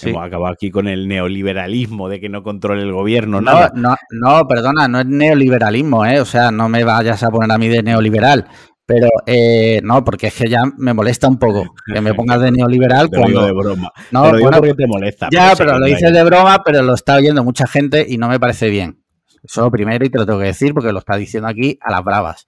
Hemos 0.00 0.24
acabado 0.24 0.52
aquí 0.52 0.70
con 0.70 0.88
el 0.88 1.06
neoliberalismo 1.06 2.08
de 2.08 2.18
que 2.18 2.30
no 2.30 2.42
controle 2.42 2.82
el 2.82 2.92
gobierno, 2.92 3.42
no, 3.42 3.52
nada. 3.52 3.72
No, 3.74 3.94
no, 4.10 4.48
perdona, 4.48 4.88
no 4.88 5.00
es 5.00 5.06
neoliberalismo, 5.06 6.06
¿eh? 6.06 6.18
O 6.20 6.24
sea, 6.24 6.50
no 6.50 6.68
me 6.70 6.82
vayas 6.82 7.22
a 7.22 7.30
poner 7.30 7.52
a 7.52 7.58
mí 7.58 7.68
de 7.68 7.82
neoliberal. 7.82 8.48
Pero 8.84 9.08
eh, 9.26 9.80
no, 9.84 10.04
porque 10.04 10.26
es 10.28 10.34
que 10.34 10.48
ya 10.48 10.62
me 10.76 10.92
molesta 10.92 11.28
un 11.28 11.38
poco 11.38 11.74
que 11.92 12.00
me 12.00 12.14
pongas 12.14 12.40
de 12.40 12.50
neoliberal 12.50 13.08
te 13.10 13.18
cuando. 13.18 13.46
de 13.46 13.52
broma. 13.52 13.92
No, 14.10 14.30
bueno, 14.30 14.58
porque 14.58 14.74
te 14.74 14.86
molesta. 14.86 15.28
Ya, 15.30 15.54
pero, 15.56 15.78
lo 15.78 15.86
dices 15.86 16.12
de 16.12 16.24
broma, 16.24 16.62
pero 16.64 16.82
lo 16.82 16.94
está 16.94 17.16
oyendo 17.16 17.44
mucha 17.44 17.66
gente 17.66 18.04
y 18.08 18.18
no 18.18 18.28
me 18.28 18.40
parece 18.40 18.68
bien. 18.68 19.02
Eso 19.42 19.62
lo 19.62 19.70
primero 19.70 20.04
y 20.04 20.10
te 20.10 20.18
lo 20.18 20.26
tengo 20.26 20.38
que 20.38 20.46
decir 20.46 20.74
porque 20.74 20.92
lo 20.92 20.98
está 20.98 21.16
diciendo 21.16 21.48
aquí 21.48 21.78
a 21.80 21.90
las 21.90 22.04
bravas. 22.04 22.46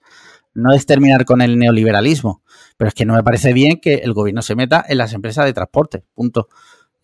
No 0.53 0.73
es 0.73 0.85
terminar 0.85 1.25
con 1.25 1.41
el 1.41 1.57
neoliberalismo, 1.57 2.41
pero 2.77 2.87
es 2.89 2.93
que 2.93 3.05
no 3.05 3.13
me 3.13 3.23
parece 3.23 3.51
bien 3.51 3.79
que 3.81 3.95
el 3.95 4.13
gobierno 4.13 4.41
se 4.41 4.55
meta 4.55 4.85
en 4.87 4.97
las 4.97 5.13
empresas 5.13 5.45
de 5.45 5.53
transporte. 5.53 6.03
Punto. 6.13 6.47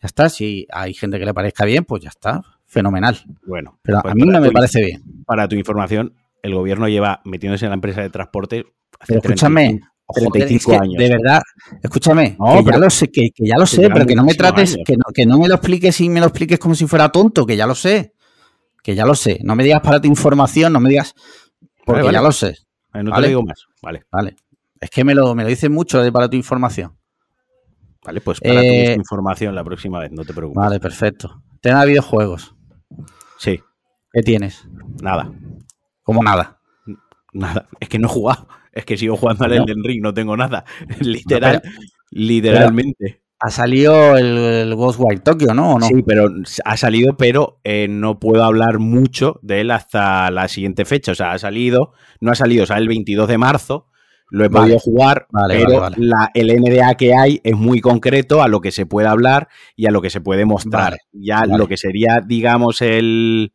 Ya 0.02 0.08
está, 0.08 0.30
si 0.30 0.68
hay 0.72 0.94
gente 0.94 1.20
que 1.20 1.26
le 1.26 1.34
parezca 1.34 1.66
bien, 1.66 1.84
pues 1.84 2.02
ya 2.02 2.10
está, 2.10 2.42
fenomenal. 2.66 3.18
Bueno, 3.46 3.80
pero 3.82 4.00
a 4.00 4.02
pues 4.02 4.16
mí 4.16 4.24
no 4.24 4.40
me 4.40 4.52
parece 4.52 4.82
bien. 4.82 5.04
Para 5.26 5.48
tu 5.48 5.56
información, 5.56 6.16
el 6.42 6.56
gobierno 6.56 6.88
lleva 6.88 7.22
metiéndose 7.26 7.66
en 7.66 7.72
la 7.72 7.76
empresa 7.76 8.02
de 8.02 8.10
transporte 8.10 8.66
Pero 9.08 9.20
escúchame, 9.20 9.80
35 9.80 9.84
joder, 10.08 10.32
35 10.32 10.72
es 10.72 10.78
que, 10.78 10.84
años. 10.84 10.98
De 10.98 11.10
verdad, 11.10 11.42
escúchame, 11.82 12.36
No, 12.40 12.64
que 12.64 12.72
ya 12.72 12.78
lo 12.78 12.90
sé, 12.90 13.08
que, 13.12 13.30
que 13.34 13.46
ya 13.48 13.58
lo 13.58 13.66
sé, 13.66 13.90
pero 13.90 14.06
que 14.06 14.16
no 14.16 14.24
me 14.24 14.34
trates, 14.34 14.78
que 14.86 14.96
no, 14.98 15.04
que 15.14 15.26
no 15.26 15.38
me 15.40 15.48
lo 15.48 15.56
expliques 15.56 16.00
y 16.02 16.10
me 16.10 16.20
lo 16.20 16.28
expliques 16.28 16.60
como 16.60 16.76
si 16.76 16.86
fuera 16.88 17.10
tonto, 17.10 17.46
que 17.46 17.56
ya 17.56 17.66
lo 17.68 17.76
sé. 17.76 18.14
Que 18.84 18.96
ya 18.96 19.06
lo 19.06 19.14
sé. 19.16 19.40
No 19.44 19.56
me 19.56 19.64
digas 19.64 19.82
para 19.82 20.02
tu 20.02 20.08
información, 20.08 20.74
no 20.74 20.80
me 20.80 20.90
digas. 20.90 21.14
Porque 21.86 22.02
Vale, 22.02 22.04
vale. 22.04 22.14
ya 22.18 22.22
lo 22.22 22.32
sé. 22.32 22.50
Eh, 22.94 23.04
No 23.04 23.12
Vale. 23.12 23.24
te 23.24 23.28
digo 23.30 23.44
más. 23.44 23.66
Vale, 23.82 24.04
Vale. 24.12 24.36
Es 24.80 24.90
que 24.90 25.04
me 25.04 25.14
lo, 25.14 25.36
me 25.36 25.44
lo 25.44 25.50
dices 25.50 25.70
mucho 25.70 26.02
de 26.02 26.12
para 26.12 26.28
tu 26.30 26.36
información. 26.36 26.98
vale, 28.04 28.20
pues 28.22 28.40
para 28.42 28.64
Eh, 28.64 28.94
tu 28.96 29.00
información 29.02 29.54
la 29.54 29.64
próxima 29.64 30.00
vez, 30.00 30.12
no 30.12 30.26
te 30.26 30.34
preocupes. 30.34 30.60
Vale, 30.62 30.80
perfecto. 30.80 31.44
Tema 31.62 31.82
de 31.82 31.90
videojuegos. 31.90 32.56
Sí, 33.38 33.60
¿Qué 34.12 34.22
tienes? 34.24 34.68
nada, 35.02 35.32
Como 36.02 36.24
nada. 36.24 36.60
nada. 37.34 37.70
Es 37.80 37.88
que 37.88 38.00
no 38.00 38.08
he 38.08 38.12
jugado. 38.12 38.48
Es 38.72 38.86
que 38.86 38.98
sigo 38.98 39.18
jugando 39.18 39.46
al. 39.46 39.54
Elden 39.54 39.84
Ring, 39.84 40.02
no 40.02 40.14
tengo 40.14 40.36
nada. 40.38 40.64
Literal, 41.00 41.62
pero- 41.64 41.76
literalmente. 42.12 43.22
Ha 43.44 43.50
salido 43.50 44.18
el, 44.18 44.38
el 44.38 44.76
Ghostwire 44.76 45.20
Tokyo, 45.22 45.56
¿no? 45.56 45.74
¿O 45.74 45.80
no? 45.80 45.88
Sí, 45.88 46.04
pero 46.06 46.30
ha 46.64 46.78
salido, 46.78 47.18
pero 47.18 47.60
eh, 47.64 47.88
no 47.90 48.20
puedo 48.20 48.44
hablar 48.44 48.78
mucho 48.78 49.40
de 49.42 49.62
él 49.62 49.72
hasta 49.72 50.30
la 50.30 50.48
siguiente 50.48 50.86
fecha. 50.86 51.14
O 51.14 51.16
sea, 51.16 51.32
ha 51.32 51.40
salido, 51.40 51.94
no 52.20 52.32
ha 52.32 52.36
salido, 52.36 52.68
sale 52.68 52.82
el 52.84 52.88
22 52.90 53.28
de 53.28 53.40
marzo. 53.40 53.88
Lo 54.30 54.46
he 54.46 54.48
Vale. 54.48 54.62
podido 54.66 54.80
jugar, 54.80 55.26
Vale, 55.32 55.56
pero 55.66 55.80
vale. 55.82 55.96
La, 56.00 56.30
el 56.36 56.56
NDA 56.56 56.94
que 56.96 57.16
hay 57.16 57.42
es 57.44 57.56
muy 57.58 57.82
concreto 57.82 58.44
a 58.44 58.48
lo 58.48 58.62
que 58.62 58.72
se 58.72 58.86
puede 58.86 59.08
hablar 59.08 59.48
y 59.76 59.88
a 59.88 59.92
lo 59.92 60.04
que 60.04 60.12
se 60.12 60.22
puede 60.22 60.46
mostrar. 60.46 61.00
Ya 61.12 61.44
lo 61.48 61.68
que 61.68 61.78
sería, 61.78 62.22
digamos, 62.26 62.82
el, 62.84 63.54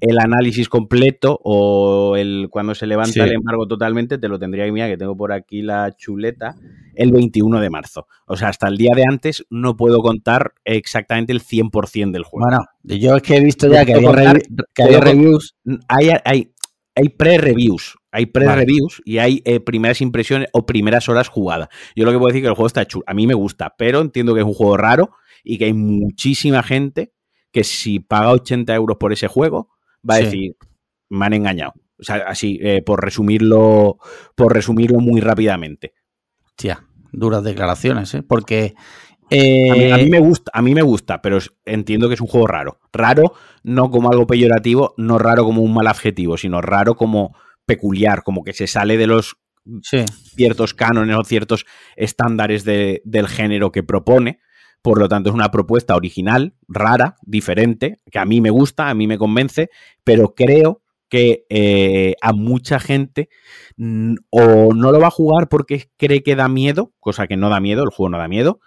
el 0.00 0.18
análisis 0.18 0.68
completo 0.68 1.40
o 1.42 2.16
el 2.16 2.48
cuando 2.50 2.74
se 2.74 2.86
levanta 2.86 3.12
Sí. 3.12 3.20
el 3.20 3.32
embargo 3.32 3.66
totalmente, 3.66 4.18
te 4.18 4.28
lo 4.28 4.38
tendría 4.38 4.64
que 4.64 4.72
mirar, 4.72 4.90
que 4.90 4.96
tengo 4.96 5.16
por 5.16 5.32
aquí 5.32 5.62
la 5.62 5.94
chuleta, 5.96 6.54
el 6.94 7.10
21 7.12 7.60
de 7.60 7.70
marzo. 7.70 8.06
O 8.26 8.36
sea, 8.36 8.48
hasta 8.48 8.68
el 8.68 8.76
día 8.76 8.90
de 8.94 9.04
antes 9.08 9.44
no 9.50 9.76
puedo 9.76 9.98
contar 10.00 10.52
exactamente 10.64 11.32
el 11.32 11.40
100% 11.40 12.12
del 12.12 12.22
juego. 12.24 12.46
Bueno, 12.48 12.64
yo 12.82 13.16
es 13.16 13.22
que 13.22 13.36
he 13.36 13.40
visto 13.44 13.66
ya 13.68 13.84
que 13.84 13.94
había, 13.94 14.08
contar- 14.08 14.42
que 14.74 15.00
reviews. 15.00 15.56
hay, 15.88 16.10
hay, 16.24 16.52
hay 16.94 17.08
pre-reviews. 17.10 17.96
Hay 18.10 18.24
pre-reviews 18.26 19.02
y 19.04 19.18
hay 19.18 19.42
eh, 19.44 19.60
primeras 19.60 20.00
impresiones 20.00 20.48
o 20.52 20.64
primeras 20.64 21.08
horas 21.10 21.28
jugadas. 21.28 21.68
Yo 21.94 22.04
lo 22.04 22.10
que 22.12 22.16
puedo 22.18 22.28
decir 22.28 22.38
es 22.40 22.44
que 22.44 22.48
el 22.48 22.54
juego 22.54 22.66
está 22.68 22.86
chulo. 22.86 23.04
A 23.06 23.14
mí 23.14 23.26
me 23.26 23.34
gusta, 23.34 23.74
pero 23.76 24.00
entiendo 24.00 24.32
que 24.34 24.40
es 24.40 24.46
un 24.46 24.54
juego 24.54 24.76
raro 24.78 25.10
y 25.44 25.58
que 25.58 25.66
hay 25.66 25.74
muchísima 25.74 26.62
gente 26.62 27.12
que 27.52 27.64
si 27.64 28.00
paga 28.00 28.32
80 28.32 28.74
euros 28.74 28.96
por 28.98 29.12
ese 29.12 29.26
juego 29.28 29.68
va 30.08 30.14
a 30.14 30.18
Sí. 30.18 30.24
decir, 30.24 30.56
me 31.10 31.26
han 31.26 31.32
engañado. 31.34 31.72
O 32.00 32.04
sea, 32.04 32.16
así, 32.28 32.58
eh, 32.62 32.82
por 32.82 33.02
resumirlo, 33.04 33.98
por 34.36 34.52
resumirlo 34.54 35.00
muy 35.00 35.20
rápidamente. 35.20 35.94
Hostia, 36.46 36.84
duras 37.12 37.42
declaraciones, 37.44 38.14
¿eh? 38.14 38.22
Porque. 38.22 38.74
A 39.30 39.34
mí, 39.34 39.40
eh, 39.40 39.92
a 39.92 39.98
mí 39.98 40.08
me 40.08 40.20
gusta, 40.20 40.50
a 40.54 40.62
mí 40.62 40.74
me 40.74 40.80
gusta, 40.80 41.20
pero 41.20 41.36
entiendo 41.66 42.08
que 42.08 42.14
es 42.14 42.20
un 42.22 42.28
juego 42.28 42.46
raro. 42.46 42.80
Raro 42.94 43.34
no 43.62 43.90
como 43.90 44.10
algo 44.10 44.26
peyorativo, 44.26 44.94
no 44.96 45.18
raro 45.18 45.44
como 45.44 45.60
un 45.60 45.74
mal 45.74 45.86
adjetivo, 45.86 46.38
sino 46.38 46.62
raro 46.62 46.94
como 46.94 47.36
peculiar, 47.66 48.22
como 48.22 48.42
que 48.42 48.54
se 48.54 48.66
sale 48.66 48.96
de 48.96 49.06
los 49.06 49.36
sí, 49.82 50.02
ciertos 50.34 50.72
cánones 50.72 51.14
o 51.14 51.24
ciertos 51.24 51.66
estándares 51.94 52.64
de- 52.64 53.02
del 53.04 53.28
género 53.28 53.70
que 53.70 53.82
propone. 53.82 54.38
Por 54.80 54.98
lo 54.98 55.08
tanto, 55.08 55.28
es 55.28 55.34
una 55.34 55.50
propuesta 55.50 55.94
original, 55.94 56.54
rara, 56.66 57.16
diferente, 57.26 57.98
que 58.10 58.18
a 58.20 58.24
mí 58.24 58.40
me 58.40 58.48
gusta, 58.48 58.88
a 58.88 58.94
mí 58.94 59.06
me 59.06 59.18
convence, 59.18 59.68
pero 60.08 60.34
creo 60.34 60.82
que 61.08 61.46
eh, 61.48 62.14
a 62.20 62.32
mucha 62.32 62.80
gente 62.80 63.28
mm, 63.76 64.14
o 64.30 64.74
no 64.74 64.92
lo 64.92 65.00
va 65.00 65.08
a 65.08 65.10
jugar 65.12 65.48
porque 65.48 65.90
cree 65.96 66.22
que 66.22 66.36
da 66.36 66.48
miedo, 66.48 66.92
cosa 67.00 67.26
que 67.26 67.36
no 67.36 67.48
da 67.48 67.60
miedo, 67.60 67.82
el 67.82 67.90
juego 67.90 68.10
no 68.10 68.18
da 68.18 68.28
miedo, 68.28 68.60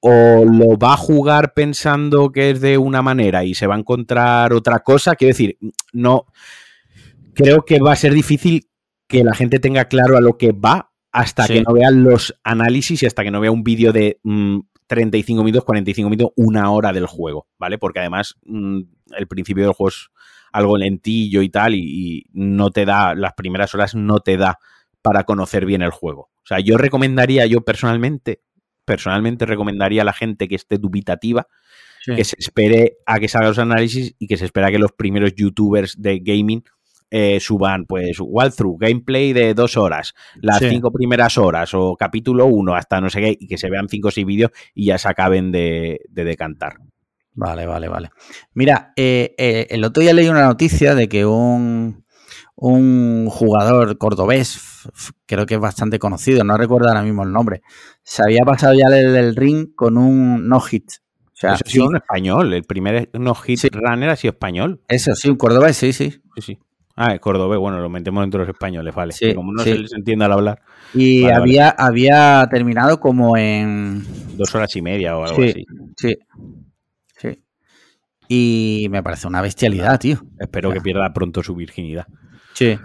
o 0.00 0.44
lo 0.44 0.76
va 0.78 0.94
a 0.94 0.96
jugar 0.96 1.54
pensando 1.54 2.30
que 2.30 2.50
es 2.50 2.60
de 2.60 2.78
una 2.78 3.02
manera 3.02 3.44
y 3.44 3.54
se 3.54 3.66
va 3.66 3.74
a 3.74 3.78
encontrar 3.78 4.52
otra 4.52 4.80
cosa. 4.80 5.16
Quiero 5.16 5.30
decir, 5.30 5.58
no. 5.92 6.26
Creo 7.34 7.64
que 7.64 7.80
va 7.80 7.92
a 7.92 7.96
ser 7.96 8.12
difícil 8.12 8.68
que 9.06 9.24
la 9.24 9.34
gente 9.34 9.58
tenga 9.58 9.86
claro 9.86 10.16
a 10.16 10.20
lo 10.20 10.36
que 10.36 10.52
va 10.52 10.90
hasta 11.12 11.44
Sí. 11.44 11.54
que 11.54 11.62
no 11.62 11.72
vean 11.72 12.04
los 12.04 12.38
análisis 12.44 13.02
y 13.02 13.06
hasta 13.06 13.24
que 13.24 13.30
no 13.30 13.40
vea 13.40 13.50
un 13.50 13.64
vídeo 13.64 13.92
de 13.92 14.20
mm, 14.22 14.58
35 14.86 15.44
minutos, 15.44 15.64
45 15.64 16.10
minutos, 16.10 16.32
una 16.36 16.70
hora 16.70 16.92
del 16.92 17.06
juego, 17.06 17.46
¿vale? 17.58 17.78
Porque 17.78 18.00
además 18.00 18.36
mm, 18.44 18.80
el 19.16 19.26
principio 19.26 19.64
del 19.64 19.72
juego 19.72 19.88
es 19.88 20.10
algo 20.52 20.76
lentillo 20.76 21.42
y 21.42 21.48
tal 21.48 21.74
y, 21.74 21.80
y 21.80 22.24
no 22.32 22.70
te 22.70 22.84
da, 22.84 23.14
las 23.14 23.34
primeras 23.34 23.74
horas 23.74 23.94
no 23.94 24.20
te 24.20 24.36
da 24.36 24.58
para 25.02 25.24
conocer 25.24 25.64
bien 25.66 25.82
el 25.82 25.90
juego. 25.90 26.30
O 26.42 26.46
sea, 26.48 26.60
yo 26.60 26.76
recomendaría, 26.78 27.46
yo 27.46 27.60
personalmente, 27.62 28.40
personalmente 28.84 29.46
recomendaría 29.46 30.02
a 30.02 30.04
la 30.04 30.12
gente 30.12 30.48
que 30.48 30.54
esté 30.56 30.78
dubitativa 30.78 31.46
sí. 32.04 32.14
que 32.16 32.24
se 32.24 32.36
espere 32.38 32.96
a 33.06 33.18
que 33.18 33.28
salgan 33.28 33.50
los 33.50 33.58
análisis 33.58 34.14
y 34.18 34.26
que 34.26 34.36
se 34.36 34.46
espera 34.46 34.70
que 34.70 34.78
los 34.78 34.92
primeros 34.92 35.34
youtubers 35.34 36.00
de 36.00 36.20
gaming 36.20 36.62
eh, 37.10 37.40
suban 37.40 37.86
pues 37.86 38.18
walkthrough, 38.20 38.78
gameplay 38.78 39.32
de 39.32 39.54
dos 39.54 39.76
horas, 39.78 40.14
las 40.42 40.58
Sí. 40.58 40.68
cinco 40.68 40.90
primeras 40.90 41.38
horas 41.38 41.72
o 41.72 41.96
capítulo 41.96 42.44
uno 42.46 42.74
hasta 42.74 43.00
no 43.00 43.08
sé 43.08 43.20
qué, 43.20 43.36
y 43.40 43.46
que 43.46 43.56
se 43.56 43.70
vean 43.70 43.88
cinco 43.88 44.08
o 44.08 44.10
seis 44.10 44.26
vídeos 44.26 44.50
y 44.74 44.86
ya 44.86 44.98
se 44.98 45.08
acaben 45.08 45.50
de, 45.50 46.00
de 46.10 46.24
decantar. 46.24 46.74
Vale, 47.40 47.66
vale, 47.66 47.88
vale. 47.88 48.10
Mira, 48.54 48.92
eh, 48.96 49.32
eh, 49.38 49.68
el 49.70 49.84
otro 49.84 50.00
día 50.02 50.12
leí 50.12 50.28
una 50.28 50.44
noticia 50.44 50.96
de 50.96 51.08
que 51.08 51.24
un, 51.24 52.04
un 52.56 53.28
jugador 53.30 53.96
cordobés, 53.96 54.60
creo 55.24 55.46
que 55.46 55.54
es 55.54 55.60
bastante 55.60 56.00
conocido, 56.00 56.42
no 56.42 56.56
recuerdo 56.56 56.88
ahora 56.88 57.02
mismo 57.02 57.22
el 57.22 57.30
nombre, 57.32 57.62
se 58.02 58.22
había 58.24 58.42
pasado 58.44 58.74
ya 58.74 58.86
el, 58.88 59.14
el 59.14 59.36
ring 59.36 59.68
con 59.76 59.96
un 59.96 60.48
no-hit. 60.48 60.90
O 61.26 61.30
sea, 61.40 61.52
Eso 61.54 61.62
ha 61.64 61.70
sido 61.70 61.84
sí, 61.84 61.88
un 61.90 61.96
español, 61.96 62.52
el 62.52 62.64
primer 62.64 63.08
no 63.12 63.36
hit 63.36 63.60
Sí. 63.60 63.68
runner 63.72 64.10
ha 64.10 64.16
sido 64.16 64.32
español. 64.32 64.80
eso 64.88 65.14
sí, 65.14 65.28
un 65.30 65.36
cordobés, 65.36 65.76
sí, 65.76 65.92
sí. 65.92 66.10
Sí, 66.34 66.42
sí. 66.42 66.58
Ah, 66.96 67.12
el 67.12 67.20
cordobés, 67.20 67.60
bueno, 67.60 67.78
lo 67.78 67.88
metemos 67.88 68.24
entre 68.24 68.40
los 68.40 68.48
españoles, 68.48 68.92
vale. 68.92 69.12
Sí, 69.12 69.26
Que 69.26 69.34
como 69.36 69.52
no 69.52 69.62
sí. 69.62 69.70
se 69.70 69.78
les 69.78 69.92
entiende 69.92 70.24
al 70.24 70.32
hablar, 70.32 70.60
Y 70.92 71.22
Vale, 71.22 71.34
había, 71.36 71.68
había 71.70 72.44
terminado 72.50 72.98
como 72.98 73.36
en... 73.36 74.02
dos 74.36 74.52
horas 74.56 74.74
y 74.74 74.82
media 74.82 75.16
o 75.16 75.22
algo 75.24 75.36
Sí, 75.40 75.50
así. 75.50 75.64
sí, 75.96 76.08
sí. 76.08 76.16
Y 78.28 78.88
me 78.90 79.02
parece 79.02 79.26
una 79.26 79.40
bestialidad, 79.40 79.98
tío. 79.98 80.20
Espero 80.38 80.70
que 80.70 80.80
pierda 80.80 81.12
pronto 81.14 81.42
su 81.42 81.54
virginidad. 81.54 82.06
Sí. 82.52 82.78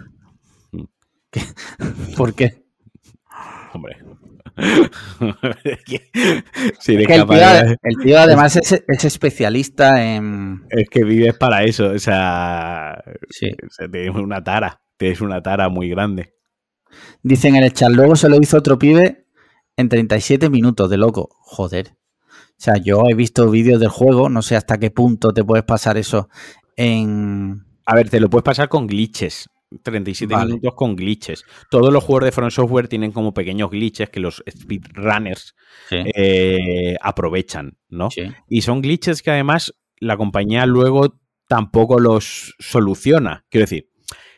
Mm. 0.72 0.84
¿Qué? 1.30 1.42
¿Por 2.18 2.34
qué? 2.34 2.64
Hombre. 3.74 3.98
sí, 6.80 6.96
Es 6.96 7.08
que 7.08 7.16
el, 7.16 7.26
tío, 7.28 7.38
el 7.82 7.98
tío 8.04 8.20
además 8.20 8.56
es, 8.56 8.84
es 8.88 9.06
especialista 9.06 10.04
en... 10.06 10.64
Es 10.70 10.88
que 10.90 11.04
vives 11.04 11.36
para 11.36 11.64
eso, 11.64 11.90
o 11.90 12.00
sea, 12.00 13.04
Sí. 13.30 13.50
o 13.52 13.70
sea, 13.70 13.90
tienes 13.90 14.16
una 14.16 14.44
tara, 14.44 14.82
tienes 14.98 15.22
una 15.22 15.42
tara 15.42 15.70
muy 15.70 15.90
grande. 15.90 16.36
Dicen 17.24 17.56
en 17.56 17.64
el 17.64 17.74
chat, 17.74 17.90
luego 17.90 18.16
se 18.16 18.30
lo 18.30 18.38
hizo 18.40 18.58
otro 18.58 18.78
pibe 18.78 19.26
en 19.76 19.90
37 19.90 20.50
minutos, 20.52 20.90
de 20.90 20.98
loco. 20.98 21.30
Joder. 21.40 21.98
O 22.64 22.66
sea, 22.66 22.78
yo 22.78 23.04
he 23.10 23.14
visto 23.14 23.52
vídeos 23.52 23.82
del 23.82 23.90
juego, 23.90 24.30
no 24.30 24.42
sé 24.42 24.56
hasta 24.56 24.78
qué 24.78 24.90
punto 24.90 25.34
te 25.34 25.44
puedes 25.44 25.66
pasar 25.66 25.98
eso 25.98 26.30
en... 26.78 27.66
A 27.86 27.94
ver, 27.94 28.10
te 28.10 28.22
lo 28.22 28.30
puedes 28.30 28.46
pasar 28.46 28.70
con 28.70 28.88
glitches. 28.88 29.50
37 29.84 30.34
Vale. 30.34 30.46
minutos 30.46 30.74
con 30.74 30.96
glitches. 30.96 31.44
Todos 31.70 31.92
los 31.92 32.02
juegos 32.06 32.24
de 32.24 32.32
Front 32.32 32.54
Software 32.54 32.88
tienen 32.88 33.12
como 33.12 33.34
pequeños 33.34 33.70
glitches 33.70 34.10
que 34.10 34.22
los 34.22 34.42
speedrunners 34.50 35.56
Sí. 35.90 35.98
eh, 36.16 36.96
aprovechan, 37.02 37.78
¿no? 37.90 38.10
sí. 38.10 38.32
Y 38.48 38.62
son 38.62 38.82
glitches 38.82 39.22
que 39.22 39.32
además 39.32 39.74
la 40.00 40.16
compañía 40.16 40.66
luego 40.66 41.20
tampoco 41.50 42.00
los 42.00 42.56
soluciona. 42.60 43.44
Quiero 43.50 43.64
decir, 43.64 43.90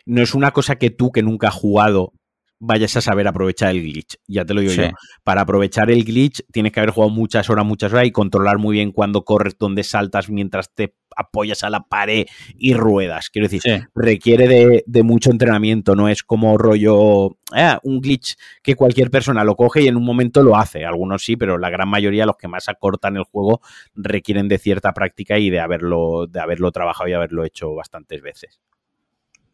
no 0.08 0.24
es 0.24 0.34
una 0.34 0.50
cosa 0.50 0.78
que 0.78 0.90
tú 0.90 1.12
que 1.12 1.22
nunca 1.22 1.50
has 1.50 1.54
jugado 1.54 2.12
vayas 2.60 2.96
a 2.98 3.02
saber 3.02 3.28
aprovechar 3.28 3.72
el 3.72 3.82
glitch. 3.84 4.16
Ya 4.28 4.46
te 4.46 4.54
lo 4.54 4.62
digo 4.62 4.74
Sí. 4.74 4.82
yo. 4.82 4.88
Para 5.24 5.42
aprovechar 5.42 5.92
el 5.92 6.04
glitch 6.04 6.42
tienes 6.52 6.72
que 6.72 6.80
haber 6.80 6.92
jugado 6.92 7.12
muchas 7.12 7.50
horas, 7.50 7.66
muchas 7.66 7.92
horas 7.94 8.06
y 8.06 8.12
controlar 8.12 8.58
muy 8.58 8.76
bien 8.78 8.92
cuándo 8.92 9.24
corres, 9.26 9.58
dónde 9.60 9.84
saltas 9.84 10.30
mientras 10.30 10.74
te 10.74 10.96
apoyas 11.18 11.64
a 11.64 11.70
la 11.70 11.82
pared 11.82 12.26
y 12.58 12.74
ruedas. 12.74 13.30
Quiero 13.30 13.46
decir, 13.48 13.62
Sí. 13.62 13.72
requiere 13.94 14.48
de, 14.48 14.84
de 14.86 15.04
mucho 15.04 15.32
entrenamiento, 15.32 15.96
no 15.96 16.10
es 16.10 16.24
como 16.24 16.58
rollo, 16.58 17.38
ah, 17.54 17.80
un 17.84 18.02
glitch 18.02 18.36
que 18.64 18.76
cualquier 18.76 19.12
persona 19.12 19.44
lo 19.44 19.56
coge 19.56 19.82
y 19.84 19.88
en 19.88 19.96
un 19.98 20.04
momento 20.06 20.42
lo 20.44 20.58
hace. 20.58 20.86
Algunos 20.86 21.24
sí, 21.24 21.36
pero 21.38 21.58
la 21.58 21.70
gran 21.70 21.88
mayoría, 21.90 22.26
los 22.26 22.38
que 22.38 22.48
más 22.48 22.68
acortan 22.70 23.16
el 23.18 23.24
juego, 23.24 23.62
requieren 23.96 24.48
de 24.48 24.58
cierta 24.58 24.94
práctica 24.94 25.38
y 25.38 25.50
de 25.50 25.60
haberlo, 25.60 26.26
de 26.28 26.40
haberlo 26.40 26.72
trabajado 26.72 27.10
y 27.10 27.14
haberlo 27.14 27.44
hecho 27.46 27.74
bastantes 27.76 28.22
veces. 28.22 28.60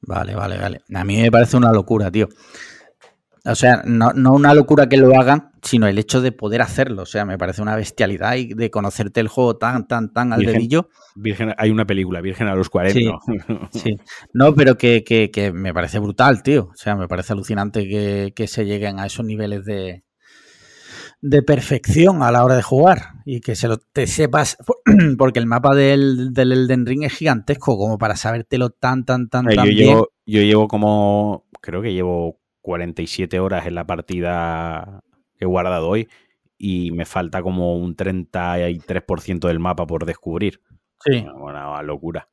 Vale, 0.04 0.34
vale, 0.34 0.58
vale. 0.58 0.82
A 0.96 1.04
mí 1.04 1.18
me 1.22 1.32
parece 1.32 1.58
una 1.58 1.72
locura, 1.72 2.10
tío. 2.10 2.28
O 3.44 3.56
sea, 3.56 3.82
no, 3.86 4.14
no, 4.14 4.34
una 4.34 4.54
locura 4.54 4.88
que 4.88 4.98
lo 4.98 5.20
hagan, 5.20 5.52
sino 5.64 5.88
el 5.88 5.98
hecho 5.98 6.22
de 6.22 6.32
poder 6.32 6.62
hacerlo. 6.62 7.02
O 7.02 7.06
sea, 7.08 7.26
me 7.26 7.40
parece 7.40 7.64
una 7.64 7.76
bestialidad 7.76 8.36
y 8.36 8.54
de 8.54 8.70
conocerte 8.70 9.20
el 9.20 9.30
juego 9.30 9.58
tan, 9.58 9.88
tan, 9.88 10.14
tan 10.14 10.32
al 10.32 10.44
dedillo. 10.44 10.90
Virgen, 11.16 11.54
hay 11.58 11.72
una 11.72 11.86
película, 11.86 12.22
Virgen 12.22 12.48
a 12.48 12.56
los 12.56 12.70
40. 12.70 13.00
Sí, 13.72 13.98
No, 14.34 14.54
pero 14.54 14.78
que, 14.78 15.04
que, 15.04 15.52
me 15.54 15.74
parece 15.74 15.98
brutal, 15.98 16.44
tío. 16.44 16.70
O 16.72 16.76
sea, 16.76 16.96
me 16.96 17.08
parece 17.08 17.34
alucinante 17.34 17.88
que, 18.36 18.48
se 18.48 18.66
lleguen 18.66 19.00
a 19.00 19.08
esos 19.08 19.26
niveles 19.26 19.66
de, 19.66 20.04
de 21.22 21.42
perfección 21.42 22.22
a 22.22 22.32
la 22.32 22.44
hora 22.44 22.56
de 22.56 22.64
jugar 22.64 23.14
y 23.26 23.40
que 23.40 23.56
se 23.56 23.68
lo 23.68 23.78
te 23.78 24.06
sepas, 24.06 24.58
porque 25.18 25.40
el 25.40 25.46
mapa 25.48 25.76
del, 25.76 26.34
del 26.34 26.52
Elden 26.52 26.86
Ring 26.86 27.04
es 27.04 27.14
gigantesco 27.14 27.78
como 27.78 27.98
para 27.98 28.16
sabértelo 28.16 28.70
tan, 28.70 29.06
tan, 29.06 29.30
tan, 29.30 29.46
tan 29.46 29.66
yo 29.66 29.72
Llevo, 29.72 30.10
yo 30.26 30.42
llevo 30.42 30.68
como, 30.68 31.46
creo 31.62 31.82
que 31.82 31.94
llevo 31.94 32.41
47 32.62 33.40
horas 33.40 33.66
en 33.66 33.76
la 33.76 33.86
partida 33.86 35.04
que 35.38 35.46
he 35.46 35.48
guardado 35.48 35.90
hoy 35.90 36.08
y 36.58 36.92
me 36.92 37.06
falta 37.06 37.42
como 37.42 37.76
un 37.76 37.96
33% 37.96 39.48
del 39.48 39.60
mapa 39.60 39.88
por 39.88 40.06
descubrir. 40.06 40.62
Sí. 41.04 41.26
Una, 41.36 41.82
locura. 41.82 42.30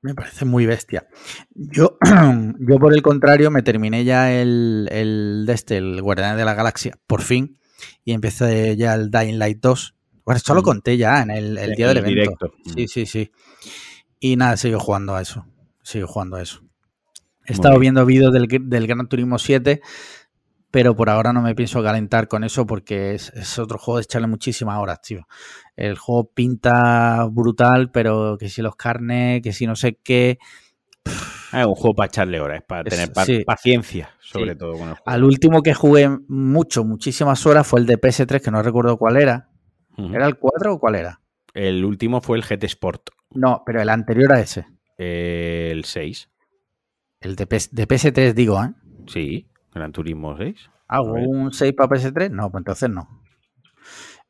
Me 0.00 0.14
parece 0.14 0.44
muy 0.44 0.66
bestia. 0.66 1.06
Yo, 1.50 1.98
yo, 2.58 2.78
por 2.80 2.92
el 2.92 3.02
contrario, 3.02 3.52
me 3.52 3.62
terminé 3.62 4.04
ya 4.04 4.32
el, 4.32 4.88
el 4.90 5.44
de 5.46 5.52
este, 5.52 5.76
el 5.76 6.02
Guardián 6.02 6.36
de 6.36 6.44
la 6.44 6.54
Galaxia, 6.54 6.98
por 7.06 7.22
fin, 7.22 7.60
y 8.04 8.12
empecé 8.12 8.76
ya 8.76 8.94
el 8.94 9.12
Dying 9.12 9.38
Light 9.38 9.60
2. 9.60 9.94
Bueno, 10.24 10.36
esto 10.36 10.54
lo 10.54 10.64
conté 10.64 10.96
ya 10.96 11.22
en 11.22 11.30
el, 11.30 11.54
día 11.76 11.88
del 11.88 11.98
evento. 11.98 12.10
Directo. 12.10 12.52
Sí, 12.74 12.88
sí, 12.88 13.06
sí. 13.06 13.30
Y 14.18 14.36
nada, 14.36 14.56
sigo 14.56 14.80
jugando 14.80 15.14
a 15.14 15.22
eso. 15.22 15.46
Sigo 15.82 16.08
jugando 16.08 16.36
a 16.36 16.42
eso. 16.42 16.61
He 17.46 17.52
estado 17.52 17.78
viendo 17.78 18.06
vídeos 18.06 18.32
del, 18.32 18.46
del, 18.46 18.86
Gran 18.86 19.08
Turismo 19.08 19.38
7, 19.38 19.80
pero 20.70 20.94
por 20.94 21.10
ahora 21.10 21.32
no 21.32 21.42
me 21.42 21.54
pienso 21.54 21.82
calentar 21.82 22.28
con 22.28 22.44
eso 22.44 22.66
porque 22.66 23.14
es, 23.14 23.58
otro 23.58 23.78
juego 23.78 23.98
de 23.98 24.04
echarle 24.04 24.28
muchísimas 24.28 24.78
horas, 24.78 25.00
tío. 25.02 25.26
El 25.76 25.98
juego 25.98 26.30
pinta 26.32 27.26
brutal, 27.30 27.90
pero 27.90 28.36
que 28.38 28.48
si 28.48 28.62
los 28.62 28.76
carnes, 28.76 29.42
que 29.42 29.52
si 29.52 29.66
no 29.66 29.76
sé 29.76 29.98
qué. 30.02 30.38
Es 31.04 31.66
un 31.66 31.74
juego 31.74 31.94
para 31.94 32.06
echarle 32.06 32.40
horas, 32.40 32.62
para 32.66 32.84
tener 32.84 33.12
paciencia, 33.44 34.10
sobre 34.20 34.54
todo 34.54 34.72
con 34.72 34.88
el 34.88 34.94
juego. 34.94 35.02
Al 35.04 35.24
último 35.24 35.62
que 35.62 35.74
jugué 35.74 36.08
mucho, 36.28 36.84
muchísimas 36.84 37.44
horas 37.44 37.66
fue 37.66 37.80
el 37.80 37.86
de 37.86 38.00
PS3, 38.00 38.40
que 38.40 38.50
no 38.50 38.62
recuerdo 38.62 38.96
cuál 38.96 39.16
era. 39.16 39.50
¿Era 39.98 40.26
el 40.26 40.38
4 40.38 40.74
o 40.74 40.78
cuál 40.78 40.94
era? 40.94 41.20
El 41.52 41.84
último 41.84 42.22
fue 42.22 42.38
el 42.38 42.44
GT 42.44 42.64
Sport. 42.64 43.10
No, 43.32 43.62
pero 43.66 43.82
el 43.82 43.90
anterior 43.90 44.32
a 44.32 44.40
ese. 44.40 44.66
el 44.96 45.84
6. 45.84 46.31
El 47.22 47.36
de, 47.36 47.46
de 47.46 47.88
PS3, 47.88 48.34
digo, 48.34 48.62
¿eh? 48.62 48.72
Sí, 49.06 49.48
Gran 49.72 49.92
Turismo 49.92 50.36
6. 50.36 50.70
¿Hago 50.88 51.12
un 51.14 51.52
6 51.52 51.72
para 51.72 51.88
PS3? 51.88 52.30
No, 52.30 52.50
pues 52.50 52.60
entonces 52.60 52.90
no. 52.90 53.22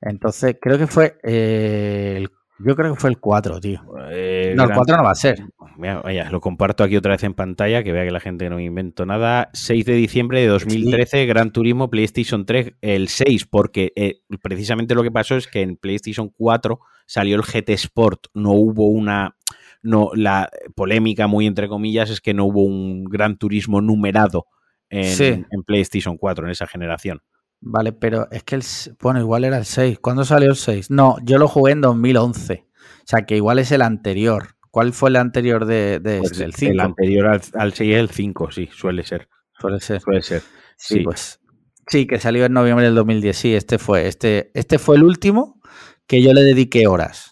Entonces, 0.00 0.56
creo 0.60 0.78
que 0.78 0.86
fue 0.86 1.18
eh, 1.22 2.14
el, 2.18 2.30
yo 2.64 2.76
creo 2.76 2.94
que 2.94 3.00
fue 3.00 3.10
el 3.10 3.18
4, 3.18 3.60
tío. 3.60 3.80
Eh, 4.10 4.54
no, 4.56 4.64
el 4.64 4.72
4 4.72 4.96
no 4.96 5.02
va 5.02 5.10
a 5.10 5.14
ser. 5.14 5.42
vaya, 5.76 6.30
lo 6.30 6.40
comparto 6.40 6.84
aquí 6.84 6.96
otra 6.96 7.12
vez 7.12 7.24
en 7.24 7.34
pantalla, 7.34 7.82
que 7.82 7.92
vea 7.92 8.04
que 8.04 8.10
la 8.10 8.20
gente 8.20 8.48
no 8.48 8.56
me 8.56 8.64
invento 8.64 9.04
nada. 9.04 9.50
6 9.52 9.84
de 9.84 9.94
diciembre 9.94 10.40
de 10.40 10.46
2013, 10.48 11.26
Gran 11.26 11.50
Turismo 11.50 11.90
PlayStation 11.90 12.46
3, 12.46 12.74
el 12.80 13.08
6, 13.08 13.46
porque 13.46 13.92
eh, 13.96 14.20
precisamente 14.42 14.94
lo 14.94 15.02
que 15.02 15.10
pasó 15.10 15.36
es 15.36 15.48
que 15.48 15.62
en 15.62 15.76
PlayStation 15.76 16.28
4 16.28 16.78
salió 17.06 17.36
el 17.36 17.42
GT 17.42 17.70
Sport, 17.70 18.26
no 18.34 18.52
hubo 18.52 18.88
una 18.88 19.36
no, 19.82 20.10
la 20.14 20.48
polémica, 20.74 21.26
muy 21.26 21.46
entre 21.46 21.68
comillas, 21.68 22.10
es 22.10 22.20
que 22.20 22.34
no 22.34 22.46
hubo 22.46 22.62
un 22.62 23.04
gran 23.04 23.36
turismo 23.36 23.80
numerado 23.80 24.46
en, 24.88 25.46
PlayStation 25.64 26.16
4 26.16 26.46
en 26.46 26.50
esa 26.50 26.66
generación. 26.66 27.20
Vale, 27.60 27.92
pero 27.92 28.28
es 28.30 28.42
que 28.42 28.56
el. 28.56 28.62
Bueno, 29.00 29.20
igual 29.20 29.44
era 29.44 29.58
el 29.58 29.64
6. 29.64 29.98
¿Cuándo 30.00 30.24
salió 30.24 30.50
el 30.50 30.56
6? 30.56 30.90
No, 30.90 31.16
yo 31.22 31.38
lo 31.38 31.48
jugué 31.48 31.72
en 31.72 31.80
2011. 31.80 32.66
O 32.66 33.04
sea, 33.04 33.24
que 33.24 33.36
igual 33.36 33.58
es 33.58 33.72
el 33.72 33.82
anterior. 33.82 34.56
¿Cuál 34.70 34.92
fue 34.92 35.10
el 35.10 35.16
anterior 35.16 35.66
de, 35.66 36.00
pues 36.02 36.32
este? 36.32 36.44
El 36.44 36.54
5. 36.54 36.72
El 36.72 36.80
anterior 36.80 37.40
al, 37.54 37.72
6 37.72 37.94
es 37.94 38.00
el 38.00 38.10
5, 38.10 38.50
sí, 38.50 38.68
suele 38.72 39.04
ser. 39.04 39.28
Suele 39.58 39.80
ser. 39.80 40.00
Suele 40.00 40.22
ser. 40.22 40.42
Sí, 40.76 41.00
pues. 41.00 41.40
Sí, 41.86 42.06
que 42.06 42.18
salió 42.18 42.44
en 42.44 42.52
noviembre 42.52 42.84
del 42.86 42.94
2010. 42.94 43.36
Sí, 43.36 43.54
este 43.54 43.78
fue. 43.78 44.08
Este, 44.08 44.50
este 44.54 44.78
fue 44.78 44.96
el 44.96 45.04
último 45.04 45.60
que 46.06 46.22
yo 46.22 46.32
le 46.32 46.42
dediqué 46.42 46.86
horas. 46.86 47.31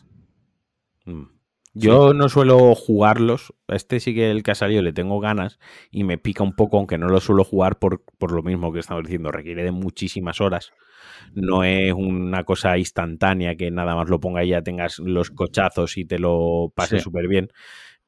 Yo 1.73 2.15
no 2.15 2.29
suelo 2.29 2.75
jugarlos. 2.75 3.55
Este 3.69 4.01
sí 4.01 4.15
que 4.15 4.31
el 4.31 4.43
que 4.43 4.51
ha 4.51 4.55
salido 4.57 4.83
le 4.83 4.93
tengo 4.93 5.21
ganas 5.21 5.59
y 5.91 6.05
me 6.05 6.19
pica 6.19 6.43
un 6.43 6.55
poco, 6.55 6.79
aunque 6.79 6.99
no 6.99 7.09
lo 7.09 7.21
suelo 7.21 7.45
jugar 7.45 7.79
por, 7.79 8.03
por 8.19 8.33
lo 8.33 8.43
mismo 8.43 8.73
que 8.73 8.81
estamos 8.81 9.05
diciendo. 9.05 9.31
Requiere 9.31 9.63
de 9.63 9.71
muchísimas 9.71 10.41
horas. 10.41 10.73
No 11.33 11.63
es 11.63 11.93
una 11.93 12.45
cosa 12.45 12.77
instantánea 12.77 13.55
que 13.55 13.71
nada 13.71 13.95
más 13.95 14.09
lo 14.09 14.19
ponga 14.19 14.43
y 14.45 14.49
ya 14.49 14.63
tengas 14.63 14.99
los 14.99 15.31
cochazos 15.31 15.97
y 15.97 16.05
te 16.05 16.19
lo 16.19 16.73
pases 16.75 17.03
súper 17.03 17.29
bien. 17.29 17.51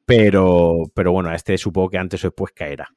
Pero, 0.04 0.90
pero 0.94 1.12
bueno, 1.12 1.32
este 1.32 1.56
supongo 1.56 1.90
que 1.90 1.98
antes 1.98 2.24
o 2.24 2.28
después 2.28 2.52
caerá. 2.52 2.88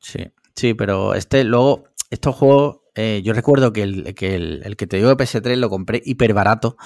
Sí, 0.00 0.26
sí, 0.54 0.74
pero 0.74 1.14
este 1.14 1.44
luego, 1.44 1.84
estos 2.10 2.34
juegos, 2.34 2.80
eh, 2.96 3.20
yo 3.22 3.32
recuerdo 3.32 3.72
que 3.72 3.82
el 3.82 4.14
que, 4.14 4.34
el, 4.34 4.62
el 4.64 4.76
que 4.76 4.88
te 4.88 4.96
digo 4.96 5.08
de 5.08 5.16
PS3 5.16 5.56
lo 5.56 5.70
compré 5.70 6.02
hiper 6.04 6.34
barato 6.34 6.76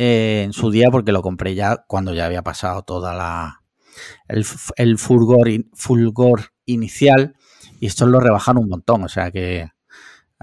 eh, 0.00 0.42
en 0.44 0.52
su 0.52 0.70
día 0.70 0.90
porque 0.92 1.10
lo 1.10 1.22
compré 1.22 1.56
ya 1.56 1.84
cuando 1.88 2.14
ya 2.14 2.24
había 2.24 2.42
pasado 2.42 2.82
toda 2.82 3.14
la 3.14 3.64
el, 4.28 4.46
el 4.76 4.96
fulgor, 4.96 5.48
fulgor 5.74 6.52
inicial 6.66 7.34
y 7.80 7.86
esto 7.86 8.06
lo 8.06 8.20
rebajan 8.20 8.58
un 8.58 8.68
montón, 8.68 9.02
o 9.02 9.08
sea 9.08 9.32
que 9.32 9.68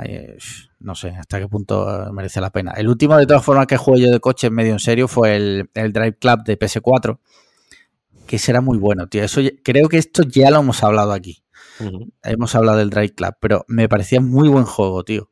eh, 0.03 0.38
no 0.80 0.94
sé 0.94 1.11
hasta 1.11 1.40
qué 1.40 1.48
punto 1.48 2.10
merece 2.11 2.41
la 2.41 2.49
pena. 2.49 2.73
El 2.73 2.90
último 2.90 3.15
de 3.15 3.26
todas 3.26 3.45
formas 3.45 3.65
que 3.65 3.77
jugué 3.77 4.02
yo 4.02 4.11
de 4.11 4.19
coche 4.19 4.49
medio 4.49 4.73
en 4.73 4.80
serio 4.80 5.07
fue 5.07 5.38
el, 5.38 5.69
el 5.73 5.94
Drive 5.94 6.18
Club 6.18 6.44
de 6.44 6.60
PS4, 6.60 7.19
que 8.27 8.38
será 8.38 8.60
muy 8.60 8.77
bueno, 8.77 9.07
tío. 9.07 9.23
Eso 9.23 9.40
creo 9.64 9.88
que 9.88 9.98
esto 9.98 10.23
ya 10.23 10.52
lo 10.52 10.60
hemos 10.60 10.84
hablado 10.84 11.14
aquí. 11.14 11.45
Hemos 12.23 12.56
hablado 12.56 12.80
del 12.80 12.90
Drive 12.90 13.15
Club, 13.15 13.36
pero 13.40 13.64
me 13.69 13.88
parecía 13.88 14.19
muy 14.19 14.49
buen 14.49 14.65
juego, 14.65 15.06
tío. 15.06 15.30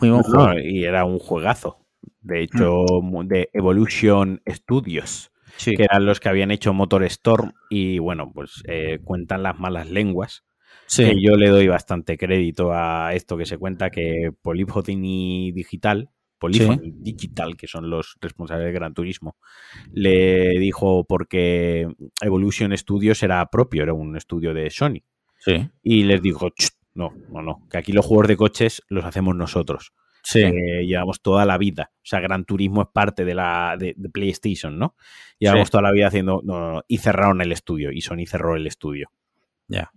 Muy 0.00 0.08
buen 0.08 0.22
juego. 0.22 0.58
Y 0.58 0.84
era 0.84 1.04
un 1.04 1.18
juegazo 1.18 1.83
de 2.24 2.42
hecho, 2.42 2.84
de 3.24 3.50
Evolution 3.52 4.42
Studios, 4.48 5.30
que 5.62 5.84
eran 5.84 6.06
los 6.06 6.20
que 6.20 6.30
habían 6.30 6.50
hecho 6.50 6.72
Motor 6.72 7.04
Storm 7.04 7.52
y 7.70 7.98
bueno, 7.98 8.32
pues 8.34 8.62
eh, 8.66 8.98
cuentan 9.04 9.42
las 9.42 9.58
malas 9.58 9.90
lenguas. 9.90 10.44
Que 10.96 11.20
yo 11.20 11.36
le 11.36 11.48
doy 11.48 11.68
bastante 11.68 12.16
crédito 12.18 12.72
a 12.72 13.14
esto 13.14 13.36
que 13.36 13.46
se 13.46 13.58
cuenta 13.58 13.90
que 13.90 14.30
Polyphony 14.42 15.52
Digital, 15.52 16.10
Polyphony 16.38 16.92
Digital, 16.94 17.56
que 17.56 17.66
son 17.66 17.90
los 17.90 18.16
responsables 18.20 18.66
de 18.66 18.72
Gran 18.72 18.94
Turismo, 18.94 19.36
le 19.92 20.58
dijo 20.58 21.04
porque 21.04 21.88
Evolution 22.20 22.76
Studios 22.76 23.22
era 23.22 23.44
propio, 23.46 23.82
era 23.82 23.92
un 23.92 24.16
estudio 24.16 24.54
de 24.54 24.70
Sony. 24.70 25.02
Y 25.82 26.04
les 26.04 26.22
dijo, 26.22 26.48
no, 26.94 27.10
no, 27.30 27.42
no, 27.42 27.66
que 27.70 27.78
aquí 27.78 27.92
los 27.92 28.06
juegos 28.06 28.28
de 28.28 28.36
coches 28.36 28.82
los 28.88 29.04
hacemos 29.04 29.36
nosotros. 29.36 29.92
Sí. 30.24 30.42
llevamos 30.86 31.20
toda 31.20 31.44
la 31.44 31.58
vida. 31.58 31.90
O 31.96 32.06
sea, 32.06 32.20
Gran 32.20 32.44
Turismo 32.44 32.82
es 32.82 32.88
parte 32.92 33.24
de 33.24 33.34
la 33.34 33.76
de, 33.78 33.94
PlayStation, 34.10 34.78
¿no? 34.78 34.96
Llevamos 35.38 35.70
toda 35.70 35.82
la 35.82 35.92
vida 35.92 36.08
haciendo. 36.08 36.40
No, 36.42 36.82
y 36.88 36.98
cerraron 36.98 37.42
el 37.42 37.52
estudio. 37.52 37.92
Y 37.92 38.00
Sony 38.00 38.26
cerró 38.26 38.56
el 38.56 38.66
estudio. 38.66 39.10
Ya. 39.68 39.92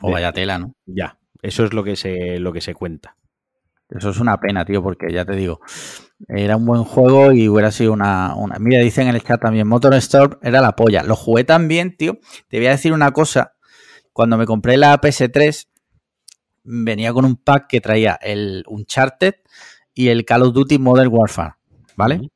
O 0.00 0.10
vaya 0.10 0.32
tela, 0.32 0.58
¿no? 0.58 0.74
Ya. 0.86 1.18
Eso 1.40 1.64
es 1.64 1.72
lo 1.72 1.82
que 1.82 1.96
se, 1.96 2.38
lo 2.38 2.52
que 2.52 2.60
se 2.60 2.74
cuenta. 2.74 3.16
Eso 3.88 4.10
es 4.10 4.20
una 4.20 4.38
pena, 4.38 4.64
tío, 4.64 4.82
porque 4.82 5.12
ya 5.12 5.24
te 5.24 5.34
digo, 5.34 5.60
era 6.28 6.56
un 6.56 6.64
buen 6.64 6.84
juego 6.84 7.32
y 7.32 7.48
hubiera 7.48 7.70
sido 7.70 7.92
una, 7.92 8.34
una... 8.36 8.58
Mira, 8.58 8.82
dicen 8.82 9.08
en 9.08 9.14
el 9.14 9.22
chat 9.22 9.40
también, 9.40 9.66
Motor 9.66 9.94
Storm 9.94 10.38
era 10.42 10.60
la 10.60 10.76
polla. 10.76 11.02
Lo 11.02 11.16
jugué 11.16 11.44
también, 11.44 11.96
tío. 11.96 12.18
Te 12.48 12.58
voy 12.58 12.68
a 12.68 12.70
decir 12.70 12.92
una 12.92 13.12
cosa. 13.12 13.54
Cuando 14.12 14.38
me 14.38 14.46
compré 14.46 14.76
la 14.76 14.98
PS3, 15.00 15.68
venía 16.64 17.12
con 17.12 17.24
un 17.24 17.36
pack 17.36 17.66
que 17.68 17.80
traía 17.80 18.18
el 18.20 18.64
Uncharted 18.66 19.34
y 19.94 20.08
el 20.08 20.24
Call 20.24 20.42
of 20.42 20.54
Duty 20.54 20.78
Modern 20.78 21.10
Warfare, 21.12 21.54
¿vale? 21.96 22.30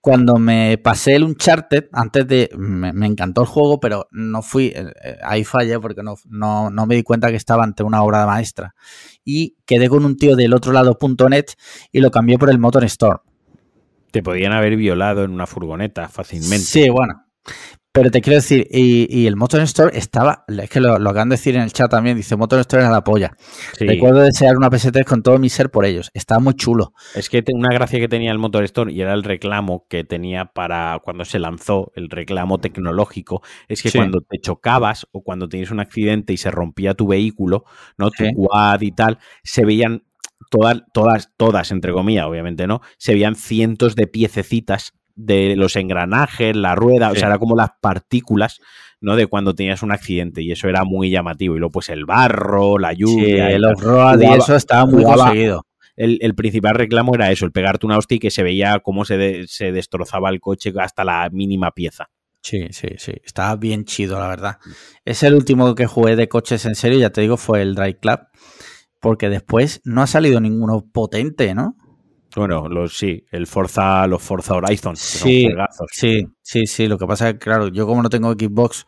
Cuando 0.00 0.36
me 0.36 0.78
pasé 0.78 1.14
el 1.14 1.22
Uncharted, 1.22 1.84
antes 1.92 2.26
de. 2.26 2.50
Me, 2.56 3.06
encantó 3.06 3.42
el 3.42 3.46
juego, 3.46 3.78
pero 3.78 4.08
no 4.10 4.42
fui. 4.42 4.72
Eh, 4.74 4.92
eh, 5.04 5.16
ahí 5.22 5.44
fallé 5.44 5.78
porque 5.78 6.02
no, 6.02 6.16
no, 6.28 6.86
me 6.86 6.96
di 6.96 7.04
cuenta 7.04 7.30
que 7.30 7.36
estaba 7.36 7.62
ante 7.62 7.84
una 7.84 8.02
obra 8.02 8.18
de 8.18 8.26
maestra. 8.26 8.74
Y 9.24 9.58
quedé 9.64 9.88
con 9.88 10.04
un 10.04 10.16
tío 10.16 10.34
del 10.34 10.54
otro 10.54 10.72
lado.net 10.72 11.44
y 11.92 12.00
lo 12.00 12.10
cambié 12.10 12.36
por 12.36 12.50
el 12.50 12.58
Motor 12.58 12.82
Store. 12.82 13.20
Te 14.10 14.24
podían 14.24 14.52
haber 14.52 14.74
violado 14.74 15.22
en 15.22 15.30
una 15.30 15.46
furgoneta 15.46 16.08
fácilmente. 16.08 16.64
Sí, 16.64 16.90
bueno. 16.90 17.24
Pero 17.94 18.10
te 18.10 18.22
quiero 18.22 18.36
decir, 18.36 18.66
y, 18.70 19.26
el 19.26 19.36
Motor 19.36 19.60
Store 19.62 19.96
estaba, 19.96 20.46
es 20.48 20.70
que 20.70 20.80
lo, 20.80 20.94
acaban 20.94 21.28
de 21.28 21.34
decir 21.34 21.56
en 21.56 21.62
el 21.62 21.74
chat 21.74 21.90
también, 21.90 22.16
dice 22.16 22.36
Motor 22.36 22.60
Store 22.60 22.82
era 22.82 22.90
la 22.90 23.04
polla. 23.04 23.36
Recuerdo 23.78 24.20
desear 24.20 24.56
una 24.56 24.70
PS3 24.70 25.04
con 25.04 25.22
todo 25.22 25.38
mi 25.38 25.50
ser 25.50 25.70
por 25.70 25.84
ellos. 25.84 26.10
Estaba 26.14 26.40
muy 26.40 26.54
chulo. 26.54 26.94
Es 27.14 27.28
que 27.28 27.44
una 27.52 27.68
gracia 27.68 28.00
que 28.00 28.08
tenía 28.08 28.32
el 28.32 28.38
Motor 28.38 28.64
Store 28.64 28.90
y 28.90 29.02
era 29.02 29.12
el 29.12 29.22
reclamo 29.22 29.86
que 29.90 30.04
tenía 30.04 30.46
para 30.46 31.00
cuando 31.04 31.26
se 31.26 31.38
lanzó, 31.38 31.92
el 31.94 32.08
reclamo 32.08 32.58
tecnológico, 32.60 33.42
es 33.68 33.82
que 33.82 33.92
cuando 33.92 34.22
te 34.22 34.38
chocabas 34.40 35.06
o 35.12 35.22
cuando 35.22 35.50
tenías 35.50 35.70
un 35.70 35.80
accidente 35.80 36.32
y 36.32 36.38
se 36.38 36.50
rompía 36.50 36.94
tu 36.94 37.08
vehículo, 37.08 37.64
¿no? 37.98 38.10
Tu 38.10 38.24
quad 38.34 38.80
y 38.80 38.92
tal, 38.92 39.18
se 39.44 39.66
veían 39.66 40.04
todas, 40.50 40.82
todas, 40.94 41.30
todas, 41.36 41.70
entre 41.70 41.92
comillas, 41.92 42.24
obviamente, 42.24 42.66
¿no? 42.66 42.80
Se 42.96 43.12
veían 43.12 43.34
cientos 43.34 43.96
de 43.96 44.06
piececitas 44.06 44.94
de 45.14 45.56
los 45.56 45.76
engranajes, 45.76 46.56
la 46.56 46.74
rueda, 46.74 47.10
o 47.10 47.14
sea, 47.14 47.28
era 47.28 47.38
como 47.38 47.56
las 47.56 47.70
partículas, 47.80 48.60
¿no? 49.00 49.16
De 49.16 49.26
cuando 49.26 49.54
tenías 49.54 49.82
un 49.82 49.92
accidente 49.92 50.42
y 50.42 50.52
eso 50.52 50.68
era 50.68 50.84
muy 50.84 51.10
llamativo. 51.10 51.56
Y 51.56 51.58
luego, 51.58 51.72
pues 51.72 51.88
el 51.88 52.04
barro, 52.04 52.78
la 52.78 52.92
lluvia. 52.92 53.50
Sí, 53.50 53.58
los 53.58 53.80
road 53.80 54.20
y 54.20 54.26
eso 54.26 54.56
estaba 54.56 54.86
muy 54.86 55.04
conseguido. 55.04 55.66
El, 55.94 56.34
principal 56.34 56.74
reclamo 56.74 57.14
era 57.14 57.30
eso, 57.30 57.44
el 57.44 57.52
pegarte 57.52 57.86
una 57.86 57.98
hostia 57.98 58.16
y 58.16 58.18
que 58.18 58.30
se 58.30 58.42
veía 58.42 58.80
cómo 58.80 59.04
se, 59.04 59.46
se 59.46 59.72
destrozaba 59.72 60.30
el 60.30 60.40
coche 60.40 60.72
hasta 60.78 61.04
la 61.04 61.28
mínima 61.30 61.70
pieza. 61.72 62.08
Sí, 62.42 62.68
sí, 62.70 62.88
sí. 62.98 63.12
Estaba 63.24 63.54
bien 63.56 63.84
chido, 63.84 64.18
la 64.18 64.26
verdad. 64.26 64.58
Es 65.04 65.22
el 65.22 65.34
último 65.34 65.74
que 65.74 65.86
jugué 65.86 66.16
de 66.16 66.28
coches 66.28 66.66
en 66.66 66.74
serio, 66.74 66.98
ya 66.98 67.10
te 67.10 67.20
digo, 67.20 67.36
fue 67.36 67.62
el 67.62 67.74
Drive 67.74 67.98
Club. 68.00 68.20
Porque 69.00 69.28
después 69.28 69.80
no 69.84 70.02
ha 70.02 70.06
salido 70.06 70.40
ninguno 70.40 70.84
potente, 70.92 71.54
¿no? 71.54 71.76
Bueno, 72.36 72.68
los, 72.68 72.96
sí, 72.96 73.24
el 73.30 73.46
Forza, 73.46 74.06
los 74.06 74.22
Forza 74.22 74.54
Horizon. 74.54 74.96
Sí, 74.96 75.48
sí, 75.90 76.26
sí, 76.40 76.66
sí. 76.66 76.88
Lo 76.88 76.98
que 76.98 77.06
pasa 77.06 77.28
es 77.28 77.34
que, 77.34 77.38
claro, 77.40 77.68
yo 77.68 77.86
como 77.86 78.02
no 78.02 78.08
tengo 78.08 78.32
Xbox, 78.32 78.86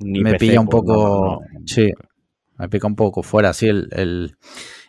me 0.00 0.34
pilla 0.34 0.60
un 0.60 0.68
poco. 0.68 1.40
sí, 1.64 1.90
me 2.58 2.68
pica 2.68 2.86
un 2.86 2.96
poco 2.96 3.22
fuera. 3.22 3.52
Sí, 3.52 3.68
el, 3.68 4.36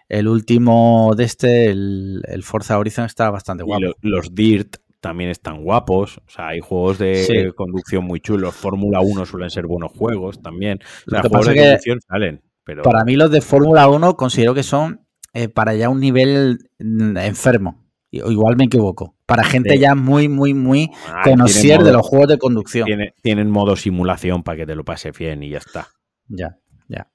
el, 0.09 0.27
último 0.27 1.13
de 1.15 1.23
este, 1.23 1.69
el, 1.69 2.41
Forza 2.43 2.77
Horizon, 2.77 3.05
está 3.05 3.29
bastante 3.29 3.63
guapo. 3.63 3.95
los 4.01 4.33
Dirt 4.35 4.77
también 4.99 5.29
están 5.29 5.63
guapos. 5.63 6.17
O 6.17 6.29
sea, 6.29 6.49
hay 6.49 6.59
juegos 6.59 6.97
de 6.97 7.51
conducción 7.55 8.05
muy 8.05 8.19
chulos. 8.19 8.55
Fórmula 8.55 9.01
1 9.01 9.25
suelen 9.25 9.49
ser 9.49 9.65
buenos 9.65 9.91
juegos 9.91 10.41
también. 10.41 10.79
Los 11.05 11.21
juegos 11.21 11.47
de 11.47 11.55
conducción 11.55 11.99
salen. 12.07 12.41
Pero... 12.63 12.83
Para 12.83 13.03
mí, 13.03 13.15
los 13.15 13.29
de 13.29 13.41
Fórmula 13.41 13.89
1 13.89 14.15
considero 14.15 14.53
que 14.53 14.63
son 14.63 15.05
eh, 15.33 15.49
para 15.49 15.73
ya 15.73 15.89
un 15.89 15.99
nivel 15.99 16.59
mm, 16.79 17.17
enfermo. 17.17 17.82
Igual 18.13 18.57
me 18.57 18.65
equivoco. 18.65 19.15
Para 19.25 19.43
gente 19.43 19.79
ya 19.79 19.95
muy, 19.95 20.29
muy, 20.29 20.53
muy 20.53 20.91
ah, 21.07 21.21
conocida 21.23 21.79
de 21.79 21.91
los 21.91 22.05
juegos 22.05 22.27
de 22.27 22.37
conducción. 22.37 22.87
tienen 23.23 23.49
modo 23.49 23.75
simulación 23.75 24.43
para 24.43 24.59
que 24.59 24.65
te 24.67 24.75
lo 24.75 24.85
pase 24.85 25.09
bien 25.09 25.41
y 25.41 25.49
ya 25.49 25.57
está. 25.57 25.87
Ya, 26.27 26.59
ya. 26.87 27.09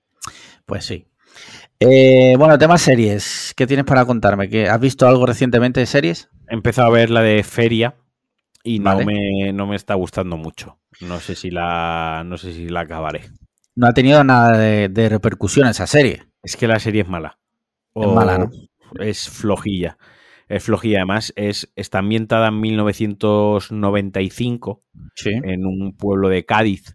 Pues 0.66 0.86
sí. 0.86 1.06
Eh, 1.78 2.34
bueno, 2.36 2.58
tema 2.58 2.78
series. 2.78 3.52
¿Qué 3.56 3.68
tienes 3.68 3.86
para 3.86 4.04
contarme? 4.06 4.48
¿Que 4.48 4.68
¿Has 4.68 4.80
visto 4.80 5.06
algo 5.06 5.24
recientemente 5.24 5.78
de 5.78 5.86
series? 5.86 6.30
He 6.48 6.54
empezado 6.54 6.88
a 6.88 6.90
ver 6.90 7.10
la 7.10 7.22
de 7.22 7.44
Feria 7.44 7.94
y 8.64 8.80
no, 8.80 8.98
me, 9.04 9.52
no 9.52 9.68
me 9.68 9.76
está 9.76 9.94
gustando 9.94 10.36
mucho. 10.36 10.80
No 11.00 11.20
sé 11.20 11.36
si 11.36 11.52
la, 11.52 12.24
no 12.26 12.38
sé 12.38 12.52
si 12.52 12.68
la 12.68 12.80
acabaré. 12.80 13.30
No 13.76 13.86
ha 13.86 13.92
tenido 13.92 14.24
nada 14.24 14.58
de, 14.58 15.08
repercusión 15.08 15.68
esa 15.68 15.86
serie. 15.86 16.24
Es 16.42 16.56
que 16.56 16.66
la 16.66 16.80
serie 16.80 17.02
es 17.02 17.08
mala. 17.08 17.38
es 17.94 18.08
mala, 18.08 18.38
¿no? 18.38 18.50
Es 18.98 19.28
flojilla 19.28 19.96
es 20.48 20.64
flojilla. 20.64 20.98
Además, 20.98 21.32
es, 21.36 21.72
está 21.76 21.98
ambientada 21.98 22.48
en 22.48 22.60
1995 22.60 24.84
en 25.24 25.66
un 25.66 25.96
pueblo 25.96 26.28
de 26.28 26.44
Cádiz. 26.44 26.94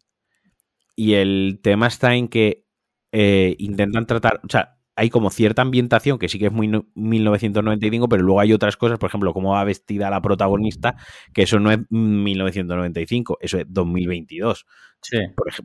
Y 0.95 1.13
el 1.13 1.59
tema 1.63 1.87
está 1.87 2.15
en 2.15 2.27
que 2.27 2.65
eh, 3.11 3.55
intentan 3.59 4.05
tratar, 4.05 4.41
o 4.43 4.49
sea, 4.49 4.77
hay 4.95 5.09
como 5.09 5.31
cierta 5.31 5.63
ambientación 5.63 6.19
que 6.19 6.29
sí 6.29 6.37
que 6.37 6.47
es 6.47 6.51
muy 6.51 6.69
1995, 6.93 8.07
pero 8.07 8.23
luego 8.23 8.39
hay 8.39 8.53
otras 8.53 8.77
cosas, 8.77 8.99
por 8.99 9.09
ejemplo, 9.09 9.33
cómo 9.33 9.53
va 9.53 9.63
vestida 9.63 10.09
la 10.09 10.21
protagonista, 10.21 10.95
que 11.33 11.43
eso 11.43 11.59
no 11.59 11.71
es 11.71 11.79
1995, 11.89 13.37
eso 13.41 13.59
es 13.59 13.65
2022. 13.69 14.65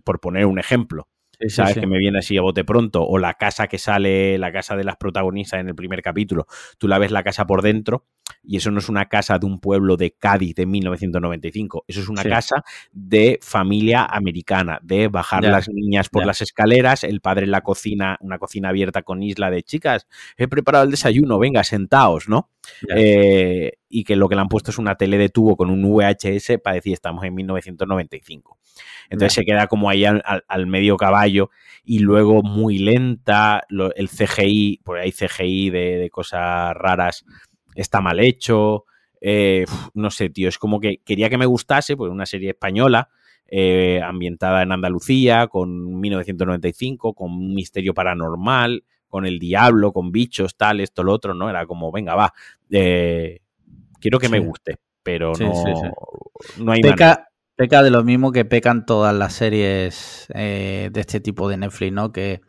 por 0.05 0.21
poner 0.21 0.47
un 0.47 0.59
ejemplo. 0.59 1.09
¿Sabes? 1.49 1.75
Que 1.75 1.87
me 1.87 1.99
viene 1.99 2.19
así 2.19 2.37
a 2.37 2.43
bote 2.43 2.65
pronto. 2.65 3.05
O 3.05 3.19
la 3.19 3.35
casa 3.35 3.69
que 3.69 3.79
sale, 3.79 4.39
la 4.39 4.53
casa 4.53 4.77
de 4.77 4.85
las 4.85 4.97
protagonistas 4.97 5.61
en 5.61 5.69
el 5.69 5.75
primer 5.75 6.03
capítulo. 6.03 6.47
Tú 6.79 6.89
la 6.89 6.99
ves 6.99 7.11
la 7.11 7.23
casa 7.23 7.47
por 7.47 7.63
dentro 7.63 8.07
y 8.43 8.57
eso 8.57 8.71
no 8.71 8.79
es 8.79 8.89
una 8.89 9.07
casa 9.07 9.39
de 9.39 9.47
un 9.47 9.61
pueblo 9.61 9.97
de 9.97 10.13
Cádiz 10.13 10.55
de 10.55 10.67
1995. 10.67 11.85
Eso 11.87 12.01
es 12.01 12.09
una 12.09 12.25
casa 12.25 12.65
de 12.93 13.39
familia 13.43 14.05
americana, 14.05 14.79
de 14.83 15.09
bajar 15.09 15.45
las 15.45 15.69
niñas 15.69 16.09
por 16.09 16.25
las 16.27 16.41
escaleras, 16.41 17.05
el 17.05 17.21
padre 17.21 17.45
en 17.45 17.51
la 17.51 17.61
cocina, 17.61 18.17
una 18.21 18.39
cocina 18.39 18.71
abierta 18.71 19.03
con 19.03 19.23
isla 19.23 19.51
de 19.51 19.63
chicas. 19.63 20.07
He 20.37 20.49
preparado 20.49 20.85
el 20.85 20.91
desayuno, 20.91 21.39
venga, 21.39 21.65
sentaos, 21.65 22.29
¿no? 22.29 22.51
Eh, 22.95 23.73
y 23.89 24.05
que 24.05 24.17
lo 24.17 24.29
que 24.29 24.35
le 24.35 24.43
han 24.43 24.49
puesto 24.49 24.71
es 24.71 24.79
una 24.79 24.97
tele 24.97 25.19
de 25.19 25.29
tubo 25.29 25.57
con 25.57 25.71
un 25.71 25.83
VHS 25.83 26.59
para 26.63 26.75
decir 26.75 26.93
estamos 26.93 27.25
en 27.25 27.35
1995. 27.35 28.58
Entonces 29.11 29.35
se 29.35 29.45
queda 29.45 29.67
como 29.67 29.89
ahí 29.91 30.05
al, 30.05 30.67
medio 30.67 30.97
caballo 30.97 31.51
y 31.85 32.01
luego 32.01 32.43
muy 32.43 32.79
lenta, 32.79 33.63
el 33.69 34.09
CGI, 34.09 34.81
por 34.85 34.99
ahí 34.99 35.13
CGI 35.13 35.71
de, 35.71 36.09
cosas 36.11 36.75
raras, 36.75 37.25
está 37.75 38.01
mal 38.01 38.21
hecho. 38.21 38.85
Eh, 39.21 39.65
no 39.95 40.11
sé, 40.11 40.31
tío, 40.31 40.49
es 40.49 40.59
como 40.59 40.81
que 40.81 40.99
quería 41.05 41.29
que 41.29 41.39
me 41.39 41.47
gustase, 41.47 41.97
pues 41.97 42.11
una 42.11 42.27
serie 42.27 42.51
española, 42.51 43.09
eh, 43.49 44.01
ambientada 44.05 44.63
en 44.63 44.73
Andalucía, 44.73 45.47
con 45.47 45.99
1995, 45.99 47.15
con 47.15 47.33
un 47.33 47.55
misterio 47.55 47.95
paranormal, 47.95 48.85
con 49.09 49.27
el 49.27 49.39
diablo, 49.39 49.93
con 49.93 50.13
bichos, 50.13 50.57
tal, 50.57 50.81
esto, 50.81 51.03
lo 51.03 51.15
otro, 51.15 51.35
¿no? 51.35 51.49
Era 51.49 51.67
como, 51.67 51.91
venga, 51.91 52.15
va, 52.15 52.33
eh, 52.71 53.41
quiero 54.01 54.19
que 54.19 54.29
me 54.29 54.39
guste, 54.39 54.77
pero 55.03 55.33
no, 55.41 55.53
no 56.59 56.73
hay 56.73 56.83
Peca, 56.83 57.28
peca 57.59 57.83
de 57.83 57.91
lo 57.91 58.05
mismo 58.05 58.31
que 58.31 58.45
pecan 58.45 58.87
todas 58.87 59.13
las 59.13 59.33
series 59.33 60.29
eh, 60.33 60.91
de 60.93 61.01
este 61.01 61.19
tipo 61.19 61.49
de 61.49 61.57
Netflix, 61.57 61.93
¿no? 61.93 62.13
Que 62.13 62.41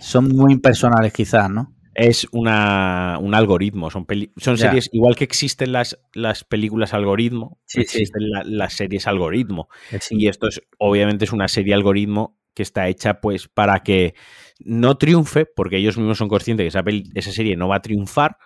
son 0.00 0.28
muy 0.28 0.54
impersonales 0.54 1.12
quizás, 1.12 1.50
¿no? 1.50 1.76
Es 1.94 2.26
una, 2.32 3.18
un 3.20 3.34
algoritmo, 3.34 3.90
son, 3.90 4.06
son 4.36 4.56
series, 4.56 4.88
igual 4.92 5.16
que 5.16 5.24
existen 5.24 5.72
las, 5.72 5.98
las 6.14 6.44
películas 6.44 6.94
algoritmo, 6.94 7.60
existen 7.74 8.22
las 8.44 8.72
series 8.72 9.06
algoritmo. 9.06 9.68
Y 10.10 10.28
esto 10.28 10.48
es, 10.48 10.62
obviamente, 10.78 11.26
es 11.26 11.32
una 11.32 11.48
serie 11.48 11.74
algoritmo 11.74 12.38
que 12.54 12.62
está 12.62 12.88
hecha 12.88 13.20
pues 13.20 13.48
para 13.48 13.80
que 13.80 14.14
no 14.60 14.96
triunfe, 14.96 15.44
porque 15.44 15.76
ellos 15.76 15.98
mismos 15.98 16.16
son 16.16 16.28
conscientes 16.28 16.64
que 16.64 16.68
esa, 16.68 16.84
esa 17.14 17.32
serie 17.32 17.56
no 17.56 17.68
va 17.68 17.76
a 17.76 17.82
triunfar, 17.82 18.38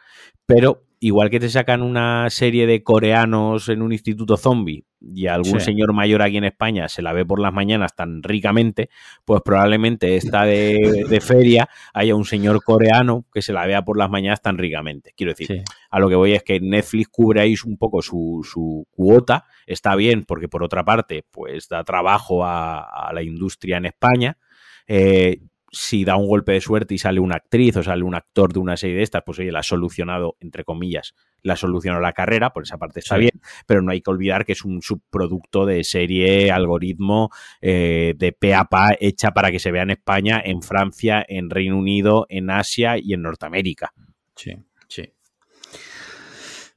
pero 0.47 0.85
igual 1.03 1.31
que 1.31 1.41
te 1.41 1.49
sacan 1.49 1.83
una 1.83 2.31
serie 2.31 2.65
de 2.65 2.85
coreanos 2.85 3.69
en 3.69 3.83
un 3.83 3.93
instituto 3.93 4.37
zombie 4.37 4.85
y 5.01 5.27
algún 5.27 5.61
señor 5.61 5.93
mayor 5.93 6.23
aquí 6.23 6.37
en 6.37 6.45
España 6.45 6.89
se 6.89 7.03
la 7.03 7.13
ve 7.13 7.27
por 7.27 7.41
las 7.41 7.53
mañanas 7.53 7.97
tan 7.97 8.23
ricamente, 8.23 8.89
pues 9.25 9.43
probablemente 9.45 10.15
esta 10.15 10.45
de, 10.45 11.21
feria 11.21 11.69
haya 11.93 12.15
un 12.15 12.25
señor 12.25 12.63
coreano 12.63 13.25
que 13.35 13.43
se 13.43 13.53
la 13.53 13.67
vea 13.67 13.85
por 13.85 13.99
las 13.99 14.11
mañanas 14.11 14.43
tan 14.43 14.59
ricamente. 14.59 15.13
Quiero 15.17 15.33
decir, 15.33 15.65
a 15.91 15.99
lo 15.99 16.09
que 16.09 16.15
voy 16.15 16.35
es 16.35 16.45
que 16.45 16.61
Netflix 16.61 17.09
cubre 17.09 17.41
ahí 17.41 17.57
un 17.67 17.77
poco 17.79 18.01
su, 18.01 18.87
cuota, 18.93 19.45
está 19.67 19.97
bien 19.97 20.23
porque 20.23 20.47
por 20.47 20.63
otra 20.63 20.85
parte, 20.85 21.27
pues 21.33 21.69
da 21.69 21.83
trabajo 21.83 22.45
a, 22.45 23.11
la 23.13 23.25
industria 23.25 23.79
en 23.79 23.87
España. 23.87 24.39
Eh, 24.87 25.41
si 25.73 26.05
da 26.05 26.17
un 26.17 26.29
golpe 26.29 26.53
de 26.53 26.61
suerte 26.61 26.95
y 26.95 26.99
sale 26.99 27.19
una 27.19 27.37
actriz 27.37 27.79
o 27.79 27.83
sale 27.83 28.03
un 28.03 28.15
actor 28.15 28.53
de 28.53 28.59
una 28.59 28.77
serie 28.77 28.97
de 28.97 29.03
estas, 29.03 29.23
pues 29.25 29.39
oye, 29.39 29.51
la 29.51 29.61
ha 29.61 29.63
solucionado, 29.63 30.37
entre 30.39 30.65
comillas, 30.65 31.15
la 31.43 31.57
solucionó 31.57 31.99
la 31.99 32.13
carrera, 32.13 32.53
por 32.53 32.65
esa 32.65 32.77
parte 32.77 33.01
está 33.01 33.17
bien, 33.17 33.41
pero 33.67 33.81
no 33.81 33.91
hay 33.91 34.03
que 34.03 34.11
olvidar 34.11 34.45
que 34.45 34.53
es 34.53 34.67
un 34.67 34.83
subproducto 34.83 35.65
de 35.65 35.83
serie, 35.83 36.53
algoritmo, 36.53 37.31
eh, 37.63 38.13
de 38.19 38.33
pe 38.33 38.55
a 38.55 38.67
pa, 38.67 38.95
hecha 39.01 39.31
para 39.31 39.51
que 39.51 39.59
se 39.59 39.73
vea 39.73 39.83
en 39.83 39.91
España, 39.91 40.43
en 40.45 40.63
Francia, 40.63 41.25
en 41.27 41.49
Reino 41.49 41.79
Unido, 41.79 42.27
en 42.29 42.51
Asia 42.51 42.99
y 42.99 43.15
en 43.15 43.23
Norteamérica. 43.23 43.95
Sí, 44.37 44.53
sí. 44.89 45.11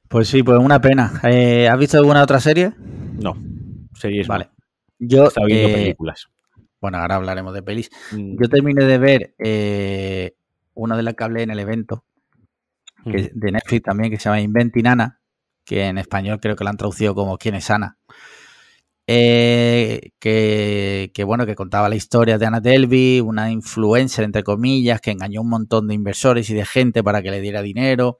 Pues 0.08 0.28
sí, 0.28 0.42
pues 0.42 0.58
una 0.58 0.80
pena. 0.80 1.20
Eh, 1.24 1.68
¿Has 1.68 1.78
visto 1.78 1.98
alguna 1.98 2.22
otra 2.22 2.40
serie? 2.40 2.72
No, 2.78 3.36
series 3.92 4.26
vale. 4.26 4.48
Yo 4.98 5.26
estaba 5.26 5.46
viendo 5.46 5.68
eh, 5.68 5.74
películas. 5.74 6.28
Bueno, 6.80 6.98
ahora 6.98 7.16
hablaremos 7.16 7.54
de 7.54 7.62
pelis. 7.62 7.90
Mm. 8.12 8.36
Yo 8.40 8.48
terminé 8.48 8.84
de 8.84 8.98
ver 8.98 9.34
eh, 9.38 10.36
una 10.74 10.96
de 10.96 11.02
las 11.02 11.14
que 11.14 11.24
hablé 11.24 11.42
en 11.42 11.50
el 11.50 11.58
evento, 11.58 12.04
que 13.04 13.30
de 13.32 13.52
Netflix 13.52 13.82
también, 13.82 14.10
que 14.10 14.18
se 14.18 14.24
llama 14.24 14.40
Inventinana, 14.40 15.20
que 15.64 15.86
en 15.86 15.98
español 15.98 16.38
creo 16.40 16.56
que 16.56 16.64
la 16.64 16.70
han 16.70 16.76
traducido 16.76 17.14
como 17.14 17.38
¿Quién 17.38 17.54
es 17.54 17.70
Ana? 17.70 17.98
Eh, 19.08 20.10
que, 20.18 21.24
bueno, 21.24 21.46
que 21.46 21.54
contaba 21.54 21.88
la 21.88 21.94
historia 21.94 22.38
de 22.38 22.46
Ana 22.46 22.60
Delvey, 22.60 23.20
una 23.20 23.50
influencer, 23.50 24.24
entre 24.24 24.42
comillas, 24.42 25.00
que 25.00 25.12
engañó 25.12 25.40
a 25.40 25.42
un 25.44 25.50
montón 25.50 25.86
de 25.86 25.94
inversores 25.94 26.50
y 26.50 26.54
de 26.54 26.64
gente 26.64 27.04
para 27.04 27.22
que 27.22 27.30
le 27.30 27.40
diera 27.40 27.62
dinero. 27.62 28.18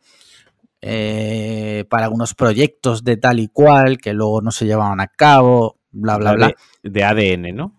Eh, 0.81 1.85
para 1.89 2.05
algunos 2.05 2.35
proyectos 2.35 3.03
de 3.03 3.17
tal 3.17 3.41
y 3.41 3.49
cual 3.49 3.99
que 3.99 4.13
luego 4.13 4.43
no 4.43 4.53
se 4.53 4.67
llevaban 4.67 5.01
a 5.01 5.09
cabo 5.09 5.81
bla, 5.91 6.19
bla, 6.19 6.33
bla. 6.35 6.55
De, 6.83 7.05
ADN, 7.05 7.55
¿no? 7.55 7.73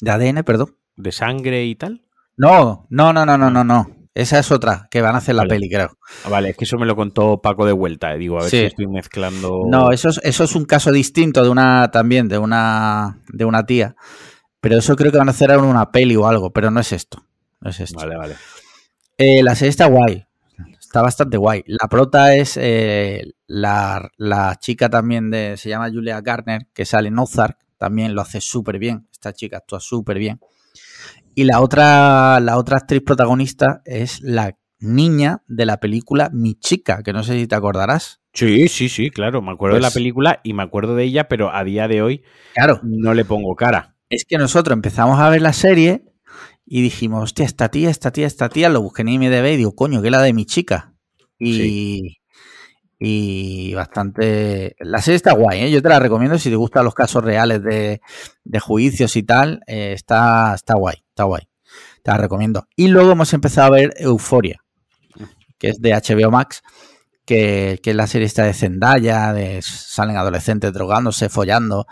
De 0.00 0.10
ADN, 0.10 0.44
perdón. 0.44 0.76
¿De 0.96 1.12
sangre 1.12 1.64
y 1.64 1.74
tal? 1.74 2.02
No, 2.36 2.86
no, 2.90 3.12
no, 3.12 3.26
no, 3.26 3.36
no, 3.36 3.50
no, 3.50 3.64
no. 3.64 4.00
Esa 4.14 4.38
es 4.38 4.50
otra, 4.50 4.88
que 4.90 5.00
van 5.00 5.14
a 5.14 5.18
hacer 5.18 5.34
la 5.36 5.44
peli, 5.44 5.70
creo. 5.70 5.96
Ah, 6.24 6.30
vale, 6.30 6.50
es 6.50 6.56
que 6.56 6.64
eso 6.64 6.78
me 6.78 6.86
lo 6.86 6.96
contó 6.96 7.40
Paco 7.40 7.64
de 7.64 7.72
vuelta. 7.72 8.12
Eh, 8.12 8.18
digo, 8.18 8.38
a 8.38 8.42
ver 8.42 8.50
si 8.50 8.58
estoy 8.58 8.86
mezclando. 8.88 9.62
No, 9.68 9.92
eso 9.92 10.08
es, 10.08 10.20
eso 10.24 10.44
es 10.44 10.54
un 10.56 10.64
caso 10.64 10.90
distinto 10.90 11.44
de 11.44 11.48
una 11.48 11.90
también, 11.92 12.28
de 12.28 12.38
una, 12.38 13.20
de 13.28 13.44
una 13.44 13.64
tía. 13.66 13.94
Pero 14.60 14.78
eso 14.78 14.96
creo 14.96 15.12
que 15.12 15.18
van 15.18 15.28
a 15.28 15.32
hacer 15.32 15.52
ahora 15.52 15.66
una 15.66 15.92
peli 15.92 16.16
o 16.16 16.26
algo, 16.26 16.52
pero 16.52 16.70
no 16.70 16.80
es 16.80 16.92
esto. 16.92 17.24
No 17.60 17.70
es 17.70 17.80
esto. 17.80 17.98
Vale, 17.98 18.16
vale. 18.16 18.36
Eh, 19.16 19.42
la 19.42 19.54
serie 19.54 19.70
está 19.70 19.86
guay. 19.86 20.26
Está 20.78 21.02
bastante 21.02 21.36
guay. 21.36 21.62
La 21.66 21.88
prota 21.88 22.34
es 22.34 22.56
eh, 22.56 23.22
la, 23.46 24.10
chica 24.60 24.90
también 24.90 25.30
de. 25.30 25.56
Se 25.56 25.68
llama 25.68 25.88
Julia 25.88 26.20
Garner, 26.20 26.66
que 26.74 26.84
sale 26.84 27.08
en 27.08 27.18
Ozark. 27.18 27.58
También 27.78 28.14
lo 28.14 28.22
hace 28.22 28.40
súper 28.40 28.78
bien. 28.78 29.08
Esta 29.20 29.34
chica 29.34 29.58
actúa 29.58 29.80
súper 29.80 30.18
bien. 30.18 30.40
Y 31.34 31.44
la 31.44 31.60
otra, 31.60 32.40
la 32.40 32.56
otra 32.56 32.78
actriz 32.78 33.02
protagonista 33.04 33.82
es 33.84 34.22
la 34.22 34.56
niña 34.78 35.42
de 35.46 35.66
la 35.66 35.78
película 35.78 36.30
Mi 36.32 36.54
Chica, 36.54 37.02
que 37.02 37.12
no 37.12 37.22
sé 37.22 37.38
si 37.38 37.46
te 37.46 37.54
acordarás. 37.54 38.22
Sí, 38.32 38.66
sí, 38.68 38.88
sí, 38.88 39.10
claro. 39.10 39.42
Me 39.42 39.52
acuerdo 39.52 39.74
de 39.74 39.82
la 39.82 39.88
pues 39.88 39.94
película 39.94 40.40
y 40.42 40.54
me 40.54 40.62
acuerdo 40.62 40.94
de 40.94 41.04
ella, 41.04 41.28
pero 41.28 41.54
a 41.54 41.64
día 41.64 41.86
de 41.86 42.00
hoy 42.00 42.22
claro. 42.54 42.80
no 42.82 43.12
le 43.12 43.26
pongo 43.26 43.54
cara. 43.56 43.94
Es 44.08 44.24
que 44.24 44.38
nosotros 44.38 44.74
empezamos 44.74 45.20
a 45.20 45.28
ver 45.28 45.42
la 45.42 45.52
serie 45.52 46.06
y 46.64 46.80
dijimos, 46.80 47.22
hostia, 47.22 47.44
esta 47.44 47.68
tía, 47.68 47.90
esta 47.90 48.12
tía, 48.12 48.26
esta 48.26 48.48
tía, 48.48 48.70
lo 48.70 48.80
busqué 48.80 49.02
en 49.02 49.08
IMDB 49.08 49.52
y 49.52 49.56
digo, 49.58 49.74
coño, 49.74 50.00
que 50.00 50.08
es 50.08 50.12
la 50.12 50.22
de 50.22 50.32
mi 50.32 50.46
chica. 50.46 50.94
Y, 51.38 52.19
y 53.02 53.72
bastante... 53.72 54.76
La 54.78 55.00
serie 55.00 55.16
está 55.16 55.32
guay, 55.32 55.62
¿eh? 55.62 55.70
yo 55.70 55.80
te 55.80 55.88
la 55.88 55.98
recomiendo 55.98 56.38
si 56.38 56.50
te 56.50 56.56
gustan 56.56 56.84
los 56.84 56.94
casos 56.94 57.24
reales 57.24 57.62
de, 57.62 58.00
juicios 58.60 59.16
y 59.16 59.22
tal, 59.22 59.62
eh, 59.66 59.94
está, 59.94 60.52
está 60.54 60.74
guay, 60.74 60.96
está 61.08 61.24
guay. 61.24 61.48
Te 62.02 62.10
la 62.10 62.18
recomiendo. 62.18 62.66
Y 62.76 62.88
luego 62.88 63.12
hemos 63.12 63.32
empezado 63.32 63.68
a 63.68 63.76
ver 63.76 63.94
Euforia, 63.96 64.62
que 65.58 65.68
es 65.68 65.80
de 65.80 65.92
HBO 65.92 66.30
Max, 66.30 66.62
que, 67.24 67.80
es 67.82 67.96
la 67.96 68.06
serie 68.06 68.26
esta 68.26 68.44
de 68.44 68.52
Zendaya, 68.52 69.32
de 69.32 69.62
salen 69.62 70.18
adolescentes 70.18 70.72
drogándose, 70.72 71.30
follando. 71.30 71.86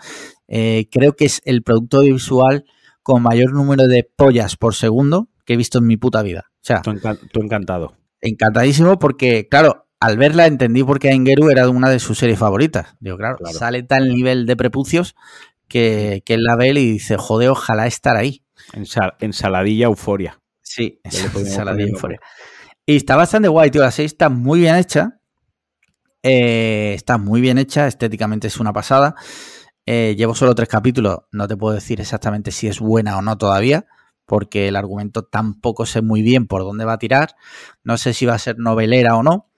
Eh, 0.47 0.87
creo 0.91 1.13
que 1.13 1.25
es 1.25 1.41
el 1.43 1.63
producto 1.63 2.01
visual 2.01 2.65
con 3.01 3.23
mayor 3.23 3.53
número 3.53 3.87
de 3.87 4.03
pollas 4.03 4.57
por 4.57 4.75
segundo 4.75 5.29
que 5.43 5.53
he 5.53 5.57
visto 5.57 5.79
en 5.79 5.87
mi 5.87 5.97
puta 5.97 6.21
vida. 6.21 6.51
O 6.55 6.61
sea, 6.61 6.81
tú, 6.81 6.91
encantado. 7.41 7.95
Encantadísimo 8.21 8.99
porque, 8.99 9.47
claro, 9.49 9.87
al 9.99 10.17
verla 10.17 10.45
entendí 10.45 10.83
por 10.83 10.99
qué 10.99 11.11
Engeru 11.11 11.49
era 11.49 11.69
una 11.69 11.89
de 11.89 11.99
sus 11.99 12.17
series 12.17 12.39
favoritas. 12.39 12.95
Digo, 12.99 13.17
claro, 13.17 13.37
sale 13.51 13.83
tal 13.83 14.09
nivel 14.09 14.45
de 14.45 14.55
prepucios 14.55 15.15
que, 15.67 16.23
que 16.25 16.35
él 16.35 16.43
la 16.43 16.55
ve 16.55 16.69
y 16.69 16.91
dice, 16.93 17.17
joder, 17.17 17.49
ojalá 17.49 17.87
estar 17.87 18.15
ahí. 18.15 18.43
ensaladilla 19.19 19.85
euforia. 19.87 20.39
Sí, 20.61 21.01
ensaladilla 21.03 21.89
euforia. 21.89 22.19
Y 22.85 22.95
está 22.95 23.15
bastante 23.15 23.47
guay, 23.47 23.69
tío. 23.69 23.81
La 23.81 23.91
serie 23.91 24.07
está 24.07 24.29
muy 24.29 24.61
bien 24.61 24.75
hecha. 24.75 25.19
Eh, 26.23 26.93
está 26.95 27.17
muy 27.17 27.41
bien 27.41 27.57
hecha, 27.57 27.87
estéticamente 27.87 28.47
es 28.47 28.59
una 28.59 28.73
pasada. 28.73 29.15
Eh, 29.85 30.15
llevo 30.17 30.35
solo 30.35 30.53
tres 30.53 30.69
capítulos, 30.69 31.19
no 31.31 31.47
te 31.47 31.57
puedo 31.57 31.73
decir 31.73 31.99
exactamente 32.01 32.51
si 32.51 32.67
es 32.67 32.79
buena 32.79 33.17
o 33.17 33.21
no 33.21 33.37
todavía, 33.37 33.85
porque 34.25 34.67
el 34.67 34.75
argumento 34.75 35.23
tampoco 35.23 35.85
sé 35.85 36.01
muy 36.01 36.21
bien 36.21 36.45
por 36.45 36.61
dónde 36.61 36.85
va 36.85 36.93
a 36.93 36.99
tirar. 36.99 37.35
No 37.83 37.97
sé 37.97 38.13
si 38.13 38.25
va 38.25 38.35
a 38.35 38.39
ser 38.39 38.59
novelera 38.59 39.15
o 39.15 39.23
no, 39.23 39.48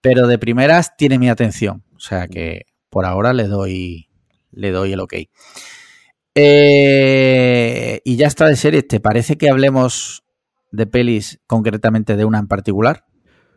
pero 0.00 0.26
de 0.26 0.38
primeras 0.38 0.96
tiene 0.96 1.18
mi 1.18 1.28
atención. 1.28 1.84
O 1.94 2.00
sea 2.00 2.28
que 2.28 2.66
por 2.88 3.04
ahora 3.04 3.32
le 3.32 3.44
doy, 3.44 4.08
le 4.50 4.70
doy 4.70 4.92
el 4.92 5.00
ok. 5.00 5.14
Eh, 6.34 8.00
y 8.04 8.16
ya 8.16 8.26
está 8.26 8.46
de 8.46 8.56
serie. 8.56 8.82
¿Te 8.82 9.00
parece 9.00 9.36
que 9.36 9.50
hablemos 9.50 10.24
de 10.70 10.86
pelis 10.86 11.40
concretamente 11.46 12.16
de 12.16 12.24
una 12.24 12.38
en 12.38 12.48
particular? 12.48 13.04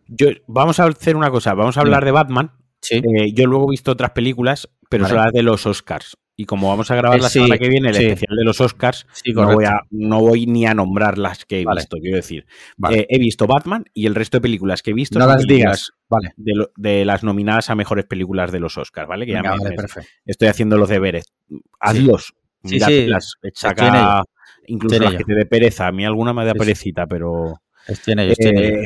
Yo, 0.08 0.28
vamos 0.48 0.80
a 0.80 0.86
hacer 0.86 1.16
una 1.16 1.32
cosa, 1.32 1.54
vamos 1.54 1.78
a 1.78 1.82
hablar 1.82 2.04
de 2.04 2.12
Batman. 2.12 2.52
Eh, 2.90 3.34
yo 3.34 3.46
luego 3.46 3.68
he 3.68 3.72
visto 3.72 3.92
otras 3.92 4.12
películas 4.12 4.70
pero 4.94 5.08
son 5.08 5.18
las 5.18 5.32
de 5.34 5.42
los 5.42 5.66
Oscars. 5.66 6.18
Y 6.36 6.46
como 6.46 6.70
vamos 6.70 6.90
a 6.90 6.96
grabar 6.96 7.22
la 7.22 7.30
semana 7.30 7.60
que 7.60 7.70
viene 7.70 7.90
el 7.90 7.96
especial 7.96 8.36
de 8.36 8.44
los 8.44 8.60
Oscars, 8.60 9.06
no, 9.36 9.54
voy 9.54 9.66
a, 9.66 9.82
no, 9.92 10.20
voy 10.20 10.48
ni 10.48 10.66
a 10.66 10.74
nombrar 10.74 11.20
las 11.20 11.46
que 11.46 11.62
he 11.62 11.66
visto, 11.66 11.98
quiero 11.98 12.16
decir. 12.16 12.48
Eh, 12.90 13.06
he 13.08 13.20
visto 13.20 13.46
Batman 13.46 13.86
y 13.94 14.08
el 14.08 14.16
resto 14.16 14.38
de 14.38 14.42
películas 14.42 14.82
que 14.82 14.92
he 14.92 14.94
visto 14.96 15.20
no 15.20 15.28
las 15.28 15.46
digas. 15.46 15.92
Vale. 16.10 16.34
De, 16.36 17.06
las 17.06 17.24
nominadas 17.24 17.70
a 17.70 17.76
mejores 17.76 18.06
películas 18.06 18.52
de 18.52 18.60
los 18.60 18.78
Oscars, 18.78 19.08
¿vale? 19.08 19.28
Que 19.28 19.34
ya 19.34 19.44
me, 19.44 19.50
estoy 20.26 20.48
haciendo 20.48 20.78
los 20.78 20.90
deberes. 20.90 21.26
Adiós. 21.80 22.34
Sí. 22.64 22.80
las 22.80 23.36
saca 23.54 24.24
incluso 24.68 25.00
las 25.00 25.16
que 25.16 25.24
te 25.24 25.36
dé 25.36 25.46
pereza. 25.46 25.88
A 25.88 25.92
mí 25.92 26.06
alguna 26.06 26.34
me 26.34 26.46
da 26.46 26.54
perecita, 26.54 27.06
pero. 27.06 27.62
Eh, 28.08 28.86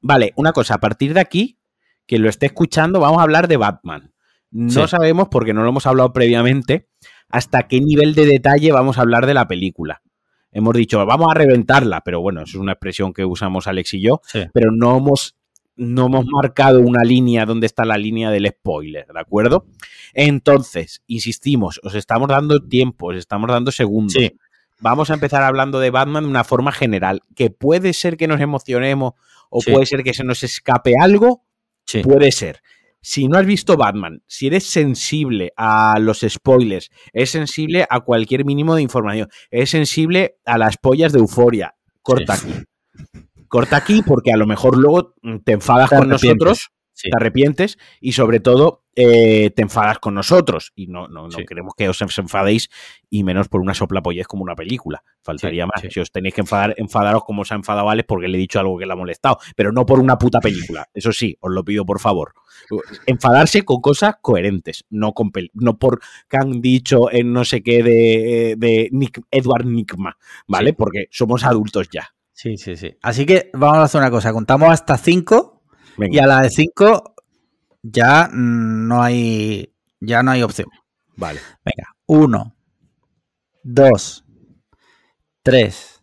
vale, 0.00 0.32
una 0.36 0.52
cosa, 0.52 0.74
a 0.74 0.78
partir 0.78 1.14
de 1.14 1.20
aquí, 1.20 1.58
que 2.06 2.18
lo 2.18 2.28
esté 2.28 2.46
escuchando, 2.46 3.00
vamos 3.00 3.18
a 3.18 3.22
hablar 3.22 3.48
de 3.48 3.56
Batman. 3.56 4.12
No 4.50 4.88
sabemos, 4.88 5.28
porque 5.30 5.52
no 5.52 5.62
lo 5.62 5.68
hemos 5.68 5.86
hablado 5.86 6.12
previamente, 6.12 6.88
hasta 7.28 7.68
qué 7.68 7.80
nivel 7.80 8.14
de 8.14 8.26
detalle 8.26 8.72
vamos 8.72 8.98
a 8.98 9.02
hablar 9.02 9.26
de 9.26 9.34
la 9.34 9.46
película. 9.46 10.02
Hemos 10.50 10.74
dicho, 10.74 11.04
vamos 11.04 11.28
a 11.30 11.34
reventarla, 11.34 12.00
pero 12.00 12.20
bueno, 12.20 12.42
eso 12.42 12.56
es 12.56 12.62
una 12.62 12.72
expresión 12.72 13.12
que 13.12 13.24
usamos 13.24 13.66
Alex 13.66 13.94
y 13.94 14.00
yo, 14.00 14.22
pero 14.52 14.70
no 14.72 14.96
hemos, 14.96 15.36
no 15.76 16.06
hemos 16.06 16.24
marcado 16.26 16.80
una 16.80 17.04
línea 17.04 17.44
donde 17.44 17.66
está 17.66 17.84
la 17.84 17.98
línea 17.98 18.30
del 18.30 18.48
spoiler, 18.48 19.06
¿de 19.06 19.20
acuerdo? 19.20 19.66
Entonces, 20.14 21.02
insistimos, 21.06 21.80
os 21.84 21.94
estamos 21.94 22.28
dando 22.28 22.66
tiempo, 22.66 23.08
os 23.08 23.16
estamos 23.16 23.50
dando 23.50 23.70
segundos. 23.70 24.16
Vamos 24.80 25.10
a 25.10 25.14
empezar 25.14 25.42
hablando 25.42 25.80
de 25.80 25.90
Batman 25.90 26.24
de 26.24 26.30
una 26.30 26.44
forma 26.44 26.72
general, 26.72 27.22
que 27.34 27.50
puede 27.50 27.92
ser 27.92 28.16
que 28.16 28.28
nos 28.28 28.40
emocionemos 28.40 29.12
o 29.50 29.60
puede 29.60 29.84
ser 29.84 30.02
que 30.02 30.14
se 30.14 30.24
nos 30.24 30.42
escape 30.42 30.94
algo, 30.98 31.44
puede 32.02 32.32
ser 32.32 32.62
si 33.08 33.26
no 33.26 33.38
has 33.38 33.46
visto 33.46 33.78
Batman, 33.78 34.22
si 34.26 34.48
eres 34.48 34.66
sensible 34.66 35.54
a 35.56 35.98
los 35.98 36.26
spoilers, 36.28 36.90
es 37.14 37.30
sensible 37.30 37.86
a 37.88 38.00
cualquier 38.00 38.44
mínimo 38.44 38.74
de 38.74 38.82
información, 38.82 39.30
es 39.50 39.70
sensible 39.70 40.36
a 40.44 40.58
las 40.58 40.76
pollas 40.76 41.14
de 41.14 41.20
euforia, 41.20 41.74
corta 42.02 42.34
aquí. 42.34 42.52
Corta 43.48 43.78
aquí 43.78 44.02
porque 44.02 44.30
a 44.30 44.36
lo 44.36 44.46
mejor 44.46 44.76
luego 44.76 45.14
te 45.42 45.52
enfadas 45.52 45.88
con 45.88 46.10
nosotros 46.10 46.68
te 47.02 47.10
arrepientes 47.14 47.78
y 48.00 48.12
sobre 48.12 48.40
todo 48.40 48.82
eh, 48.96 49.50
te 49.50 49.62
enfadas 49.62 50.00
con 50.00 50.14
nosotros. 50.14 50.72
Y 50.74 50.88
no, 50.88 51.06
no, 51.06 51.28
no 51.28 51.38
queremos 51.46 51.74
que 51.76 51.88
os 51.88 52.00
enfadéis 52.00 52.68
y 53.08 53.22
menos 53.22 53.48
por 53.48 53.60
una 53.60 53.74
soplapollez 53.74 54.26
como 54.26 54.42
una 54.42 54.56
película. 54.56 55.04
Faltaría 55.22 55.66
más. 55.66 55.82
Si 55.88 56.00
os 56.00 56.10
tenéis 56.10 56.34
que 56.34 56.40
enfadar, 56.40 56.74
enfadaros 56.78 57.22
como 57.24 57.44
se 57.44 57.54
ha 57.54 57.56
enfadado 57.56 57.88
Alex 57.90 58.06
porque 58.08 58.26
le 58.26 58.38
he 58.38 58.40
dicho 58.40 58.58
algo 58.58 58.76
que 58.76 58.86
le 58.86 58.92
ha 58.92 58.96
molestado, 58.96 59.38
pero 59.54 59.70
no 59.70 59.86
por 59.86 60.00
una 60.00 60.18
puta 60.18 60.40
película. 60.40 60.88
Eso 60.92 61.12
sí, 61.12 61.36
os 61.40 61.52
lo 61.52 61.64
pido 61.64 61.86
por 61.86 62.00
favor. 62.00 62.34
Enfadarse 63.06 63.62
con 63.62 63.80
cosas 63.80 64.16
coherentes, 64.20 64.84
no 64.90 65.12
con 65.12 65.30
no 65.52 65.78
por 65.78 66.00
que 66.28 66.36
han 66.36 66.60
dicho 66.60 67.12
en 67.12 67.32
no 67.32 67.44
sé 67.44 67.62
qué 67.62 67.84
de, 67.84 68.56
de 68.58 68.90
Edward 69.30 69.66
Nickma, 69.66 70.16
¿vale? 70.48 70.72
Porque 70.72 71.06
somos 71.12 71.44
adultos 71.44 71.88
ya. 71.90 72.08
Sí, 72.32 72.56
sí, 72.56 72.76
sí. 72.76 72.96
Así 73.02 73.26
que 73.26 73.50
vamos 73.52 73.78
a 73.78 73.82
hacer 73.84 74.00
una 74.00 74.10
cosa. 74.10 74.32
Contamos 74.32 74.70
hasta 74.70 74.96
cinco 74.96 75.57
y 75.98 76.18
a 76.18 76.26
la 76.26 76.42
de 76.42 76.50
5 76.50 77.14
ya 77.82 78.28
no 78.32 79.02
hay 79.02 79.72
ya 80.00 80.22
no 80.22 80.30
hay 80.30 80.42
opción. 80.42 80.68
Vale. 81.16 81.40
Venga, 81.64 81.96
1 82.06 82.54
2 83.64 84.24
3 85.42 86.02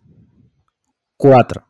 4 1.17 1.67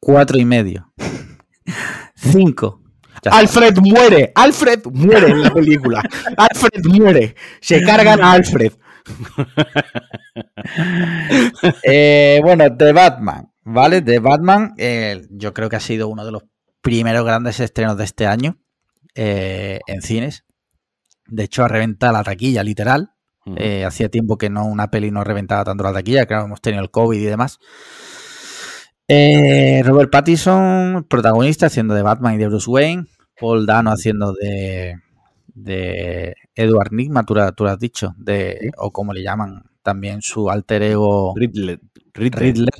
4 0.00 0.38
y 0.38 0.44
medio 0.44 0.92
5 2.14 2.84
Alfred 3.30 3.78
muere, 3.78 4.32
Alfred 4.34 4.80
muere 4.92 5.28
en 5.28 5.42
la 5.42 5.50
película. 5.50 6.02
Alfred 6.36 6.84
muere. 6.84 7.34
Se 7.60 7.82
cargan 7.82 8.22
a 8.22 8.32
Alfred. 8.32 8.72
eh, 11.82 12.40
bueno, 12.42 12.68
de 12.70 12.92
Batman, 12.92 13.52
¿vale? 13.62 14.00
De 14.00 14.18
Batman, 14.18 14.74
eh, 14.78 15.26
yo 15.30 15.52
creo 15.52 15.68
que 15.68 15.76
ha 15.76 15.80
sido 15.80 16.08
uno 16.08 16.24
de 16.24 16.32
los 16.32 16.44
primeros 16.84 17.24
grandes 17.24 17.58
estrenos 17.60 17.96
de 17.96 18.04
este 18.04 18.26
año 18.26 18.58
eh, 19.14 19.80
en 19.86 20.02
cines. 20.02 20.44
De 21.26 21.44
hecho, 21.44 21.64
ha 21.64 21.68
reventado 21.68 22.12
la 22.12 22.22
taquilla, 22.22 22.62
literal. 22.62 23.12
Eh, 23.56 23.84
hacía 23.84 24.08
tiempo 24.08 24.38
que 24.38 24.48
no 24.48 24.64
una 24.64 24.90
peli 24.90 25.10
no 25.10 25.22
reventaba 25.22 25.64
tanto 25.64 25.84
la 25.84 25.92
taquilla, 25.92 26.24
claro, 26.24 26.44
hemos 26.44 26.60
tenido 26.60 26.82
el 26.82 26.90
COVID 26.90 27.18
y 27.18 27.24
demás. 27.24 27.58
Eh, 29.08 29.82
Robert 29.84 30.10
Pattinson, 30.10 31.06
protagonista, 31.08 31.66
haciendo 31.66 31.94
de 31.94 32.02
Batman 32.02 32.34
y 32.34 32.38
de 32.38 32.48
Bruce 32.48 32.70
Wayne. 32.70 33.06
Paul 33.40 33.66
Dano 33.66 33.90
haciendo 33.90 34.34
de, 34.34 34.94
de 35.54 36.34
Edward 36.54 36.92
Nigma, 36.92 37.24
tú, 37.24 37.34
lo 37.34 37.70
has 37.70 37.78
dicho, 37.78 38.14
de, 38.18 38.70
o 38.76 38.92
como 38.92 39.12
le 39.12 39.22
llaman 39.22 39.64
también 39.82 40.20
su 40.20 40.50
alter 40.50 40.82
ego 40.82 41.34
Riddler. 41.34 41.80
Riddler. 42.12 42.70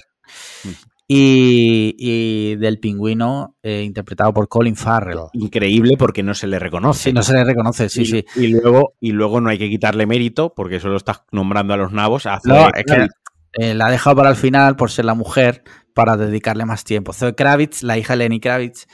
Y, 1.06 2.56
del 2.56 2.78
pingüino 2.78 3.56
eh, 3.62 3.82
interpretado 3.82 4.32
por 4.32 4.48
Colin 4.48 4.76
Farrell. 4.76 5.20
Increíble 5.32 5.96
porque 5.98 6.22
no 6.22 6.34
se 6.34 6.46
le 6.46 6.58
reconoce. 6.58 7.10
Sí, 7.10 7.12
no 7.12 7.22
se 7.22 7.34
le 7.34 7.44
reconoce, 7.44 7.88
sí, 7.88 8.06
sí. 8.06 8.24
Y 8.36 8.48
luego, 8.48 8.94
y 9.00 9.12
luego 9.12 9.40
no 9.40 9.50
hay 9.50 9.58
que 9.58 9.68
quitarle 9.68 10.06
mérito 10.06 10.54
porque 10.54 10.80
solo 10.80 10.96
estás 10.96 11.22
nombrando 11.30 11.74
a 11.74 11.76
los 11.76 11.92
nabos. 11.92 12.26
A 12.26 12.40
no, 12.44 12.68
es 12.74 12.84
que 12.84 13.08
eh, 13.54 13.74
la 13.74 13.86
ha 13.86 13.90
dejado 13.90 14.16
para 14.16 14.30
el 14.30 14.36
final 14.36 14.76
por 14.76 14.90
ser 14.90 15.04
la 15.04 15.14
mujer 15.14 15.62
para 15.94 16.16
dedicarle 16.16 16.64
más 16.64 16.84
tiempo. 16.84 17.12
Zoe 17.12 17.34
Kravitz, 17.34 17.82
la 17.82 17.98
hija 17.98 18.14
de 18.14 18.18
Lenny 18.18 18.40
Kravitz, 18.40 18.86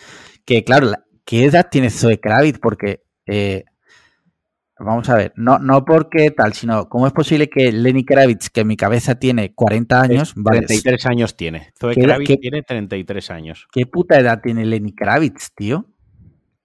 que 0.45 0.65
claro, 0.65 0.93
¿qué 1.25 1.45
edad 1.45 1.69
tiene 1.71 1.91
Zoe 1.91 2.21
Kravitz? 2.21 2.59
Porque 2.59 3.03
eh, 3.27 3.65
Vamos 4.83 5.11
a 5.11 5.17
ver, 5.17 5.33
no, 5.37 5.59
no 5.59 5.85
porque 5.85 6.31
tal, 6.31 6.55
sino 6.55 6.89
cómo 6.89 7.07
es 7.07 7.13
posible 7.13 7.51
que 7.51 7.71
Lenny 7.71 8.03
Kravitz, 8.03 8.49
que 8.49 8.63
en 8.63 8.67
mi 8.67 8.79
cabeza 8.79 9.17
tiene 9.17 9.53
40 9.55 10.01
años, 10.01 10.35
33 10.35 11.07
años 11.07 11.37
tiene. 11.37 11.71
Zoe 11.79 11.95
Kravitz 11.95 12.41
tiene 12.41 12.63
33 12.63 13.31
años. 13.31 13.69
¿Qué 13.71 13.85
puta 13.85 14.19
edad 14.19 14.41
tiene 14.43 14.65
Lenny 14.65 14.95
Kravitz, 14.95 15.53
tío? 15.55 15.85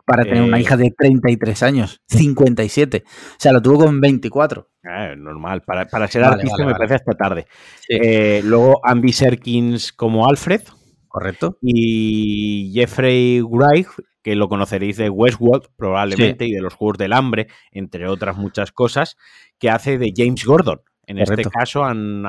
Para 0.05 0.23
tener 0.23 0.43
una 0.43 0.57
eh, 0.57 0.61
hija 0.61 0.77
de 0.77 0.93
33 0.97 1.63
años, 1.63 2.01
57. 2.07 3.03
O 3.05 3.09
sea, 3.37 3.51
lo 3.51 3.61
tuvo 3.61 3.85
con 3.85 3.99
24. 3.99 4.69
Eh, 4.83 5.15
normal, 5.17 5.63
para, 5.63 6.07
ser 6.07 6.23
artista 6.23 6.65
me 6.65 6.73
parece 6.73 6.95
hasta 6.95 7.13
tarde. 7.13 7.47
Eh, 7.89 8.41
luego 8.45 8.79
Andy 8.83 9.11
Serkins 9.11 9.91
como 9.91 10.25
Alfred. 10.25 10.61
Correcto. 11.09 11.57
Y 11.61 12.71
Jeffrey 12.73 13.41
Wright 13.41 13.87
que 14.25 14.35
lo 14.35 14.49
conoceréis 14.49 14.97
de 14.97 15.07
Westworld 15.07 15.67
probablemente 15.75 16.47
y 16.47 16.51
de 16.51 16.59
los 16.59 16.73
Juegos 16.73 16.97
del 16.97 17.13
Hambre, 17.13 17.45
entre 17.71 18.07
otras 18.07 18.35
muchas 18.35 18.71
cosas, 18.71 19.17
que 19.59 19.69
hace 19.69 19.99
de 19.99 20.13
James 20.17 20.43
Gordon. 20.43 20.81
En 21.05 21.19
este 21.19 21.43
caso 21.43 21.83
han, 21.83 22.25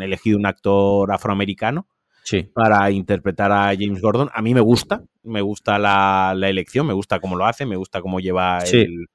elegido 0.00 0.36
un 0.38 0.46
actor 0.46 1.12
afroamericano 1.12 1.86
para 2.52 2.90
interpretar 2.90 3.52
a 3.52 3.66
James 3.78 4.02
Gordon. 4.02 4.28
A 4.34 4.42
mí 4.42 4.54
me 4.54 4.60
gusta, 4.60 5.04
me 5.22 5.40
gusta 5.40 5.78
la, 5.78 6.34
elección, 6.48 6.88
me 6.88 6.94
gusta 6.94 7.20
cómo 7.20 7.36
lo 7.36 7.46
hace, 7.46 7.64
me 7.64 7.76
gusta 7.76 8.00
cómo 8.00 8.18
lleva 8.18 8.58
el, 8.64 9.06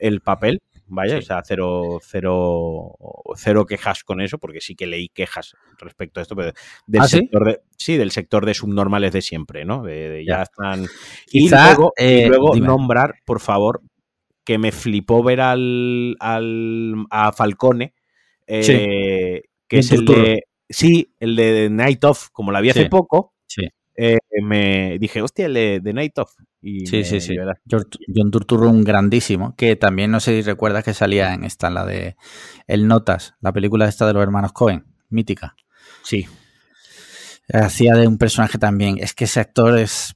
el 0.00 0.20
papel. 0.22 0.58
Vaya, 0.92 1.18
o 1.18 1.22
sea, 1.22 1.40
cero, 1.44 2.00
cero, 2.02 2.96
cero 3.36 3.64
quejas 3.64 4.02
con 4.02 4.20
eso, 4.20 4.38
porque 4.38 4.60
sí 4.60 4.74
que 4.74 4.88
leí 4.88 5.08
quejas 5.08 5.54
respecto 5.78 6.18
a 6.18 6.22
esto, 6.22 6.34
pero 6.34 6.52
del 6.86 7.00
¿Ah, 7.00 7.06
sector 7.06 7.44
de, 7.46 7.60
sí, 7.76 7.96
del 7.96 8.10
sector 8.10 8.44
de 8.44 8.54
subnormales 8.54 9.12
de 9.12 9.22
siempre, 9.22 9.64
¿no? 9.64 9.84
De, 9.84 10.24
ya 10.26 10.42
están. 10.42 10.86
y 11.30 11.48
luego, 11.48 11.92
y 11.96 12.02
eh, 12.04 12.60
nombrar, 12.60 13.14
por 13.24 13.38
favor, 13.38 13.82
que 14.44 14.58
me 14.58 14.72
flipó 14.72 15.22
ver 15.22 15.40
al, 15.40 16.16
al 16.18 16.94
a 17.08 17.32
Falcone, 17.32 17.94
eh, 18.48 19.42
que 19.68 19.78
es 19.78 19.92
el 19.92 20.04
de. 20.04 20.42
Sí, 20.68 21.14
el 21.20 21.36
de 21.36 21.68
Night 21.70 22.02
Of, 22.04 22.30
como 22.32 22.50
la 22.50 22.60
vi 22.60 22.70
hace 22.70 22.86
poco. 22.86 23.34
Sí. 23.46 23.68
Eh, 24.02 24.16
me 24.42 24.96
dije, 24.98 25.20
hostia, 25.20 25.44
el 25.44 25.52
de, 25.82 25.92
Night 25.92 26.18
Of. 26.18 26.32
sí, 26.62 27.04
sí, 27.04 27.20
sí. 27.20 27.36
John 27.68 28.30
Turturro, 28.30 28.70
un 28.70 28.82
grandísimo, 28.82 29.54
que 29.56 29.76
también 29.76 30.10
no 30.10 30.20
sé 30.20 30.36
si 30.36 30.42
recuerdas 30.42 30.84
que 30.84 30.94
salía 30.94 31.34
en 31.34 31.44
esta, 31.44 31.68
la 31.68 31.84
de 31.84 32.16
El 32.66 32.88
Notas, 32.88 33.34
la 33.42 33.52
película 33.52 33.86
esta 33.86 34.06
de 34.06 34.14
los 34.14 34.22
hermanos 34.22 34.52
Cohen, 34.52 34.86
mítica. 35.10 35.54
Sí. 36.02 36.26
Hacía 37.52 37.92
de 37.92 38.06
un 38.06 38.16
personaje 38.16 38.56
también. 38.56 38.96
Es 38.98 39.12
que 39.12 39.24
ese 39.24 39.38
actor 39.38 39.76
es, 39.78 40.14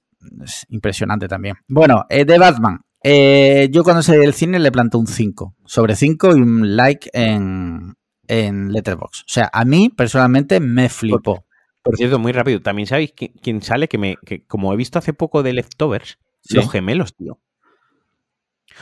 impresionante 0.70 1.28
también. 1.28 1.56
Bueno, 1.69 2.06
eh, 2.09 2.24
de 2.24 2.39
Batman. 2.39 2.81
Eh, 3.02 3.69
yo 3.70 3.85
cuando 3.85 4.02
salí 4.02 4.20
del 4.20 4.32
cine 4.32 4.59
le 4.61 4.73
planté 4.73 4.97
un 4.97 5.06
5 5.06 5.56
sobre 5.66 5.94
5 5.94 6.39
y 6.39 6.40
un 6.40 6.74
like 6.74 7.11
en, 7.12 7.97
en 8.28 8.73
Letterboxd. 8.73 9.20
O 9.20 9.28
sea, 9.28 9.51
a 9.52 9.66
mí 9.66 9.90
personalmente 9.90 10.59
me 10.59 10.89
flipó. 10.89 11.44
Por 11.85 11.98
cierto, 11.98 12.19
muy 12.19 12.32
rápido, 12.32 12.62
también 12.62 12.86
sabéis 12.86 13.12
quién 13.12 13.61
sale 13.61 13.89
que 13.89 13.98
me, 13.98 14.16
que 14.24 14.43
como 14.47 14.73
he 14.73 14.77
visto 14.77 14.98
hace 14.98 15.12
poco 15.12 15.43
de 15.43 15.52
Leftovers, 15.52 16.19
los 16.48 16.70
gemelos, 16.73 17.15
tío. 17.15 17.39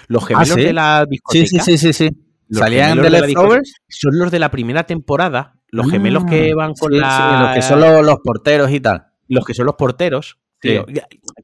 Los 0.06 0.22
ah, 0.22 0.26
gemelos 0.28 0.54
de 0.54 0.72
la 0.72 1.04
discoteca. 1.10 1.64
Sí, 1.64 1.76
sí, 1.76 1.78
sí, 1.78 1.92
sí. 1.92 2.10
Salían 2.48 3.02
de, 3.02 3.10
Leftovers. 3.10 3.74
Son 3.88 4.16
los 4.16 4.30
de 4.30 4.38
la 4.38 4.52
primera 4.52 4.84
temporada. 4.84 5.58
Los 5.68 5.90
gemelos 5.90 6.24
que 6.26 6.54
mm, 6.54 6.56
van 6.56 6.74
con 6.74 6.96
la. 6.96 7.46
los 7.46 7.54
que 7.56 7.62
son 7.62 7.80
los, 7.80 8.18
porteros 8.22 8.70
y 8.70 8.78
tal. 8.78 9.06
Los 9.26 9.44
que 9.44 9.54
son 9.54 9.66
los 9.66 9.74
porteros. 9.74 10.38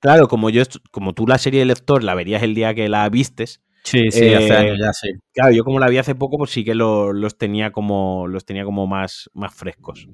Claro, 0.01 0.29
como 0.29 0.51
yo, 0.51 0.63
como 0.93 1.13
tú 1.13 1.27
la 1.27 1.39
serie 1.39 1.59
de 1.59 1.67
Leftovers 1.67 2.05
la 2.05 2.15
verías 2.15 2.45
el 2.45 2.55
día 2.55 2.73
que 2.73 2.89
la 2.89 3.09
vistes. 3.09 3.63
Sí, 3.83 4.13
sí, 4.13 4.33
hace 4.33 4.49
eh, 4.49 4.57
años 4.57 4.79
ya 4.79 4.93
sí. 4.93 5.09
Claro, 5.33 5.53
yo 5.53 5.65
como 5.65 5.81
la 5.81 5.89
vi 5.89 5.99
hace 5.99 6.15
poco, 6.15 6.39
pues 6.39 6.51
sí 6.51 6.63
que 6.63 6.77
los 6.77 7.37
tenía 7.37 7.73
como 7.73 8.29
los 8.29 8.45
tenía 8.45 8.65
como 8.65 8.87
más, 8.87 9.29
más 9.35 9.53
frescos. 9.53 10.09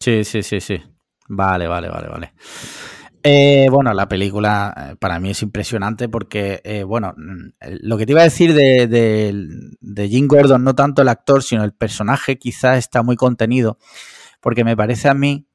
Sí, 0.00 0.24
sí, 0.24 0.42
sí, 0.42 0.60
sí. 0.60 0.80
Vale, 1.28 1.66
vale, 1.66 1.88
vale, 1.88 2.08
vale. 2.08 2.32
Eh, 3.22 3.66
bueno, 3.70 3.92
la 3.92 4.08
película 4.08 4.72
eh, 4.76 4.96
para 4.96 5.18
mí 5.18 5.30
es 5.30 5.42
impresionante 5.42 6.08
porque, 6.08 6.60
eh, 6.64 6.84
bueno, 6.84 7.14
mm, 7.16 7.48
lo 7.82 7.98
que 7.98 8.06
te 8.06 8.12
iba 8.12 8.20
a 8.20 8.24
decir 8.24 8.54
de, 8.54 8.86
de, 8.86 10.08
Jim 10.08 10.28
Gordon, 10.28 10.62
no 10.62 10.74
tanto 10.74 11.02
el 11.02 11.08
actor, 11.08 11.42
sino 11.42 11.64
el 11.64 11.72
personaje, 11.72 12.38
quizás 12.38 12.78
está 12.78 13.02
muy 13.02 13.16
contenido, 13.16 13.78
porque 14.40 14.64
me 14.64 14.76
parece 14.76 15.08
a 15.08 15.14
mí, 15.14 15.46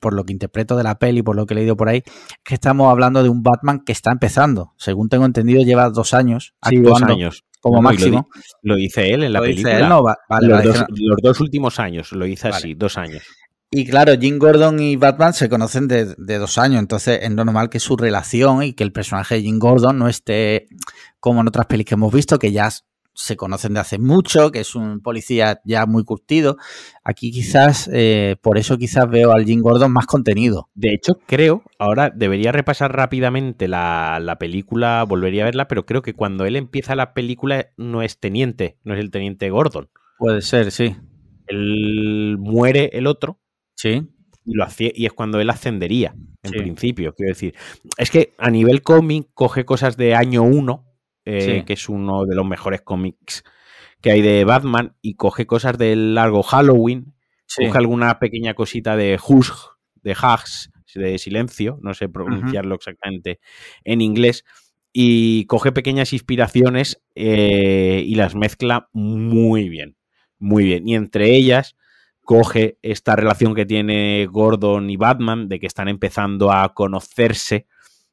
por 0.00 0.14
lo 0.14 0.24
que 0.24 0.32
interpreto 0.32 0.76
de 0.76 0.84
la 0.84 0.98
peli, 0.98 1.22
por 1.22 1.34
lo 1.34 1.46
que 1.46 1.54
he 1.54 1.56
leído 1.56 1.76
por 1.76 1.88
ahí, 1.88 2.02
que 2.44 2.54
estamos 2.54 2.90
hablando 2.90 3.22
de 3.22 3.30
un 3.30 3.42
Batman 3.42 3.80
que 3.84 3.92
está 3.92 4.12
empezando. 4.12 4.74
Según 4.76 5.08
tengo 5.08 5.26
entendido, 5.26 5.62
lleva 5.62 5.90
dos 5.90 6.14
años 6.14 6.54
actuando. 6.60 7.00
dos 7.00 7.02
años 7.02 7.44
como 7.64 7.80
máximo. 7.80 8.28
Lo, 8.62 8.76
dice 8.76 9.14
él 9.14 9.24
en 9.24 9.32
la 9.32 9.40
película. 9.40 9.88
los, 10.42 11.16
dos, 11.22 11.40
últimos 11.40 11.80
años, 11.80 12.12
lo 12.12 12.26
hice 12.26 12.48
así, 12.48 12.74
dos 12.74 12.98
años. 12.98 13.22
Y 13.70 13.86
claro, 13.86 14.12
Jim 14.20 14.38
Gordon 14.38 14.78
y 14.78 14.96
Batman 14.96 15.32
se 15.32 15.48
conocen 15.48 15.88
de, 15.88 16.14
dos 16.38 16.58
años, 16.58 16.78
entonces 16.78 17.20
es 17.22 17.30
normal 17.30 17.70
que 17.70 17.80
su 17.80 17.96
relación 17.96 18.62
y 18.62 18.74
que 18.74 18.84
el 18.84 18.92
personaje 18.92 19.36
de 19.36 19.42
Jim 19.42 19.58
Gordon 19.58 19.98
no 19.98 20.08
esté 20.08 20.68
como 21.18 21.40
en 21.40 21.48
otras 21.48 21.64
pelis 21.66 21.86
que 21.86 21.94
hemos 21.94 22.12
visto, 22.12 22.38
que 22.38 22.52
ya 22.52 22.68
se 23.14 23.36
conocen 23.36 23.74
de 23.74 23.80
hace 23.80 23.98
mucho, 23.98 24.50
que 24.50 24.60
es 24.60 24.74
un 24.74 25.00
policía 25.00 25.60
ya 25.64 25.86
muy 25.86 26.04
curtido. 26.04 26.56
Aquí 27.04 27.30
quizás, 27.30 27.88
eh, 27.92 28.36
por 28.42 28.58
eso 28.58 28.76
quizás 28.76 29.08
veo 29.08 29.32
al 29.32 29.44
Jim 29.44 29.60
Gordon 29.60 29.92
más 29.92 30.06
contenido. 30.06 30.68
De 30.74 30.92
hecho, 30.92 31.14
creo, 31.26 31.62
ahora 31.78 32.10
debería 32.10 32.52
repasar 32.52 32.94
rápidamente 32.94 33.68
la, 33.68 34.18
la, 34.20 34.36
película, 34.38 35.04
volvería 35.04 35.42
a 35.42 35.46
verla, 35.46 35.68
pero 35.68 35.86
creo 35.86 36.02
que 36.02 36.14
cuando 36.14 36.44
él 36.44 36.56
empieza 36.56 36.96
la 36.96 37.14
película 37.14 37.68
no 37.76 38.02
es 38.02 38.18
teniente, 38.18 38.78
no 38.84 38.94
es 38.94 39.00
el 39.00 39.10
teniente 39.10 39.48
Gordon. 39.50 39.88
Puede 40.18 40.42
ser, 40.42 40.70
sí. 40.70 40.96
Él 41.46 42.36
muere 42.38 42.90
el 42.94 43.06
otro. 43.06 43.38
Sí. 43.76 44.08
Y, 44.44 44.54
lo 44.54 44.64
hacía, 44.64 44.90
y 44.94 45.06
es 45.06 45.12
cuando 45.12 45.40
él 45.40 45.48
ascendería, 45.48 46.14
en 46.42 46.50
principio, 46.50 47.14
quiero 47.14 47.30
decir. 47.30 47.54
Es 47.96 48.10
que 48.10 48.34
a 48.38 48.50
nivel 48.50 48.82
cómic 48.82 49.28
coge 49.32 49.64
cosas 49.64 49.96
de 49.96 50.14
año 50.14 50.42
1 50.42 50.93
eh, 51.24 51.64
que 51.66 51.72
es 51.72 51.88
uno 51.88 52.24
de 52.24 52.34
los 52.34 52.46
mejores 52.46 52.82
cómics 52.82 53.44
que 54.00 54.10
hay 54.10 54.20
de 54.20 54.44
Batman, 54.44 54.96
y 55.00 55.14
coge 55.14 55.46
cosas 55.46 55.78
del 55.78 56.14
largo 56.14 56.42
Halloween, 56.42 57.14
coge 57.56 57.78
alguna 57.78 58.18
pequeña 58.18 58.54
cosita 58.54 58.96
de 58.96 59.18
Hush, 59.26 59.50
de 60.02 60.12
Hugs, 60.12 60.70
de 60.94 61.18
silencio, 61.18 61.78
no 61.82 61.94
sé 61.94 62.08
pronunciarlo 62.08 62.74
exactamente 62.74 63.40
en 63.84 64.00
inglés, 64.00 64.44
y 64.92 65.46
coge 65.46 65.72
pequeñas 65.72 66.12
inspiraciones 66.12 67.02
eh, 67.14 68.04
y 68.06 68.14
las 68.14 68.34
mezcla 68.34 68.88
muy 68.92 69.68
bien, 69.68 69.96
muy 70.38 70.64
bien. 70.64 70.86
Y 70.86 70.94
entre 70.94 71.34
ellas 71.34 71.74
coge 72.20 72.78
esta 72.82 73.16
relación 73.16 73.54
que 73.54 73.66
tiene 73.66 74.26
Gordon 74.30 74.90
y 74.90 74.96
Batman, 74.96 75.48
de 75.48 75.58
que 75.58 75.66
están 75.66 75.88
empezando 75.88 76.52
a 76.52 76.74
conocerse 76.74 77.66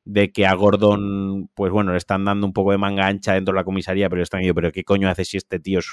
de 0.06 0.32
que 0.32 0.46
a 0.46 0.54
Gordon, 0.54 1.50
pues 1.54 1.72
bueno, 1.72 1.92
le 1.92 1.98
están 1.98 2.26
dando 2.26 2.48
un 2.48 2.54
poco 2.54 2.72
de 2.72 2.78
manga 2.78 3.08
ancha 3.08 3.34
dentro 3.34 3.54
de 3.54 3.60
la 3.60 3.64
comisaría, 3.64 4.10
pero 4.10 4.24
están 4.24 4.40
diciendo, 4.40 4.56
pero 4.56 4.72
¿qué 4.72 4.84
coño 4.84 5.10
hace 5.10 5.26
si 5.26 5.38
este 5.38 5.60
tío 5.60 5.80
es 5.80 5.88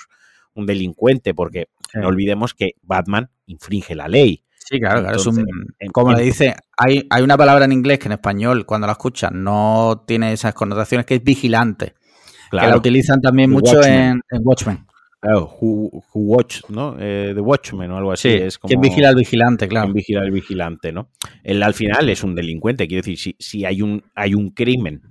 un 0.55 0.67
delincuente? 0.67 1.35
Porque 1.35 1.69
no 1.95 2.09
olvidemos 2.09 2.55
que 2.55 2.73
Batman 2.83 3.31
infringe 3.47 3.95
la 3.95 4.09
ley. 4.09 4.45
Sí, 4.59 4.79
claro, 4.81 5.01
claro. 5.01 5.17
es 5.17 5.27
un, 5.27 5.47
como 5.93 6.13
le 6.13 6.23
dice, 6.23 6.55
hay, 6.77 7.07
hay 7.09 7.23
una 7.23 7.39
palabra 7.39 7.65
en 7.65 7.73
inglés 7.73 7.99
que 7.99 8.07
en 8.07 8.13
español, 8.13 8.67
cuando 8.67 8.87
la 8.87 8.95
escuchan, 8.95 9.43
no 9.43 10.05
tiene 10.07 10.33
esas 10.33 10.53
connotaciones, 10.53 11.07
que 11.07 11.15
es 11.15 11.23
vigilante. 11.23 11.95
Claro. 12.51 12.67
Que 12.67 12.71
la 12.73 12.77
utilizan 12.77 13.21
también 13.21 13.51
mucho 13.51 13.83
en, 13.83 14.21
en 14.31 14.41
Watchmen. 14.43 14.88
Claro, 15.21 15.53
who, 15.61 16.05
Watch, 16.15 16.61
¿no? 16.69 16.97
Eh, 16.99 17.33
The 17.35 17.41
Watchmen 17.41 17.91
o 17.91 17.97
algo 17.97 18.13
así. 18.13 18.29
es 18.29 18.57
como, 18.57 18.69
¿Quién 18.69 18.81
vigila 18.81 19.09
al 19.09 19.17
vigilante? 19.17 19.67
Claro. 19.67 19.87
¿Quién 19.87 19.95
vigila 19.95 20.21
al 20.21 20.31
vigilante, 20.31 20.93
no? 20.93 21.11
Él 21.43 21.63
al 21.63 21.75
final 21.75 22.09
es 22.09 22.23
un 22.23 22.37
delincuente. 22.37 22.87
Quiero 22.87 23.03
decir, 23.03 23.19
si, 23.19 23.37
si 23.39 23.65
hay, 23.65 23.83
un, 23.83 24.05
hay 24.15 24.35
un 24.35 24.51
crimen, 24.51 25.03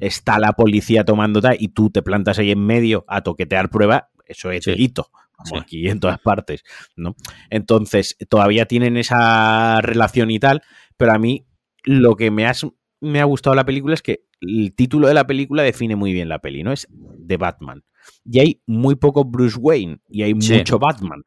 está 0.00 0.38
la 0.38 0.52
policía 0.52 1.04
tomando 1.04 1.40
tal 1.40 1.56
y 1.58 1.68
tú 1.68 1.88
te 1.88 2.02
plantas 2.02 2.38
ahí 2.38 2.50
en 2.50 2.64
medio 2.64 3.06
a 3.08 3.22
toquetear 3.22 3.70
prueba, 3.70 4.10
eso 4.26 4.50
es 4.50 4.64
delito. 4.64 5.10
Como 5.36 5.60
aquí 5.60 5.88
en 5.88 5.98
todas 5.98 6.20
partes, 6.20 6.62
¿no? 6.94 7.16
Entonces, 7.50 8.16
todavía 8.28 8.66
tienen 8.66 8.96
esa 8.96 9.80
relación 9.80 10.30
y 10.30 10.38
tal, 10.38 10.62
pero 10.96 11.12
a 11.12 11.18
mí 11.18 11.46
lo 11.82 12.14
que 12.14 12.30
me, 12.30 12.46
has, 12.46 12.64
me 13.00 13.20
ha 13.20 13.24
gustado 13.24 13.56
la 13.56 13.64
película 13.64 13.94
es 13.94 14.02
que 14.02 14.26
el 14.40 14.74
título 14.74 15.08
de 15.08 15.14
la 15.14 15.26
película 15.26 15.62
define 15.62 15.96
muy 15.96 16.12
bien 16.12 16.28
la 16.28 16.38
peli, 16.38 16.62
¿no? 16.62 16.72
Es 16.72 16.86
de 16.90 17.36
Batman 17.36 17.82
y 18.24 18.40
hay 18.40 18.62
muy 18.66 18.96
poco 18.96 19.24
Bruce 19.24 19.58
Wayne 19.58 19.98
y 20.08 20.22
hay 20.22 20.34
mucho 20.34 20.78
Batman. 20.78 21.22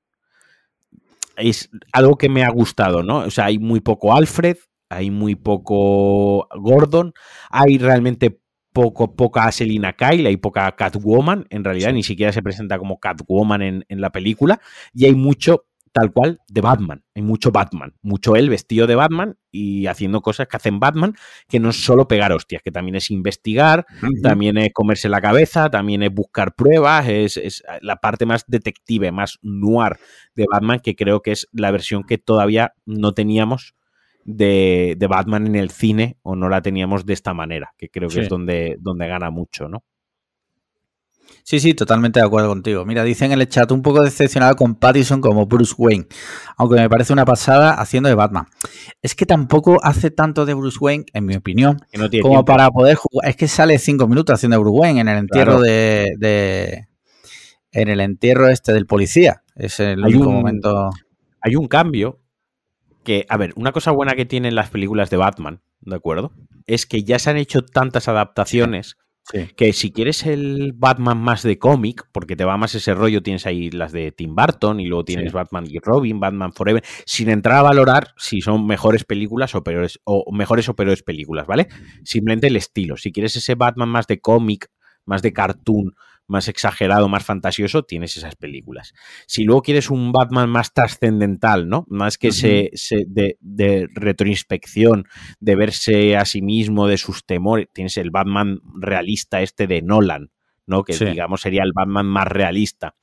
es 1.36 1.70
algo 1.92 2.18
que 2.18 2.30
me 2.30 2.44
ha 2.44 2.50
gustado, 2.50 3.04
¿no? 3.04 3.20
O 3.20 3.32
sea, 3.32 3.46
hay 3.46 3.60
muy 3.60 3.80
poco 3.80 4.16
Alfred, 4.16 4.58
hay 4.90 5.12
muy 5.12 5.36
poco 5.36 6.48
Gordon, 6.56 7.14
hay 7.50 7.78
realmente 7.78 8.40
poco, 8.74 9.16
poca 9.16 9.52
Selina 9.52 9.94
Kyle, 9.94 10.28
hay 10.28 10.38
poca 10.38 10.72
Catwoman, 10.76 11.46
en 11.50 11.64
realidad 11.64 11.94
ni 11.94 12.04
siquiera 12.04 12.32
se 12.32 12.44
presenta 12.44 12.78
como 12.78 13.00
Catwoman 13.00 13.62
en, 13.62 13.86
en, 13.90 14.02
la 14.02 14.12
película, 14.12 14.62
y 14.94 15.06
hay 15.06 15.16
mucho 15.16 15.66
tal 15.98 16.12
cual 16.14 16.40
de 16.48 16.62
Batman, 16.62 17.04
hay 17.16 17.24
mucho 17.24 17.52
Batman, 17.52 17.96
mucho 18.04 18.36
él 18.36 18.50
vestido 18.50 18.86
de 18.86 18.94
Batman 18.94 19.36
y 19.52 19.88
haciendo 19.88 20.22
cosas 20.22 20.48
que 20.48 20.58
hacen 20.58 20.80
Batman, 20.80 21.16
que 21.48 21.60
no 21.60 21.70
es 21.70 21.84
solo 21.84 22.08
pegar 22.08 22.32
hostias, 22.32 22.62
que 22.62 22.72
también 22.72 22.96
es 22.96 23.10
investigar, 23.10 23.86
también 24.22 24.60
es 24.60 24.72
comerse 24.74 25.10
la 25.10 25.22
cabeza, 25.22 25.72
también 25.72 26.04
es 26.04 26.14
buscar 26.14 26.54
pruebas, 26.54 27.08
es, 27.08 27.38
es 27.38 27.64
la 27.82 27.96
parte 27.96 28.28
más 28.28 28.46
detective, 28.46 29.12
más 29.12 29.40
noir 29.42 29.98
de 30.36 30.46
Batman, 30.52 30.80
que 30.80 30.96
creo 30.96 31.22
que 31.22 31.32
es 31.32 31.48
la 31.52 31.72
versión 31.72 32.04
que 32.04 32.20
todavía 32.20 32.74
no 32.86 33.14
teníamos 33.14 33.74
de, 34.24 34.96
de, 34.98 35.08
Batman 35.08 35.48
en 35.48 35.56
el 35.56 35.72
cine 35.72 36.18
o 36.22 36.36
no 36.36 36.48
la 36.48 36.62
teníamos 36.62 37.08
de 37.08 37.14
esta 37.14 37.34
manera, 37.34 37.74
que 37.78 37.90
creo 37.90 38.10
que 38.10 38.16
sí. 38.16 38.20
es 38.22 38.30
donde, 38.30 38.78
donde 38.80 39.08
gana 39.08 39.32
mucho, 39.32 39.68
¿no? 39.68 39.84
Sí, 41.44 41.62
sí, 41.62 41.74
totalmente 41.74 42.20
de 42.20 42.26
acuerdo 42.26 42.50
contigo. 42.50 42.84
Mira, 42.84 43.06
dicen 43.06 43.32
en 43.32 43.40
el 43.40 43.48
chat 43.48 43.72
un 43.72 43.82
poco 43.82 44.04
decepcionado 44.04 44.58
con 44.58 44.76
Pattison 44.76 45.22
como 45.22 45.46
Bruce 45.46 45.74
Wayne, 45.78 46.08
aunque 46.58 46.76
me 46.76 46.90
parece 46.90 47.14
una 47.14 47.24
pasada 47.24 47.72
haciendo 47.72 48.10
de 48.10 48.16
Batman. 48.16 48.48
Es 49.02 49.16
que 49.16 49.26
tampoco 49.26 49.78
hace 49.82 50.12
tanto 50.12 50.46
de 50.46 50.54
Bruce 50.54 50.78
Wayne, 50.82 51.06
en 51.14 51.26
mi 51.26 51.36
opinión, 51.36 51.78
no 51.94 52.00
como 52.00 52.10
tiempo. 52.10 52.44
para 52.44 52.70
poder 52.70 52.96
jugar. 52.96 53.30
Es 53.30 53.38
que 53.38 53.48
sale 53.48 53.80
cinco 53.80 54.10
minutos 54.10 54.34
haciendo 54.34 54.58
de 54.58 54.64
Bruce 54.64 54.78
Wayne 54.78 55.00
en 55.00 55.08
el 55.08 55.18
entierro 55.20 55.60
claro. 55.60 55.62
de, 55.62 56.12
de, 56.18 56.88
En 57.72 57.88
el 57.88 58.02
entierro 58.02 58.50
este 58.50 58.74
del 58.74 58.86
policía. 58.86 59.44
Es 59.56 59.80
el 59.80 60.04
hay 60.04 60.16
único 60.16 60.30
un, 60.30 60.36
momento. 60.36 60.90
Hay 61.40 61.56
un 61.56 61.70
cambio 61.70 62.20
que, 63.06 63.26
a 63.30 63.38
ver, 63.38 63.54
una 63.56 63.72
cosa 63.72 63.92
buena 63.92 64.16
que 64.16 64.26
tienen 64.26 64.54
las 64.54 64.70
películas 64.70 65.10
de 65.10 65.16
Batman, 65.16 65.62
¿de 65.80 65.96
acuerdo? 65.96 66.34
Es 66.66 66.86
que 66.86 67.06
ya 67.06 67.20
se 67.20 67.30
han 67.30 67.38
hecho 67.38 67.62
tantas 67.62 68.10
adaptaciones 68.10 68.98
sí. 69.32 69.48
que 69.56 69.74
si 69.74 69.92
quieres 69.92 70.26
el 70.26 70.74
Batman 70.74 71.18
más 71.18 71.44
de 71.44 71.58
cómic, 71.58 72.08
porque 72.12 72.36
te 72.36 72.46
va 72.46 72.58
más 72.58 72.76
ese 72.76 72.94
rollo, 72.94 73.22
tienes 73.22 73.46
ahí 73.46 73.70
las 73.70 73.92
de 73.92 74.12
Tim 74.12 74.36
Burton 74.36 74.80
y 74.80 74.88
luego 74.88 75.06
tienes 75.06 75.32
sí. 75.32 75.36
Batman 75.36 75.66
y 75.68 75.80
Robin, 75.80 76.20
Batman 76.20 76.54
Forever, 76.54 76.84
sin 77.06 77.30
entrar 77.30 77.58
a 77.58 77.64
valorar 77.64 78.14
si 78.18 78.42
son 78.42 78.66
mejores 78.66 79.04
películas 79.04 79.56
o 79.56 79.64
peores, 79.64 80.00
o 80.04 80.32
mejores 80.32 80.70
o 80.70 80.76
peores 80.76 81.04
películas, 81.04 81.48
¿vale? 81.48 81.68
Simplemente 82.04 82.48
el 82.48 82.56
estilo. 82.56 82.98
Si 82.98 83.12
quieres 83.12 83.36
ese 83.36 83.56
Batman 83.56 83.90
más 83.90 84.08
de 84.08 84.20
cómic, 84.20 84.70
más 85.06 85.22
de 85.22 85.34
cartoon, 85.34 85.96
más 86.28 86.48
exagerado, 86.48 87.10
más 87.10 87.24
fantasioso, 87.24 87.84
tienes 87.84 88.18
esas 88.18 88.36
películas. 88.36 88.94
Si 89.28 89.44
luego 89.44 89.62
quieres 89.62 89.90
un 89.90 90.12
Batman 90.12 90.50
más 90.50 90.74
trascendental, 90.74 91.68
¿no? 91.70 91.86
Más 91.90 92.18
que 92.18 92.28
uh 92.28 92.32
-huh. 92.32 92.34
se, 92.34 92.70
se 92.74 93.06
de, 93.08 93.38
de, 93.40 93.88
retroinspección, 93.94 95.06
de 95.40 95.56
verse 95.56 96.18
a 96.18 96.26
sí 96.26 96.42
mismo, 96.42 96.88
de 96.88 96.98
sus 96.98 97.26
temores, 97.26 97.68
tienes 97.74 97.98
el 97.98 98.12
Batman 98.12 98.60
realista 98.80 99.42
este 99.42 99.68
de 99.68 99.82
Nolan, 99.82 100.32
¿no? 100.68 100.84
Que 100.84 100.94
sí. 100.94 101.06
digamos 101.06 101.42
sería 101.42 101.64
el 101.64 101.72
Batman 101.74 102.06
más 102.06 102.28
realista. 102.28 102.94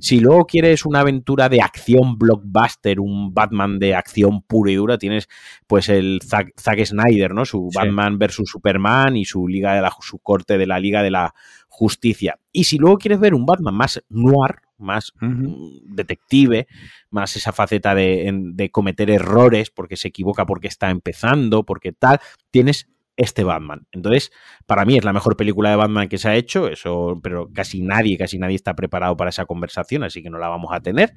Si 0.00 0.20
luego 0.20 0.44
quieres 0.44 0.84
una 0.84 1.00
aventura 1.00 1.48
de 1.48 1.62
acción 1.62 2.18
blockbuster, 2.18 3.00
un 3.00 3.32
Batman 3.32 3.78
de 3.78 3.94
acción 3.94 4.42
pura 4.42 4.72
y 4.72 4.74
dura, 4.74 4.98
tienes 4.98 5.28
pues 5.66 5.88
el 5.88 6.20
Zack, 6.22 6.52
Zack 6.60 6.84
Snyder, 6.84 7.32
¿no? 7.32 7.44
Su 7.44 7.68
sí. 7.70 7.78
Batman 7.78 8.18
versus 8.18 8.50
Superman 8.50 9.16
y 9.16 9.24
su 9.24 9.48
liga 9.48 9.74
de 9.74 9.80
la 9.80 9.92
su 10.00 10.18
corte 10.18 10.58
de 10.58 10.66
la 10.66 10.80
Liga 10.80 11.02
de 11.02 11.10
la 11.10 11.32
Justicia. 11.68 12.38
Y 12.50 12.64
si 12.64 12.76
luego 12.76 12.98
quieres 12.98 13.20
ver 13.20 13.34
un 13.34 13.46
Batman 13.46 13.74
más 13.74 14.02
noir, 14.08 14.56
más 14.78 15.12
uh 15.22 15.26
-huh. 15.26 15.80
detective, 15.84 16.66
más 17.10 17.36
esa 17.36 17.52
faceta 17.52 17.94
de, 17.94 18.30
de, 18.52 18.70
cometer 18.70 19.10
errores 19.10 19.70
porque 19.70 19.96
se 19.96 20.08
equivoca 20.08 20.44
porque 20.44 20.68
está 20.68 20.90
empezando, 20.90 21.64
porque 21.64 21.92
tal, 21.92 22.20
tienes 22.50 22.88
este 23.22 23.44
Batman. 23.44 23.86
Entonces, 23.92 24.32
para 24.66 24.84
mí 24.84 24.96
es 24.96 25.04
la 25.04 25.12
mejor 25.12 25.36
película 25.36 25.70
de 25.70 25.76
Batman 25.76 26.08
que 26.08 26.18
se 26.18 26.28
ha 26.28 26.34
hecho, 26.34 26.68
eso, 26.68 27.20
pero 27.22 27.50
casi 27.52 27.82
nadie, 27.82 28.18
casi 28.18 28.38
nadie 28.38 28.56
está 28.56 28.74
preparado 28.74 29.16
para 29.16 29.30
esa 29.30 29.46
conversación, 29.46 30.02
así 30.02 30.22
que 30.22 30.30
no 30.30 30.38
la 30.38 30.48
vamos 30.48 30.70
a 30.72 30.80
tener. 30.80 31.14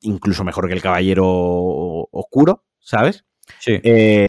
Incluso 0.00 0.44
mejor 0.44 0.68
que 0.68 0.74
el 0.74 0.82
Caballero 0.82 1.26
Oscuro, 2.10 2.64
¿sabes? 2.80 3.24
Sí. 3.58 3.80
Eh, 3.82 4.28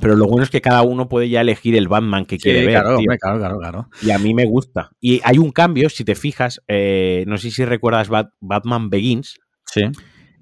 pero 0.00 0.16
lo 0.16 0.26
bueno 0.26 0.44
es 0.44 0.50
que 0.50 0.60
cada 0.60 0.82
uno 0.82 1.08
puede 1.08 1.28
ya 1.28 1.40
elegir 1.40 1.76
el 1.76 1.88
Batman 1.88 2.26
que 2.26 2.36
sí, 2.36 2.42
quiere 2.42 2.66
ver. 2.66 2.80
Claro, 2.80 2.96
hombre, 2.98 3.18
claro, 3.18 3.38
claro, 3.38 3.58
claro, 3.58 3.88
Y 4.02 4.10
a 4.10 4.18
mí 4.18 4.34
me 4.34 4.44
gusta. 4.44 4.90
Y 5.00 5.20
hay 5.24 5.38
un 5.38 5.50
cambio, 5.50 5.88
si 5.88 6.04
te 6.04 6.14
fijas, 6.14 6.62
eh, 6.68 7.24
no 7.26 7.38
sé 7.38 7.50
si 7.50 7.64
recuerdas 7.64 8.08
Bat 8.08 8.30
Batman 8.40 8.90
Begins. 8.90 9.38
Sí. 9.64 9.84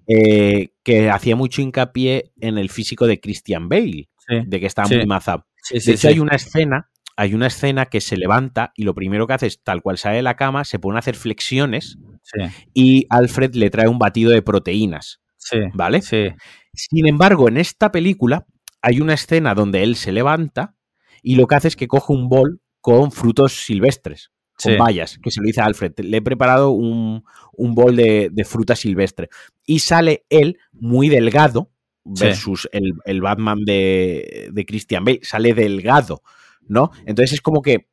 Eh, 0.06 0.68
que 0.82 1.09
hacía 1.09 1.35
mucho 1.35 1.62
hincapié 1.62 2.32
en 2.40 2.59
el 2.59 2.68
físico 2.68 3.06
de 3.06 3.20
Christian 3.20 3.68
Bale, 3.70 4.10
sí. 4.27 4.37
de 4.47 4.61
que 4.61 4.67
estaba 4.67 4.89
sí. 4.89 4.97
muy 4.97 5.07
mazado. 5.07 5.47
de 5.71 5.93
hecho, 5.93 6.09
hay 6.09 6.19
una 6.19 6.37
escena, 6.37 6.91
hay 7.17 7.35
una 7.35 7.47
escena 7.47 7.87
que 7.87 8.01
se 8.01 8.17
levanta 8.17 8.73
y 8.77 8.85
lo 8.85 8.95
primero 8.95 9.27
que 9.27 9.35
hace 9.35 9.47
es, 9.47 9.63
tal 9.63 9.83
cual 9.83 9.99
sale 9.99 10.17
de 10.17 10.23
la 10.23 10.37
cama, 10.37 10.65
se 10.65 10.79
pone 10.79 10.97
a 10.97 11.01
hacer 11.01 11.17
flexiones 11.17 11.99
y 12.73 13.07
Alfred 13.11 13.55
le 13.55 13.71
trae 13.71 13.89
un 13.89 13.99
batido 13.99 14.31
de 14.31 14.43
proteínas. 14.43 15.21
¿Vale? 15.75 16.01
Sin 16.03 17.07
embargo, 17.07 17.49
en 17.49 17.59
esta 17.59 17.93
película 17.93 18.47
hay 18.83 19.01
una 19.01 19.15
escena 19.15 19.55
donde 19.55 19.83
él 19.83 19.97
se 19.97 20.13
levanta 20.13 20.75
y 21.23 21.37
lo 21.37 21.47
que 21.47 21.55
hace 21.55 21.69
es 21.69 21.77
que 21.77 21.89
coge 21.89 22.13
un 22.13 22.29
bol 22.29 22.61
con 22.81 23.13
frutos 23.13 23.65
silvestres, 23.65 24.31
con 24.63 24.73
sí. 24.73 24.79
bayas, 24.79 25.19
que 25.23 25.31
se 25.31 25.41
lo 25.41 25.47
dice 25.47 25.61
a 25.63 25.65
Alfred. 25.65 25.93
Le 25.99 26.19
he 26.19 26.23
preparado 26.23 26.71
un, 26.71 27.25
un 27.53 27.75
bol 27.75 27.97
de, 27.97 28.29
de, 28.31 28.45
fruta 28.45 28.77
silvestre. 28.77 29.29
Y 29.65 29.79
sale 29.79 30.27
él 30.29 30.59
muy 30.73 31.09
delgado 31.09 31.71
versus 32.05 32.62
sí. 32.62 32.68
el, 32.72 32.94
el, 33.05 33.20
Batman 33.20 33.64
de, 33.64 34.48
de 34.52 34.66
Christian 34.66 35.05
Bale. 35.05 35.20
Sale 35.22 35.55
delgado, 35.55 36.22
¿no? 36.66 36.90
Entonces 37.06 37.35
es 37.35 37.40
como 37.40 37.62
que 37.62 37.89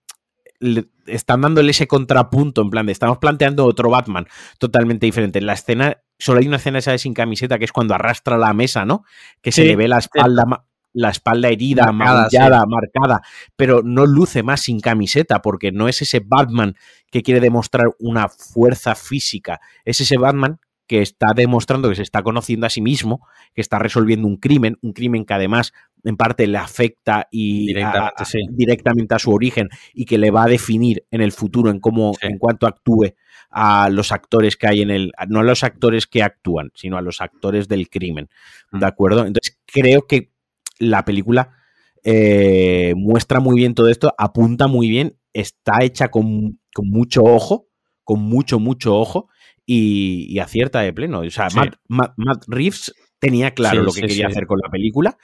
le 0.60 0.86
están 1.08 1.42
dándole 1.42 1.72
ese 1.72 1.88
contrapunto, 1.88 2.62
en 2.62 2.70
plan 2.70 2.86
de 2.86 2.92
estamos 2.92 3.18
planteando 3.18 3.66
otro 3.66 3.90
Batman 3.90 4.28
totalmente 4.60 5.06
diferente. 5.06 5.40
En 5.40 5.48
la 5.48 5.54
escena, 5.54 5.98
solo 6.20 6.40
hay 6.40 6.48
una 6.48 6.58
escena 6.58 6.80
esa 6.80 6.92
de 6.92 7.00
sin 7.00 7.14
camiseta 7.14 7.58
que 7.58 7.66
es 7.66 7.72
cuando 7.72 7.96
arrastra 7.96 8.38
la 8.38 8.54
mesa, 8.54 8.86
¿no? 8.86 9.04
Que 9.42 9.52
sí, 9.52 9.62
se 9.62 9.68
le 9.68 9.76
ve 9.76 9.88
la 9.88 9.98
espalda 9.98 10.66
la 10.94 11.10
espalda 11.10 11.50
herida, 11.50 11.92
marcada, 11.94 12.64
sí. 12.64 12.68
marcada, 12.68 13.22
pero 13.56 13.82
no 13.82 14.06
luce 14.06 14.44
más 14.44 14.62
sin 14.62 14.82
camiseta 14.82 15.42
porque 15.42 15.72
no 15.72 15.88
es 15.88 16.02
ese 16.02 16.22
Batman 16.24 16.76
que 17.10 17.24
quiere 17.24 17.40
demostrar 17.40 17.88
una 18.00 18.28
fuerza 18.28 18.96
física, 18.96 19.62
es 19.86 20.02
ese 20.02 20.18
Batman 20.18 20.60
que 20.92 21.02
está 21.02 21.28
demostrando 21.34 21.88
que 21.88 21.96
se 21.96 22.02
está 22.02 22.22
conociendo 22.22 22.68
a 22.68 22.70
sí 22.70 22.82
mismo, 22.82 23.26
que 23.54 23.62
está 23.62 23.80
resolviendo 23.80 24.28
un 24.28 24.36
crimen, 24.36 24.78
un 24.82 24.92
crimen 24.92 25.24
que 25.24 25.34
además 25.34 25.72
en 26.04 26.18
parte 26.18 26.46
le 26.48 26.58
afecta 26.58 27.30
y 27.32 27.68
directamente, 27.68 28.14
a, 28.18 28.26
sí. 28.26 28.40
directamente 28.52 29.16
a 29.16 29.20
su 29.20 29.32
origen 29.32 29.70
y 29.94 30.04
que 30.04 30.18
le 30.18 30.32
va 30.32 30.44
a 30.44 30.48
definir 30.48 31.06
en 31.10 31.22
el 31.22 31.32
futuro 31.32 31.72
en 31.72 31.80
cómo, 31.80 32.12
sí. 32.20 32.28
en 32.28 32.38
cuanto 32.38 32.68
actúe 32.68 33.14
a 33.50 33.88
los 33.90 34.12
actores 34.12 34.58
que 34.58 34.68
hay 34.68 34.82
en 34.82 34.90
el, 34.90 35.14
no 35.30 35.40
a 35.40 35.44
los 35.44 35.64
actores 35.64 36.08
que 36.08 36.24
actúan, 36.24 36.72
sino 36.76 36.98
a 36.98 37.02
los 37.02 37.22
actores 37.22 37.70
del 37.70 37.90
crimen, 37.90 38.28
¿de 38.74 38.80
mm. 38.80 38.84
acuerdo? 38.84 39.26
Entonces 39.26 39.62
creo 39.66 40.08
que 40.08 40.34
la 40.78 41.06
película 41.06 41.54
eh, 42.04 42.96
muestra 42.98 43.40
muy 43.40 43.56
bien 43.56 43.76
todo 43.76 43.88
esto, 43.88 44.14
apunta 44.18 44.68
muy 44.68 44.90
bien, 44.90 45.16
está 45.32 45.86
hecha 45.86 46.10
con, 46.10 46.60
con 46.74 46.90
mucho 46.90 47.24
ojo, 47.24 47.70
con 48.04 48.20
mucho, 48.20 48.60
mucho 48.60 48.94
ojo 49.00 49.30
y, 49.66 50.28
y 50.30 50.40
acierta 50.40 50.82
de 50.82 50.94
pleno. 50.94 51.20
O 51.20 51.30
sea, 51.30 51.50
sí. 51.50 51.58
Matt, 51.58 51.76
Matt, 51.88 52.14
Matt, 52.18 52.44
Reeves 52.48 52.94
tenía 53.20 53.52
claro 53.52 53.82
sí, 53.82 53.86
lo 53.86 53.92
que 53.94 54.02
quería 54.02 54.28
hacer 54.28 54.48
con 54.48 54.60
la 54.64 54.70
película 54.70 55.18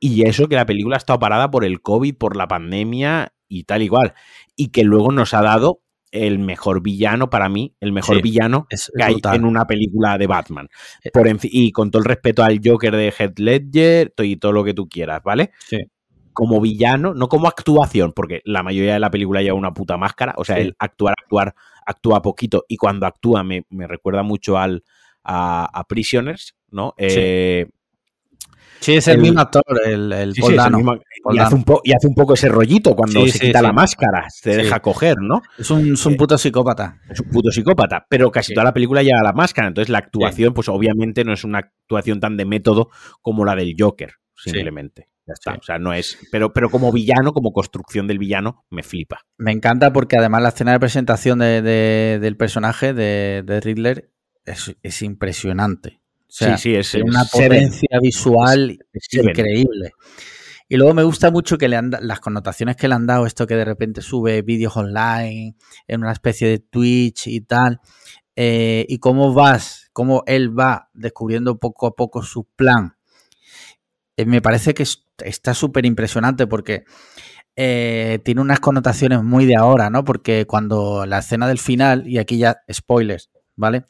y 0.00 0.22
eso 0.26 0.48
que 0.48 0.56
la 0.56 0.66
película 0.66 0.96
ha 0.96 0.98
estado 0.98 1.18
parada 1.18 1.50
por 1.50 1.64
el 1.64 1.80
COVID, 1.80 2.14
por 2.16 2.36
la 2.36 2.48
pandemia 2.48 3.32
y 3.48 3.64
tal 3.64 3.82
igual. 3.82 4.14
Y 4.56 4.68
que 4.68 4.84
luego 4.84 5.12
nos 5.12 5.34
ha 5.34 5.42
dado 5.42 5.80
el 6.10 6.38
mejor 6.38 6.82
villano 6.82 7.28
para 7.28 7.48
mí, 7.48 7.74
el 7.80 7.92
mejor 7.92 8.16
sí, 8.16 8.22
villano 8.22 8.66
es, 8.70 8.90
que 8.96 9.04
hay 9.04 9.16
en 9.34 9.44
una 9.44 9.66
película 9.66 10.16
de 10.16 10.26
Batman. 10.26 10.68
Eh, 11.04 11.10
Por 11.12 11.28
y 11.42 11.72
con 11.72 11.90
todo 11.90 12.00
el 12.00 12.08
respeto 12.08 12.42
al 12.42 12.60
Joker 12.64 12.96
de 12.96 13.12
Heath 13.16 13.38
Ledger 13.38 14.14
y 14.18 14.36
todo 14.36 14.52
lo 14.52 14.64
que 14.64 14.72
tú 14.72 14.88
quieras, 14.88 15.22
¿vale? 15.22 15.50
Sí. 15.66 15.78
Como 16.32 16.60
villano, 16.60 17.14
no 17.14 17.28
como 17.28 17.48
actuación, 17.48 18.12
porque 18.14 18.40
la 18.44 18.62
mayoría 18.62 18.94
de 18.94 19.00
la 19.00 19.10
película 19.10 19.42
lleva 19.42 19.58
una 19.58 19.74
puta 19.74 19.96
máscara, 19.96 20.34
o 20.38 20.44
sea, 20.44 20.56
sí. 20.56 20.62
el 20.62 20.76
actuar, 20.78 21.14
actuar, 21.20 21.54
actúa 21.88 22.22
poquito 22.22 22.64
y 22.68 22.76
cuando 22.76 23.06
actúa 23.06 23.42
me, 23.42 23.64
me 23.70 23.86
recuerda 23.86 24.22
mucho 24.22 24.58
al, 24.58 24.84
a, 25.24 25.68
a 25.72 25.84
Prisoners, 25.84 26.54
¿no? 26.70 26.94
Eh, 26.98 27.66
Sí, 28.80 28.94
es 28.94 29.08
el, 29.08 29.16
el, 29.16 29.22
mismo 29.22 29.40
actor, 29.40 29.64
el, 29.84 30.12
el 30.12 30.34
sí, 30.34 30.40
Paul 30.40 30.52
sí, 30.52 30.56
Dano. 30.56 30.76
Mismo, 30.76 30.94
y, 31.32 31.38
hace 31.38 31.56
y, 31.84 31.92
hace 31.92 32.06
un 32.06 32.14
poco 32.14 32.34
ese 32.34 32.48
rollito 32.48 32.94
cuando 32.94 33.24
sí, 33.24 33.32
se 33.32 33.38
quita 33.40 33.60
la 33.60 33.72
máscara, 33.72 34.26
se 34.30 34.56
deja 34.56 34.80
coger, 34.80 35.16
¿no? 35.20 35.42
Es 35.58 35.70
un, 35.70 35.94
es 35.94 36.06
un, 36.06 36.16
puto 36.16 36.38
psicópata. 36.38 37.00
Es 37.10 37.18
un 37.20 37.28
puto 37.28 37.50
psicópata, 37.50 38.06
pero 38.08 38.30
casi 38.30 38.54
toda 38.54 38.64
la 38.64 38.72
película 38.72 39.02
lleva 39.02 39.22
la 39.22 39.32
máscara, 39.32 39.68
entonces 39.68 39.90
la 39.90 39.98
actuación, 39.98 40.54
pues 40.54 40.68
obviamente 40.68 41.24
no 41.24 41.32
es 41.32 41.44
una 41.44 41.58
actuación 41.58 42.20
tan 42.20 42.36
de 42.36 42.44
método 42.44 42.90
como 43.20 43.44
la 43.44 43.56
del 43.56 43.74
Joker, 43.76 44.12
simplemente. 44.36 45.08
Ya 45.28 45.34
está. 45.34 45.54
O 45.54 45.62
sea, 45.62 45.78
no 45.78 45.92
es. 45.92 46.18
Pero, 46.32 46.52
pero 46.54 46.70
como 46.70 46.90
villano, 46.90 47.32
como 47.32 47.52
construcción 47.52 48.06
del 48.06 48.18
villano, 48.18 48.64
me 48.70 48.82
flipa. 48.82 49.20
Me 49.36 49.52
encanta 49.52 49.92
porque 49.92 50.16
además 50.18 50.42
la 50.42 50.48
escena 50.48 50.72
de 50.72 50.80
presentación 50.80 51.38
de, 51.38 51.60
de, 51.60 52.18
del 52.20 52.36
personaje 52.36 52.94
de, 52.94 53.42
de 53.44 53.60
Riddler 53.60 54.10
es, 54.46 54.74
es 54.82 55.02
impresionante. 55.02 56.00
sí, 56.28 56.46
sí, 56.56 56.74
es 56.74 56.94
una 56.94 57.24
potencia 57.24 57.98
visual 58.00 58.78
increíble. 59.12 59.92
Y 60.70 60.76
luego 60.76 60.92
me 60.92 61.02
gusta 61.02 61.30
mucho 61.30 61.56
que 61.56 61.68
le 61.68 61.76
han 61.76 61.90
las 62.02 62.20
connotaciones 62.20 62.76
que 62.76 62.88
le 62.88 62.94
han 62.94 63.06
dado, 63.06 63.24
esto 63.24 63.46
que 63.46 63.56
de 63.56 63.64
repente 63.64 64.02
sube 64.02 64.42
vídeos 64.42 64.76
online 64.76 65.56
en 65.86 66.00
una 66.02 66.12
especie 66.12 66.48
de 66.48 66.58
Twitch 66.58 67.26
y 67.26 67.40
tal, 67.40 67.80
eh, 68.36 68.84
y 68.86 68.98
cómo 68.98 69.32
vas, 69.32 69.88
cómo 69.94 70.24
él 70.26 70.56
va 70.56 70.90
descubriendo 70.92 71.58
poco 71.58 71.86
a 71.86 71.96
poco 71.96 72.22
su 72.22 72.44
plan. 72.44 72.97
Eh, 74.18 74.26
me 74.26 74.42
parece 74.42 74.74
que 74.74 74.84
está 75.24 75.54
súper 75.54 75.86
impresionante 75.86 76.48
porque 76.48 76.84
eh, 77.54 78.18
tiene 78.24 78.40
unas 78.40 78.58
connotaciones 78.58 79.22
muy 79.22 79.46
de 79.46 79.54
ahora, 79.54 79.90
¿no? 79.90 80.04
Porque 80.04 80.44
cuando 80.44 81.06
la 81.06 81.18
escena 81.18 81.46
del 81.46 81.58
final, 81.58 82.04
y 82.04 82.18
aquí 82.18 82.36
ya 82.36 82.58
spoilers, 82.70 83.30
¿vale? 83.54 83.84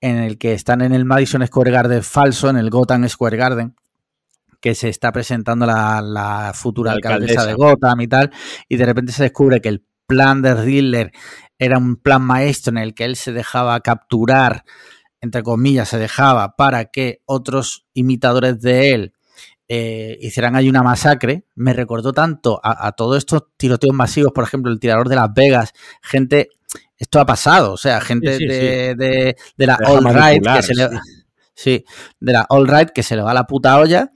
En 0.00 0.16
el 0.16 0.38
que 0.38 0.54
están 0.54 0.80
en 0.80 0.92
el 0.92 1.04
Madison 1.04 1.46
Square 1.46 1.70
Garden 1.70 2.02
falso, 2.02 2.50
en 2.50 2.56
el 2.56 2.68
Gotham 2.68 3.08
Square 3.08 3.36
Garden, 3.36 3.76
que 4.60 4.74
se 4.74 4.88
está 4.88 5.12
presentando 5.12 5.66
la, 5.66 6.50
futura 6.52 6.90
alcaldesa. 6.90 7.46
de 7.46 7.54
Gotham 7.54 8.00
y 8.00 8.08
tal, 8.08 8.32
y 8.68 8.76
de 8.76 8.86
repente 8.86 9.12
se 9.12 9.22
descubre 9.22 9.60
que 9.60 9.68
el 9.68 9.86
plan 10.08 10.42
de 10.42 10.54
Riddler 10.54 11.12
era 11.60 11.78
un 11.78 11.94
plan 11.94 12.22
maestro 12.22 12.72
en 12.72 12.78
el 12.78 12.94
que 12.94 13.04
él 13.04 13.14
se 13.14 13.32
dejaba 13.32 13.78
capturar, 13.82 14.64
entre 15.20 15.44
comillas, 15.44 15.90
se 15.90 15.98
dejaba 15.98 16.56
para 16.56 16.86
que 16.86 17.22
otros 17.24 17.86
imitadores 17.94 18.60
de 18.60 18.94
él 18.94 19.14
eh, 19.72 20.18
hicieran 20.20 20.56
ahí 20.56 20.68
una 20.68 20.82
masacre, 20.82 21.44
me 21.54 21.72
recordó 21.72 22.12
tanto 22.12 22.60
a, 22.60 22.90
todos 22.90 23.18
estos 23.18 23.44
tiroteos 23.56 23.94
masivos, 23.94 24.32
por 24.32 24.42
ejemplo, 24.42 24.72
el 24.72 24.80
tirador 24.80 25.08
de 25.08 25.14
Las 25.14 25.32
Vegas, 25.32 25.74
gente, 26.02 26.48
esto 26.98 27.20
ha 27.20 27.24
pasado, 27.24 27.74
o 27.74 27.76
sea, 27.76 28.00
gente 28.00 28.36
de, 28.36 29.36
la 29.58 29.78
All 29.86 30.04
Right, 30.12 30.44
que 30.44 30.62
se 30.64 30.74
le, 30.74 30.88
sí, 31.54 31.84
de 32.18 32.32
la 32.32 32.46
All 32.48 32.66
Right 32.66 32.90
que 32.90 33.04
se 33.04 33.14
le 33.14 33.22
va 33.22 33.32
la 33.32 33.44
puta 33.44 33.78
olla 33.78 34.10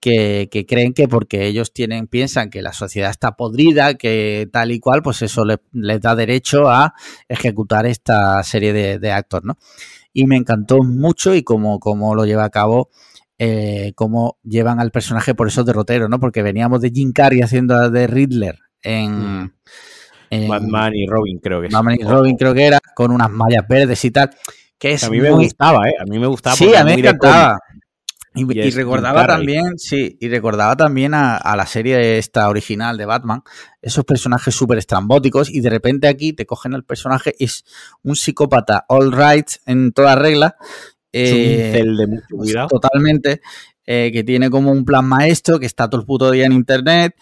que, 0.00 0.66
creen 0.68 0.92
que 0.92 1.06
porque 1.06 1.46
ellos 1.46 1.72
tienen, 1.72 2.08
piensan 2.08 2.50
que 2.50 2.60
la 2.60 2.72
sociedad 2.72 3.10
está 3.10 3.36
podrida, 3.36 3.94
que 3.94 4.48
tal 4.52 4.72
y 4.72 4.80
cual, 4.80 5.02
pues 5.02 5.22
eso 5.22 5.44
les, 5.44 6.00
da 6.00 6.16
derecho 6.16 6.68
a 6.68 6.94
ejecutar 7.28 7.86
esta 7.86 8.42
serie 8.42 8.72
de, 8.98 9.12
actos, 9.12 9.44
¿no? 9.44 9.56
Y 10.12 10.26
me 10.26 10.36
encantó 10.36 10.82
mucho 10.82 11.32
y 11.32 11.44
cómo, 11.44 11.78
cómo 11.78 12.16
lo 12.16 12.24
lleva 12.24 12.44
a 12.44 12.50
cabo, 12.50 12.90
eh, 13.38 13.92
cómo 13.94 14.38
llevan 14.42 14.80
al 14.80 14.90
personaje 14.90 15.34
por 15.34 15.48
esos 15.48 15.66
derroteros, 15.66 16.08
¿no? 16.08 16.18
Porque 16.20 16.42
veníamos 16.42 16.80
de 16.80 16.90
Jim 16.90 17.12
Carrey 17.12 17.40
haciendo 17.40 17.90
de 17.90 18.06
Riddler 18.06 18.58
en... 18.82 19.44
Mm. 19.44 19.50
Batman 20.48 20.92
y 20.94 21.06
Robin 21.06 21.38
creo 21.38 21.62
que 21.62 21.68
Batman 21.68 21.96
y 22.00 22.04
Robin 22.04 22.36
creo 22.36 22.52
que 22.52 22.66
era, 22.66 22.80
con 22.96 23.12
unas 23.12 23.30
mallas 23.30 23.64
verdes 23.68 24.04
y 24.04 24.10
tal. 24.10 24.30
Que 24.76 24.92
es 24.92 25.04
a 25.04 25.08
mí 25.08 25.20
me 25.20 25.30
gustaba, 25.30 25.88
¿eh? 25.88 25.94
A 26.00 26.04
mí 26.04 26.18
me 26.18 26.26
gustaba. 26.26 26.56
Sí, 26.56 26.74
a 26.74 26.84
mí 26.84 26.94
me 26.94 27.00
encantaba. 27.00 27.58
Y, 28.36 28.70
recordaba 28.70 29.26
también, 29.26 29.78
sí, 29.78 30.18
y 30.20 30.28
recordaba 30.28 30.76
también 30.76 31.14
a, 31.14 31.56
la 31.56 31.64
serie 31.64 32.18
esta 32.18 32.50
original 32.50 32.98
de 32.98 33.06
Batman, 33.06 33.42
esos 33.80 34.04
personajes 34.04 34.54
súper 34.54 34.76
estrambóticos, 34.76 35.48
y 35.48 35.60
de 35.60 35.70
repente 35.70 36.06
aquí 36.06 36.34
te 36.34 36.44
cogen 36.44 36.74
el 36.74 36.84
personaje, 36.84 37.34
es 37.38 37.64
un 38.02 38.14
psicópata 38.14 38.84
all 38.88 39.10
right 39.10 39.48
en 39.64 39.92
toda 39.92 40.16
regla. 40.16 40.56
Eh, 41.16 41.82
de 41.84 42.06
mucho 42.06 42.36
cuidado. 42.36 42.68
Totalmente, 42.68 43.40
eh, 43.86 44.10
que 44.12 44.24
tiene 44.24 44.50
como 44.50 44.72
un 44.72 44.84
plan 44.84 45.04
maestro, 45.06 45.58
que 45.58 45.66
está 45.66 45.88
todo 45.88 46.00
el 46.00 46.06
puto 46.06 46.30
día 46.30 46.46
en 46.46 46.52
internet, 46.52 47.14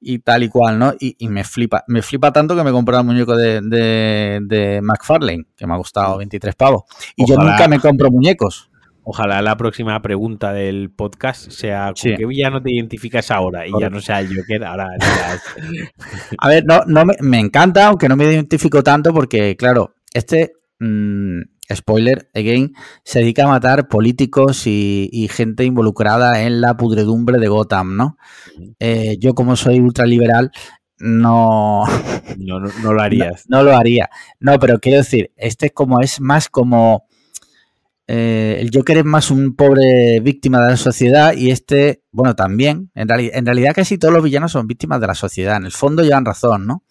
y 0.00 0.20
tal 0.20 0.42
y 0.44 0.48
cual, 0.48 0.78
¿no? 0.78 0.94
Y, 0.98 1.16
me 1.28 1.44
flipa, 1.44 1.84
me 1.88 2.02
flipa 2.02 2.32
tanto 2.32 2.54
que 2.56 2.62
me 2.62 2.70
he 2.70 2.72
comprado 2.72 3.02
el 3.02 3.06
muñeco 3.06 3.36
de, 3.36 3.60
de, 3.60 4.80
McFarlane, 4.82 5.46
que 5.56 5.66
me 5.66 5.74
ha 5.74 5.76
costado 5.76 6.18
23 6.18 6.54
pavos. 6.54 6.82
Y 7.16 7.26
yo 7.26 7.36
nunca 7.36 7.68
me 7.68 7.80
compro 7.80 8.10
muñecos. 8.10 8.70
Ojalá 9.10 9.40
la 9.40 9.56
próxima 9.56 10.02
pregunta 10.02 10.52
del 10.52 10.90
podcast 10.90 11.50
sea 11.50 11.94
¿con 11.98 12.14
qué 12.14 12.26
villano 12.26 12.60
te 12.60 12.70
identificas 12.70 13.30
ahora? 13.30 13.66
Y 13.66 13.70
ya 13.80 13.88
no 13.88 14.02
sea 14.02 14.20
el 14.20 14.28
Joker, 14.28 14.62
ahora 14.64 14.90
A 16.38 16.48
ver, 16.48 16.64
no, 16.66 16.82
no 16.86 17.06
me, 17.06 17.40
encanta, 17.40 17.86
aunque 17.86 18.06
no 18.06 18.16
me 18.16 18.24
identifico 18.24 18.82
tanto, 18.82 19.14
porque, 19.14 19.56
claro, 19.56 19.94
este 20.12 20.52
mm, 20.78 21.40
spoiler, 21.74 22.30
again, 22.34 22.74
se 23.04 23.20
dedica 23.20 23.44
a 23.44 23.48
matar 23.48 23.88
políticos 23.88 24.66
y, 24.66 25.28
gente 25.30 25.64
involucrada 25.64 26.42
en 26.42 26.60
la 26.60 26.76
pudredumbre 26.76 27.38
de 27.38 27.48
Gotham, 27.48 27.96
¿no? 27.96 28.18
Eh, 28.78 29.16
yo, 29.20 29.34
como 29.34 29.56
soy 29.56 29.80
ultraliberal, 29.80 30.50
no... 30.98 31.84
No, 32.36 32.60
no, 32.60 32.92
lo 32.92 33.02
harías. 33.02 33.44
no, 33.48 33.62
lo 33.62 33.76
haría. 33.76 34.10
No, 34.40 34.58
pero 34.58 34.78
quiero 34.78 34.98
decir, 34.98 35.32
este 35.36 35.66
es 35.66 35.72
como, 35.72 36.00
es 36.00 36.20
más 36.20 36.48
como 36.48 37.08
eh, 38.10 38.56
el 38.60 38.70
Joker 38.72 38.98
es 38.98 39.04
más 39.04 39.30
un 39.30 39.54
pobre 39.54 40.20
víctima 40.20 40.62
de 40.62 40.70
la 40.70 40.76
sociedad 40.78 41.34
y 41.34 41.50
este, 41.50 42.02
bueno, 42.10 42.34
también. 42.34 42.90
En, 42.94 43.08
en, 43.10 43.46
realidad 43.46 43.72
casi 43.74 43.98
todos 43.98 44.14
los 44.14 44.24
villanos 44.24 44.52
son 44.52 44.66
víctimas 44.66 45.00
de 45.00 45.06
la 45.06 45.14
sociedad. 45.14 45.58
En 45.58 45.66
el 45.66 45.72
fondo 45.72 46.02
llevan 46.02 46.24
razón, 46.24 46.66
¿no? 46.66 46.84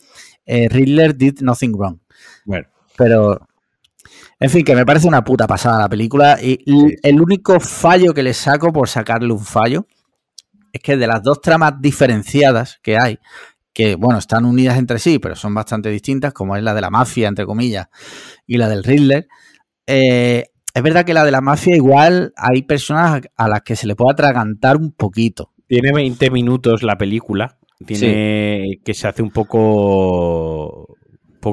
Eh, 0.46 0.70
Riddler 0.70 1.18
did 1.18 1.42
nothing 1.42 1.74
wrong. 1.74 2.00
Bueno. 2.46 2.68
Pero, 2.98 3.48
en 4.40 4.50
fin, 4.50 4.64
que 4.64 4.76
me 4.76 4.86
parece 4.86 5.08
una 5.08 5.24
puta 5.24 5.48
pasada 5.48 5.80
la 5.80 5.90
película 5.90 6.38
y 6.42 6.60
el 7.02 7.22
único 7.22 7.60
fallo 7.60 8.14
que 8.14 8.24
le 8.24 8.34
saco 8.34 8.72
por 8.72 8.88
sacarle 8.88 9.34
un 9.34 9.44
fallo 9.44 9.88
es 10.72 10.82
que 10.82 10.98
de 10.98 11.08
las 11.08 11.24
dos 11.24 11.42
tramas 11.42 11.74
diferenciadas 11.80 12.80
que 12.84 12.98
hay, 12.98 13.20
que, 13.74 13.96
bueno, 13.96 14.20
están 14.20 14.46
unidas 14.46 14.78
entre 14.78 15.00
sí, 15.00 15.20
pero 15.20 15.36
son 15.36 15.54
bastante 15.54 15.90
distintas, 15.90 16.34
como 16.34 16.56
es 16.56 16.64
la 16.64 16.74
de 16.74 16.82
la 16.82 16.90
mafia, 16.90 17.28
entre 17.28 17.46
comillas, 17.46 17.88
y 18.46 18.58
la 18.58 18.70
del 18.70 18.84
Riddler, 18.84 19.28
eh, 19.88 20.46
es 20.78 20.84
verdad 20.84 21.06
que 21.06 21.16
la 21.16 21.26
de 21.26 21.32
la 21.32 21.42
mafia 21.42 21.76
igual 21.76 22.34
hay 22.36 22.62
personas 22.62 23.22
a 23.36 23.48
las 23.48 23.62
que 23.62 23.76
se 23.76 23.88
le 23.88 23.96
puede 23.96 24.14
atragantar 24.14 24.78
un 24.78 24.92
poquito. 24.92 25.54
Tiene 25.68 25.92
20 25.92 26.30
minutos 26.30 26.84
la 26.84 26.98
película. 26.98 27.58
Tiene 27.84 28.80
que 28.86 28.94
se 28.94 29.08
hace 29.08 29.24
un 29.24 29.32
poco 29.32 30.97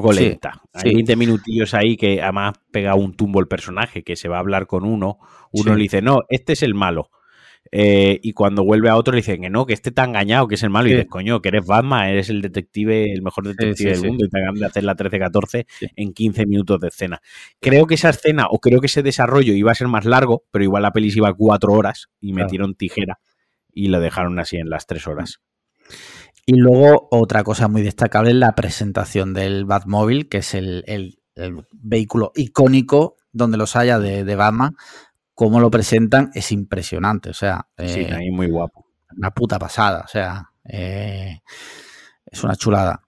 poco 0.01 0.13
lenta. 0.13 0.61
Hay 0.73 0.93
20 0.93 1.15
minutillos 1.15 1.73
ahí 1.73 1.97
que 1.97 2.21
además 2.21 2.53
pega 2.71 2.95
un 2.95 3.15
tumbo 3.15 3.39
el 3.39 3.47
personaje, 3.47 4.03
que 4.03 4.15
se 4.15 4.27
va 4.27 4.37
a 4.37 4.39
hablar 4.39 4.67
con 4.67 4.83
uno. 4.83 5.19
Uno 5.51 5.75
le 5.75 5.83
dice, 5.83 6.01
no, 6.01 6.21
este 6.29 6.53
es 6.53 6.63
el 6.63 6.73
malo. 6.73 7.09
Eh, 7.71 8.19
y 8.21 8.33
cuando 8.33 8.63
vuelve 8.63 8.89
a 8.89 8.95
otro 8.95 9.13
le 9.13 9.17
dicen 9.17 9.41
que 9.41 9.49
no, 9.49 9.65
que 9.65 9.73
este 9.73 9.89
está 9.89 10.03
engañado, 10.03 10.47
que 10.47 10.55
es 10.55 10.63
el 10.63 10.69
malo. 10.69 10.87
Y 10.87 10.91
dices, 10.91 11.07
coño, 11.07 11.41
que 11.41 11.49
eres 11.49 11.65
Batman, 11.65 12.07
eres 12.09 12.29
el 12.29 12.41
detective, 12.41 13.11
el 13.11 13.21
mejor 13.21 13.47
detective 13.47 13.91
del 13.91 14.03
mundo 14.03 14.25
y 14.25 14.29
te 14.29 14.37
acaban 14.39 14.55
de 14.55 14.65
hacer 14.65 14.83
la 14.83 14.95
13-14 14.95 15.65
en 15.95 16.13
15 16.13 16.45
minutos 16.45 16.79
de 16.79 16.87
escena. 16.89 17.21
Creo 17.59 17.87
que 17.87 17.95
esa 17.95 18.09
escena 18.09 18.47
o 18.49 18.59
creo 18.59 18.79
que 18.79 18.87
ese 18.87 19.03
desarrollo 19.03 19.53
iba 19.53 19.71
a 19.71 19.75
ser 19.75 19.87
más 19.87 20.05
largo, 20.05 20.43
pero 20.51 20.63
igual 20.63 20.83
la 20.83 20.91
peli 20.91 21.11
iba 21.15 21.29
a 21.29 21.33
cuatro 21.33 21.73
horas 21.73 22.09
y 22.19 22.33
metieron 22.33 22.75
tijera 22.75 23.19
y 23.73 23.87
lo 23.87 23.99
dejaron 23.99 24.39
así 24.39 24.57
en 24.57 24.69
las 24.69 24.85
tres 24.85 25.07
horas. 25.07 25.41
Y 26.45 26.57
luego 26.57 27.07
otra 27.11 27.43
cosa 27.43 27.67
muy 27.67 27.81
destacable 27.81 28.29
es 28.29 28.35
la 28.35 28.53
presentación 28.53 29.33
del 29.33 29.65
Batmóvil, 29.65 30.29
que 30.29 30.39
es 30.39 30.53
el, 30.53 31.19
vehículo 31.73 32.31
icónico 32.35 33.17
donde 33.33 33.57
los 33.57 33.75
haya 33.75 33.99
de, 33.99 34.23
de 34.23 34.35
Batman, 34.35 34.75
cómo 35.35 35.59
lo 35.59 35.69
presentan 35.69 36.31
es 36.33 36.51
impresionante. 36.51 37.29
O 37.29 37.33
sea, 37.33 37.67
sí, 37.77 38.01
eh, 38.01 38.13
ahí 38.13 38.31
muy 38.31 38.49
guapo. 38.49 38.85
Una 39.15 39.31
puta 39.31 39.59
pasada. 39.59 40.03
O 40.05 40.07
sea, 40.07 40.51
eh, 40.63 41.41
es 42.25 42.43
una 42.43 42.55
chulada. 42.55 43.01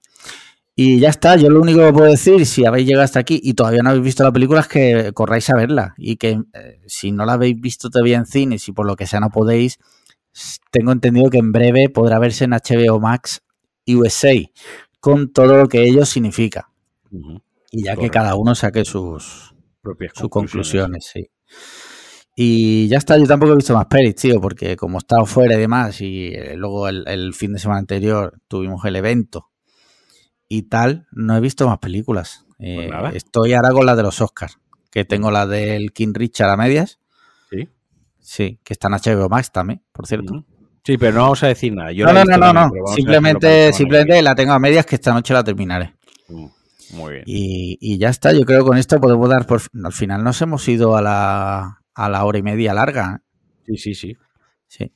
Y 0.76 1.00
ya 1.00 1.10
está, 1.10 1.36
yo 1.38 1.50
lo 1.50 1.60
único 1.60 1.80
que 1.80 1.92
puedo 1.92 2.12
decir, 2.12 2.46
si 2.46 2.66
habéis 2.66 2.86
llegado 2.86 3.04
hasta 3.04 3.20
aquí 3.20 3.40
y 3.44 3.56
todavía 3.56 3.82
no 3.82 3.90
habéis 3.90 4.06
visto 4.06 4.24
la 4.24 4.32
película, 4.32 4.60
es 4.60 4.68
que 4.68 5.12
corráis 5.14 5.50
a 5.50 5.56
verla. 5.56 5.96
Y 5.98 6.18
que 6.18 6.42
eh, 6.54 6.82
si 6.86 7.12
no 7.12 7.26
la 7.26 7.34
habéis 7.34 7.60
visto 7.60 7.90
todavía 7.90 8.18
en 8.18 8.28
cine, 8.28 8.60
si 8.60 8.74
por 8.74 8.86
lo 8.86 8.96
que 8.96 9.08
sea 9.08 9.20
no 9.20 9.30
podéis, 9.30 9.80
tengo 10.72 10.92
entendido 10.92 11.30
que 11.30 11.38
en 11.38 11.52
breve 11.52 11.90
podrá 11.90 12.20
verse 12.20 12.46
en 12.46 12.52
HBO 12.52 13.00
Max 13.00 13.42
USA, 13.88 14.36
con 15.00 15.32
todo 15.32 15.58
lo 15.58 15.68
que 15.68 15.84
ello 15.84 16.06
significa. 16.06 16.70
Y 17.72 17.84
ya 17.84 17.96
que 17.96 18.10
cada 18.10 18.36
uno 18.36 18.56
saque 18.56 18.86
sus 18.86 19.56
propias 19.82 20.14
sus 20.16 20.30
conclusiones, 20.30 21.12
sí. 21.14 21.30
Y 22.40 22.88
ya 22.88 23.00
está, 23.00 23.18
yo 23.18 23.26
tampoco 23.26 23.54
he 23.54 23.56
visto 23.56 23.74
más 23.74 23.88
pelis, 23.88 24.16
tío, 24.16 24.40
porque 24.40 24.76
como 24.76 24.98
he 24.98 25.00
estado 25.00 25.26
fuera 25.26 25.56
y 25.56 25.60
demás, 25.60 26.02
y 26.02 26.28
eh, 26.28 26.56
luego 26.56 26.88
el, 26.88 27.34
fin 27.34 27.54
de 27.54 27.60
semana 27.60 27.80
anterior 27.80 28.40
tuvimos 28.48 28.86
el 28.86 28.96
evento 28.96 29.50
y 30.48 30.64
tal, 30.64 31.08
no 31.12 31.36
he 31.36 31.40
visto 31.40 31.68
más 31.68 31.80
películas. 31.80 32.46
Pues 32.60 32.92
eh, 32.92 32.92
estoy 33.16 33.54
ahora 33.54 33.72
con 33.72 33.88
la 33.88 33.96
de 33.96 34.04
los 34.04 34.22
Oscars, 34.22 34.60
que 34.92 35.04
tengo 35.04 35.32
la 35.32 35.48
del 35.48 35.94
King 35.94 36.14
Richard 36.14 36.52
a 36.52 36.58
medias. 36.58 37.00
Sí. 38.28 38.60
Que 38.62 38.74
está 38.74 38.90
en 38.90 38.94
HBO 38.96 39.30
Max 39.30 39.54
también, 39.54 39.82
por 39.94 40.06
cierto. 40.06 40.46
Sí, 40.84 40.98
pero 40.98 41.14
no 41.14 41.22
vamos 41.22 41.42
a 41.44 41.48
decir 41.48 41.74
nada. 41.74 41.94
no, 41.94 42.26
no, 42.26 42.38
no, 42.38 42.54
no, 42.54 42.70
Simplemente, 42.94 43.72
simplemente 43.72 44.22
la 44.22 44.36
tengo 44.36 44.52
a 44.52 44.60
medias 44.60 44.86
que 44.86 44.96
esta 44.96 45.14
noche 45.14 45.34
la 45.34 45.46
terminaré. 45.46 45.96
Mm, 46.28 46.46
muy 46.92 47.14
bien. 47.14 47.24
Y, 47.26 47.78
y, 47.80 47.98
ya 47.98 48.10
está, 48.10 48.34
yo 48.34 48.42
creo 48.42 48.60
que 48.60 48.68
con 48.68 48.78
esto 48.78 49.00
podemos 49.00 49.30
dar 49.30 49.48
por... 49.48 49.62
Al 49.82 49.94
final 49.94 50.26
nos 50.26 50.42
hemos 50.42 50.68
ido 50.68 50.98
a 50.98 51.02
la, 51.02 51.82
a 51.96 52.10
la 52.10 52.26
hora 52.26 52.38
y 52.38 52.44
media 52.44 52.74
larga. 52.74 53.24
Sí, 53.66 53.78
sí, 53.78 53.96
sí. 53.96 54.18
Sí. 54.68 54.92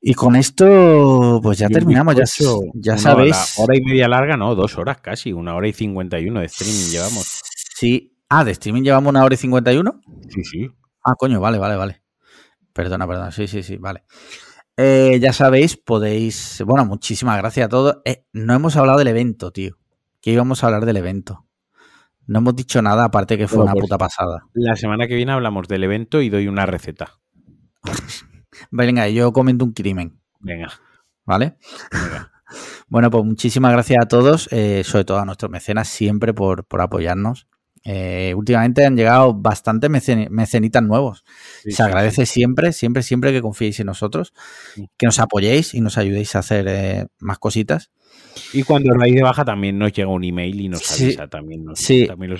Y 0.00 0.14
con 0.14 0.34
esto, 0.34 1.38
pues 1.40 1.58
ya 1.58 1.68
terminamos, 1.68 2.16
ya, 2.16 2.24
ya 2.74 2.98
sabéis. 2.98 3.54
hora 3.56 3.76
y 3.76 3.82
media 3.82 4.08
larga, 4.08 4.36
no, 4.36 4.56
dos 4.56 4.76
horas 4.78 5.00
casi, 5.00 5.32
una 5.32 5.54
hora 5.54 5.68
y 5.68 5.72
cincuenta 5.72 6.18
y 6.18 6.28
uno 6.28 6.40
de 6.40 6.46
streaming 6.46 6.90
llevamos. 6.90 7.40
Sí. 7.76 8.16
Ah, 8.28 8.44
¿de 8.44 8.50
streaming 8.50 8.82
llevamos 8.82 9.10
una 9.10 9.22
hora 9.22 9.34
y 9.34 9.38
cincuenta 9.38 9.72
y 9.72 9.76
uno? 9.76 10.00
Sí, 10.28 10.42
sí. 10.42 10.70
Ah, 11.02 11.14
coño, 11.16 11.40
vale, 11.40 11.58
vale, 11.58 11.76
vale. 11.76 12.02
Perdona, 12.72 13.06
perdona. 13.06 13.30
Sí, 13.30 13.46
sí, 13.46 13.62
sí, 13.62 13.76
vale. 13.76 14.04
Eh, 14.76 15.18
ya 15.20 15.32
sabéis, 15.32 15.76
podéis. 15.76 16.62
Bueno, 16.66 16.84
muchísimas 16.84 17.36
gracias 17.38 17.66
a 17.66 17.68
todos. 17.68 17.98
Eh, 18.04 18.24
no 18.32 18.54
hemos 18.54 18.76
hablado 18.76 18.98
del 18.98 19.08
evento, 19.08 19.50
tío. 19.50 19.76
Que 20.20 20.32
íbamos 20.32 20.62
a 20.62 20.66
hablar 20.66 20.86
del 20.86 20.96
evento. 20.96 21.46
No 22.26 22.38
hemos 22.38 22.54
dicho 22.54 22.80
nada, 22.80 23.04
aparte 23.04 23.36
que 23.36 23.48
fue 23.48 23.62
una 23.62 23.72
pues, 23.72 23.82
puta 23.82 23.98
pasada. 23.98 24.46
La 24.54 24.76
semana 24.76 25.08
que 25.08 25.16
viene 25.16 25.32
hablamos 25.32 25.66
del 25.66 25.84
evento 25.84 26.22
y 26.22 26.30
doy 26.30 26.46
una 26.46 26.64
receta. 26.64 27.18
Venga, 28.70 29.08
yo 29.08 29.32
comento 29.32 29.64
un 29.64 29.72
crimen. 29.72 30.20
Venga. 30.38 30.70
¿Vale? 31.24 31.56
Venga. 31.90 32.32
Bueno, 32.88 33.10
pues 33.10 33.24
muchísimas 33.24 33.70
gracias 33.70 33.98
a 34.02 34.08
todos, 34.08 34.48
eh, 34.50 34.82
sobre 34.84 35.04
todo 35.04 35.18
a 35.20 35.24
nuestros 35.24 35.50
mecenas, 35.50 35.86
siempre 35.86 36.34
por, 36.34 36.66
apoyarnos. 36.80 37.46
Eh, 37.84 38.34
últimamente 38.36 38.84
han 38.84 38.96
llegado 38.96 39.32
bastantes 39.34 39.90
mecenitas 39.90 40.82
nuevos. 40.82 41.24
Se 41.64 41.82
agradece 41.82 42.26
siempre, 42.26 42.72
siempre, 42.72 43.02
siempre 43.02 43.32
que 43.32 43.40
confiéis 43.40 43.80
en 43.80 43.86
nosotros, 43.86 44.32
que 44.96 45.06
nos 45.06 45.18
apoyéis 45.18 45.74
y 45.74 45.80
nos 45.80 45.96
ayudéis 45.96 46.36
a 46.36 46.40
hacer 46.40 46.66
eh, 46.68 47.06
más 47.18 47.38
cositas. 47.38 47.90
Y 48.52 48.62
cuando 48.64 48.92
os 48.92 48.98
vais 48.98 49.14
de 49.14 49.22
baja 49.22 49.44
también 49.44 49.78
nos 49.78 49.92
llega 49.92 50.08
un 50.08 50.24
email 50.24 50.60
y 50.60 50.68
nos 50.68 50.90
avisa 50.92 51.28
también. 51.28 51.64
sí, 51.74 52.06
también 52.06 52.36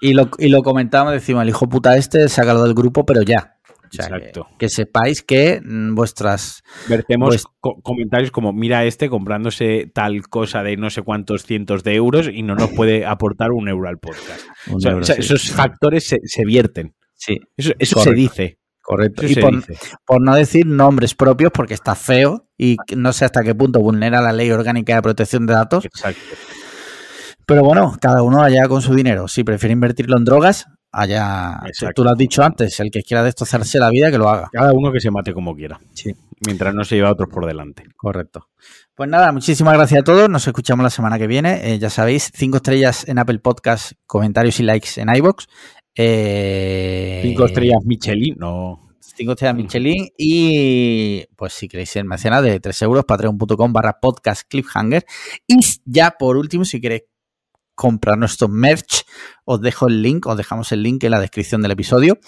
y, 0.00 0.12
lo, 0.12 0.30
y 0.38 0.48
lo 0.48 0.62
comentamos, 0.62 1.12
decimos, 1.12 1.42
el 1.42 1.48
hijo 1.48 1.68
puta 1.68 1.96
este, 1.96 2.28
sácalo 2.28 2.62
del 2.64 2.74
grupo, 2.74 3.06
pero 3.06 3.22
ya. 3.22 3.55
Exacto. 4.04 4.48
Que, 4.58 4.68
sepáis 4.68 5.22
que 5.22 5.60
mm, 5.64 5.94
vuestras... 5.94 6.62
Vertemos 6.88 7.44
comentarios 7.60 8.30
como, 8.30 8.52
mira 8.52 8.84
este 8.84 9.08
comprándose 9.08 9.90
tal 9.92 10.22
cosa 10.28 10.62
de 10.62 10.76
no 10.76 10.90
sé 10.90 11.02
cuántos 11.02 11.44
cientos 11.44 11.82
de 11.82 11.94
euros 11.94 12.28
y 12.32 12.42
no 12.42 12.54
nos 12.54 12.70
puede 12.70 13.04
aportar 13.06 13.52
un 13.52 13.68
euro 13.68 13.88
al 13.88 13.98
podcast. 13.98 14.42
esos 15.18 15.50
factores 15.50 16.06
se, 16.22 16.44
vierten. 16.44 16.94
Sí. 17.14 17.40
Eso, 17.56 18.00
se 18.00 18.12
dice. 18.12 18.58
Correcto. 18.82 19.26
y 19.26 19.34
por, 20.04 20.22
no 20.22 20.36
decir 20.36 20.64
nombres 20.64 21.16
propios, 21.16 21.50
porque 21.52 21.74
está 21.74 21.96
feo 21.96 22.46
y 22.56 22.76
no 22.96 23.12
sé 23.12 23.24
hasta 23.24 23.42
qué 23.42 23.52
punto 23.52 23.80
vulnera 23.80 24.20
la 24.20 24.32
ley 24.32 24.52
orgánica 24.52 24.94
de 24.94 25.02
protección 25.02 25.44
de 25.46 25.54
datos. 25.54 25.84
Exacto. 25.84 26.20
Pero 27.46 27.62
bueno, 27.62 27.96
cada 28.00 28.22
uno 28.22 28.42
allá 28.42 28.68
con 28.68 28.82
su 28.82 28.94
dinero. 28.94 29.28
Si 29.28 29.44
prefiere 29.44 29.72
invertirlo 29.72 30.16
en 30.18 30.24
drogas, 30.24 30.66
allá. 30.96 31.60
Tú 31.94 32.02
lo 32.02 32.10
has 32.10 32.16
dicho 32.16 32.42
antes, 32.42 32.80
el 32.80 32.90
que 32.90 33.02
quiera 33.02 33.22
destrozarse 33.22 33.78
la 33.78 33.90
vida, 33.90 34.10
que 34.10 34.18
lo 34.18 34.28
haga. 34.28 34.48
Cada 34.52 34.72
uno 34.72 34.90
que 34.90 35.00
se 35.00 35.10
mate 35.10 35.32
como 35.32 35.54
quiera. 35.54 35.78
Sí. 35.92 36.14
Mientras 36.44 36.74
no 36.74 36.84
se 36.84 36.96
lleve 36.96 37.08
a 37.08 37.12
otros 37.12 37.28
por 37.30 37.46
delante. 37.46 37.84
Correcto. 37.96 38.48
Pues 38.94 39.08
nada, 39.08 39.32
muchísimas 39.32 39.74
gracias 39.74 40.00
a 40.00 40.04
todos. 40.04 40.28
Nos 40.28 40.46
escuchamos 40.46 40.82
la 40.82 40.90
semana 40.90 41.18
que 41.18 41.26
viene. 41.26 41.74
Eh, 41.74 41.78
ya 41.78 41.90
sabéis, 41.90 42.30
cinco 42.34 42.58
estrellas 42.58 43.06
en 43.08 43.18
Apple 43.18 43.38
Podcast, 43.38 43.92
comentarios 44.06 44.58
y 44.60 44.62
likes 44.62 45.00
en 45.00 45.14
iBox. 45.14 45.46
Eh, 45.94 47.20
cinco 47.22 47.46
estrellas 47.46 47.78
Michelin, 47.84 48.36
no. 48.38 48.88
Cinco 49.00 49.32
estrellas 49.32 49.56
Michelin 49.56 50.08
y 50.18 51.24
pues 51.36 51.54
si 51.54 51.68
queréis 51.68 51.88
ser 51.88 52.04
mecenas 52.04 52.42
de 52.42 52.60
3 52.60 52.82
euros, 52.82 53.04
patreon.com 53.06 53.72
barra 53.72 53.98
podcast 54.00 54.42
cliffhanger. 54.46 55.06
Y 55.46 55.56
ya 55.86 56.10
por 56.18 56.36
último, 56.36 56.66
si 56.66 56.80
queréis 56.80 57.04
comprar 57.76 58.18
nuestro 58.18 58.48
merch, 58.48 59.04
os 59.44 59.60
dejo 59.60 59.86
el 59.86 60.02
link, 60.02 60.26
os 60.26 60.36
dejamos 60.36 60.72
el 60.72 60.82
link 60.82 61.04
en 61.04 61.12
la 61.12 61.20
descripción 61.20 61.62
del 61.62 61.70
episodio 61.70 62.18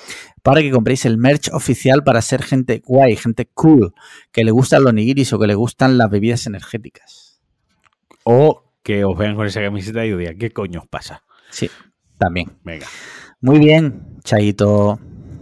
para 0.45 0.61
que 0.61 0.71
compréis 0.71 1.05
el 1.07 1.19
merch 1.19 1.49
oficial 1.53 2.05
para 2.05 2.23
ser 2.23 2.45
gente 2.45 2.81
guay, 2.85 3.17
gente 3.17 3.51
cool, 3.55 3.93
que 4.31 4.45
le 4.45 4.53
gustan 4.53 4.85
los 4.85 4.95
nigiris 4.95 5.33
o 5.33 5.39
que 5.41 5.49
le 5.49 5.57
gustan 5.57 5.99
las 5.99 6.09
bebidas 6.09 6.47
energéticas. 6.47 7.41
O 8.23 8.63
que 8.85 9.05
os 9.05 9.19
vean 9.19 9.35
con 9.35 9.47
esa 9.47 9.61
camiseta 9.61 10.07
y 10.07 10.13
os 10.13 10.19
digan, 10.19 10.39
¿qué 10.39 10.51
coño 10.51 10.81
os 10.81 10.87
pasa? 10.87 11.25
Sí, 11.51 11.69
también. 12.19 12.59
Venga. 12.63 12.87
Muy 13.41 13.59
bien, 13.59 14.19
Chaito. 14.23 15.01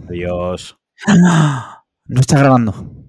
Adiós. 0.09 0.77
No 2.09 2.21
está 2.21 2.39
grabando. 2.39 3.06